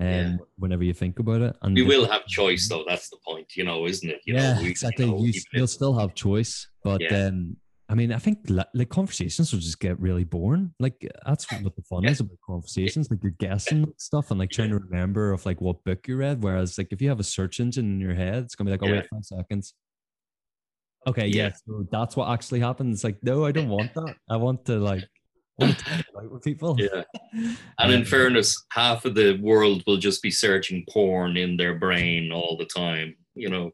um, 0.01 0.07
yeah. 0.07 0.37
whenever 0.57 0.83
you 0.83 0.93
think 0.93 1.19
about 1.19 1.41
it. 1.41 1.55
And 1.61 1.75
we 1.75 1.83
will 1.83 2.07
have 2.07 2.25
choice, 2.25 2.67
though. 2.67 2.83
That's 2.87 3.09
the 3.09 3.17
point, 3.25 3.55
you 3.55 3.63
know, 3.63 3.85
isn't 3.85 4.09
it? 4.09 4.21
You 4.25 4.35
yeah, 4.35 4.53
know, 4.53 4.61
we, 4.61 4.69
exactly. 4.69 5.05
You, 5.05 5.11
know, 5.11 5.25
you 5.25 5.41
will 5.53 5.67
still 5.67 5.97
have 5.97 6.15
choice, 6.15 6.67
but 6.83 7.01
yeah. 7.01 7.27
um, 7.27 7.57
I 7.91 7.93
mean, 7.93 8.13
I 8.13 8.19
think 8.19 8.39
like 8.47 8.87
conversations 8.87 9.51
will 9.51 9.59
just 9.59 9.81
get 9.81 9.99
really 9.99 10.23
boring. 10.23 10.73
Like 10.79 11.05
that's 11.25 11.51
what 11.51 11.75
the 11.75 11.81
fun 11.81 12.03
yeah. 12.03 12.11
is 12.11 12.21
about 12.21 12.37
conversations. 12.45 13.11
Like 13.11 13.19
you're 13.21 13.33
guessing 13.37 13.93
stuff 13.97 14.31
and 14.31 14.39
like 14.39 14.49
trying 14.49 14.69
to 14.69 14.77
remember 14.77 15.33
of 15.33 15.45
like 15.45 15.59
what 15.59 15.83
book 15.83 16.07
you 16.07 16.15
read. 16.15 16.41
Whereas 16.41 16.77
like 16.77 16.87
if 16.91 17.01
you 17.01 17.09
have 17.09 17.19
a 17.19 17.23
search 17.25 17.59
engine 17.59 17.85
in 17.85 17.99
your 17.99 18.15
head, 18.15 18.45
it's 18.45 18.55
gonna 18.55 18.69
be 18.69 18.71
like, 18.71 18.89
oh 18.89 18.93
wait 18.93 19.07
five 19.11 19.25
seconds. 19.25 19.73
Okay, 21.05 21.27
yeah. 21.27 21.51
So 21.67 21.85
that's 21.91 22.15
what 22.15 22.29
actually 22.29 22.61
happens. 22.61 22.97
It's 22.97 23.03
like, 23.03 23.17
no, 23.23 23.45
I 23.45 23.51
don't 23.51 23.67
want 23.77 23.93
that. 23.95 24.15
I 24.29 24.37
want 24.37 24.63
to 24.67 24.79
like 24.79 25.03
with 25.61 26.43
people. 26.43 26.77
Yeah. 26.79 27.03
And 27.79 27.93
in 27.93 28.05
fairness, 28.05 28.65
half 28.71 29.05
of 29.05 29.15
the 29.15 29.39
world 29.41 29.83
will 29.87 29.97
just 29.97 30.21
be 30.21 30.31
searching 30.31 30.85
porn 30.89 31.37
in 31.37 31.57
their 31.57 31.75
brain 31.75 32.31
all 32.31 32.57
the 32.57 32.65
time. 32.65 33.15
You 33.35 33.49
know, 33.49 33.71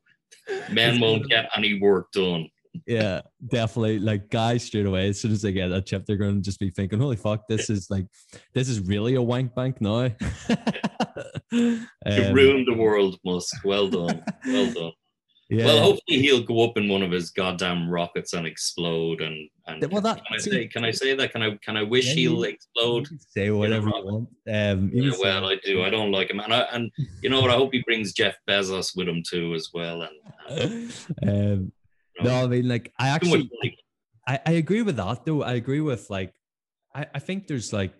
men 0.71 0.99
won't 0.99 1.27
get 1.29 1.49
any 1.55 1.79
work 1.79 2.11
done. 2.11 2.49
Yeah, 2.85 3.21
definitely. 3.49 3.99
Like 3.99 4.29
guys 4.29 4.63
straight 4.63 4.85
away, 4.85 5.09
as 5.09 5.19
soon 5.19 5.31
as 5.31 5.41
they 5.41 5.51
get 5.51 5.69
that 5.69 5.85
chip, 5.85 6.05
they're 6.05 6.17
gonna 6.17 6.41
just 6.41 6.59
be 6.59 6.69
thinking, 6.69 6.99
Holy 6.99 7.15
fuck, 7.15 7.47
this 7.47 7.69
is 7.69 7.89
like 7.89 8.05
this 8.53 8.69
is 8.69 8.79
really 8.81 9.15
a 9.15 9.21
wank 9.21 9.55
bank 9.55 9.81
now. 9.81 10.11
um, 10.49 11.87
you 12.05 12.33
ruined 12.33 12.67
the 12.67 12.75
world, 12.77 13.17
Musk. 13.25 13.63
Well 13.63 13.87
done. 13.89 14.23
Well 14.45 14.71
done. 14.71 14.91
Yeah. 15.49 15.65
Well, 15.65 15.81
hopefully 15.81 16.19
he'll 16.19 16.43
go 16.43 16.65
up 16.65 16.77
in 16.77 16.89
one 16.89 17.01
of 17.01 17.11
his 17.11 17.29
goddamn 17.29 17.89
rockets 17.89 18.33
and 18.33 18.45
explode. 18.45 19.21
And, 19.21 19.49
and 19.65 19.91
Well, 19.91 20.01
that- 20.01 20.17
can 20.25 20.35
I 20.35 20.37
say? 20.39 20.67
Can 20.67 20.83
I 20.83 20.91
say 20.91 21.15
that? 21.15 21.31
Can 21.31 21.41
I? 21.41 21.57
Can 21.63 21.77
I 21.77 21.83
wish 21.83 22.07
Yeah, 22.07 22.15
he'll 22.15 22.43
explode? 22.43 23.07
Say 23.29 23.49
whatever 23.51 23.87
you 23.87 24.05
want. 24.05 24.29
Um, 24.51 24.91
Yeah, 24.93 25.11
well, 25.21 25.45
I 25.45 25.55
do. 25.63 25.83
I 25.83 25.89
don't 25.89 26.11
like 26.11 26.29
him, 26.29 26.41
and 26.41 26.53
I, 26.53 26.61
and 26.73 26.91
you 27.21 27.29
know 27.29 27.39
what? 27.39 27.49
I 27.49 27.55
hope 27.55 27.71
he 27.73 27.81
brings 27.83 28.11
Jeff 28.11 28.35
Bezos 28.47 28.95
with 28.95 29.07
him 29.07 29.23
too, 29.25 29.53
as 29.53 29.69
well. 29.73 30.01
And, 30.01 30.13
and 30.49 30.93
um, 31.23 31.71
you 32.17 32.23
no, 32.25 32.43
I 32.43 32.47
mean, 32.47 32.67
like, 32.67 32.91
I 32.99 33.09
actually. 33.09 33.49
I, 34.27 34.39
I 34.45 34.51
agree 34.53 34.81
with 34.81 34.97
that 34.97 35.25
though. 35.25 35.43
I 35.43 35.53
agree 35.53 35.79
with 35.79 36.09
like, 36.09 36.33
I, 36.93 37.05
I 37.15 37.19
think 37.19 37.47
there's 37.47 37.71
like 37.71 37.93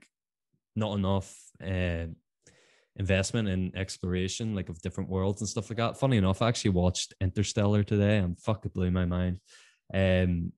not 0.75 0.97
enough 0.97 1.33
uh, 1.63 2.07
investment 2.97 3.47
in 3.47 3.75
exploration, 3.75 4.55
like 4.55 4.69
of 4.69 4.81
different 4.81 5.09
worlds 5.09 5.41
and 5.41 5.49
stuff 5.49 5.69
like 5.69 5.77
that. 5.77 5.97
Funny 5.97 6.17
enough, 6.17 6.41
I 6.41 6.49
actually 6.49 6.71
watched 6.71 7.13
Interstellar 7.21 7.83
today 7.83 8.17
and 8.17 8.39
fuck 8.39 8.65
it 8.65 8.73
blew 8.73 8.91
my 8.91 9.05
mind. 9.05 9.39
Um, 9.93 10.51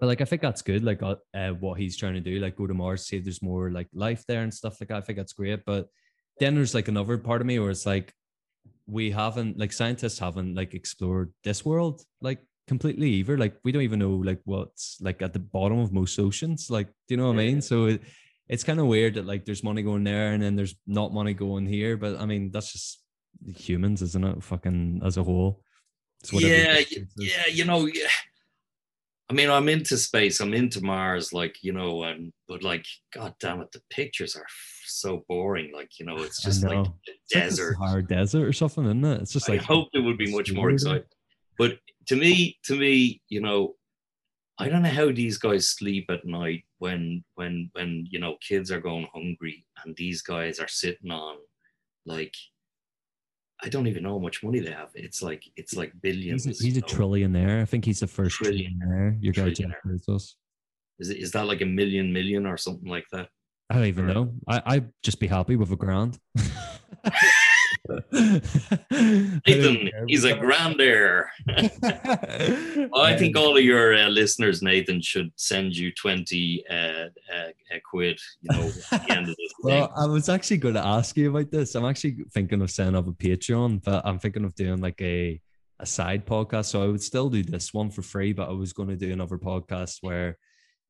but 0.00 0.06
like, 0.06 0.20
I 0.20 0.24
think 0.24 0.42
that's 0.42 0.62
good. 0.62 0.84
Like, 0.84 1.02
uh, 1.02 1.16
uh, 1.34 1.50
what 1.50 1.78
he's 1.78 1.96
trying 1.96 2.14
to 2.14 2.20
do, 2.20 2.38
like, 2.38 2.56
go 2.56 2.66
to 2.66 2.74
Mars, 2.74 3.06
see 3.06 3.16
if 3.16 3.24
there's 3.24 3.42
more 3.42 3.70
like 3.70 3.88
life 3.94 4.24
there 4.26 4.42
and 4.42 4.52
stuff 4.52 4.80
like 4.80 4.88
that. 4.88 4.98
I 4.98 5.00
think 5.00 5.18
that's 5.18 5.32
great. 5.32 5.64
But 5.64 5.88
then 6.38 6.54
there's 6.54 6.74
like 6.74 6.88
another 6.88 7.16
part 7.18 7.40
of 7.40 7.46
me 7.46 7.58
where 7.58 7.70
it's 7.70 7.86
like, 7.86 8.12
we 8.86 9.10
haven't 9.10 9.58
like 9.58 9.72
scientists 9.72 10.18
haven't 10.18 10.54
like 10.54 10.72
explored 10.72 11.32
this 11.42 11.64
world 11.64 12.02
like 12.20 12.38
completely 12.68 13.10
either. 13.10 13.36
Like 13.36 13.56
we 13.64 13.72
don't 13.72 13.82
even 13.82 13.98
know 13.98 14.12
like 14.12 14.40
what's 14.44 14.98
like 15.00 15.22
at 15.22 15.32
the 15.32 15.40
bottom 15.40 15.78
of 15.78 15.92
most 15.92 16.18
oceans. 16.18 16.70
Like, 16.70 16.86
do 16.86 17.14
you 17.14 17.16
know 17.16 17.26
what 17.26 17.34
I 17.34 17.46
mean? 17.46 17.60
So 17.60 17.86
it, 17.86 18.02
it's 18.48 18.64
kind 18.64 18.80
of 18.80 18.86
weird 18.86 19.14
that 19.14 19.26
like 19.26 19.44
there's 19.44 19.64
money 19.64 19.82
going 19.82 20.04
there 20.04 20.32
and 20.32 20.42
then 20.42 20.56
there's 20.56 20.74
not 20.86 21.12
money 21.12 21.34
going 21.34 21.66
here. 21.66 21.96
But 21.96 22.20
I 22.20 22.26
mean, 22.26 22.50
that's 22.50 22.72
just 22.72 23.02
humans, 23.56 24.02
isn't 24.02 24.24
it? 24.24 24.42
Fucking 24.42 25.02
as 25.04 25.16
a 25.16 25.22
whole. 25.22 25.62
Yeah, 26.32 26.38
the 26.48 26.68
y- 26.68 26.78
distance 26.78 27.12
is. 27.18 27.36
yeah, 27.36 27.46
you 27.52 27.64
know, 27.64 27.86
yeah. 27.86 28.08
I 29.28 29.34
mean, 29.34 29.50
I'm 29.50 29.68
into 29.68 29.96
space. 29.96 30.40
I'm 30.40 30.54
into 30.54 30.80
Mars, 30.80 31.32
like 31.32 31.56
you 31.62 31.72
know, 31.72 32.04
and 32.04 32.32
but 32.48 32.62
like, 32.62 32.86
god 33.12 33.34
damn 33.40 33.60
it, 33.60 33.72
the 33.72 33.82
pictures 33.90 34.36
are 34.36 34.46
so 34.84 35.24
boring. 35.28 35.72
Like 35.74 35.98
you 35.98 36.06
know, 36.06 36.16
it's 36.18 36.40
just 36.42 36.62
like 36.62 36.74
know. 36.74 36.82
like 36.82 37.16
desert. 37.30 37.74
Sahara 37.74 38.06
desert 38.06 38.46
or 38.46 38.52
something, 38.52 38.84
isn't 38.84 39.04
it? 39.04 39.22
It's 39.22 39.32
just 39.32 39.48
like 39.48 39.60
I 39.60 39.64
hope 39.64 39.88
it 39.94 40.00
would 40.00 40.18
be 40.18 40.32
much 40.32 40.52
more 40.52 40.70
exciting. 40.70 41.02
But 41.58 41.78
to 42.06 42.16
me, 42.16 42.58
to 42.64 42.76
me, 42.76 43.20
you 43.28 43.40
know, 43.40 43.74
I 44.58 44.68
don't 44.68 44.82
know 44.82 44.88
how 44.88 45.12
these 45.12 45.36
guys 45.38 45.68
sleep 45.68 46.06
at 46.10 46.24
night 46.24 46.64
when 46.78 47.22
when 47.34 47.70
when 47.74 48.06
you 48.10 48.18
know 48.18 48.36
kids 48.40 48.70
are 48.70 48.80
going 48.80 49.06
hungry 49.12 49.66
and 49.84 49.94
these 49.96 50.22
guys 50.22 50.58
are 50.58 50.68
sitting 50.68 51.10
on 51.10 51.36
like 52.06 52.34
I 53.62 53.68
don't 53.68 53.86
even 53.86 54.02
know 54.02 54.12
how 54.14 54.18
much 54.18 54.42
money 54.42 54.60
they 54.60 54.70
have. 54.70 54.90
It's 54.94 55.22
like 55.22 55.42
it's 55.56 55.74
like 55.76 55.92
billions. 56.02 56.44
He's 56.44 56.60
a, 56.60 56.64
he's 56.64 56.76
a 56.78 56.82
trillionaire. 56.82 57.62
I 57.62 57.64
think 57.66 57.84
he's 57.84 58.00
the 58.00 58.06
first 58.06 58.36
Trillion. 58.36 58.80
trillionaire. 58.82 59.18
Your 59.20 59.32
guy 59.32 59.50
Jeff. 59.50 59.70
Bezos. 59.86 60.34
Is, 60.98 61.10
it, 61.10 61.18
is 61.18 61.32
that 61.32 61.46
like 61.46 61.60
a 61.60 61.66
million 61.66 62.12
million 62.12 62.46
or 62.46 62.56
something 62.56 62.88
like 62.88 63.06
that? 63.12 63.28
I 63.70 63.74
don't 63.74 63.84
even 63.86 64.10
Or- 64.10 64.14
know. 64.14 64.34
I 64.48 64.62
I'd 64.66 64.90
just 65.02 65.20
be 65.20 65.26
happy 65.26 65.56
with 65.56 65.70
a 65.72 65.76
grand. 65.76 66.18
Nathan, 69.46 69.90
he's 70.06 70.24
a 70.24 70.36
grandeur. 70.36 71.30
I 71.48 73.16
think 73.18 73.36
all 73.36 73.56
of 73.56 73.62
your 73.62 73.94
uh, 73.94 74.08
listeners, 74.08 74.62
Nathan, 74.62 75.00
should 75.00 75.32
send 75.36 75.76
you 75.76 75.92
20 75.92 76.64
uh, 76.68 76.74
uh, 76.74 77.08
uh, 77.34 77.48
quid, 77.88 78.18
you 78.42 78.56
know, 78.56 78.70
at 78.92 79.06
the 79.06 79.12
end 79.12 79.28
of 79.28 79.36
this 79.36 79.52
Well. 79.62 79.92
I 79.96 80.06
was 80.06 80.28
actually 80.28 80.58
going 80.58 80.74
to 80.74 80.86
ask 80.86 81.16
you 81.16 81.30
about 81.30 81.50
this. 81.50 81.74
I'm 81.74 81.84
actually 81.84 82.18
thinking 82.32 82.62
of 82.62 82.70
setting 82.70 82.96
up 82.96 83.08
a 83.08 83.12
Patreon, 83.12 83.82
but 83.84 84.04
I'm 84.04 84.18
thinking 84.18 84.44
of 84.44 84.54
doing 84.54 84.80
like 84.80 85.00
a 85.00 85.40
a 85.78 85.86
side 85.86 86.26
podcast. 86.26 86.66
So 86.66 86.82
I 86.82 86.86
would 86.86 87.02
still 87.02 87.28
do 87.28 87.42
this 87.42 87.74
one 87.74 87.90
for 87.90 88.02
free, 88.02 88.32
but 88.32 88.48
I 88.48 88.52
was 88.52 88.72
going 88.72 88.88
to 88.88 88.96
do 88.96 89.12
another 89.12 89.38
podcast 89.38 89.98
where 90.00 90.38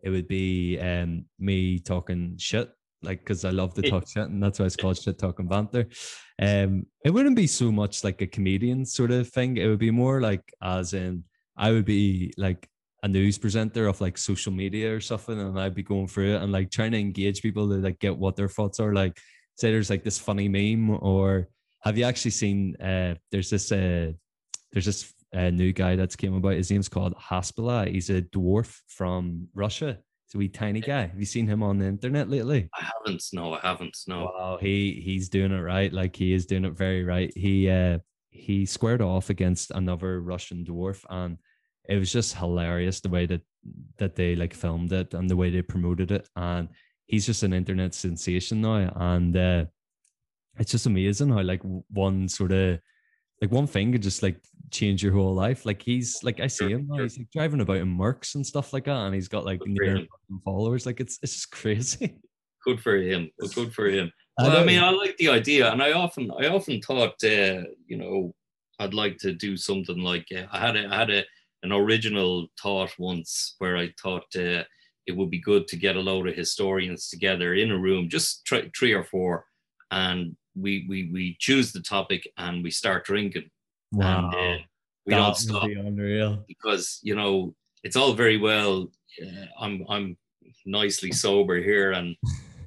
it 0.03 0.11
would 0.11 0.28
be 0.28 0.78
um 0.78 1.24
me 1.39 1.78
talking 1.78 2.37
shit, 2.39 2.70
like 3.07 3.20
because 3.20 3.44
I 3.44 3.50
love 3.50 3.74
to 3.74 3.82
talk 3.82 4.09
shit, 4.09 4.28
and 4.28 4.42
that's 4.42 4.59
why 4.59 4.66
it's 4.66 4.76
called 4.76 4.98
shit 4.98 5.18
talking 5.18 5.46
banter. 5.46 5.86
Um, 6.40 6.86
it 7.04 7.11
wouldn't 7.11 7.36
be 7.36 7.46
so 7.46 7.72
much 7.72 8.04
like 8.04 8.20
a 8.20 8.26
comedian 8.26 8.84
sort 8.84 9.11
of 9.11 9.28
thing. 9.28 9.57
It 9.57 9.66
would 9.66 9.78
be 9.78 9.90
more 9.90 10.20
like 10.20 10.52
as 10.62 10.92
in 10.92 11.24
I 11.57 11.72
would 11.72 11.86
be 11.86 12.34
like 12.36 12.68
a 13.02 13.09
news 13.09 13.38
presenter 13.38 13.86
of 13.86 14.00
like 14.00 14.18
social 14.18 14.52
media 14.52 14.94
or 14.94 15.00
something, 15.00 15.40
and 15.40 15.59
I'd 15.59 15.74
be 15.74 15.82
going 15.82 16.09
through 16.09 16.34
it 16.34 16.42
and 16.42 16.52
like 16.52 16.70
trying 16.70 16.92
to 16.92 16.98
engage 16.98 17.40
people 17.40 17.68
to 17.68 17.76
like 17.76 17.98
get 18.00 18.16
what 18.16 18.36
their 18.36 18.48
thoughts 18.48 18.80
are. 18.80 18.92
Like, 18.92 19.16
say 19.57 19.70
there's 19.70 19.90
like 19.90 20.04
this 20.04 20.18
funny 20.18 20.48
meme, 20.48 20.90
or 21.00 21.48
have 21.82 21.96
you 21.96 22.04
actually 22.04 22.32
seen? 22.32 22.76
Uh, 22.76 23.14
there's 23.30 23.50
this 23.50 23.72
uh, 23.72 24.12
there's 24.72 24.86
this 24.86 25.12
uh, 25.34 25.50
new 25.50 25.72
guy 25.72 25.96
that's 25.96 26.16
came 26.16 26.34
about. 26.34 26.54
His 26.54 26.70
name's 26.70 26.88
called 26.88 27.14
Hasbulla. 27.14 27.90
He's 27.90 28.11
a 28.11 28.22
dwarf 28.22 28.80
from 28.88 29.48
Russia. 29.54 29.98
A 30.37 30.39
wee 30.39 30.49
tiny 30.49 30.82
guy. 30.82 31.07
Have 31.07 31.18
you 31.18 31.24
seen 31.24 31.47
him 31.47 31.62
on 31.62 31.78
the 31.78 31.87
internet 31.87 32.28
lately? 32.28 32.68
I 32.78 32.84
haven't. 32.84 33.24
No, 33.32 33.55
I 33.55 33.61
haven't. 33.62 33.97
No. 34.07 34.24
Wow, 34.24 34.59
he 34.61 35.01
he's 35.03 35.30
doing 35.30 35.51
it 35.51 35.61
right. 35.62 35.91
Like 35.91 36.14
he 36.14 36.34
is 36.34 36.45
doing 36.45 36.66
it 36.66 36.74
very 36.74 37.05
right. 37.05 37.32
He 37.34 37.70
uh 37.70 38.01
he 38.28 38.66
squared 38.66 39.01
off 39.01 39.30
against 39.30 39.70
another 39.70 40.20
Russian 40.20 40.62
dwarf, 40.62 41.07
and 41.09 41.39
it 41.89 41.97
was 41.97 42.12
just 42.12 42.37
hilarious 42.37 43.01
the 43.01 43.09
way 43.09 43.24
that 43.24 43.41
that 43.97 44.14
they 44.14 44.37
like 44.37 44.53
filmed 44.53 44.93
it 44.93 45.14
and 45.14 45.30
the 45.30 45.37
way 45.37 45.49
they 45.49 45.62
promoted 45.62 46.11
it. 46.11 46.28
And 46.37 46.68
he's 47.07 47.24
just 47.24 47.43
an 47.43 47.55
internet 47.55 47.95
sensation 47.95 48.61
now, 48.61 48.93
and 48.95 49.34
uh, 49.34 49.64
it's 50.59 50.72
just 50.72 50.84
amazing 50.84 51.30
how 51.30 51.41
like 51.41 51.62
one 51.89 52.28
sort 52.28 52.53
of 52.53 52.78
like 53.41 53.51
one 53.51 53.66
thing 53.66 53.91
could 53.91 54.03
just 54.03 54.22
like 54.22 54.39
change 54.70 55.02
your 55.02 55.12
whole 55.12 55.34
life. 55.34 55.66
Like 55.66 55.82
he's 55.82 56.22
like 56.22 56.40
I 56.40 56.46
see 56.46 56.70
him 56.70 56.86
now. 56.88 57.02
He's 57.02 57.18
like 57.18 57.30
driving 57.30 57.60
about 57.60 57.76
in 57.76 57.96
Mercs 57.96 58.34
and 58.34 58.46
stuff 58.46 58.72
like 58.72 58.84
that, 58.84 58.96
and 58.96 59.14
he's 59.14 59.28
got 59.28 59.44
like 59.44 59.60
near 59.64 59.84
a 59.84 59.88
him. 59.88 59.94
million 59.94 60.42
followers. 60.44 60.86
Like 60.86 61.00
it's 61.00 61.18
it's 61.22 61.34
just 61.34 61.50
crazy. 61.52 62.18
Good 62.64 62.80
for 62.80 62.96
him. 62.96 63.30
Good 63.54 63.72
for 63.72 63.88
him. 63.88 64.10
I 64.38 64.48
Well, 64.48 64.56
I 64.58 64.64
mean, 64.64 64.82
I 64.82 64.90
like 64.90 65.16
the 65.18 65.28
idea, 65.28 65.70
and 65.72 65.82
I 65.82 65.92
often, 65.92 66.30
I 66.32 66.48
often 66.48 66.80
thought, 66.82 67.14
uh, 67.24 67.62
you 67.86 67.96
know, 67.96 68.34
I'd 68.78 68.92
like 68.92 69.18
to 69.18 69.32
do 69.32 69.56
something 69.56 69.98
like 69.98 70.26
uh, 70.36 70.46
I 70.50 70.58
had, 70.58 70.76
a, 70.76 70.86
I 70.88 70.96
had 70.96 71.10
a, 71.10 71.24
an 71.62 71.72
original 71.72 72.48
thought 72.60 72.92
once 72.98 73.54
where 73.58 73.76
I 73.76 73.92
thought 74.02 74.26
uh, 74.36 74.64
it 75.06 75.16
would 75.16 75.30
be 75.30 75.40
good 75.40 75.68
to 75.68 75.76
get 75.76 75.96
a 75.96 76.00
load 76.00 76.28
of 76.28 76.34
historians 76.34 77.08
together 77.08 77.54
in 77.54 77.70
a 77.70 77.78
room, 77.78 78.10
just 78.10 78.44
try, 78.44 78.68
three 78.76 78.92
or 78.92 79.04
four, 79.04 79.44
and 79.90 80.36
we 80.54 80.86
we 80.88 81.10
we 81.12 81.36
choose 81.38 81.72
the 81.72 81.82
topic 81.82 82.28
and 82.36 82.62
we 82.62 82.70
start 82.70 83.06
drinking, 83.06 83.48
Wow. 83.97 84.30
and 84.30 84.61
uh, 84.61 84.62
we 85.07 85.11
That 85.14 85.18
don't 85.18 85.36
stop 85.36 85.66
be 85.66 86.38
because 86.49 87.01
you 87.03 87.14
know 87.14 87.55
it's 87.82 87.97
all 87.97 88.12
very 88.14 88.36
well. 88.38 88.90
Uh, 89.22 89.47
I'm 89.61 89.84
I'm 89.88 90.16
nicely 90.66 91.12
sober 91.12 91.57
here, 91.62 91.92
and 91.92 92.16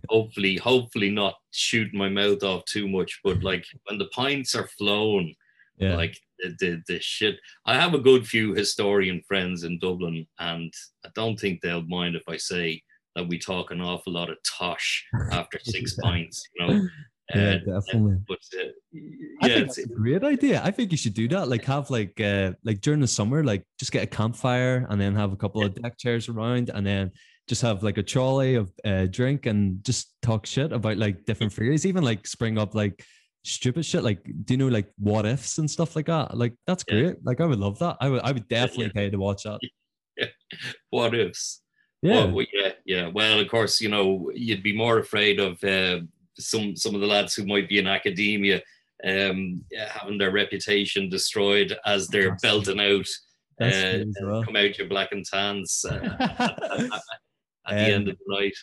hopefully 0.10 0.58
hopefully 0.58 1.10
not 1.12 1.36
shoot 1.52 1.94
my 1.94 2.10
mouth 2.10 2.44
off 2.44 2.64
too 2.66 2.88
much. 2.88 3.20
But 3.24 3.44
like 3.44 3.66
when 3.86 3.98
the 4.00 4.08
pints 4.14 4.56
are 4.56 4.68
flown, 4.78 5.34
Yeah. 5.78 5.96
like 5.96 6.18
the, 6.40 6.56
the 6.60 6.82
the 6.88 7.00
shit. 7.02 7.36
I 7.66 7.76
have 7.76 7.94
a 7.94 8.00
good 8.00 8.26
few 8.26 8.54
historian 8.54 9.22
friends 9.28 9.64
in 9.64 9.80
Dublin, 9.80 10.26
and 10.40 10.74
I 11.06 11.10
don't 11.16 11.38
think 11.40 11.62
they'll 11.62 11.84
mind 11.88 12.16
if 12.16 12.24
I 12.28 12.38
say 12.38 12.82
that 13.16 13.28
we 13.28 13.38
talk 13.40 13.72
an 13.72 13.82
awful 13.82 14.14
lot 14.14 14.30
of 14.30 14.38
tosh 14.60 15.04
after 15.32 15.60
six 15.64 15.94
pints. 16.04 16.42
You 16.56 16.68
know. 16.68 16.88
Yeah, 17.36 17.58
Uh, 17.68 17.80
definitely. 17.80 18.18
but 18.28 18.40
uh, 18.60 18.64
I 19.44 19.48
yeah, 19.48 19.54
think 19.56 19.68
it's, 19.68 19.78
a 19.78 19.88
great 19.88 20.24
idea. 20.24 20.62
I 20.64 20.72
think 20.72 20.92
you 20.92 20.98
should 20.98 21.14
do 21.14 21.28
that. 21.30 21.48
Like 21.48 21.64
have 21.66 21.90
like 21.90 22.20
uh 22.22 22.54
like 22.64 22.82
during 22.82 23.00
the 23.00 23.08
summer, 23.08 23.44
like 23.44 23.64
just 23.80 23.92
get 23.92 24.04
a 24.04 24.08
campfire 24.08 24.88
and 24.90 25.00
then 25.00 25.16
have 25.16 25.32
a 25.34 25.38
couple 25.38 25.64
of 25.64 25.76
deck 25.76 25.98
chairs 25.98 26.28
around 26.30 26.70
and 26.74 26.86
then 26.86 27.12
just 27.48 27.62
have 27.62 27.82
like 27.84 27.98
a 27.98 28.04
trolley 28.04 28.56
of 28.56 28.72
uh, 28.86 29.06
drink 29.08 29.46
and 29.48 29.84
just 29.84 30.14
talk 30.22 30.46
shit 30.46 30.72
about 30.72 30.98
like 30.98 31.26
different 31.26 31.54
theories, 31.58 31.86
even 31.86 32.04
like 32.04 32.26
spring 32.28 32.58
up 32.58 32.76
like 32.76 33.04
stupid 33.44 33.86
shit. 33.86 34.04
Like, 34.04 34.24
do 34.46 34.54
you 34.54 34.58
know 34.58 34.68
like 34.68 34.90
what 34.98 35.26
ifs 35.26 35.58
and 35.58 35.70
stuff 35.70 35.96
like 35.96 36.08
that? 36.08 36.36
Like 36.38 36.54
that's 36.68 36.84
Yeah. 36.88 37.02
great. 37.02 37.16
Like 37.24 37.42
I 37.42 37.46
would 37.46 37.60
love 37.60 37.80
that. 37.80 37.98
I 38.02 38.10
would 38.10 38.22
I 38.22 38.32
would 38.32 38.48
definitely 38.48 38.86
yeah. 38.88 38.92
pay 38.94 39.10
to 39.10 39.18
watch 39.18 39.44
that. 39.44 39.60
what 40.90 41.14
ifs? 41.16 41.62
Yeah. 42.02 42.26
Well, 42.26 42.46
yeah, 42.54 42.72
yeah. 42.86 43.08
Well, 43.08 43.40
of 43.40 43.48
course, 43.50 43.82
you 43.82 43.90
know, 43.90 44.32
you'd 44.34 44.64
be 44.64 44.76
more 44.76 45.00
afraid 45.00 45.40
of 45.40 45.62
uh, 45.64 46.00
some 46.40 46.76
some 46.76 46.96
of 46.96 47.02
the 47.02 47.08
lads 47.08 47.36
who 47.36 47.46
might 47.46 47.70
be 47.70 47.80
in 47.80 47.88
academia 47.88 48.62
um, 49.06 49.64
having 49.88 50.18
their 50.18 50.32
reputation 50.32 51.10
destroyed 51.10 51.78
as 51.86 52.08
they're 52.08 52.36
belting 52.42 52.80
out. 52.80 53.06
Uh, 53.62 54.04
well. 54.24 54.44
Come 54.44 54.56
out 54.56 54.78
your 54.78 54.88
black 54.88 55.12
and 55.12 55.26
tans 55.26 55.86
uh, 55.90 55.96
at 56.20 56.90
the 56.90 56.92
Um, 57.66 57.76
end 57.78 58.08
of 58.10 58.18
the 58.18 58.36
night. 58.36 58.54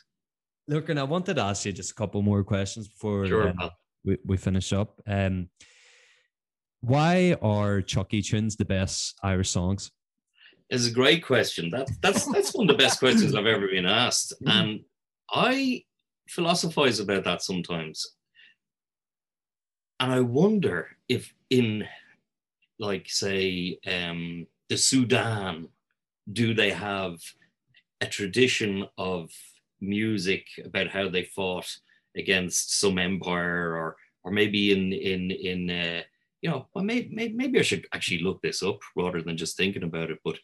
Look, 0.69 0.89
and 0.89 0.99
I 0.99 1.05
wanted 1.05 1.35
to 1.37 1.43
ask 1.43 1.65
you 1.65 1.73
just 1.73 1.93
a 1.93 1.95
couple 1.95 2.23
more 2.23 2.43
questions 2.43 2.89
before 2.89 3.27
Sure, 3.27 3.49
um, 3.51 3.71
we, 4.05 4.17
we 4.25 4.37
finish 4.37 4.73
up. 4.73 5.01
Um, 5.07 5.49
why 6.81 7.37
are 7.43 7.83
Chucky 7.83 8.23
Tunes 8.23 8.57
the 8.57 8.65
best 8.65 9.19
Irish 9.23 9.51
songs? 9.51 9.91
It's 10.69 10.87
a 10.89 10.91
great 10.91 11.25
question. 11.25 11.71
That, 11.71 11.89
that's 12.03 12.27
that's 12.33 12.53
one 12.55 12.69
of 12.69 12.77
the 12.77 12.83
best 12.83 12.99
questions 12.99 13.35
I've 13.35 13.47
ever 13.47 13.69
been 13.69 13.87
asked, 13.87 14.33
Mm. 14.43 14.51
and 14.51 14.81
I 15.31 15.85
philosophize 16.29 17.01
about 17.01 17.25
that 17.25 17.43
sometimes. 17.43 18.15
And 20.01 20.13
I 20.13 20.21
wonder 20.21 20.89
if 21.09 21.33
in 21.51 21.87
like 22.79 23.09
say 23.09 23.79
um, 23.87 24.47
the 24.69 24.77
Sudan, 24.77 25.69
do 26.31 26.53
they 26.55 26.71
have 26.71 27.19
a 28.01 28.07
tradition 28.07 28.87
of 28.99 29.31
music 29.81 30.47
about 30.65 30.89
how 30.89 31.09
they 31.09 31.25
fought 31.25 31.77
against 32.17 32.79
some 32.79 32.99
empire 32.99 33.75
or 33.75 33.97
or 34.25 34.33
maybe 34.33 34.73
in 34.73 34.93
in 34.93 35.31
in 35.31 35.71
uh, 35.71 36.03
you 36.43 36.51
know 36.51 36.67
well 36.75 36.85
maybe, 36.85 37.33
maybe 37.35 37.59
I 37.59 37.63
should 37.63 37.87
actually 37.93 38.23
look 38.23 38.43
this 38.43 38.63
up 38.63 38.81
rather 38.97 39.23
than 39.23 39.37
just 39.37 39.57
thinking 39.57 39.83
about 39.83 40.11
it 40.11 40.19
but 40.25 40.39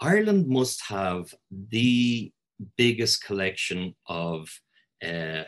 Ireland 0.00 0.48
must 0.48 0.82
have 0.88 1.32
the 1.50 2.32
biggest 2.76 3.24
collection 3.24 3.94
of 4.06 4.48
uh, 5.06 5.42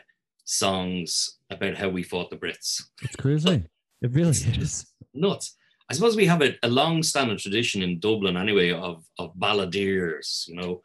songs 0.44 1.38
about 1.50 1.76
how 1.76 1.88
we 1.88 2.02
fought 2.02 2.30
the 2.30 2.36
Brits. 2.36 2.82
It's 3.02 3.16
crazy. 3.16 3.64
It 4.02 4.12
really 4.12 4.30
is. 4.30 4.86
Nuts. 5.14 5.56
I 5.90 5.94
suppose 5.94 6.16
we 6.16 6.26
have 6.26 6.42
a, 6.42 6.54
a 6.62 6.68
long-standing 6.68 7.38
tradition 7.38 7.82
in 7.82 7.98
Dublin 7.98 8.36
anyway 8.36 8.72
of, 8.72 9.04
of 9.18 9.34
balladeers, 9.36 10.46
you 10.46 10.54
know, 10.54 10.82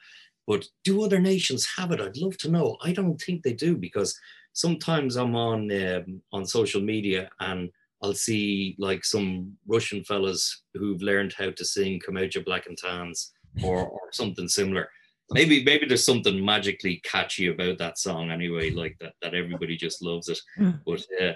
but 0.48 0.66
do 0.84 1.04
other 1.04 1.20
nations 1.20 1.68
have 1.78 1.92
it? 1.92 2.02
I'd 2.02 2.18
love 2.18 2.38
to 2.38 2.52
know. 2.52 2.78
I 2.82 2.94
don't 2.94 3.20
think 3.20 3.44
they 3.44 3.54
do 3.54 3.76
because 3.76 4.18
sometimes 4.54 5.16
I'm 5.16 5.36
on 5.36 5.72
um, 5.72 6.22
on 6.32 6.46
social 6.46 6.82
media 6.82 7.30
and 7.40 7.70
I'll 8.02 8.14
see 8.14 8.76
like 8.78 9.06
some 9.06 9.54
Russian 9.68 10.04
fellas 10.04 10.64
who've 10.74 11.02
learned 11.02 11.34
how 11.38 11.52
to 11.52 11.66
sing 11.66 12.00
"Come 12.00 12.18
Out 12.18 12.36
Your 12.36 12.44
Black 12.44 12.68
and 12.68 12.78
Tans" 12.78 13.32
or 13.64 13.88
or 13.88 14.02
something 14.12 14.48
similar. 14.48 14.90
Maybe 15.32 15.64
maybe 15.64 15.86
there's 15.86 16.06
something 16.06 16.44
magically 16.44 17.02
catchy 17.04 17.48
about 17.48 17.78
that 17.80 17.98
song 17.98 18.30
anyway, 18.32 18.70
like 18.72 18.98
that 19.00 19.14
that 19.22 19.34
everybody 19.34 19.76
just 19.78 20.02
loves 20.04 20.30
it. 20.30 20.40
But 20.86 21.06
uh, 21.22 21.34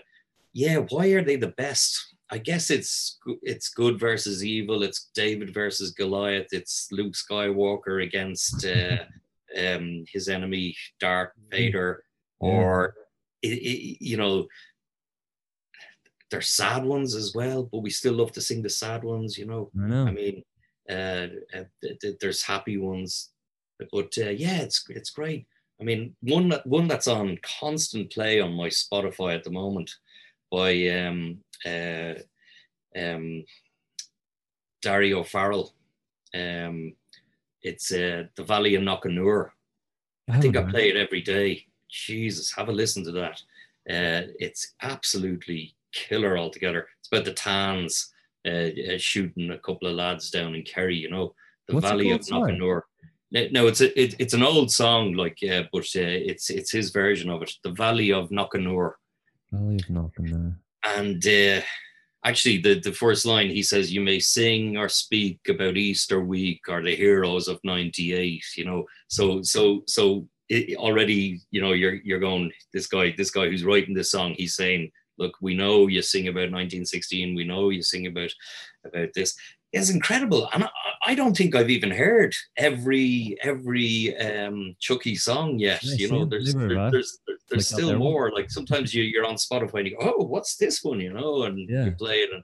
yeah, 0.54 0.78
why 0.90 1.08
are 1.08 1.24
they 1.24 1.36
the 1.38 1.54
best? 1.58 2.16
I 2.30 2.38
guess 2.38 2.70
it's 2.70 3.18
it's 3.42 3.70
good 3.70 4.00
versus 4.00 4.44
evil. 4.44 4.84
It's 4.84 5.10
David 5.16 5.54
versus 5.54 5.92
Goliath. 5.92 6.48
It's 6.52 6.90
Luke 6.92 7.14
Skywalker 7.14 8.04
against 8.04 8.66
uh, 8.66 8.98
um, 9.58 10.04
his 10.12 10.28
enemy 10.28 10.76
Darth 11.00 11.32
Vader, 11.50 12.04
or 12.40 12.96
it, 13.42 13.50
it, 13.50 14.04
you 14.04 14.18
know, 14.18 14.48
there's 16.30 16.50
sad 16.50 16.84
ones 16.84 17.16
as 17.16 17.34
well. 17.34 17.64
But 17.64 17.80
we 17.80 17.90
still 17.90 18.14
love 18.16 18.34
to 18.34 18.42
sing 18.42 18.62
the 18.62 18.70
sad 18.70 19.04
ones. 19.04 19.38
You 19.38 19.46
know, 19.46 19.72
I 19.82 19.88
know. 19.88 20.06
I 20.08 20.12
mean, 20.12 20.44
uh, 20.90 21.28
uh, 21.56 21.64
th- 21.82 22.00
th- 22.02 22.18
there's 22.20 22.44
happy 22.44 22.78
ones, 22.78 23.32
but 23.80 24.14
uh, 24.18 24.30
yeah, 24.30 24.62
it's 24.62 24.86
it's 24.90 25.10
great. 25.10 25.48
I 25.80 25.84
mean, 25.84 26.16
one 26.22 26.50
that 26.50 26.66
one 26.66 26.88
that's 26.88 27.08
on 27.08 27.38
constant 27.60 28.12
play 28.12 28.40
on 28.40 28.54
my 28.54 28.68
Spotify 28.68 29.36
at 29.36 29.44
the 29.44 29.52
moment 29.52 29.92
by 30.52 30.88
um, 30.90 31.40
uh, 31.66 32.14
um, 32.98 33.44
Dario 34.82 35.24
Farrell. 35.24 35.74
Um, 36.34 36.94
it's 37.62 37.92
uh, 37.92 38.24
the 38.36 38.44
Valley 38.44 38.76
of 38.76 38.84
Knockanure. 38.84 39.50
I 40.30 40.40
think 40.40 40.58
I 40.58 40.64
play 40.64 40.90
it 40.90 40.98
every 40.98 41.22
day. 41.22 41.66
Jesus, 41.90 42.52
have 42.54 42.70
a 42.70 42.72
listen 42.72 43.04
to 43.06 43.12
that. 43.12 43.42
Uh, 43.90 44.28
it's 44.40 44.74
absolutely 44.82 45.76
killer 45.94 46.38
altogether. 46.38 46.88
It's 47.00 47.08
about 47.08 47.26
the 47.26 47.34
Tans 47.34 48.14
uh, 48.46 48.70
uh, 48.94 48.98
shooting 48.98 49.52
a 49.52 49.58
couple 49.58 49.88
of 49.88 49.96
lads 49.96 50.30
down 50.30 50.56
in 50.56 50.64
Kerry. 50.64 50.98
You 50.98 51.10
know, 51.10 51.34
the 51.68 51.76
What's 51.76 51.88
Valley 51.88 52.12
of. 52.12 52.22
Knockanure. 52.22 52.82
No, 53.32 53.68
it's 53.68 53.82
a, 53.82 54.02
it, 54.02 54.16
it's 54.20 54.34
an 54.34 54.44
old 54.44 54.72
song, 54.72 55.14
like 55.14 55.42
yeah, 55.42 55.64
but 55.72 55.84
uh, 55.96 56.00
it's 56.32 56.50
it's 56.50 56.72
his 56.72 56.92
version 56.92 57.30
of 57.30 57.42
it. 57.42 57.52
The 57.64 57.72
Valley 57.72 58.14
of 58.14 58.30
Knockanure 58.30 58.94
Valley 59.52 59.76
of 59.76 59.90
Knocking 59.90 60.26
there. 60.26 60.60
and 60.98 61.28
uh, 61.28 61.66
actually 62.24 62.58
the, 62.58 62.80
the 62.80 62.92
first 62.92 63.26
line 63.26 63.50
he 63.50 63.64
says 63.64 63.94
you 63.94 64.02
may 64.02 64.20
sing 64.20 64.78
or 64.78 64.90
speak 64.90 65.40
about 65.50 65.78
easter 65.78 66.20
week 66.20 66.62
or 66.68 66.82
the 66.82 66.96
heroes 66.96 67.48
of 67.48 67.60
98 67.64 68.44
you 68.58 68.66
know 68.66 68.86
so 69.08 69.42
so 69.42 69.84
so 69.88 70.28
it, 70.50 70.78
already 70.78 71.40
you 71.52 71.62
know 71.62 71.74
you're 71.74 71.96
you're 72.04 72.20
going 72.20 72.52
this 72.74 72.88
guy 72.88 73.14
this 73.18 73.32
guy 73.32 73.48
who's 73.48 73.64
writing 73.64 73.94
this 73.94 74.12
song 74.12 74.34
he's 74.38 74.56
saying 74.56 74.92
look 75.18 75.36
we 75.42 75.54
know 75.54 75.88
you 75.88 76.02
sing 76.02 76.28
about 76.28 76.52
1916 76.52 77.36
we 77.36 77.44
know 77.44 77.70
you 77.70 77.82
sing 77.82 78.08
about 78.08 78.32
about 78.86 79.10
this 79.14 79.36
it's 79.78 79.90
incredible 79.90 80.50
and 80.54 80.64
I, 80.64 80.70
I 81.06 81.16
don't 81.16 81.36
think 81.38 81.56
i've 81.56 81.70
even 81.70 81.92
heard 81.92 82.34
every 82.58 83.38
every 83.42 84.16
um 84.18 84.76
chucky 84.80 85.16
song 85.16 85.60
yet 85.60 85.80
Yeah, 85.84 85.96
you 85.96 86.12
know 86.12 86.26
there's 86.26 86.54
there- 86.54 86.68
there's 86.92 87.20
there's 87.28 87.40
Click 87.50 87.60
out 87.60 87.64
still 87.88 87.98
more 87.98 88.32
like 88.34 88.50
sometimes 88.50 88.94
you, 88.94 89.04
you're 89.04 89.26
on 89.26 89.36
spotify 89.36 89.80
and 89.80 89.88
you 89.88 89.98
go 89.98 90.14
oh 90.18 90.26
what's 90.26 90.58
this 90.58 90.84
one 90.84 91.00
you 91.00 91.14
know 91.14 91.44
and 91.44 91.70
Yeah. 91.70 91.86
you 91.86 91.92
play 91.92 92.18
it 92.26 92.30
and 92.34 92.44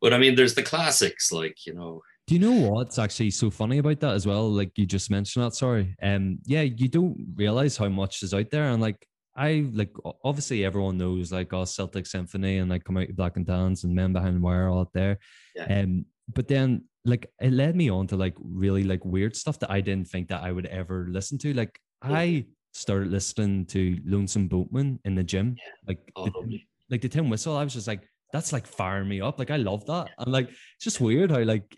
but 0.00 0.12
i 0.12 0.18
mean 0.18 0.34
there's 0.34 0.54
the 0.54 0.62
classics 0.62 1.30
like 1.30 1.56
you 1.66 1.74
know 1.74 2.02
Do 2.28 2.34
you 2.34 2.40
know 2.40 2.70
what's 2.70 2.98
actually 2.98 3.30
so 3.32 3.50
funny 3.50 3.78
about 3.78 3.98
that 4.00 4.14
as 4.14 4.26
well? 4.26 4.46
Like 4.48 4.70
you 4.78 4.86
just 4.86 5.10
mentioned 5.10 5.44
that, 5.44 5.54
sorry. 5.54 5.96
Um, 6.00 6.38
yeah, 6.46 6.62
you 6.62 6.86
don't 6.88 7.16
realize 7.34 7.76
how 7.76 7.88
much 7.90 8.22
is 8.22 8.32
out 8.32 8.48
there, 8.50 8.70
and 8.70 8.80
like 8.80 9.00
I 9.34 9.66
like 9.80 9.90
obviously 10.22 10.64
everyone 10.64 10.98
knows 10.98 11.32
like 11.32 11.52
oh 11.52 11.64
Celtic 11.66 12.06
Symphony 12.06 12.58
and 12.58 12.70
like 12.70 12.84
come 12.84 12.96
out 12.96 13.10
Black 13.16 13.36
and 13.36 13.46
Tans 13.46 13.82
and 13.84 13.92
Men 13.94 14.12
Behind 14.12 14.36
the 14.36 14.40
Wire 14.46 14.68
all 14.68 14.80
out 14.86 14.92
there. 14.94 15.18
Yeah. 15.56 15.66
Um, 15.82 16.06
but 16.34 16.48
then 16.48 16.84
like 17.04 17.30
it 17.40 17.52
led 17.52 17.74
me 17.76 17.90
on 17.90 18.06
to 18.08 18.16
like 18.16 18.34
really 18.38 18.84
like 18.84 19.04
weird 19.04 19.34
stuff 19.36 19.58
that 19.60 19.70
I 19.70 19.80
didn't 19.80 20.08
think 20.08 20.28
that 20.28 20.42
I 20.42 20.52
would 20.52 20.66
ever 20.66 21.06
listen 21.10 21.38
to. 21.38 21.52
Like 21.52 21.78
I 22.02 22.46
started 22.72 23.10
listening 23.10 23.66
to 23.66 23.98
Lonesome 24.04 24.48
Boatman 24.48 25.00
in 25.04 25.14
the 25.14 25.24
gym, 25.24 25.56
like 25.86 25.98
oh, 26.16 26.26
the, 26.26 26.60
like 26.90 27.00
the 27.00 27.08
tin 27.08 27.28
whistle. 27.28 27.56
I 27.56 27.64
was 27.64 27.74
just 27.74 27.88
like, 27.88 28.02
that's 28.32 28.52
like 28.52 28.66
firing 28.66 29.08
me 29.08 29.20
up. 29.20 29.38
Like 29.38 29.50
I 29.50 29.56
love 29.56 29.84
that. 29.86 30.10
And 30.18 30.32
like 30.32 30.48
it's 30.48 30.84
just 30.84 31.00
weird 31.00 31.30
how 31.30 31.40
like 31.42 31.76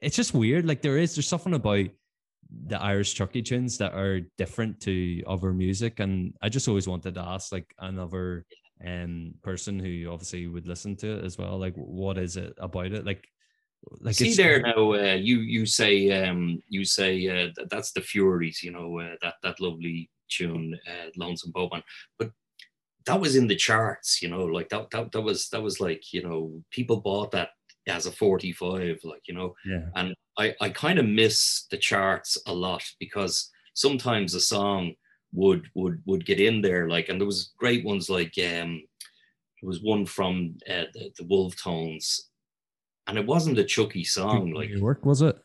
it's 0.00 0.16
just 0.16 0.34
weird. 0.34 0.66
Like 0.66 0.82
there 0.82 0.98
is 0.98 1.14
there's 1.14 1.28
something 1.28 1.54
about 1.54 1.86
the 2.66 2.80
Irish 2.80 3.14
Chucky 3.14 3.42
tunes 3.42 3.78
that 3.78 3.94
are 3.94 4.20
different 4.36 4.80
to 4.80 5.22
other 5.26 5.52
music. 5.52 6.00
And 6.00 6.34
I 6.42 6.48
just 6.48 6.68
always 6.68 6.88
wanted 6.88 7.14
to 7.14 7.20
ask 7.20 7.52
like 7.52 7.72
another 7.78 8.44
um 8.84 9.32
person 9.42 9.78
who 9.78 10.10
obviously 10.10 10.48
would 10.48 10.66
listen 10.66 10.96
to 10.96 11.18
it 11.18 11.24
as 11.24 11.38
well. 11.38 11.58
Like 11.58 11.74
what 11.74 12.18
is 12.18 12.36
it 12.36 12.52
about 12.58 12.92
it? 12.92 13.06
Like 13.06 13.26
like 14.00 14.14
see 14.14 14.30
it's- 14.32 14.36
there 14.36 14.60
now 14.60 14.92
uh, 14.92 15.14
you 15.14 15.38
you 15.40 15.66
say 15.66 16.10
um 16.26 16.62
you 16.68 16.84
say 16.84 17.12
uh, 17.28 17.50
that 17.56 17.70
that's 17.70 17.92
the 17.92 18.00
Fureys 18.00 18.62
you 18.62 18.70
know 18.72 18.98
uh, 19.00 19.16
that 19.22 19.34
that 19.42 19.60
lovely 19.60 20.10
tune 20.30 20.78
uh, 20.88 21.10
lonesome 21.16 21.52
boatman 21.52 21.82
but 22.18 22.30
that 23.06 23.20
was 23.20 23.36
in 23.36 23.46
the 23.46 23.56
charts 23.56 24.22
you 24.22 24.28
know 24.28 24.44
like 24.44 24.68
that, 24.70 24.90
that 24.90 25.12
that 25.12 25.20
was 25.20 25.48
that 25.50 25.62
was 25.62 25.80
like 25.80 26.12
you 26.12 26.22
know 26.22 26.62
people 26.70 26.96
bought 27.00 27.30
that 27.32 27.50
as 27.86 28.06
a 28.06 28.12
45 28.12 28.98
like 29.04 29.22
you 29.28 29.34
know 29.34 29.54
Yeah. 29.66 29.86
and 29.94 30.14
I, 30.38 30.54
I 30.60 30.70
kind 30.70 30.98
of 30.98 31.04
miss 31.06 31.66
the 31.70 31.76
charts 31.76 32.38
a 32.46 32.52
lot 32.54 32.82
because 32.98 33.50
sometimes 33.74 34.34
a 34.34 34.40
song 34.40 34.94
would 35.32 35.68
would 35.74 36.00
would 36.06 36.24
get 36.24 36.40
in 36.40 36.62
there 36.62 36.88
like 36.88 37.08
and 37.10 37.20
there 37.20 37.26
was 37.26 37.52
great 37.58 37.84
ones 37.84 38.08
like 38.08 38.32
um 38.38 38.82
there 39.60 39.68
was 39.68 39.82
one 39.82 40.06
from 40.06 40.56
uh, 40.68 40.84
the, 40.94 41.12
the 41.18 41.26
Wolf 41.26 41.56
Tones 41.62 42.30
and 43.06 43.18
it 43.18 43.26
wasn't 43.26 43.58
a 43.58 43.64
Chucky 43.64 44.04
song 44.04 44.52
like 44.52 44.70
New 44.70 44.78
York 44.78 45.04
was 45.04 45.22
it? 45.22 45.36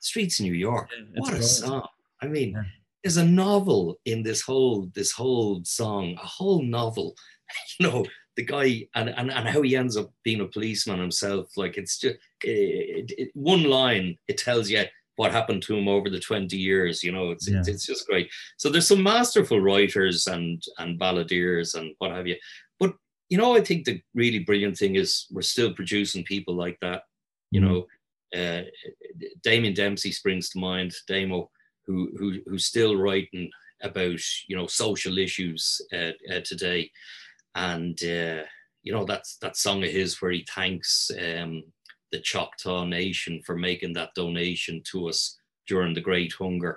Streets 0.00 0.40
in 0.40 0.46
New 0.46 0.54
York 0.54 0.88
It's 1.14 1.20
what 1.20 1.34
a 1.34 1.42
song 1.42 1.86
I 2.20 2.26
mean 2.26 2.50
Yeah. 2.52 2.62
there's 3.02 3.16
a 3.16 3.24
novel 3.24 3.98
in 4.04 4.22
this 4.22 4.40
whole 4.42 4.90
this 4.94 5.12
whole 5.12 5.62
song 5.64 6.14
a 6.22 6.26
whole 6.26 6.62
novel 6.62 7.14
you 7.80 7.86
know 7.88 8.04
the 8.36 8.44
guy 8.44 8.86
and, 8.96 9.10
and 9.10 9.30
and 9.30 9.48
how 9.48 9.62
he 9.62 9.76
ends 9.76 9.96
up 9.96 10.10
being 10.24 10.40
a 10.40 10.46
policeman 10.48 10.98
himself 10.98 11.56
like 11.56 11.76
it's 11.78 11.98
just 11.98 12.16
it, 12.42 13.12
it, 13.16 13.30
one 13.34 13.62
line 13.64 14.16
it 14.28 14.38
tells 14.38 14.68
you 14.68 14.82
what 15.16 15.30
happened 15.30 15.62
to 15.62 15.76
him 15.76 15.86
over 15.86 16.10
the 16.10 16.18
20 16.18 16.56
years 16.56 17.04
you 17.04 17.12
know 17.12 17.30
it's 17.30 17.46
it's, 17.46 17.68
Yeah. 17.68 17.74
it's 17.74 17.86
just 17.86 18.06
great 18.08 18.28
so 18.56 18.68
there's 18.68 18.88
some 18.88 19.02
masterful 19.02 19.60
writers 19.60 20.26
and 20.26 20.60
and 20.78 20.98
balladeers 20.98 21.76
and 21.76 21.94
what 21.98 22.10
have 22.10 22.26
you 22.26 22.36
you 23.34 23.40
know 23.40 23.56
i 23.56 23.60
think 23.60 23.84
the 23.84 24.00
really 24.14 24.38
brilliant 24.38 24.76
thing 24.78 24.94
is 24.94 25.26
we're 25.32 25.42
still 25.54 25.72
producing 25.74 26.22
people 26.22 26.54
like 26.54 26.78
that 26.80 27.02
you 27.50 27.60
Mhm. 27.60 27.64
know 27.64 27.78
uh 28.40 28.62
damien 29.42 29.74
dempsey 29.74 30.12
springs 30.12 30.50
to 30.50 30.58
mind 30.60 30.92
damo 31.08 31.50
who 31.86 31.96
who 32.18 32.26
who's 32.46 32.66
still 32.66 32.94
writing 32.96 33.50
about 33.82 34.20
you 34.48 34.56
know 34.56 34.68
social 34.68 35.18
issues 35.18 35.80
uh, 35.92 36.12
uh, 36.32 36.40
today 36.50 36.88
and 37.56 37.96
uh, 38.04 38.42
you 38.84 38.92
know 38.92 39.04
that's 39.04 39.36
that 39.42 39.56
song 39.56 39.82
of 39.82 39.90
his 39.90 40.20
where 40.22 40.30
he 40.36 40.46
thanks 40.54 41.10
um, 41.26 41.52
the 42.12 42.20
Choctaw 42.20 42.84
Nation 42.84 43.42
for 43.46 43.56
making 43.56 43.92
that 43.94 44.14
donation 44.14 44.80
to 44.90 45.08
us 45.08 45.20
during 45.66 45.92
the 45.94 46.06
Great 46.08 46.32
Hunger. 46.40 46.74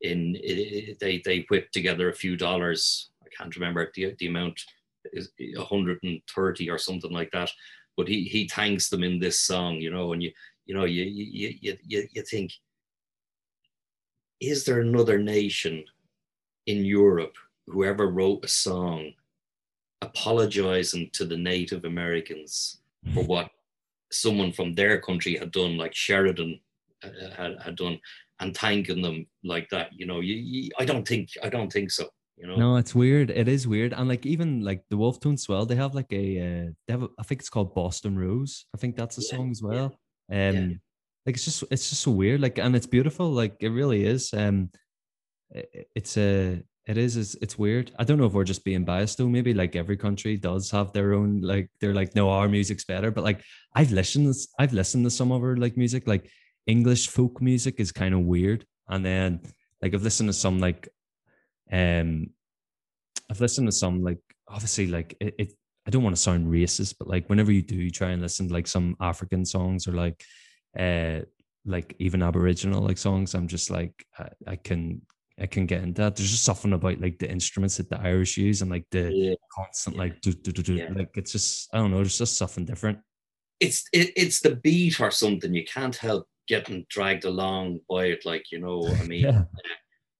In 0.00 0.34
it, 0.36 0.58
it- 0.88 0.98
they 1.02 1.14
they 1.24 1.38
whipped 1.50 1.72
together 1.72 2.08
a 2.08 2.20
few 2.22 2.36
dollars. 2.36 3.10
I 3.26 3.28
can't 3.36 3.54
remember 3.56 3.82
the, 3.94 4.14
the 4.18 4.26
amount 4.32 4.58
130 5.04 6.70
or 6.70 6.78
something 6.78 7.12
like 7.12 7.30
that. 7.32 7.50
But 7.96 8.08
he 8.08 8.24
he 8.24 8.48
thanks 8.48 8.88
them 8.88 9.02
in 9.02 9.18
this 9.18 9.40
song, 9.40 9.76
you 9.76 9.90
know, 9.90 10.12
and 10.12 10.22
you 10.22 10.32
you 10.66 10.74
know 10.74 10.84
you 10.84 11.04
you 11.04 11.54
you 11.60 11.76
you, 11.86 12.08
you 12.12 12.22
think, 12.22 12.52
is 14.40 14.64
there 14.64 14.80
another 14.80 15.18
nation 15.18 15.84
in 16.66 16.84
Europe 16.84 17.34
who 17.66 17.84
ever 17.84 18.08
wrote 18.08 18.44
a 18.44 18.48
song 18.48 19.12
apologizing 20.00 21.10
to 21.12 21.24
the 21.24 21.36
Native 21.36 21.84
Americans 21.84 22.80
for 23.14 23.24
what 23.24 23.50
someone 24.10 24.52
from 24.52 24.74
their 24.74 25.00
country 25.00 25.36
had 25.36 25.52
done, 25.52 25.76
like 25.76 25.94
Sheridan 25.94 26.60
uh, 27.02 27.08
had, 27.36 27.56
had 27.62 27.76
done, 27.76 27.98
and 28.40 28.56
thanking 28.56 29.02
them 29.02 29.26
like 29.44 29.68
that. 29.70 29.90
You 29.92 30.06
know, 30.06 30.20
you, 30.20 30.34
you, 30.34 30.70
I 30.78 30.84
don't 30.84 31.06
think 31.06 31.30
I 31.42 31.48
don't 31.48 31.72
think 31.72 31.90
so. 31.90 32.08
You 32.36 32.46
know? 32.46 32.56
No, 32.56 32.76
it's 32.76 32.94
weird. 32.94 33.30
It 33.30 33.46
is 33.46 33.68
weird, 33.68 33.92
and 33.92 34.08
like 34.08 34.26
even 34.26 34.64
like 34.64 34.82
the 34.88 34.96
Wolf 34.96 35.20
Tones, 35.20 35.48
well, 35.48 35.66
they 35.66 35.76
have 35.76 35.94
like 35.94 36.12
a 36.12 36.38
uh, 36.40 36.70
they 36.86 36.92
have 36.92 37.02
a, 37.04 37.08
I 37.18 37.22
think 37.22 37.40
it's 37.40 37.50
called 37.50 37.74
Boston 37.74 38.18
Rose. 38.18 38.66
I 38.74 38.78
think 38.78 38.96
that's 38.96 39.18
a 39.18 39.22
yeah, 39.22 39.36
song 39.36 39.50
as 39.50 39.62
well. 39.62 39.96
Yeah. 40.28 40.48
Um, 40.48 40.56
yeah. 40.56 40.76
like 41.26 41.36
it's 41.36 41.44
just 41.44 41.64
it's 41.70 41.90
just 41.90 42.02
so 42.02 42.10
weird. 42.10 42.40
Like, 42.40 42.58
and 42.58 42.74
it's 42.74 42.86
beautiful. 42.86 43.30
Like 43.30 43.56
it 43.60 43.68
really 43.68 44.04
is. 44.04 44.32
Um, 44.32 44.70
it, 45.50 45.88
it's 45.94 46.16
a 46.16 46.62
it 46.86 46.98
is 46.98 47.16
it's, 47.16 47.36
it's 47.36 47.58
weird. 47.58 47.92
I 47.98 48.04
don't 48.04 48.18
know 48.18 48.26
if 48.26 48.32
we're 48.32 48.44
just 48.44 48.64
being 48.64 48.84
biased 48.84 49.18
though. 49.18 49.28
Maybe 49.28 49.54
like 49.54 49.76
every 49.76 49.96
country 49.96 50.36
does 50.36 50.70
have 50.70 50.92
their 50.92 51.14
own 51.14 51.40
like 51.42 51.70
they're 51.80 51.94
like 51.94 52.14
no 52.16 52.30
our 52.30 52.48
music's 52.48 52.84
better. 52.84 53.10
But 53.10 53.24
like 53.24 53.42
I've 53.74 53.92
listened 53.92 54.34
I've 54.58 54.72
listened 54.72 55.04
to 55.04 55.10
some 55.10 55.30
of 55.30 55.42
her 55.42 55.56
like 55.56 55.76
music 55.76 56.08
like 56.08 56.28
English 56.66 57.08
folk 57.08 57.40
music 57.40 57.76
is 57.78 57.92
kind 57.92 58.14
of 58.14 58.20
weird, 58.20 58.66
and 58.88 59.04
then 59.04 59.40
like 59.80 59.94
I've 59.94 60.02
listened 60.02 60.28
to 60.28 60.32
some 60.32 60.58
like 60.58 60.88
um, 61.72 62.26
I've 63.30 63.40
listened 63.40 63.68
to 63.68 63.72
some 63.72 64.02
like 64.02 64.20
obviously 64.48 64.86
like 64.86 65.16
it, 65.20 65.34
it 65.38 65.52
I 65.86 65.90
don't 65.90 66.02
want 66.02 66.14
to 66.14 66.22
sound 66.22 66.46
racist, 66.46 66.96
but 66.98 67.08
like 67.08 67.28
whenever 67.28 67.50
you 67.50 67.62
do 67.62 67.90
try 67.90 68.10
and 68.10 68.22
listen 68.22 68.48
to 68.48 68.54
like 68.54 68.66
some 68.66 68.96
African 69.00 69.44
songs 69.44 69.88
or 69.88 69.92
like 69.92 70.22
uh 70.78 71.20
like 71.64 71.94
even 71.98 72.22
Aboriginal 72.22 72.82
like 72.82 72.98
songs, 72.98 73.34
I'm 73.34 73.48
just 73.48 73.70
like 73.70 74.04
I, 74.18 74.28
I 74.46 74.56
can 74.56 75.02
I 75.40 75.46
can 75.46 75.66
get 75.66 75.82
into 75.82 76.02
that. 76.02 76.16
There's 76.16 76.30
just 76.30 76.44
something 76.44 76.72
about 76.72 77.00
like 77.00 77.18
the 77.18 77.30
instruments 77.30 77.78
that 77.78 77.88
the 77.88 78.00
Irish 78.00 78.36
use 78.36 78.62
and 78.62 78.70
like 78.70 78.86
the 78.90 79.10
yeah. 79.10 79.34
constant 79.52 79.96
like 79.96 80.20
do, 80.20 80.32
do, 80.32 80.52
do, 80.52 80.62
do. 80.62 80.74
Yeah. 80.74 80.90
like 80.94 81.10
it's 81.16 81.32
just 81.32 81.68
I 81.74 81.78
don't 81.78 81.90
know, 81.90 81.96
there's 81.96 82.18
just 82.18 82.36
something 82.36 82.64
different. 82.64 82.98
It's 83.60 83.84
it, 83.92 84.12
it's 84.16 84.40
the 84.40 84.56
beat 84.56 85.00
or 85.00 85.10
something. 85.10 85.54
You 85.54 85.64
can't 85.64 85.96
help 85.96 86.26
getting 86.48 86.84
dragged 86.90 87.24
along 87.24 87.80
by 87.88 88.06
it. 88.06 88.26
Like 88.26 88.52
you 88.52 88.60
know, 88.60 88.86
I 88.86 89.04
mean, 89.04 89.20
yeah. 89.24 89.44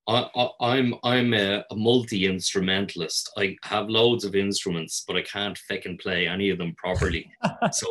I, 0.09 0.29
am 0.35 0.51
I'm, 0.61 0.95
I'm 1.05 1.35
a, 1.35 1.65
a 1.71 1.77
multi 1.77 2.27
instrumentalist. 2.27 3.31
I 3.37 3.57
have 3.63 3.89
loads 3.89 4.25
of 4.25 4.35
instruments, 4.35 5.05
but 5.07 5.17
I 5.17 5.23
can't 5.23 5.57
fucking 5.57 5.99
play 5.99 6.27
any 6.27 6.51
of 6.51 6.59
them 6.59 6.75
properly. 6.77 7.31
so 7.73 7.87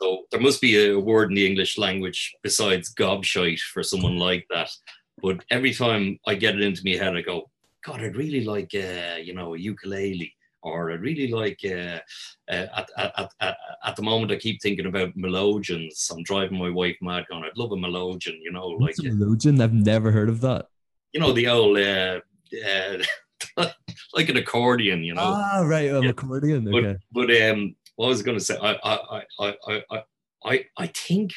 so 0.00 0.24
there 0.30 0.40
must 0.40 0.60
be 0.60 0.90
a 0.90 0.98
word 0.98 1.30
in 1.30 1.36
the 1.36 1.46
English 1.46 1.78
language 1.78 2.34
besides 2.42 2.92
gobshite 2.94 3.60
for 3.60 3.82
someone 3.82 4.16
like 4.16 4.44
that. 4.50 4.70
But 5.22 5.44
every 5.50 5.72
time 5.72 6.18
I 6.26 6.34
get 6.34 6.56
it 6.56 6.62
into 6.62 6.82
my 6.84 6.96
head, 6.96 7.16
I 7.16 7.22
go, 7.22 7.48
God, 7.84 8.00
I'd 8.00 8.16
really 8.16 8.44
like 8.44 8.72
uh, 8.74 9.18
you 9.20 9.34
know 9.34 9.54
a 9.54 9.58
ukulele 9.58 10.34
or 10.64 10.92
I'd 10.92 11.00
really 11.00 11.28
like 11.28 11.60
uh, 11.64 11.98
uh, 12.48 12.66
at, 12.76 12.90
at, 12.96 13.32
at, 13.40 13.56
at 13.84 13.96
the 13.96 14.02
moment 14.02 14.30
I 14.30 14.36
keep 14.36 14.60
thinking 14.62 14.86
about 14.86 15.16
melodeons. 15.16 16.10
I'm 16.10 16.22
driving 16.22 16.58
my 16.58 16.70
wife 16.70 16.96
mad 17.00 17.26
going, 17.28 17.44
I'd 17.44 17.56
love 17.56 17.72
a 17.72 17.76
melodeon, 17.76 18.38
you 18.40 18.52
know, 18.52 18.76
What's 18.78 18.98
like 18.98 19.12
a 19.12 19.14
melodeon. 19.14 19.60
I've 19.60 19.72
never 19.72 20.12
heard 20.12 20.28
of 20.28 20.40
that 20.42 20.66
you 21.12 21.20
know, 21.20 21.32
the 21.32 21.48
old, 21.48 21.78
uh, 21.78 22.20
uh, 22.66 22.98
like 24.14 24.28
an 24.28 24.36
accordion, 24.36 25.04
you 25.04 25.14
know. 25.14 25.22
Ah, 25.22 25.62
right, 25.64 25.90
an 25.90 26.02
yeah. 26.02 26.10
accordion. 26.10 26.68
Okay. 26.68 26.96
But, 27.12 27.28
but 27.28 27.42
um, 27.42 27.76
what 27.96 28.08
was 28.08 28.20
I 28.20 28.24
going 28.24 28.38
to 28.38 28.44
say? 28.44 28.56
I, 28.60 28.78
I, 28.82 29.22
I, 29.38 29.54
I, 29.90 30.02
I, 30.44 30.64
I 30.78 30.86
think 30.88 31.32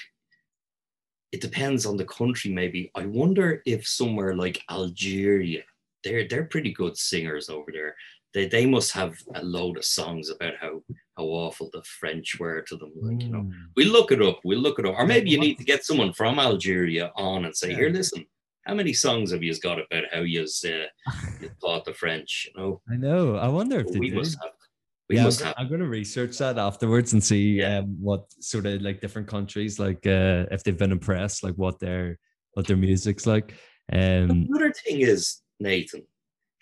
it 1.32 1.42
depends 1.42 1.86
on 1.86 1.98
the 1.98 2.06
country. 2.06 2.52
Maybe 2.52 2.92
I 2.96 3.06
wonder 3.06 3.62
if 3.66 3.88
somewhere 3.88 4.36
like 4.36 4.64
Algeria, 4.70 5.64
they're 6.04 6.28
they're 6.28 6.46
pretty 6.46 6.72
good 6.72 6.98
singers 6.98 7.50
over 7.50 7.72
there. 7.72 7.96
They 8.34 8.48
they 8.48 8.66
must 8.66 8.92
have 8.94 9.16
a 9.34 9.44
load 9.44 9.78
of 9.78 9.86
songs 9.86 10.30
about 10.30 10.54
how 10.60 10.82
how 11.18 11.24
awful 11.24 11.70
the 11.74 11.84
French 11.84 12.40
were 12.40 12.62
to 12.62 12.78
them. 12.78 12.92
Like 13.02 13.22
you 13.22 13.30
know, 13.30 13.40
mm. 13.40 13.52
we 13.76 13.86
look 13.86 14.12
it 14.12 14.22
up. 14.22 14.40
We 14.46 14.56
look 14.56 14.80
it 14.80 14.86
up. 14.86 14.96
Or 14.98 15.06
maybe 15.06 15.30
you 15.30 15.40
need 15.40 15.58
to 15.58 15.64
get 15.64 15.84
someone 15.84 16.14
from 16.14 16.40
Algeria 16.40 17.12
on 17.16 17.46
and 17.46 17.56
say, 17.56 17.74
here, 17.74 17.90
listen 17.90 18.26
how 18.66 18.74
many 18.74 18.94
songs 18.94 19.32
have 19.32 19.44
you 19.44 19.58
got 19.60 19.80
about 19.80 20.06
how 20.12 20.22
you 20.22 20.42
uh, 20.42 20.68
you 21.42 21.50
taught 21.62 21.86
the 21.86 21.94
French? 21.94 22.48
You 22.48 22.62
know. 22.62 22.82
I 22.92 22.96
know. 22.96 23.36
I 23.36 23.48
wonder 23.48 23.80
if 23.80 23.88
we 23.98 24.12
must 24.12 24.38
have. 24.42 24.52
We 25.08 25.18
yeah, 25.18 25.24
must 25.24 25.42
I'm, 25.42 25.48
have. 25.48 25.56
I'm 25.58 25.68
going 25.68 25.82
to 25.82 25.88
research 25.88 26.38
that 26.40 26.58
afterwards 26.58 27.14
and 27.14 27.24
see 27.24 27.60
yeah. 27.60 27.80
um, 27.80 27.96
what 28.00 28.26
sort 28.40 28.66
of 28.66 28.82
like 28.82 29.02
different 29.02 29.28
countries, 29.28 29.80
like 29.80 30.06
uh, 30.08 30.46
if 30.52 30.64
they've 30.64 30.78
been 30.78 30.92
impressed, 30.92 31.44
like 31.44 31.56
what 31.56 31.80
their 31.80 32.18
what 32.54 32.66
their 32.66 32.78
music's 32.78 33.28
like. 33.28 33.54
Um, 33.92 34.48
Another 34.50 34.74
thing 34.74 35.02
is 35.02 35.42
Nathan, 35.60 36.04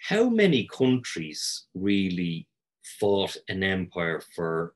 how 0.01 0.29
many 0.29 0.67
countries 0.67 1.67
really 1.73 2.47
fought 2.99 3.37
an 3.47 3.63
empire 3.63 4.21
for, 4.35 4.73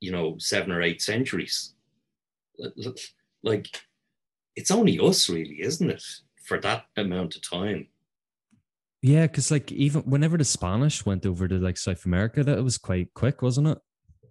you 0.00 0.10
know, 0.10 0.36
seven 0.38 0.72
or 0.72 0.82
eight 0.82 1.00
centuries? 1.00 1.74
Like 3.44 3.80
it's 4.56 4.70
only 4.70 4.98
us, 4.98 5.28
really, 5.28 5.60
isn't 5.60 5.90
it, 5.90 6.02
for 6.44 6.60
that 6.60 6.84
amount 6.96 7.36
of 7.36 7.48
time? 7.48 7.88
Yeah, 9.02 9.26
because 9.26 9.50
like 9.50 9.70
even 9.72 10.02
whenever 10.02 10.38
the 10.38 10.44
Spanish 10.44 11.04
went 11.04 11.26
over 11.26 11.46
to 11.46 11.56
like 11.56 11.76
South 11.76 12.06
America, 12.06 12.42
that 12.42 12.62
was 12.64 12.78
quite 12.78 13.12
quick, 13.14 13.42
wasn't 13.42 13.68
it? 13.68 13.78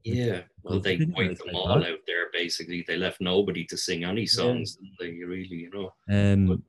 Yeah, 0.03 0.41
well, 0.63 0.79
they 0.79 0.97
wiped 0.97 1.39
them 1.39 1.55
all 1.55 1.71
out 1.71 1.83
there. 2.07 2.25
Basically, 2.33 2.83
they 2.87 2.97
left 2.97 3.21
nobody 3.21 3.65
to 3.65 3.77
sing 3.77 4.03
any 4.03 4.25
songs. 4.25 4.77
Yeah. 4.81 4.89
They 4.99 5.23
really, 5.23 5.47
you 5.47 5.69
know. 5.71 5.93
Um, 6.09 6.47
but, 6.47 6.59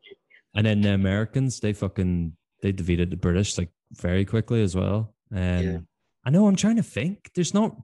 and 0.54 0.66
then 0.66 0.82
the 0.82 0.90
Americans, 0.90 1.60
they 1.60 1.72
fucking 1.72 2.36
they 2.62 2.72
defeated 2.72 3.10
the 3.10 3.16
British 3.16 3.58
like 3.58 3.70
very 3.92 4.24
quickly 4.24 4.62
as 4.62 4.76
well. 4.76 5.14
Um, 5.32 5.38
yeah. 5.38 5.78
I 6.24 6.30
know. 6.30 6.46
I'm 6.46 6.56
trying 6.56 6.76
to 6.76 6.82
think. 6.82 7.30
There's 7.34 7.54
not. 7.54 7.76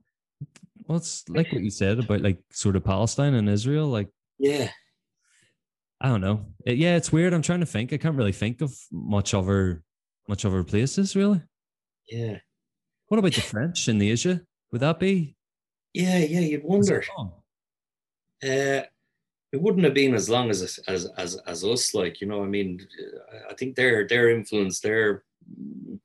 Well, 0.87 0.97
it's 0.97 1.27
like 1.29 1.51
what 1.51 1.63
you 1.63 1.71
said 1.71 1.99
about 1.99 2.21
like 2.21 2.39
sort 2.51 2.75
of 2.75 2.83
Palestine 2.83 3.33
and 3.33 3.49
Israel, 3.49 3.87
like 3.87 4.09
yeah, 4.37 4.69
I 6.01 6.09
don't 6.09 6.21
know. 6.21 6.45
It, 6.65 6.77
yeah, 6.77 6.95
it's 6.95 7.11
weird. 7.11 7.31
I'm 7.33 7.43
trying 7.43 7.59
to 7.59 7.65
think. 7.65 7.93
I 7.93 7.97
can't 7.97 8.15
really 8.15 8.31
think 8.31 8.61
of 8.61 8.75
much 8.91 9.33
other 9.33 9.83
much 10.27 10.45
other 10.45 10.63
places 10.63 11.15
really. 11.15 11.41
Yeah. 12.09 12.37
What 13.07 13.19
about 13.19 13.33
the 13.33 13.41
French 13.41 13.87
in 13.87 14.01
Asia? 14.01 14.41
Would 14.71 14.81
that 14.81 14.99
be? 14.99 15.35
Yeah, 15.93 16.17
yeah. 16.17 16.39
You'd 16.39 16.63
wonder. 16.63 17.03
Uh, 18.43 18.81
it 19.51 19.61
wouldn't 19.61 19.83
have 19.83 19.93
been 19.93 20.15
as 20.15 20.29
long 20.29 20.49
as 20.49 20.79
as 20.87 21.05
as 21.17 21.35
as 21.45 21.63
us. 21.63 21.93
Like 21.93 22.21
you 22.21 22.27
know, 22.27 22.43
I 22.43 22.47
mean, 22.47 22.79
I 23.49 23.53
think 23.53 23.75
their 23.75 24.07
their 24.07 24.29
influence, 24.29 24.79
their 24.79 25.23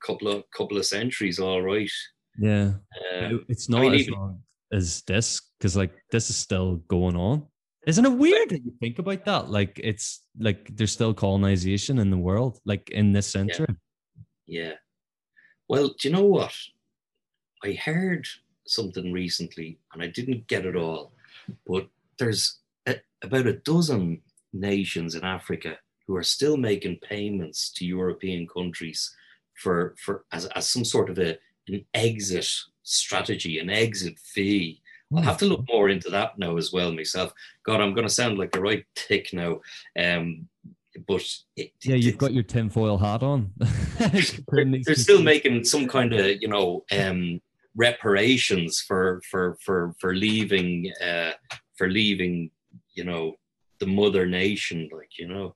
couple 0.05 0.27
of 0.27 0.43
couple 0.51 0.77
of 0.77 0.85
centuries, 0.85 1.39
all 1.39 1.61
right. 1.61 1.89
Yeah, 2.37 2.73
uh, 3.15 3.37
it's 3.47 3.69
not 3.69 3.79
I 3.79 3.83
mean, 3.83 3.93
as 3.93 4.01
even, 4.01 4.13
long 4.13 4.41
as 4.71 5.01
this 5.03 5.41
because 5.57 5.75
like 5.75 5.93
this 6.11 6.29
is 6.29 6.35
still 6.35 6.75
going 6.87 7.15
on. 7.15 7.47
Isn't 7.87 8.05
it 8.05 8.17
weird 8.17 8.49
that 8.49 8.65
you 8.65 8.73
think 8.81 8.99
about 8.99 9.23
that? 9.23 9.49
Like 9.49 9.79
it's 9.81 10.21
like 10.37 10.75
there's 10.75 10.91
still 10.91 11.13
colonization 11.13 11.99
in 11.99 12.09
the 12.09 12.17
world, 12.17 12.59
like 12.65 12.89
in 12.89 13.13
this 13.13 13.27
century. 13.27 13.73
Yeah. 14.45 14.61
yeah. 14.61 14.73
Well, 15.69 15.95
do 15.97 16.09
you 16.09 16.13
know 16.13 16.25
what? 16.25 16.53
I 17.63 17.71
heard 17.71 18.27
something 18.65 19.13
recently 19.13 19.79
and 19.93 20.03
I 20.03 20.07
didn't 20.07 20.47
get 20.47 20.65
it 20.65 20.75
all, 20.75 21.13
but 21.65 21.87
there's 22.19 22.59
a, 22.85 22.97
about 23.23 23.47
a 23.47 23.53
dozen 23.53 24.21
nations 24.51 25.15
in 25.15 25.23
Africa 25.23 25.77
who 26.05 26.15
are 26.17 26.23
still 26.23 26.57
making 26.57 26.97
payments 26.97 27.71
to 27.75 27.85
European 27.85 28.47
countries 28.47 29.15
for 29.55 29.95
for 29.97 30.25
as, 30.33 30.45
as 30.47 30.67
some 30.67 30.83
sort 30.83 31.09
of 31.09 31.19
a 31.19 31.37
an 31.69 31.85
exit 31.93 32.49
strategy, 32.83 33.59
an 33.59 33.69
exit 33.69 34.19
fee 34.19 34.81
I'll 35.15 35.23
have 35.23 35.37
to 35.37 35.45
look 35.45 35.63
more 35.69 35.89
into 35.89 36.09
that 36.09 36.37
now 36.37 36.57
as 36.57 36.73
well 36.73 36.91
myself. 36.91 37.31
God, 37.63 37.79
I'm 37.79 37.93
going 37.93 38.07
to 38.07 38.13
sound 38.13 38.37
like 38.37 38.55
a 38.55 38.61
right 38.61 38.83
tick 38.95 39.31
now. 39.31 39.61
Um, 39.97 40.47
but 41.07 41.23
it, 41.55 41.71
yeah, 41.83 41.95
you've 41.95 42.17
got 42.17 42.33
your 42.33 42.43
tinfoil 42.43 42.97
hat 42.97 43.23
on. 43.23 43.51
they're, 43.99 44.65
they're 44.83 44.95
still 44.95 45.21
making 45.21 45.63
some 45.63 45.87
kind 45.87 46.13
of 46.13 46.25
you 46.41 46.47
know 46.47 46.83
um, 46.91 47.39
reparations 47.75 48.81
for 48.81 49.21
for 49.29 49.57
for 49.61 49.93
for 49.99 50.15
leaving 50.15 50.91
uh, 51.03 51.31
for 51.77 51.89
leaving 51.89 52.49
you 52.93 53.03
know 53.03 53.35
the 53.79 53.85
mother 53.85 54.25
nation, 54.25 54.89
like 54.91 55.17
you 55.19 55.27
know. 55.27 55.55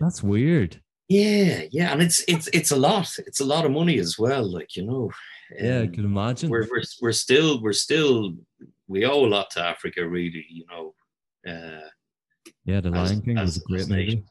That's 0.00 0.22
weird. 0.22 0.80
Yeah, 1.08 1.62
yeah, 1.70 1.92
and 1.92 2.02
it's 2.02 2.24
it's 2.28 2.48
it's 2.52 2.70
a 2.70 2.76
lot. 2.76 3.10
It's 3.18 3.40
a 3.40 3.44
lot 3.44 3.64
of 3.64 3.72
money 3.72 3.98
as 3.98 4.18
well. 4.18 4.50
Like 4.50 4.76
you 4.76 4.84
know. 4.84 5.10
Yeah, 5.60 5.82
I 5.82 5.86
can 5.86 6.04
imagine. 6.04 6.50
We're 6.50 6.66
we're 6.70 6.82
we're 7.00 7.12
still 7.12 7.62
we're 7.62 7.72
still 7.72 8.34
we 8.88 9.04
owe 9.04 9.24
a 9.24 9.26
lot 9.26 9.50
to 9.52 9.62
Africa, 9.62 10.06
really. 10.06 10.44
You 10.48 10.64
know. 10.70 10.94
Uh, 11.46 11.88
yeah, 12.64 12.80
The 12.80 12.90
Lion 12.90 13.04
as, 13.04 13.20
King 13.20 13.38
as, 13.38 13.46
was 13.46 13.56
a 13.56 13.60
great 13.60 13.88
movie. 13.88 14.24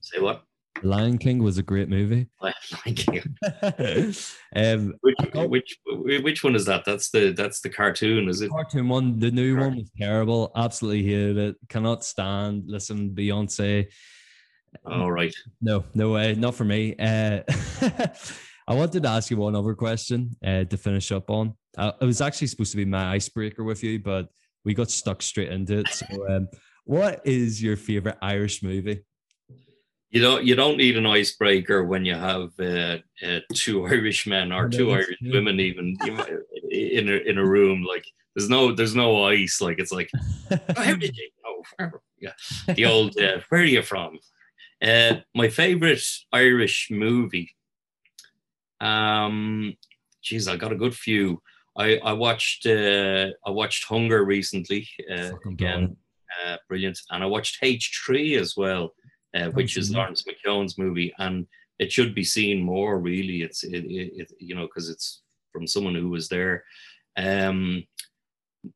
Say 0.00 0.20
what? 0.20 0.42
The 0.82 0.88
Lion 0.88 1.16
King 1.18 1.42
was 1.42 1.58
a 1.58 1.62
great 1.62 1.88
movie. 1.88 2.28
Lion 2.42 2.94
King. 2.94 3.36
um, 4.56 4.94
which, 5.00 5.16
which 5.34 6.22
which 6.22 6.44
one 6.44 6.54
is 6.54 6.66
that? 6.66 6.84
That's 6.84 7.10
the 7.10 7.32
that's 7.32 7.60
the 7.60 7.70
cartoon, 7.70 8.28
is 8.28 8.42
it? 8.42 8.50
Cartoon 8.50 8.88
one. 8.88 9.18
The 9.18 9.30
new 9.30 9.58
one 9.58 9.76
was 9.76 9.90
terrible. 9.98 10.52
Absolutely 10.56 11.04
hated 11.04 11.38
it. 11.38 11.56
Cannot 11.68 12.04
stand. 12.04 12.64
Listen, 12.66 13.10
Beyonce. 13.10 13.86
All 14.84 15.10
right. 15.10 15.34
No, 15.60 15.84
no 15.94 16.12
way. 16.12 16.34
Not 16.34 16.54
for 16.54 16.64
me. 16.64 16.94
Uh, 16.98 17.40
I 18.68 18.74
wanted 18.74 19.04
to 19.04 19.08
ask 19.08 19.30
you 19.30 19.36
one 19.36 19.54
other 19.54 19.74
question 19.74 20.36
uh, 20.44 20.64
to 20.64 20.76
finish 20.76 21.12
up 21.12 21.30
on. 21.30 21.54
Uh, 21.76 21.92
it 22.00 22.04
was 22.04 22.20
actually 22.20 22.46
supposed 22.46 22.70
to 22.72 22.76
be 22.76 22.84
my 22.84 23.12
icebreaker 23.12 23.64
with 23.64 23.82
you, 23.82 23.98
but 23.98 24.28
we 24.64 24.74
got 24.74 24.90
stuck 24.90 25.22
straight 25.22 25.50
into 25.50 25.78
it. 25.78 25.88
So, 25.88 26.06
um, 26.30 26.48
what 26.84 27.20
is 27.24 27.62
your 27.62 27.76
favorite 27.76 28.18
Irish 28.22 28.62
movie? 28.62 29.04
You 30.10 30.22
don't 30.22 30.44
you 30.44 30.54
don't 30.54 30.78
need 30.78 30.96
an 30.96 31.06
icebreaker 31.06 31.84
when 31.84 32.04
you 32.04 32.14
have 32.14 32.50
uh, 32.60 32.98
uh, 33.26 33.40
two 33.52 33.86
Irish 33.86 34.26
men 34.26 34.52
or 34.52 34.68
two 34.68 34.92
Irish 34.92 35.18
true. 35.18 35.32
women 35.32 35.60
even 35.60 35.96
in 36.70 37.08
a 37.08 37.16
in 37.28 37.38
a 37.38 37.44
room. 37.44 37.84
Like 37.84 38.06
there's 38.34 38.48
no 38.48 38.72
there's 38.72 38.94
no 38.94 39.24
ice. 39.24 39.60
Like 39.60 39.78
it's 39.78 39.92
like 39.92 40.10
oh, 40.50 40.58
how 40.76 40.94
did 40.94 41.16
you 41.16 41.30
know? 41.44 41.90
Yeah, 42.18 42.32
the 42.74 42.86
old 42.86 43.18
uh, 43.20 43.40
where 43.50 43.60
are 43.60 43.64
you 43.64 43.82
from? 43.82 44.18
Uh, 44.80 45.16
my 45.34 45.50
favorite 45.50 46.02
Irish 46.32 46.88
movie. 46.90 47.54
Um, 48.80 49.74
geez, 50.22 50.48
I 50.48 50.56
got 50.56 50.72
a 50.72 50.76
good 50.76 50.94
few. 50.94 51.42
I 51.78 51.98
I 51.98 52.12
watched 52.12 52.66
uh, 52.66 53.28
I 53.46 53.50
watched 53.50 53.84
Hunger 53.84 54.24
recently 54.24 54.88
uh, 55.10 55.32
again, 55.46 55.96
uh, 56.44 56.56
brilliant, 56.68 56.98
and 57.10 57.22
I 57.22 57.26
watched 57.26 57.58
H 57.62 58.02
three 58.04 58.36
as 58.36 58.56
well, 58.56 58.94
uh, 59.34 59.48
which 59.50 59.76
is 59.76 59.90
Laurence 59.90 60.24
McKeown's 60.24 60.78
movie, 60.78 61.12
and 61.18 61.46
it 61.78 61.92
should 61.92 62.14
be 62.14 62.24
seen 62.24 62.62
more. 62.62 62.98
Really, 62.98 63.42
it's 63.42 63.62
it, 63.64 63.84
it, 63.84 64.12
it 64.16 64.32
you 64.38 64.54
know 64.54 64.66
because 64.66 64.88
it's 64.88 65.22
from 65.52 65.66
someone 65.66 65.94
who 65.94 66.08
was 66.08 66.28
there. 66.28 66.64
Um, 67.16 67.84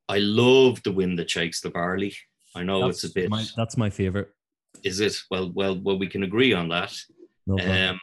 I 0.09 0.19
love 0.19 0.83
the 0.83 0.93
wind 0.93 1.19
that 1.19 1.31
shakes 1.31 1.61
the 1.61 1.71
barley. 1.71 2.15
I 2.55 2.63
know 2.63 2.87
that's 2.87 3.05
it's 3.05 3.13
a 3.13 3.15
bit. 3.15 3.31
My, 3.31 3.45
that's 3.57 3.77
my 3.77 3.91
favorite. 3.91 4.29
Is 4.83 5.01
it? 5.01 5.17
Well, 5.31 5.53
well, 5.55 5.79
well. 5.81 5.99
We 5.99 6.07
can 6.07 6.23
agree 6.23 6.53
on 6.53 6.69
that. 6.69 6.95
No 7.47 7.59
um, 7.59 8.01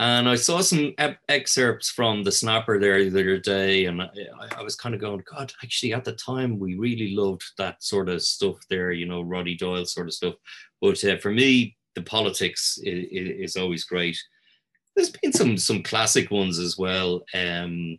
and 0.00 0.26
I 0.26 0.34
saw 0.34 0.62
some 0.62 0.94
excerpts 1.28 1.90
from 1.90 2.24
the 2.24 2.32
Snapper 2.32 2.80
there 2.80 3.10
the 3.10 3.20
other 3.20 3.38
day, 3.38 3.84
and 3.84 4.00
I, 4.00 4.08
I, 4.56 4.62
was 4.62 4.74
kind 4.74 4.94
of 4.94 5.00
going, 5.00 5.22
God, 5.30 5.52
actually, 5.62 5.92
at 5.92 6.04
the 6.04 6.12
time, 6.14 6.58
we 6.58 6.74
really 6.74 7.14
loved 7.14 7.44
that 7.58 7.82
sort 7.82 8.08
of 8.08 8.22
stuff 8.22 8.56
there, 8.70 8.92
you 8.92 9.04
know, 9.04 9.20
Roddy 9.20 9.56
Doyle 9.56 9.84
sort 9.84 10.06
of 10.06 10.14
stuff. 10.14 10.36
But 10.80 11.04
uh, 11.04 11.18
for 11.18 11.30
me, 11.30 11.76
the 11.94 12.02
politics 12.02 12.78
is, 12.82 13.08
is, 13.10 13.56
always 13.56 13.84
great. 13.84 14.18
There's 14.96 15.10
been 15.10 15.34
some 15.34 15.58
some 15.58 15.82
classic 15.82 16.30
ones 16.30 16.58
as 16.58 16.78
well. 16.78 17.22
Um, 17.34 17.98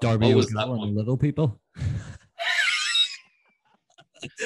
Darby 0.00 0.32
was 0.32 0.48
that 0.52 0.70
one? 0.70 0.94
Little 0.94 1.18
People. 1.18 1.60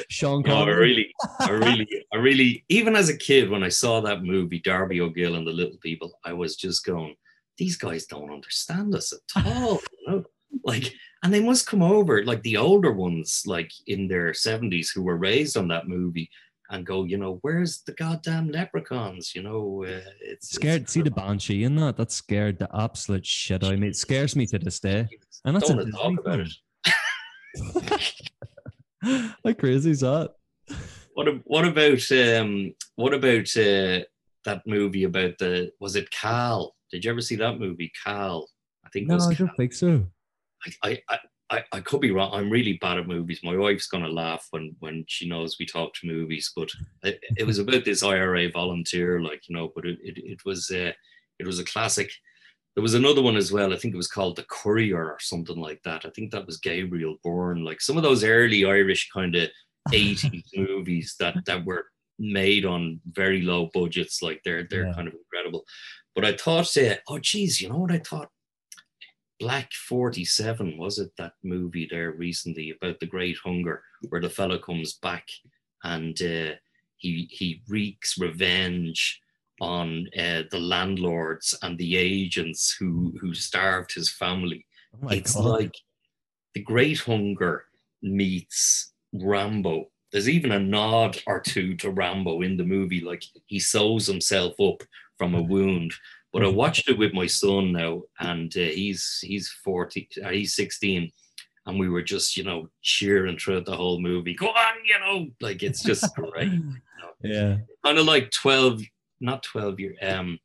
Sean 0.08 0.42
Connery. 0.42 0.64
No, 0.66 0.70
I 0.70 0.78
really, 0.78 1.14
I 1.40 1.50
really, 1.50 2.04
I 2.12 2.16
really, 2.16 2.64
even 2.68 2.96
as 2.96 3.08
a 3.08 3.16
kid, 3.16 3.50
when 3.50 3.62
I 3.62 3.68
saw 3.68 4.00
that 4.00 4.22
movie, 4.22 4.60
Darby 4.60 5.00
O'Gill 5.00 5.36
and 5.36 5.46
the 5.46 5.52
Little 5.52 5.78
People, 5.78 6.18
I 6.24 6.32
was 6.32 6.56
just 6.56 6.84
going, 6.84 7.14
these 7.56 7.76
guys 7.76 8.06
don't 8.06 8.32
understand 8.32 8.94
us 8.94 9.12
at 9.12 9.46
all. 9.46 9.80
You 10.00 10.12
know? 10.12 10.24
Like, 10.64 10.92
and 11.22 11.34
they 11.34 11.40
must 11.40 11.66
come 11.66 11.82
over, 11.82 12.24
like 12.24 12.42
the 12.42 12.56
older 12.56 12.92
ones, 12.92 13.42
like 13.46 13.70
in 13.86 14.08
their 14.08 14.30
70s, 14.30 14.88
who 14.94 15.02
were 15.02 15.16
raised 15.16 15.56
on 15.56 15.68
that 15.68 15.88
movie 15.88 16.30
and 16.70 16.86
go, 16.86 17.04
you 17.04 17.16
know, 17.16 17.38
where's 17.42 17.82
the 17.82 17.92
goddamn 17.92 18.50
leprechauns? 18.50 19.34
You 19.34 19.42
know, 19.42 19.84
uh, 19.84 20.00
it's 20.20 20.50
scared. 20.50 20.82
It's, 20.82 20.92
see 20.92 21.02
the 21.02 21.10
banshee 21.10 21.64
in 21.64 21.76
that? 21.76 21.96
That 21.96 22.12
scared 22.12 22.58
the 22.58 22.68
absolute 22.74 23.26
shit 23.26 23.64
out 23.64 23.72
of 23.72 23.78
me. 23.78 23.88
It 23.88 23.96
scares 23.96 24.36
me 24.36 24.46
to 24.46 24.58
this 24.58 24.80
day. 24.80 25.08
And 25.44 25.56
that's 25.56 25.68
don't 25.68 25.80
a 25.80 25.90
talk 25.90 26.18
about 26.18 26.40
it. 26.40 26.52
How 29.44 29.52
crazy 29.58 29.90
is 29.90 30.00
that? 30.00 30.32
What 31.14 31.28
what 31.44 31.64
about 31.64 32.12
um 32.12 32.74
what 32.96 33.14
about 33.14 33.56
uh, 33.56 34.04
that 34.44 34.62
movie 34.66 35.04
about 35.04 35.38
the 35.38 35.72
was 35.80 35.96
it 35.96 36.10
Cal? 36.10 36.74
Did 36.90 37.04
you 37.04 37.10
ever 37.10 37.20
see 37.20 37.36
that 37.36 37.58
movie 37.58 37.92
Cal? 38.04 38.48
I 38.84 38.88
think 38.90 39.08
no, 39.08 39.18
I 39.18 39.34
don't 39.34 39.56
think 39.56 39.72
so. 39.72 40.06
I, 40.82 40.98
I, 41.08 41.18
I, 41.50 41.64
I 41.72 41.80
could 41.80 42.00
be 42.00 42.10
wrong. 42.10 42.30
I'm 42.32 42.50
really 42.50 42.78
bad 42.80 42.98
at 42.98 43.06
movies. 43.06 43.40
My 43.42 43.56
wife's 43.56 43.86
gonna 43.86 44.08
laugh 44.08 44.46
when 44.50 44.74
when 44.80 45.04
she 45.08 45.28
knows 45.28 45.56
we 45.58 45.66
talk 45.66 45.94
to 45.94 46.06
movies, 46.06 46.52
but 46.54 46.70
it, 47.02 47.20
it 47.36 47.46
was 47.46 47.58
about 47.58 47.84
this 47.84 48.02
IRA 48.02 48.50
volunteer, 48.50 49.20
like 49.20 49.48
you 49.48 49.56
know. 49.56 49.72
But 49.74 49.86
it 49.86 49.98
it, 50.02 50.18
it 50.18 50.44
was 50.44 50.70
uh, 50.70 50.92
it 51.38 51.46
was 51.46 51.58
a 51.58 51.64
classic 51.64 52.10
there 52.78 52.82
was 52.84 52.94
another 52.94 53.22
one 53.22 53.36
as 53.36 53.50
well. 53.50 53.74
I 53.74 53.76
think 53.76 53.92
it 53.92 53.96
was 53.96 54.06
called 54.06 54.36
The 54.36 54.44
Courier 54.44 55.04
or 55.04 55.18
something 55.18 55.60
like 55.60 55.82
that. 55.82 56.06
I 56.06 56.10
think 56.10 56.30
that 56.30 56.46
was 56.46 56.58
Gabriel 56.58 57.16
Byrne. 57.24 57.64
Like 57.64 57.80
some 57.80 57.96
of 57.96 58.04
those 58.04 58.22
early 58.22 58.64
Irish 58.64 59.10
kind 59.12 59.34
of 59.34 59.48
80s 59.88 60.44
movies 60.54 61.16
that 61.18 61.44
that 61.46 61.64
were 61.64 61.86
made 62.20 62.64
on 62.64 63.00
very 63.04 63.42
low 63.42 63.68
budgets. 63.74 64.22
Like 64.22 64.42
they're 64.44 64.62
they're 64.70 64.86
yeah. 64.86 64.92
kind 64.92 65.08
of 65.08 65.14
incredible. 65.14 65.64
But 66.14 66.24
I 66.24 66.36
thought, 66.36 66.76
uh, 66.76 66.94
oh 67.08 67.18
geez, 67.18 67.60
you 67.60 67.68
know 67.68 67.78
what 67.78 67.90
I 67.90 67.98
thought? 67.98 68.28
Black 69.40 69.72
47 69.72 70.78
was 70.78 71.00
it 71.00 71.10
that 71.18 71.32
movie 71.42 71.88
there 71.90 72.12
recently 72.12 72.70
about 72.80 73.00
the 73.00 73.06
Great 73.06 73.38
Hunger, 73.44 73.82
where 74.08 74.20
the 74.20 74.30
fellow 74.30 74.56
comes 74.56 74.92
back 75.02 75.26
and 75.82 76.16
uh, 76.22 76.54
he 76.96 77.28
he 77.28 77.60
wreaks 77.68 78.18
revenge 78.20 79.20
on 79.60 80.08
uh, 80.18 80.42
the 80.50 80.60
landlords 80.60 81.56
and 81.62 81.76
the 81.78 81.96
agents 81.96 82.76
who 82.78 83.12
who 83.20 83.34
starved 83.34 83.92
his 83.92 84.10
family. 84.10 84.66
Oh 85.02 85.08
it's 85.08 85.34
God. 85.34 85.44
like 85.44 85.74
the 86.54 86.62
Great 86.62 87.00
Hunger 87.00 87.64
meets 88.02 88.92
Rambo. 89.12 89.86
There's 90.12 90.28
even 90.28 90.52
a 90.52 90.60
nod 90.60 91.20
or 91.26 91.40
two 91.40 91.76
to 91.76 91.90
Rambo 91.90 92.40
in 92.42 92.56
the 92.56 92.64
movie, 92.64 93.00
like 93.00 93.22
he 93.46 93.60
sews 93.60 94.06
himself 94.06 94.58
up 94.60 94.82
from 95.18 95.34
a 95.34 95.42
wound. 95.42 95.92
But 96.32 96.42
I 96.42 96.46
mm-hmm. 96.46 96.56
watched 96.56 96.88
it 96.88 96.98
with 96.98 97.14
my 97.14 97.26
son 97.26 97.72
now, 97.72 98.02
and 98.20 98.54
uh, 98.56 98.60
he's 98.60 99.18
he's 99.22 99.48
forty, 99.64 100.08
uh, 100.24 100.30
he's 100.30 100.54
sixteen, 100.54 101.10
and 101.66 101.78
we 101.78 101.88
were 101.88 102.02
just 102.02 102.36
you 102.36 102.44
know 102.44 102.68
cheering 102.82 103.38
throughout 103.38 103.64
the 103.64 103.76
whole 103.76 104.00
movie. 104.00 104.34
Go 104.34 104.48
on, 104.48 104.74
you 104.84 104.98
know, 105.00 105.28
like 105.40 105.62
it's 105.62 105.82
just 105.82 106.14
great. 106.14 106.52
You 106.52 106.60
know? 106.62 107.10
Yeah, 107.22 107.56
kind 107.84 107.98
of 107.98 108.06
like 108.06 108.30
twelve 108.30 108.82
not 109.20 109.42
12 109.42 109.80
year 109.80 109.94
um 110.02 110.38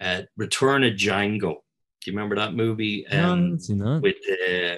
uh, 0.00 0.22
Return 0.36 0.84
of 0.84 0.94
Django. 0.94 1.40
Do 1.40 2.10
you 2.10 2.12
remember 2.12 2.36
that 2.36 2.54
movie? 2.54 3.06
Um, 3.06 3.58
no, 3.68 4.00
with 4.00 4.16
uh, 4.28 4.76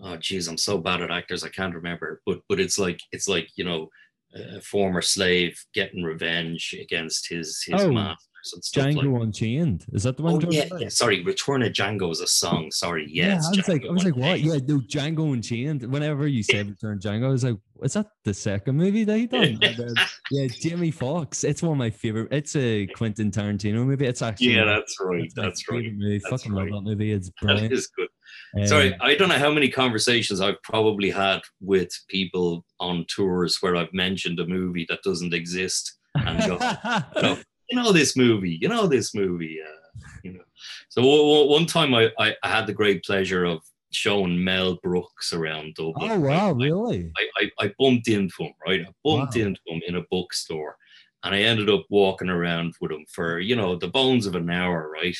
oh 0.00 0.16
geez, 0.16 0.48
I'm 0.48 0.58
so 0.58 0.78
bad 0.78 1.02
at 1.02 1.10
actors, 1.10 1.44
I 1.44 1.48
can't 1.48 1.74
remember. 1.74 2.20
But 2.26 2.40
but 2.48 2.58
it's 2.58 2.78
like 2.78 3.00
it's 3.12 3.28
like 3.28 3.48
you 3.56 3.64
know, 3.64 3.88
a 4.34 4.60
former 4.60 5.02
slave 5.02 5.56
getting 5.74 6.02
revenge 6.02 6.74
against 6.80 7.28
his 7.28 7.62
his 7.64 7.82
oh, 7.82 7.92
master 7.92 8.26
and 8.54 8.64
stuff 8.64 8.86
Django 8.86 9.12
like. 9.12 9.22
Unchained. 9.22 9.84
Is 9.92 10.02
that 10.02 10.16
the 10.16 10.22
one? 10.22 10.44
Oh, 10.44 10.50
yeah, 10.50 10.66
yeah, 10.78 10.88
sorry, 10.88 11.22
Return 11.22 11.62
of 11.62 11.72
Django 11.72 12.10
is 12.10 12.20
a 12.20 12.26
song. 12.26 12.70
Sorry, 12.70 13.06
yeah. 13.08 13.26
yeah 13.26 13.32
I 13.32 13.36
was 13.36 13.48
Django 13.48 13.68
like, 13.68 13.86
I 13.86 13.92
was 13.92 14.04
like, 14.04 14.16
what? 14.16 14.40
Yeah, 14.40 14.58
no, 14.66 14.80
Django 14.80 15.32
Unchained. 15.32 15.82
Whenever 15.84 16.26
you 16.26 16.42
say 16.42 16.62
Return 16.62 16.98
Django, 16.98 17.26
I 17.26 17.28
was 17.28 17.44
like, 17.44 17.56
is 17.82 17.94
that 17.94 18.06
the 18.24 18.34
second 18.34 18.76
movie 18.76 19.04
that 19.04 19.16
he 19.16 19.26
done? 19.26 19.58
yeah, 20.30 20.46
Jamie 20.46 20.90
Foxx. 20.90 21.44
It's 21.44 21.62
one 21.62 21.72
of 21.72 21.78
my 21.78 21.90
favorite. 21.90 22.28
It's 22.30 22.56
a 22.56 22.86
Quentin 22.88 23.30
Tarantino 23.30 23.84
movie. 23.84 24.06
It's 24.06 24.22
actually 24.22 24.54
yeah, 24.54 24.64
that's 24.64 24.96
right. 25.00 25.30
That's 25.34 25.68
right. 25.70 25.92
Movie. 25.92 26.18
That's 26.18 26.42
Fucking 26.42 26.52
right. 26.54 26.70
love 26.70 26.84
that 26.84 26.90
movie. 26.90 27.12
It's 27.12 27.30
brilliant. 27.40 27.70
That 27.70 27.76
is 27.76 27.86
good. 27.88 28.08
Um, 28.58 28.66
Sorry, 28.66 28.96
I 29.00 29.14
don't 29.14 29.28
know 29.28 29.38
how 29.38 29.52
many 29.52 29.68
conversations 29.68 30.40
I've 30.40 30.62
probably 30.62 31.10
had 31.10 31.40
with 31.60 31.90
people 32.08 32.64
on 32.80 33.04
tours 33.08 33.58
where 33.60 33.76
I've 33.76 33.92
mentioned 33.92 34.40
a 34.40 34.46
movie 34.46 34.86
that 34.88 35.02
doesn't 35.02 35.34
exist 35.34 35.98
and 36.14 36.38
go, 36.46 36.58
you 37.16 37.22
know, 37.22 37.38
you 37.70 37.76
know 37.76 37.92
this 37.92 38.16
movie, 38.16 38.58
you 38.60 38.68
know 38.68 38.86
this 38.86 39.14
movie, 39.14 39.58
uh, 39.62 40.00
you 40.22 40.32
know. 40.32 40.44
So 40.88 41.46
one 41.46 41.66
time 41.66 41.94
I, 41.94 42.10
I 42.18 42.34
had 42.42 42.66
the 42.66 42.72
great 42.72 43.04
pleasure 43.04 43.44
of 43.44 43.60
showing 43.92 44.42
Mel 44.42 44.78
Brooks 44.82 45.32
around 45.32 45.74
Dublin. 45.74 46.10
Oh 46.10 46.20
wow, 46.20 46.52
really? 46.52 47.10
I, 47.16 47.28
I, 47.38 47.66
I 47.66 47.72
bumped 47.78 48.08
into 48.08 48.44
him, 48.44 48.52
right? 48.66 48.82
I 48.82 48.92
bumped 49.04 49.36
wow. 49.36 49.42
into 49.42 49.60
him 49.66 49.82
in 49.86 49.96
a 49.96 50.04
bookstore, 50.10 50.76
and 51.24 51.34
I 51.34 51.40
ended 51.40 51.70
up 51.70 51.84
walking 51.90 52.28
around 52.28 52.74
with 52.80 52.92
him 52.92 53.04
for 53.12 53.38
you 53.38 53.56
know 53.56 53.76
the 53.76 53.88
bones 53.88 54.26
of 54.26 54.34
an 54.34 54.50
hour, 54.50 54.90
right? 54.90 55.16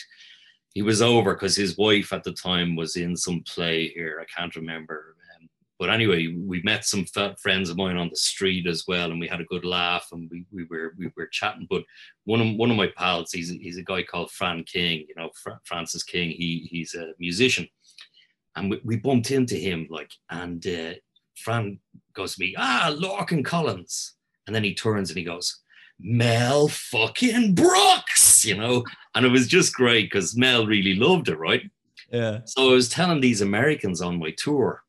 He 0.75 0.83
was 0.83 1.01
over 1.01 1.35
because 1.35 1.57
his 1.57 1.79
wife 1.79 2.13
at 2.13 2.23
the 2.23 2.33
time 2.33 2.77
was 2.77 2.97
in 2.97 3.17
some 3.17 3.43
play 3.47 3.89
here. 3.89 4.21
I 4.21 4.27
can't 4.39 4.55
remember 4.57 5.17
um, 5.41 5.49
but 5.79 5.91
anyway, 5.91 6.29
we 6.29 6.63
met 6.63 6.85
some 6.85 7.05
friends 7.39 7.69
of 7.69 7.77
mine 7.77 7.97
on 7.97 8.09
the 8.09 8.17
street 8.17 8.67
as 8.67 8.85
well, 8.89 9.11
and 9.11 9.21
we 9.21 9.29
had 9.29 9.41
a 9.41 9.45
good 9.45 9.65
laugh, 9.65 10.09
and 10.13 10.29
we, 10.31 10.47
we 10.51 10.65
were 10.65 10.95
we 10.99 11.11
were 11.17 11.27
chatting. 11.27 11.67
But 11.69 11.83
one 12.25 12.41
of 12.41 12.57
one 12.57 12.71
of 12.71 12.77
my 12.77 12.89
pals, 12.97 13.33
he's 13.33 13.51
he's 13.51 13.77
a 13.77 13.83
guy 13.83 14.03
called 14.03 14.31
Fran 14.31 14.65
King, 14.65 15.05
you 15.09 15.15
know, 15.17 15.31
Fra- 15.43 15.61
Francis 15.65 16.03
King. 16.03 16.31
He 16.31 16.67
he's 16.71 16.95
a 16.95 17.13
musician, 17.19 17.69
and 18.57 18.71
we, 18.71 18.81
we 18.85 18.97
bumped 18.97 19.31
into 19.31 19.55
him 19.55 19.87
like, 19.91 20.11
and 20.31 20.67
uh, 20.67 20.95
Fran 21.37 21.79
goes 22.15 22.35
to 22.35 22.41
me, 22.41 22.55
ah, 22.59 22.95
Lorcan 22.97 23.45
Collins, 23.45 24.15
and 24.47 24.57
then 24.57 24.65
he 24.65 24.75
turns 24.75 25.11
and 25.11 25.19
he 25.19 25.25
goes, 25.25 25.61
Mel 26.01 26.69
fucking 26.69 27.55
Brooks, 27.55 28.45
you 28.45 28.57
know, 28.57 28.85
and 29.15 29.25
it 29.25 29.31
was 29.31 29.47
just 29.47 29.75
great 29.75 30.11
because 30.11 30.37
Mel 30.37 30.67
really 30.67 30.95
loved 30.95 31.29
it, 31.29 31.39
right? 31.39 31.63
Yeah. 32.11 32.41
So 32.45 32.71
I 32.71 32.73
was 32.73 32.89
telling 32.89 33.21
these 33.21 33.41
Americans 33.41 34.01
on 34.01 34.19
my 34.19 34.35
tour 34.37 34.83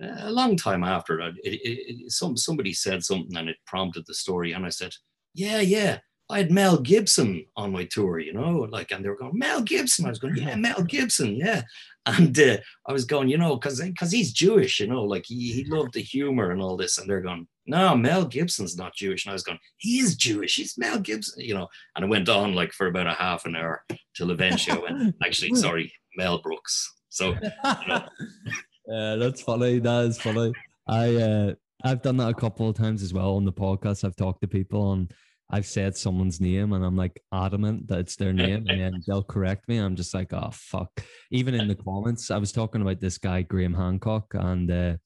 a 0.00 0.30
long 0.30 0.56
time 0.56 0.84
after 0.84 1.16
that, 1.18 1.32
it, 1.42 1.54
it, 1.54 2.04
it, 2.04 2.12
some 2.12 2.36
somebody 2.36 2.72
said 2.72 3.02
something 3.02 3.36
and 3.36 3.48
it 3.48 3.56
prompted 3.66 4.04
the 4.06 4.14
story, 4.14 4.52
and 4.52 4.66
I 4.66 4.68
said, 4.68 4.94
"Yeah, 5.34 5.60
yeah, 5.60 5.98
I 6.28 6.38
had 6.38 6.50
Mel 6.50 6.78
Gibson 6.78 7.46
on 7.56 7.70
my 7.70 7.84
tour, 7.84 8.18
you 8.18 8.32
know, 8.32 8.66
like, 8.70 8.90
and 8.90 9.04
they 9.04 9.08
were 9.08 9.16
going, 9.16 9.38
Mel 9.38 9.62
Gibson. 9.62 10.06
I 10.06 10.08
was 10.08 10.18
going, 10.18 10.36
yeah, 10.36 10.56
Mel 10.56 10.82
Gibson, 10.88 11.36
yeah. 11.36 11.62
And 12.04 12.38
uh, 12.38 12.58
I 12.86 12.92
was 12.92 13.04
going, 13.04 13.28
you 13.28 13.38
know, 13.38 13.56
because 13.56 13.80
because 13.80 14.12
he's 14.12 14.32
Jewish, 14.32 14.80
you 14.80 14.86
know, 14.86 15.02
like 15.02 15.24
he, 15.26 15.52
he 15.52 15.64
loved 15.64 15.94
the 15.94 16.02
humor 16.02 16.50
and 16.50 16.60
all 16.60 16.76
this. 16.76 16.98
And 16.98 17.08
they're 17.08 17.20
going, 17.20 17.46
no, 17.66 17.96
Mel 17.96 18.24
Gibson's 18.24 18.76
not 18.76 18.94
Jewish. 18.94 19.24
And 19.24 19.30
I 19.30 19.34
was 19.34 19.42
going, 19.42 19.58
he 19.78 19.98
is 19.98 20.16
Jewish. 20.16 20.56
He's 20.56 20.78
Mel 20.78 20.98
Gibson, 21.00 21.42
you 21.42 21.54
know. 21.54 21.68
And 21.94 22.04
it 22.04 22.08
went 22.08 22.28
on 22.28 22.54
like 22.54 22.72
for 22.72 22.86
about 22.86 23.08
a 23.08 23.12
half 23.12 23.44
an 23.44 23.56
hour 23.56 23.82
till 24.16 24.30
eventually 24.30 24.78
I 24.78 24.82
went, 24.82 25.16
actually, 25.24 25.54
sorry, 25.54 25.92
Mel 26.16 26.40
Brooks. 26.40 26.92
So, 27.08 27.30
you 27.30 27.88
know. 27.88 28.04
uh, 28.92 29.16
that's 29.16 29.42
funny. 29.42 29.80
That 29.80 30.04
is 30.04 30.20
funny. 30.20 30.52
I 30.88 31.14
uh, 31.16 31.54
I've 31.84 32.02
done 32.02 32.16
that 32.18 32.28
a 32.28 32.34
couple 32.34 32.68
of 32.68 32.76
times 32.76 33.02
as 33.02 33.12
well 33.12 33.36
on 33.36 33.44
the 33.44 33.52
podcast. 33.52 34.04
I've 34.04 34.16
talked 34.16 34.42
to 34.42 34.48
people 34.48 34.92
and 34.92 35.12
I've 35.48 35.66
said 35.66 35.96
someone's 35.96 36.40
name 36.40 36.72
and 36.72 36.84
I'm 36.84 36.96
like 36.96 37.22
adamant 37.32 37.86
that 37.88 38.00
it's 38.00 38.16
their 38.16 38.32
name 38.32 38.66
and 38.68 38.80
then 38.80 39.02
they'll 39.06 39.22
correct 39.22 39.68
me. 39.68 39.78
I'm 39.78 39.94
just 39.94 40.12
like, 40.12 40.32
oh 40.32 40.50
fuck. 40.52 40.90
Even 41.30 41.54
in 41.54 41.68
the 41.68 41.76
comments, 41.76 42.30
I 42.30 42.38
was 42.38 42.50
talking 42.50 42.82
about 42.82 43.00
this 43.00 43.16
guy 43.16 43.42
Graham 43.42 43.74
Hancock 43.74 44.26
and 44.34 44.70
uh, 44.70 44.96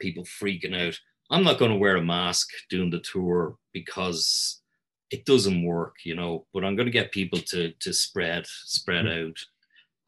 people 0.00 0.24
freaking 0.24 0.76
out 0.76 0.98
I'm 1.30 1.44
not 1.44 1.58
going 1.58 1.70
to 1.70 1.76
wear 1.76 1.96
a 1.96 2.02
mask 2.02 2.48
doing 2.70 2.90
the 2.90 3.00
tour 3.00 3.56
because 3.72 4.62
it 5.10 5.24
doesn't 5.24 5.64
work, 5.64 5.96
you 6.04 6.14
know. 6.14 6.46
But 6.52 6.64
I'm 6.64 6.76
going 6.76 6.86
to 6.86 6.92
get 6.92 7.12
people 7.12 7.38
to 7.38 7.72
to 7.72 7.92
spread 7.92 8.46
spread 8.46 9.06
mm-hmm. 9.06 9.28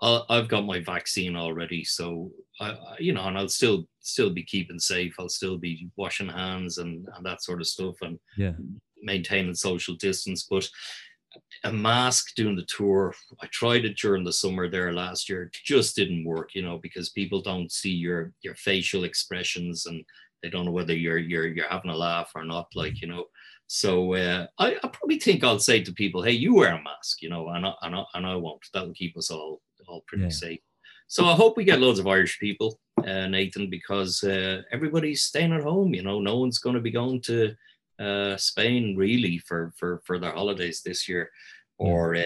out. 0.03 0.25
i 0.31 0.37
have 0.37 0.49
got 0.49 0.65
my 0.65 0.81
vaccine 0.81 1.37
already, 1.37 1.85
so 1.85 2.31
I, 2.61 2.77
you 2.99 3.13
know, 3.13 3.25
and 3.25 3.37
I'll 3.37 3.49
still 3.49 3.87
still 4.01 4.31
be 4.31 4.43
keeping 4.43 4.79
safe. 4.79 5.15
I'll 5.19 5.29
still 5.29 5.59
be 5.59 5.89
washing 5.97 6.29
hands 6.29 6.79
and, 6.79 7.07
and 7.17 7.27
that 7.27 7.43
sort 7.43 7.61
of 7.61 7.67
stuff, 7.67 7.97
and 8.03 8.19
yeah, 8.37 8.53
maintaining 9.03 9.55
social 9.55 9.95
distance. 9.97 10.47
But 10.51 10.69
a 11.65 11.73
mask 11.73 12.35
doing 12.35 12.57
the 12.57 12.67
tour, 12.77 13.15
I 13.41 13.47
tried 13.53 13.85
it 13.85 13.97
during 13.97 14.25
the 14.25 14.33
summer 14.33 14.69
there 14.69 14.93
last 14.93 15.29
year. 15.29 15.45
It 15.45 15.57
just 15.65 15.95
didn't 15.95 16.25
work, 16.25 16.55
you 16.55 16.63
know, 16.63 16.79
because 16.79 17.11
people 17.11 17.41
don't 17.41 17.71
see 17.71 17.93
your 17.93 18.33
your 18.43 18.55
facial 18.55 19.05
expressions 19.05 19.87
and 19.87 20.05
they 20.43 20.51
don't 20.51 20.65
know 20.65 20.71
whether 20.71 20.95
you're 20.95 21.19
you're 21.19 21.47
you're 21.47 21.69
having 21.69 21.91
a 21.91 21.97
laugh 21.97 22.33
or 22.35 22.45
not. 22.45 22.69
Like 22.75 23.01
you 23.01 23.09
know, 23.09 23.27
so 23.67 24.15
uh, 24.15 24.47
I, 24.59 24.77
I 24.83 24.89
probably 24.89 25.19
think 25.19 25.45
I'll 25.45 25.59
say 25.59 25.83
to 25.83 25.93
people, 25.93 26.23
"Hey, 26.23 26.33
you 26.33 26.55
wear 26.55 26.75
a 26.75 26.83
mask," 26.83 27.23
you 27.23 27.29
know, 27.29 27.49
and 27.51 27.67
I, 27.67 27.73
and 27.83 27.95
I, 27.95 28.05
and 28.15 28.27
I 28.27 28.35
won't. 28.37 28.65
That'll 28.73 28.93
keep 28.93 29.17
us 29.17 29.31
all 29.31 29.61
all 29.87 30.03
pretty 30.07 30.25
yeah. 30.25 30.31
safe. 30.31 30.61
So 31.09 31.25
I 31.25 31.35
hope 31.35 31.57
we 31.57 31.65
get 31.65 31.81
loads 31.81 31.99
of 31.99 32.07
Irish 32.07 32.39
people, 32.39 32.79
uh, 32.99 33.27
Nathan, 33.27 33.69
because 33.69 34.23
uh, 34.23 34.62
everybody's 34.71 35.23
staying 35.23 35.53
at 35.53 35.62
home. 35.62 35.93
You 35.93 36.03
know, 36.03 36.21
no 36.21 36.39
one's 36.39 36.59
going 36.59 36.77
to 36.77 36.81
be 36.81 36.93
going 36.93 37.21
to 37.23 37.55
uh, 37.99 38.37
Spain 38.37 38.97
really 38.97 39.39
for 39.39 39.73
for 39.77 40.03
for 40.05 40.19
their 40.19 40.33
holidays 40.33 40.83
this 40.83 41.09
year, 41.09 41.31
or 41.79 42.17
uh, 42.17 42.25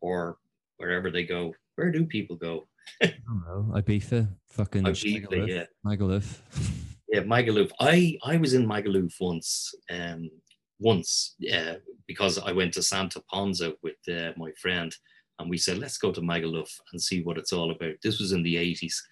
or 0.00 0.38
wherever 0.76 1.10
they 1.10 1.24
go. 1.24 1.54
Where 1.76 1.90
do 1.90 2.06
people 2.06 2.36
go? 2.36 2.68
I 3.02 3.14
don't 3.26 3.42
know. 3.46 3.74
Ibiza, 3.80 4.28
fucking 4.46 4.84
Ibiza, 4.84 5.48
yeah. 5.48 5.64
Magaluf. 5.84 6.38
yeah, 7.08 7.20
Magaluf. 7.20 7.70
I 7.80 8.18
I 8.22 8.36
was 8.36 8.54
in 8.54 8.66
Magaluf 8.66 9.14
once, 9.20 9.74
um, 9.90 10.30
once, 10.78 11.34
uh, 11.52 11.74
because 12.06 12.38
I 12.38 12.52
went 12.52 12.72
to 12.74 12.82
Santa 12.82 13.20
Ponsa 13.30 13.74
with 13.82 13.96
uh, 14.08 14.32
my 14.36 14.50
friend, 14.60 14.94
and 15.38 15.48
we 15.48 15.58
said 15.58 15.78
let's 15.78 15.98
go 15.98 16.12
to 16.12 16.20
Magaluf 16.20 16.70
and 16.92 17.00
see 17.00 17.22
what 17.22 17.38
it's 17.38 17.52
all 17.52 17.70
about. 17.70 17.94
This 18.02 18.18
was 18.20 18.32
in 18.32 18.42
the 18.42 18.56
eighties, 18.56 19.02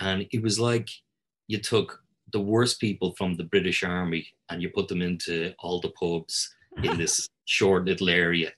and 0.00 0.26
it 0.30 0.42
was 0.42 0.58
like 0.58 0.88
you 1.48 1.58
took 1.58 2.00
the 2.32 2.40
worst 2.40 2.80
people 2.80 3.14
from 3.16 3.34
the 3.36 3.44
British 3.44 3.82
Army 3.84 4.26
and 4.48 4.62
you 4.62 4.70
put 4.70 4.88
them 4.88 5.02
into 5.02 5.52
all 5.58 5.80
the 5.80 5.90
pubs 5.90 6.54
in 6.82 6.96
this 6.96 7.28
short 7.44 7.84
little 7.84 8.08
area. 8.08 8.50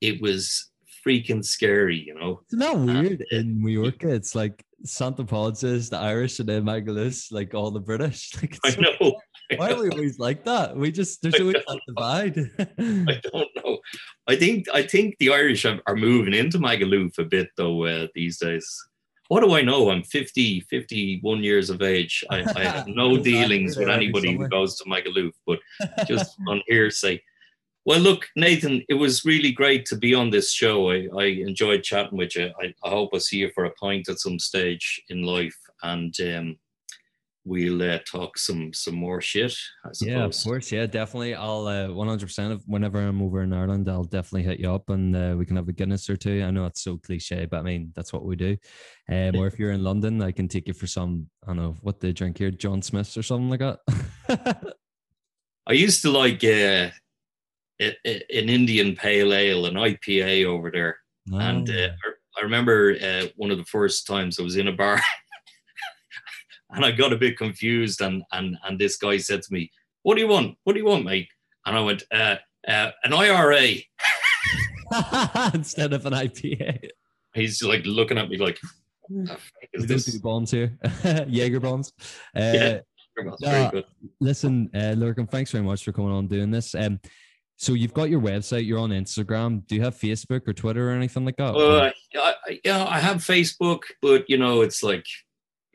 It 0.00 0.20
was 0.20 0.70
freaking 1.06 1.44
scary, 1.44 1.96
you 1.96 2.14
know. 2.14 2.42
Isn't 2.48 2.58
that 2.58 2.76
weird 2.76 3.24
and, 3.30 3.56
in 3.56 3.62
Mallorca? 3.62 4.12
It's 4.12 4.34
like 4.34 4.64
Santa 4.84 5.24
Ponsa 5.24 5.78
the 5.78 5.98
Irish 5.98 6.38
and 6.40 6.48
then 6.48 6.64
Magaluf, 6.64 7.32
like 7.32 7.54
all 7.54 7.70
the 7.70 7.80
British. 7.80 8.32
Like 8.42 8.58
I 8.64 8.80
know. 8.80 9.14
I 9.52 9.56
why 9.56 9.68
know. 9.68 9.76
are 9.76 9.82
we 9.82 9.90
always 9.90 10.18
like 10.18 10.44
that? 10.44 10.76
We 10.76 10.90
just 10.90 11.22
there's 11.22 11.40
always 11.40 11.56
that 11.66 11.80
divide. 11.86 12.38
I 12.58 13.20
don't 13.32 13.48
know. 13.56 13.78
I 14.26 14.36
think 14.36 14.66
I 14.72 14.82
think 14.82 15.16
the 15.18 15.32
Irish 15.32 15.64
are, 15.64 15.80
are 15.86 15.96
moving 15.96 16.34
into 16.34 16.58
Magaluf 16.58 17.18
a 17.18 17.24
bit 17.24 17.48
though 17.56 17.84
uh, 17.84 18.06
these 18.14 18.38
days. 18.38 18.66
What 19.28 19.40
do 19.40 19.54
I 19.54 19.62
know? 19.62 19.90
I'm 19.90 20.02
50, 20.02 20.60
51 20.68 21.42
years 21.42 21.70
of 21.70 21.80
age. 21.80 22.22
I, 22.30 22.44
I 22.56 22.64
have 22.64 22.86
no 22.88 23.16
dealings 23.16 23.76
with 23.76 23.88
anybody 23.88 24.36
who 24.36 24.48
goes 24.48 24.76
to 24.78 24.84
Magaluf, 24.84 25.32
but 25.46 25.60
just 26.06 26.36
on 26.46 26.60
hearsay. 26.66 27.22
Well, 27.86 28.00
look, 28.00 28.26
Nathan, 28.34 28.82
it 28.88 28.94
was 28.94 29.26
really 29.26 29.52
great 29.52 29.84
to 29.86 29.96
be 29.96 30.14
on 30.14 30.30
this 30.30 30.52
show. 30.52 30.90
I, 30.90 31.06
I 31.18 31.24
enjoyed 31.24 31.82
chatting 31.82 32.16
with 32.16 32.34
you. 32.34 32.50
I, 32.60 32.72
I, 32.82 32.88
hope 32.88 33.10
I 33.12 33.18
see 33.18 33.38
you 33.38 33.50
for 33.54 33.66
a 33.66 33.72
pint 33.72 34.08
at 34.08 34.20
some 34.20 34.38
stage 34.38 35.02
in 35.10 35.22
life, 35.22 35.56
and 35.82 36.14
um, 36.20 36.56
we'll 37.44 37.82
uh, 37.82 37.98
talk 38.10 38.38
some 38.38 38.72
some 38.72 38.94
more 38.94 39.20
shit. 39.20 39.54
Yeah, 40.00 40.24
of 40.24 40.34
course. 40.42 40.72
Yeah, 40.72 40.86
definitely. 40.86 41.34
I'll 41.34 41.66
uh, 41.66 41.88
one 41.88 42.08
hundred 42.08 42.26
percent. 42.26 42.62
Whenever 42.66 43.00
I'm 43.00 43.20
over 43.20 43.42
in 43.42 43.52
Ireland, 43.52 43.88
I'll 43.90 44.04
definitely 44.04 44.44
hit 44.44 44.60
you 44.60 44.72
up, 44.72 44.88
and 44.88 45.14
uh, 45.14 45.34
we 45.36 45.44
can 45.44 45.56
have 45.56 45.68
a 45.68 45.72
Guinness 45.72 46.08
or 46.08 46.16
two. 46.16 46.42
I 46.42 46.50
know 46.50 46.64
it's 46.64 46.82
so 46.82 46.96
cliche, 46.96 47.44
but 47.44 47.58
I 47.58 47.62
mean 47.62 47.92
that's 47.94 48.14
what 48.14 48.24
we 48.24 48.34
do. 48.34 48.56
Um, 49.10 49.36
or 49.36 49.46
if 49.46 49.58
you're 49.58 49.72
in 49.72 49.84
London, 49.84 50.22
I 50.22 50.32
can 50.32 50.48
take 50.48 50.68
you 50.68 50.74
for 50.74 50.86
some. 50.86 51.28
I 51.42 51.48
don't 51.48 51.56
know 51.56 51.76
what 51.82 52.00
they 52.00 52.12
drink 52.12 52.38
here, 52.38 52.50
John 52.50 52.80
Smiths 52.80 53.18
or 53.18 53.22
something 53.22 53.50
like 53.50 53.60
that. 53.60 54.74
I 55.66 55.72
used 55.72 56.02
to 56.02 56.10
like 56.10 56.42
uh, 56.44 56.90
an 57.80 58.48
Indian 58.48 58.94
pale 58.94 59.32
ale, 59.32 59.66
an 59.66 59.74
IPA 59.74 60.44
over 60.46 60.70
there. 60.70 60.98
Oh. 61.32 61.38
And 61.38 61.68
uh, 61.68 61.88
I 62.36 62.42
remember 62.42 62.96
uh, 63.00 63.26
one 63.36 63.50
of 63.50 63.58
the 63.58 63.64
first 63.64 64.06
times 64.06 64.38
I 64.38 64.42
was 64.42 64.56
in 64.56 64.68
a 64.68 64.72
bar 64.72 65.00
and 66.70 66.84
I 66.84 66.90
got 66.92 67.12
a 67.12 67.18
bit 67.18 67.38
confused. 67.38 68.00
And, 68.00 68.22
and, 68.32 68.56
and 68.64 68.78
this 68.78 68.96
guy 68.96 69.16
said 69.18 69.42
to 69.42 69.52
me, 69.52 69.70
What 70.02 70.14
do 70.14 70.20
you 70.20 70.28
want? 70.28 70.56
What 70.64 70.74
do 70.74 70.78
you 70.78 70.86
want, 70.86 71.04
mate? 71.04 71.28
And 71.66 71.76
I 71.76 71.80
went, 71.80 72.02
uh, 72.12 72.36
uh 72.66 72.90
An 73.04 73.12
IRA. 73.12 73.74
Instead 75.54 75.92
of 75.92 76.06
an 76.06 76.12
IPA. 76.12 76.90
He's 77.34 77.62
like 77.62 77.84
looking 77.84 78.18
at 78.18 78.28
me 78.28 78.36
like, 78.36 78.60
is 79.72 79.86
this? 79.86 80.06
do 80.06 80.20
bonds 80.20 80.50
here, 80.50 80.78
Jaeger 81.28 81.60
bonds. 81.60 81.92
Uh, 82.34 82.40
yeah, 82.54 82.80
no, 83.40 83.82
listen, 84.20 84.70
uh, 84.74 84.94
Lorcan, 84.96 85.30
thanks 85.30 85.50
very 85.50 85.64
much 85.64 85.84
for 85.84 85.92
coming 85.92 86.12
on 86.12 86.26
doing 86.26 86.50
this. 86.50 86.74
Um, 86.74 87.00
so 87.56 87.72
you've 87.72 87.94
got 87.94 88.10
your 88.10 88.20
website, 88.20 88.66
you're 88.66 88.78
on 88.78 88.90
Instagram. 88.90 89.66
Do 89.66 89.74
you 89.74 89.82
have 89.82 89.94
Facebook 89.96 90.46
or 90.48 90.52
Twitter 90.52 90.90
or 90.90 90.92
anything 90.92 91.24
like 91.24 91.36
that? 91.36 91.54
Uh, 91.54 91.90
I, 92.16 92.60
yeah, 92.64 92.84
I 92.84 92.98
have 92.98 93.18
Facebook, 93.18 93.82
but 94.02 94.28
you 94.28 94.38
know, 94.38 94.62
it's 94.62 94.82
like 94.82 95.06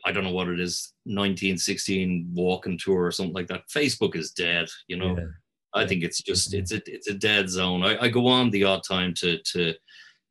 I 0.05 0.11
don't 0.11 0.23
know 0.23 0.31
what 0.31 0.47
it 0.47 0.59
is, 0.59 0.93
1916 1.05 2.31
walking 2.33 2.77
tour 2.77 3.05
or 3.05 3.11
something 3.11 3.33
like 3.33 3.47
that. 3.47 3.63
Facebook 3.69 4.15
is 4.15 4.31
dead, 4.31 4.67
you 4.87 4.97
know. 4.97 5.17
Yeah. 5.17 5.25
I 5.73 5.85
think 5.85 6.03
it's 6.03 6.21
just 6.21 6.53
it's 6.53 6.71
a 6.71 6.81
it's 6.85 7.07
a 7.07 7.13
dead 7.13 7.49
zone. 7.49 7.83
I, 7.83 8.05
I 8.05 8.09
go 8.09 8.27
on 8.27 8.49
the 8.49 8.63
odd 8.63 8.81
time 8.87 9.13
to 9.19 9.37
to 9.53 9.73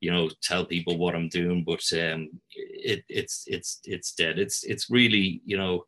you 0.01 0.11
know 0.11 0.29
tell 0.43 0.65
people 0.65 0.99
what 0.99 1.15
I'm 1.15 1.29
doing, 1.29 1.65
but 1.65 1.83
um, 1.93 2.29
it 2.55 3.05
it's 3.09 3.45
it's 3.47 3.81
it's 3.85 4.13
dead. 4.15 4.39
It's 4.39 4.65
it's 4.65 4.91
really 4.91 5.41
you 5.45 5.57
know 5.57 5.85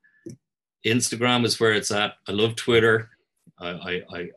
Instagram 0.87 1.45
is 1.45 1.59
where 1.59 1.73
it's 1.73 1.91
at. 1.91 2.15
I 2.29 2.33
love 2.33 2.55
Twitter. 2.57 3.11
I, 3.61 4.03
I, 4.11 4.29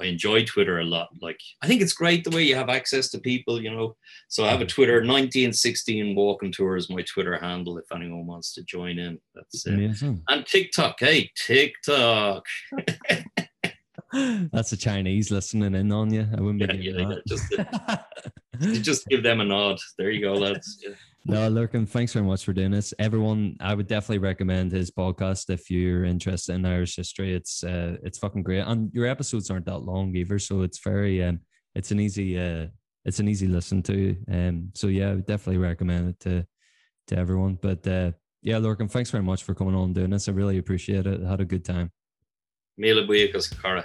I, 0.00 0.04
enjoy 0.04 0.44
Twitter 0.44 0.80
a 0.80 0.84
lot. 0.84 1.08
Like, 1.20 1.38
I 1.62 1.66
think 1.66 1.82
it's 1.82 1.92
great 1.92 2.24
the 2.24 2.30
way 2.30 2.42
you 2.42 2.56
have 2.56 2.68
access 2.68 3.08
to 3.10 3.18
people, 3.18 3.62
you 3.62 3.70
know. 3.70 3.96
So 4.28 4.44
I 4.44 4.48
have 4.48 4.60
a 4.60 4.64
mm. 4.64 4.68
Twitter, 4.68 4.94
1916 4.94 6.14
Walking 6.14 6.52
Tour 6.52 6.76
is 6.76 6.90
my 6.90 7.02
Twitter 7.02 7.38
handle 7.38 7.78
if 7.78 7.90
anyone 7.92 8.26
wants 8.26 8.52
to 8.54 8.64
join 8.64 8.98
in. 8.98 9.20
That's 9.34 9.66
it. 9.66 9.74
Amazing. 9.74 10.22
And 10.28 10.44
TikTok. 10.44 10.96
Hey, 10.98 11.30
TikTok. 11.36 12.44
That's 14.12 14.70
the 14.70 14.76
Chinese 14.76 15.30
listening 15.30 15.74
in 15.74 15.92
on 15.92 16.12
you. 16.12 16.26
I 16.36 16.40
wouldn't 16.40 16.58
be 16.58 16.76
yeah, 16.78 16.92
yeah, 16.98 17.08
that. 17.08 18.04
Just, 18.60 18.84
just 18.84 19.06
give 19.06 19.22
them 19.22 19.40
a 19.40 19.44
nod. 19.44 19.78
There 19.96 20.10
you 20.10 20.20
go, 20.20 20.34
lads. 20.34 20.84
No, 21.24 21.48
Lorcan, 21.48 21.88
thanks 21.88 22.12
very 22.12 22.24
much 22.24 22.44
for 22.44 22.52
doing 22.52 22.72
this. 22.72 22.92
Everyone, 22.98 23.56
I 23.60 23.74
would 23.74 23.86
definitely 23.86 24.18
recommend 24.18 24.72
his 24.72 24.90
podcast 24.90 25.50
if 25.50 25.70
you're 25.70 26.04
interested 26.04 26.54
in 26.54 26.66
Irish 26.66 26.96
history. 26.96 27.32
It's 27.32 27.62
uh, 27.62 27.96
it's 28.02 28.18
fucking 28.18 28.42
great, 28.42 28.62
and 28.62 28.92
your 28.92 29.06
episodes 29.06 29.48
aren't 29.48 29.66
that 29.66 29.78
long 29.78 30.16
either, 30.16 30.40
so 30.40 30.62
it's 30.62 30.80
very 30.80 31.22
um, 31.22 31.40
it's 31.76 31.92
an 31.92 32.00
easy 32.00 32.38
uh, 32.38 32.66
it's 33.04 33.20
an 33.20 33.28
easy 33.28 33.46
listen 33.46 33.82
to. 33.84 34.16
Um, 34.30 34.70
so 34.74 34.88
yeah, 34.88 35.10
I 35.10 35.14
would 35.14 35.26
definitely 35.26 35.58
recommend 35.58 36.08
it 36.08 36.20
to 36.20 36.46
to 37.08 37.16
everyone. 37.16 37.56
But 37.60 37.86
uh, 37.86 38.12
yeah, 38.42 38.56
Lorcan, 38.56 38.90
thanks 38.90 39.10
very 39.10 39.22
much 39.22 39.44
for 39.44 39.54
coming 39.54 39.76
on 39.76 39.84
and 39.84 39.94
doing 39.94 40.10
this. 40.10 40.28
I 40.28 40.32
really 40.32 40.58
appreciate 40.58 41.06
it. 41.06 41.20
I 41.24 41.30
had 41.30 41.40
a 41.40 41.44
good 41.44 41.64
time. 41.64 41.92
Míle 42.80 43.06
buíochas, 43.06 43.48
Cara. 43.62 43.84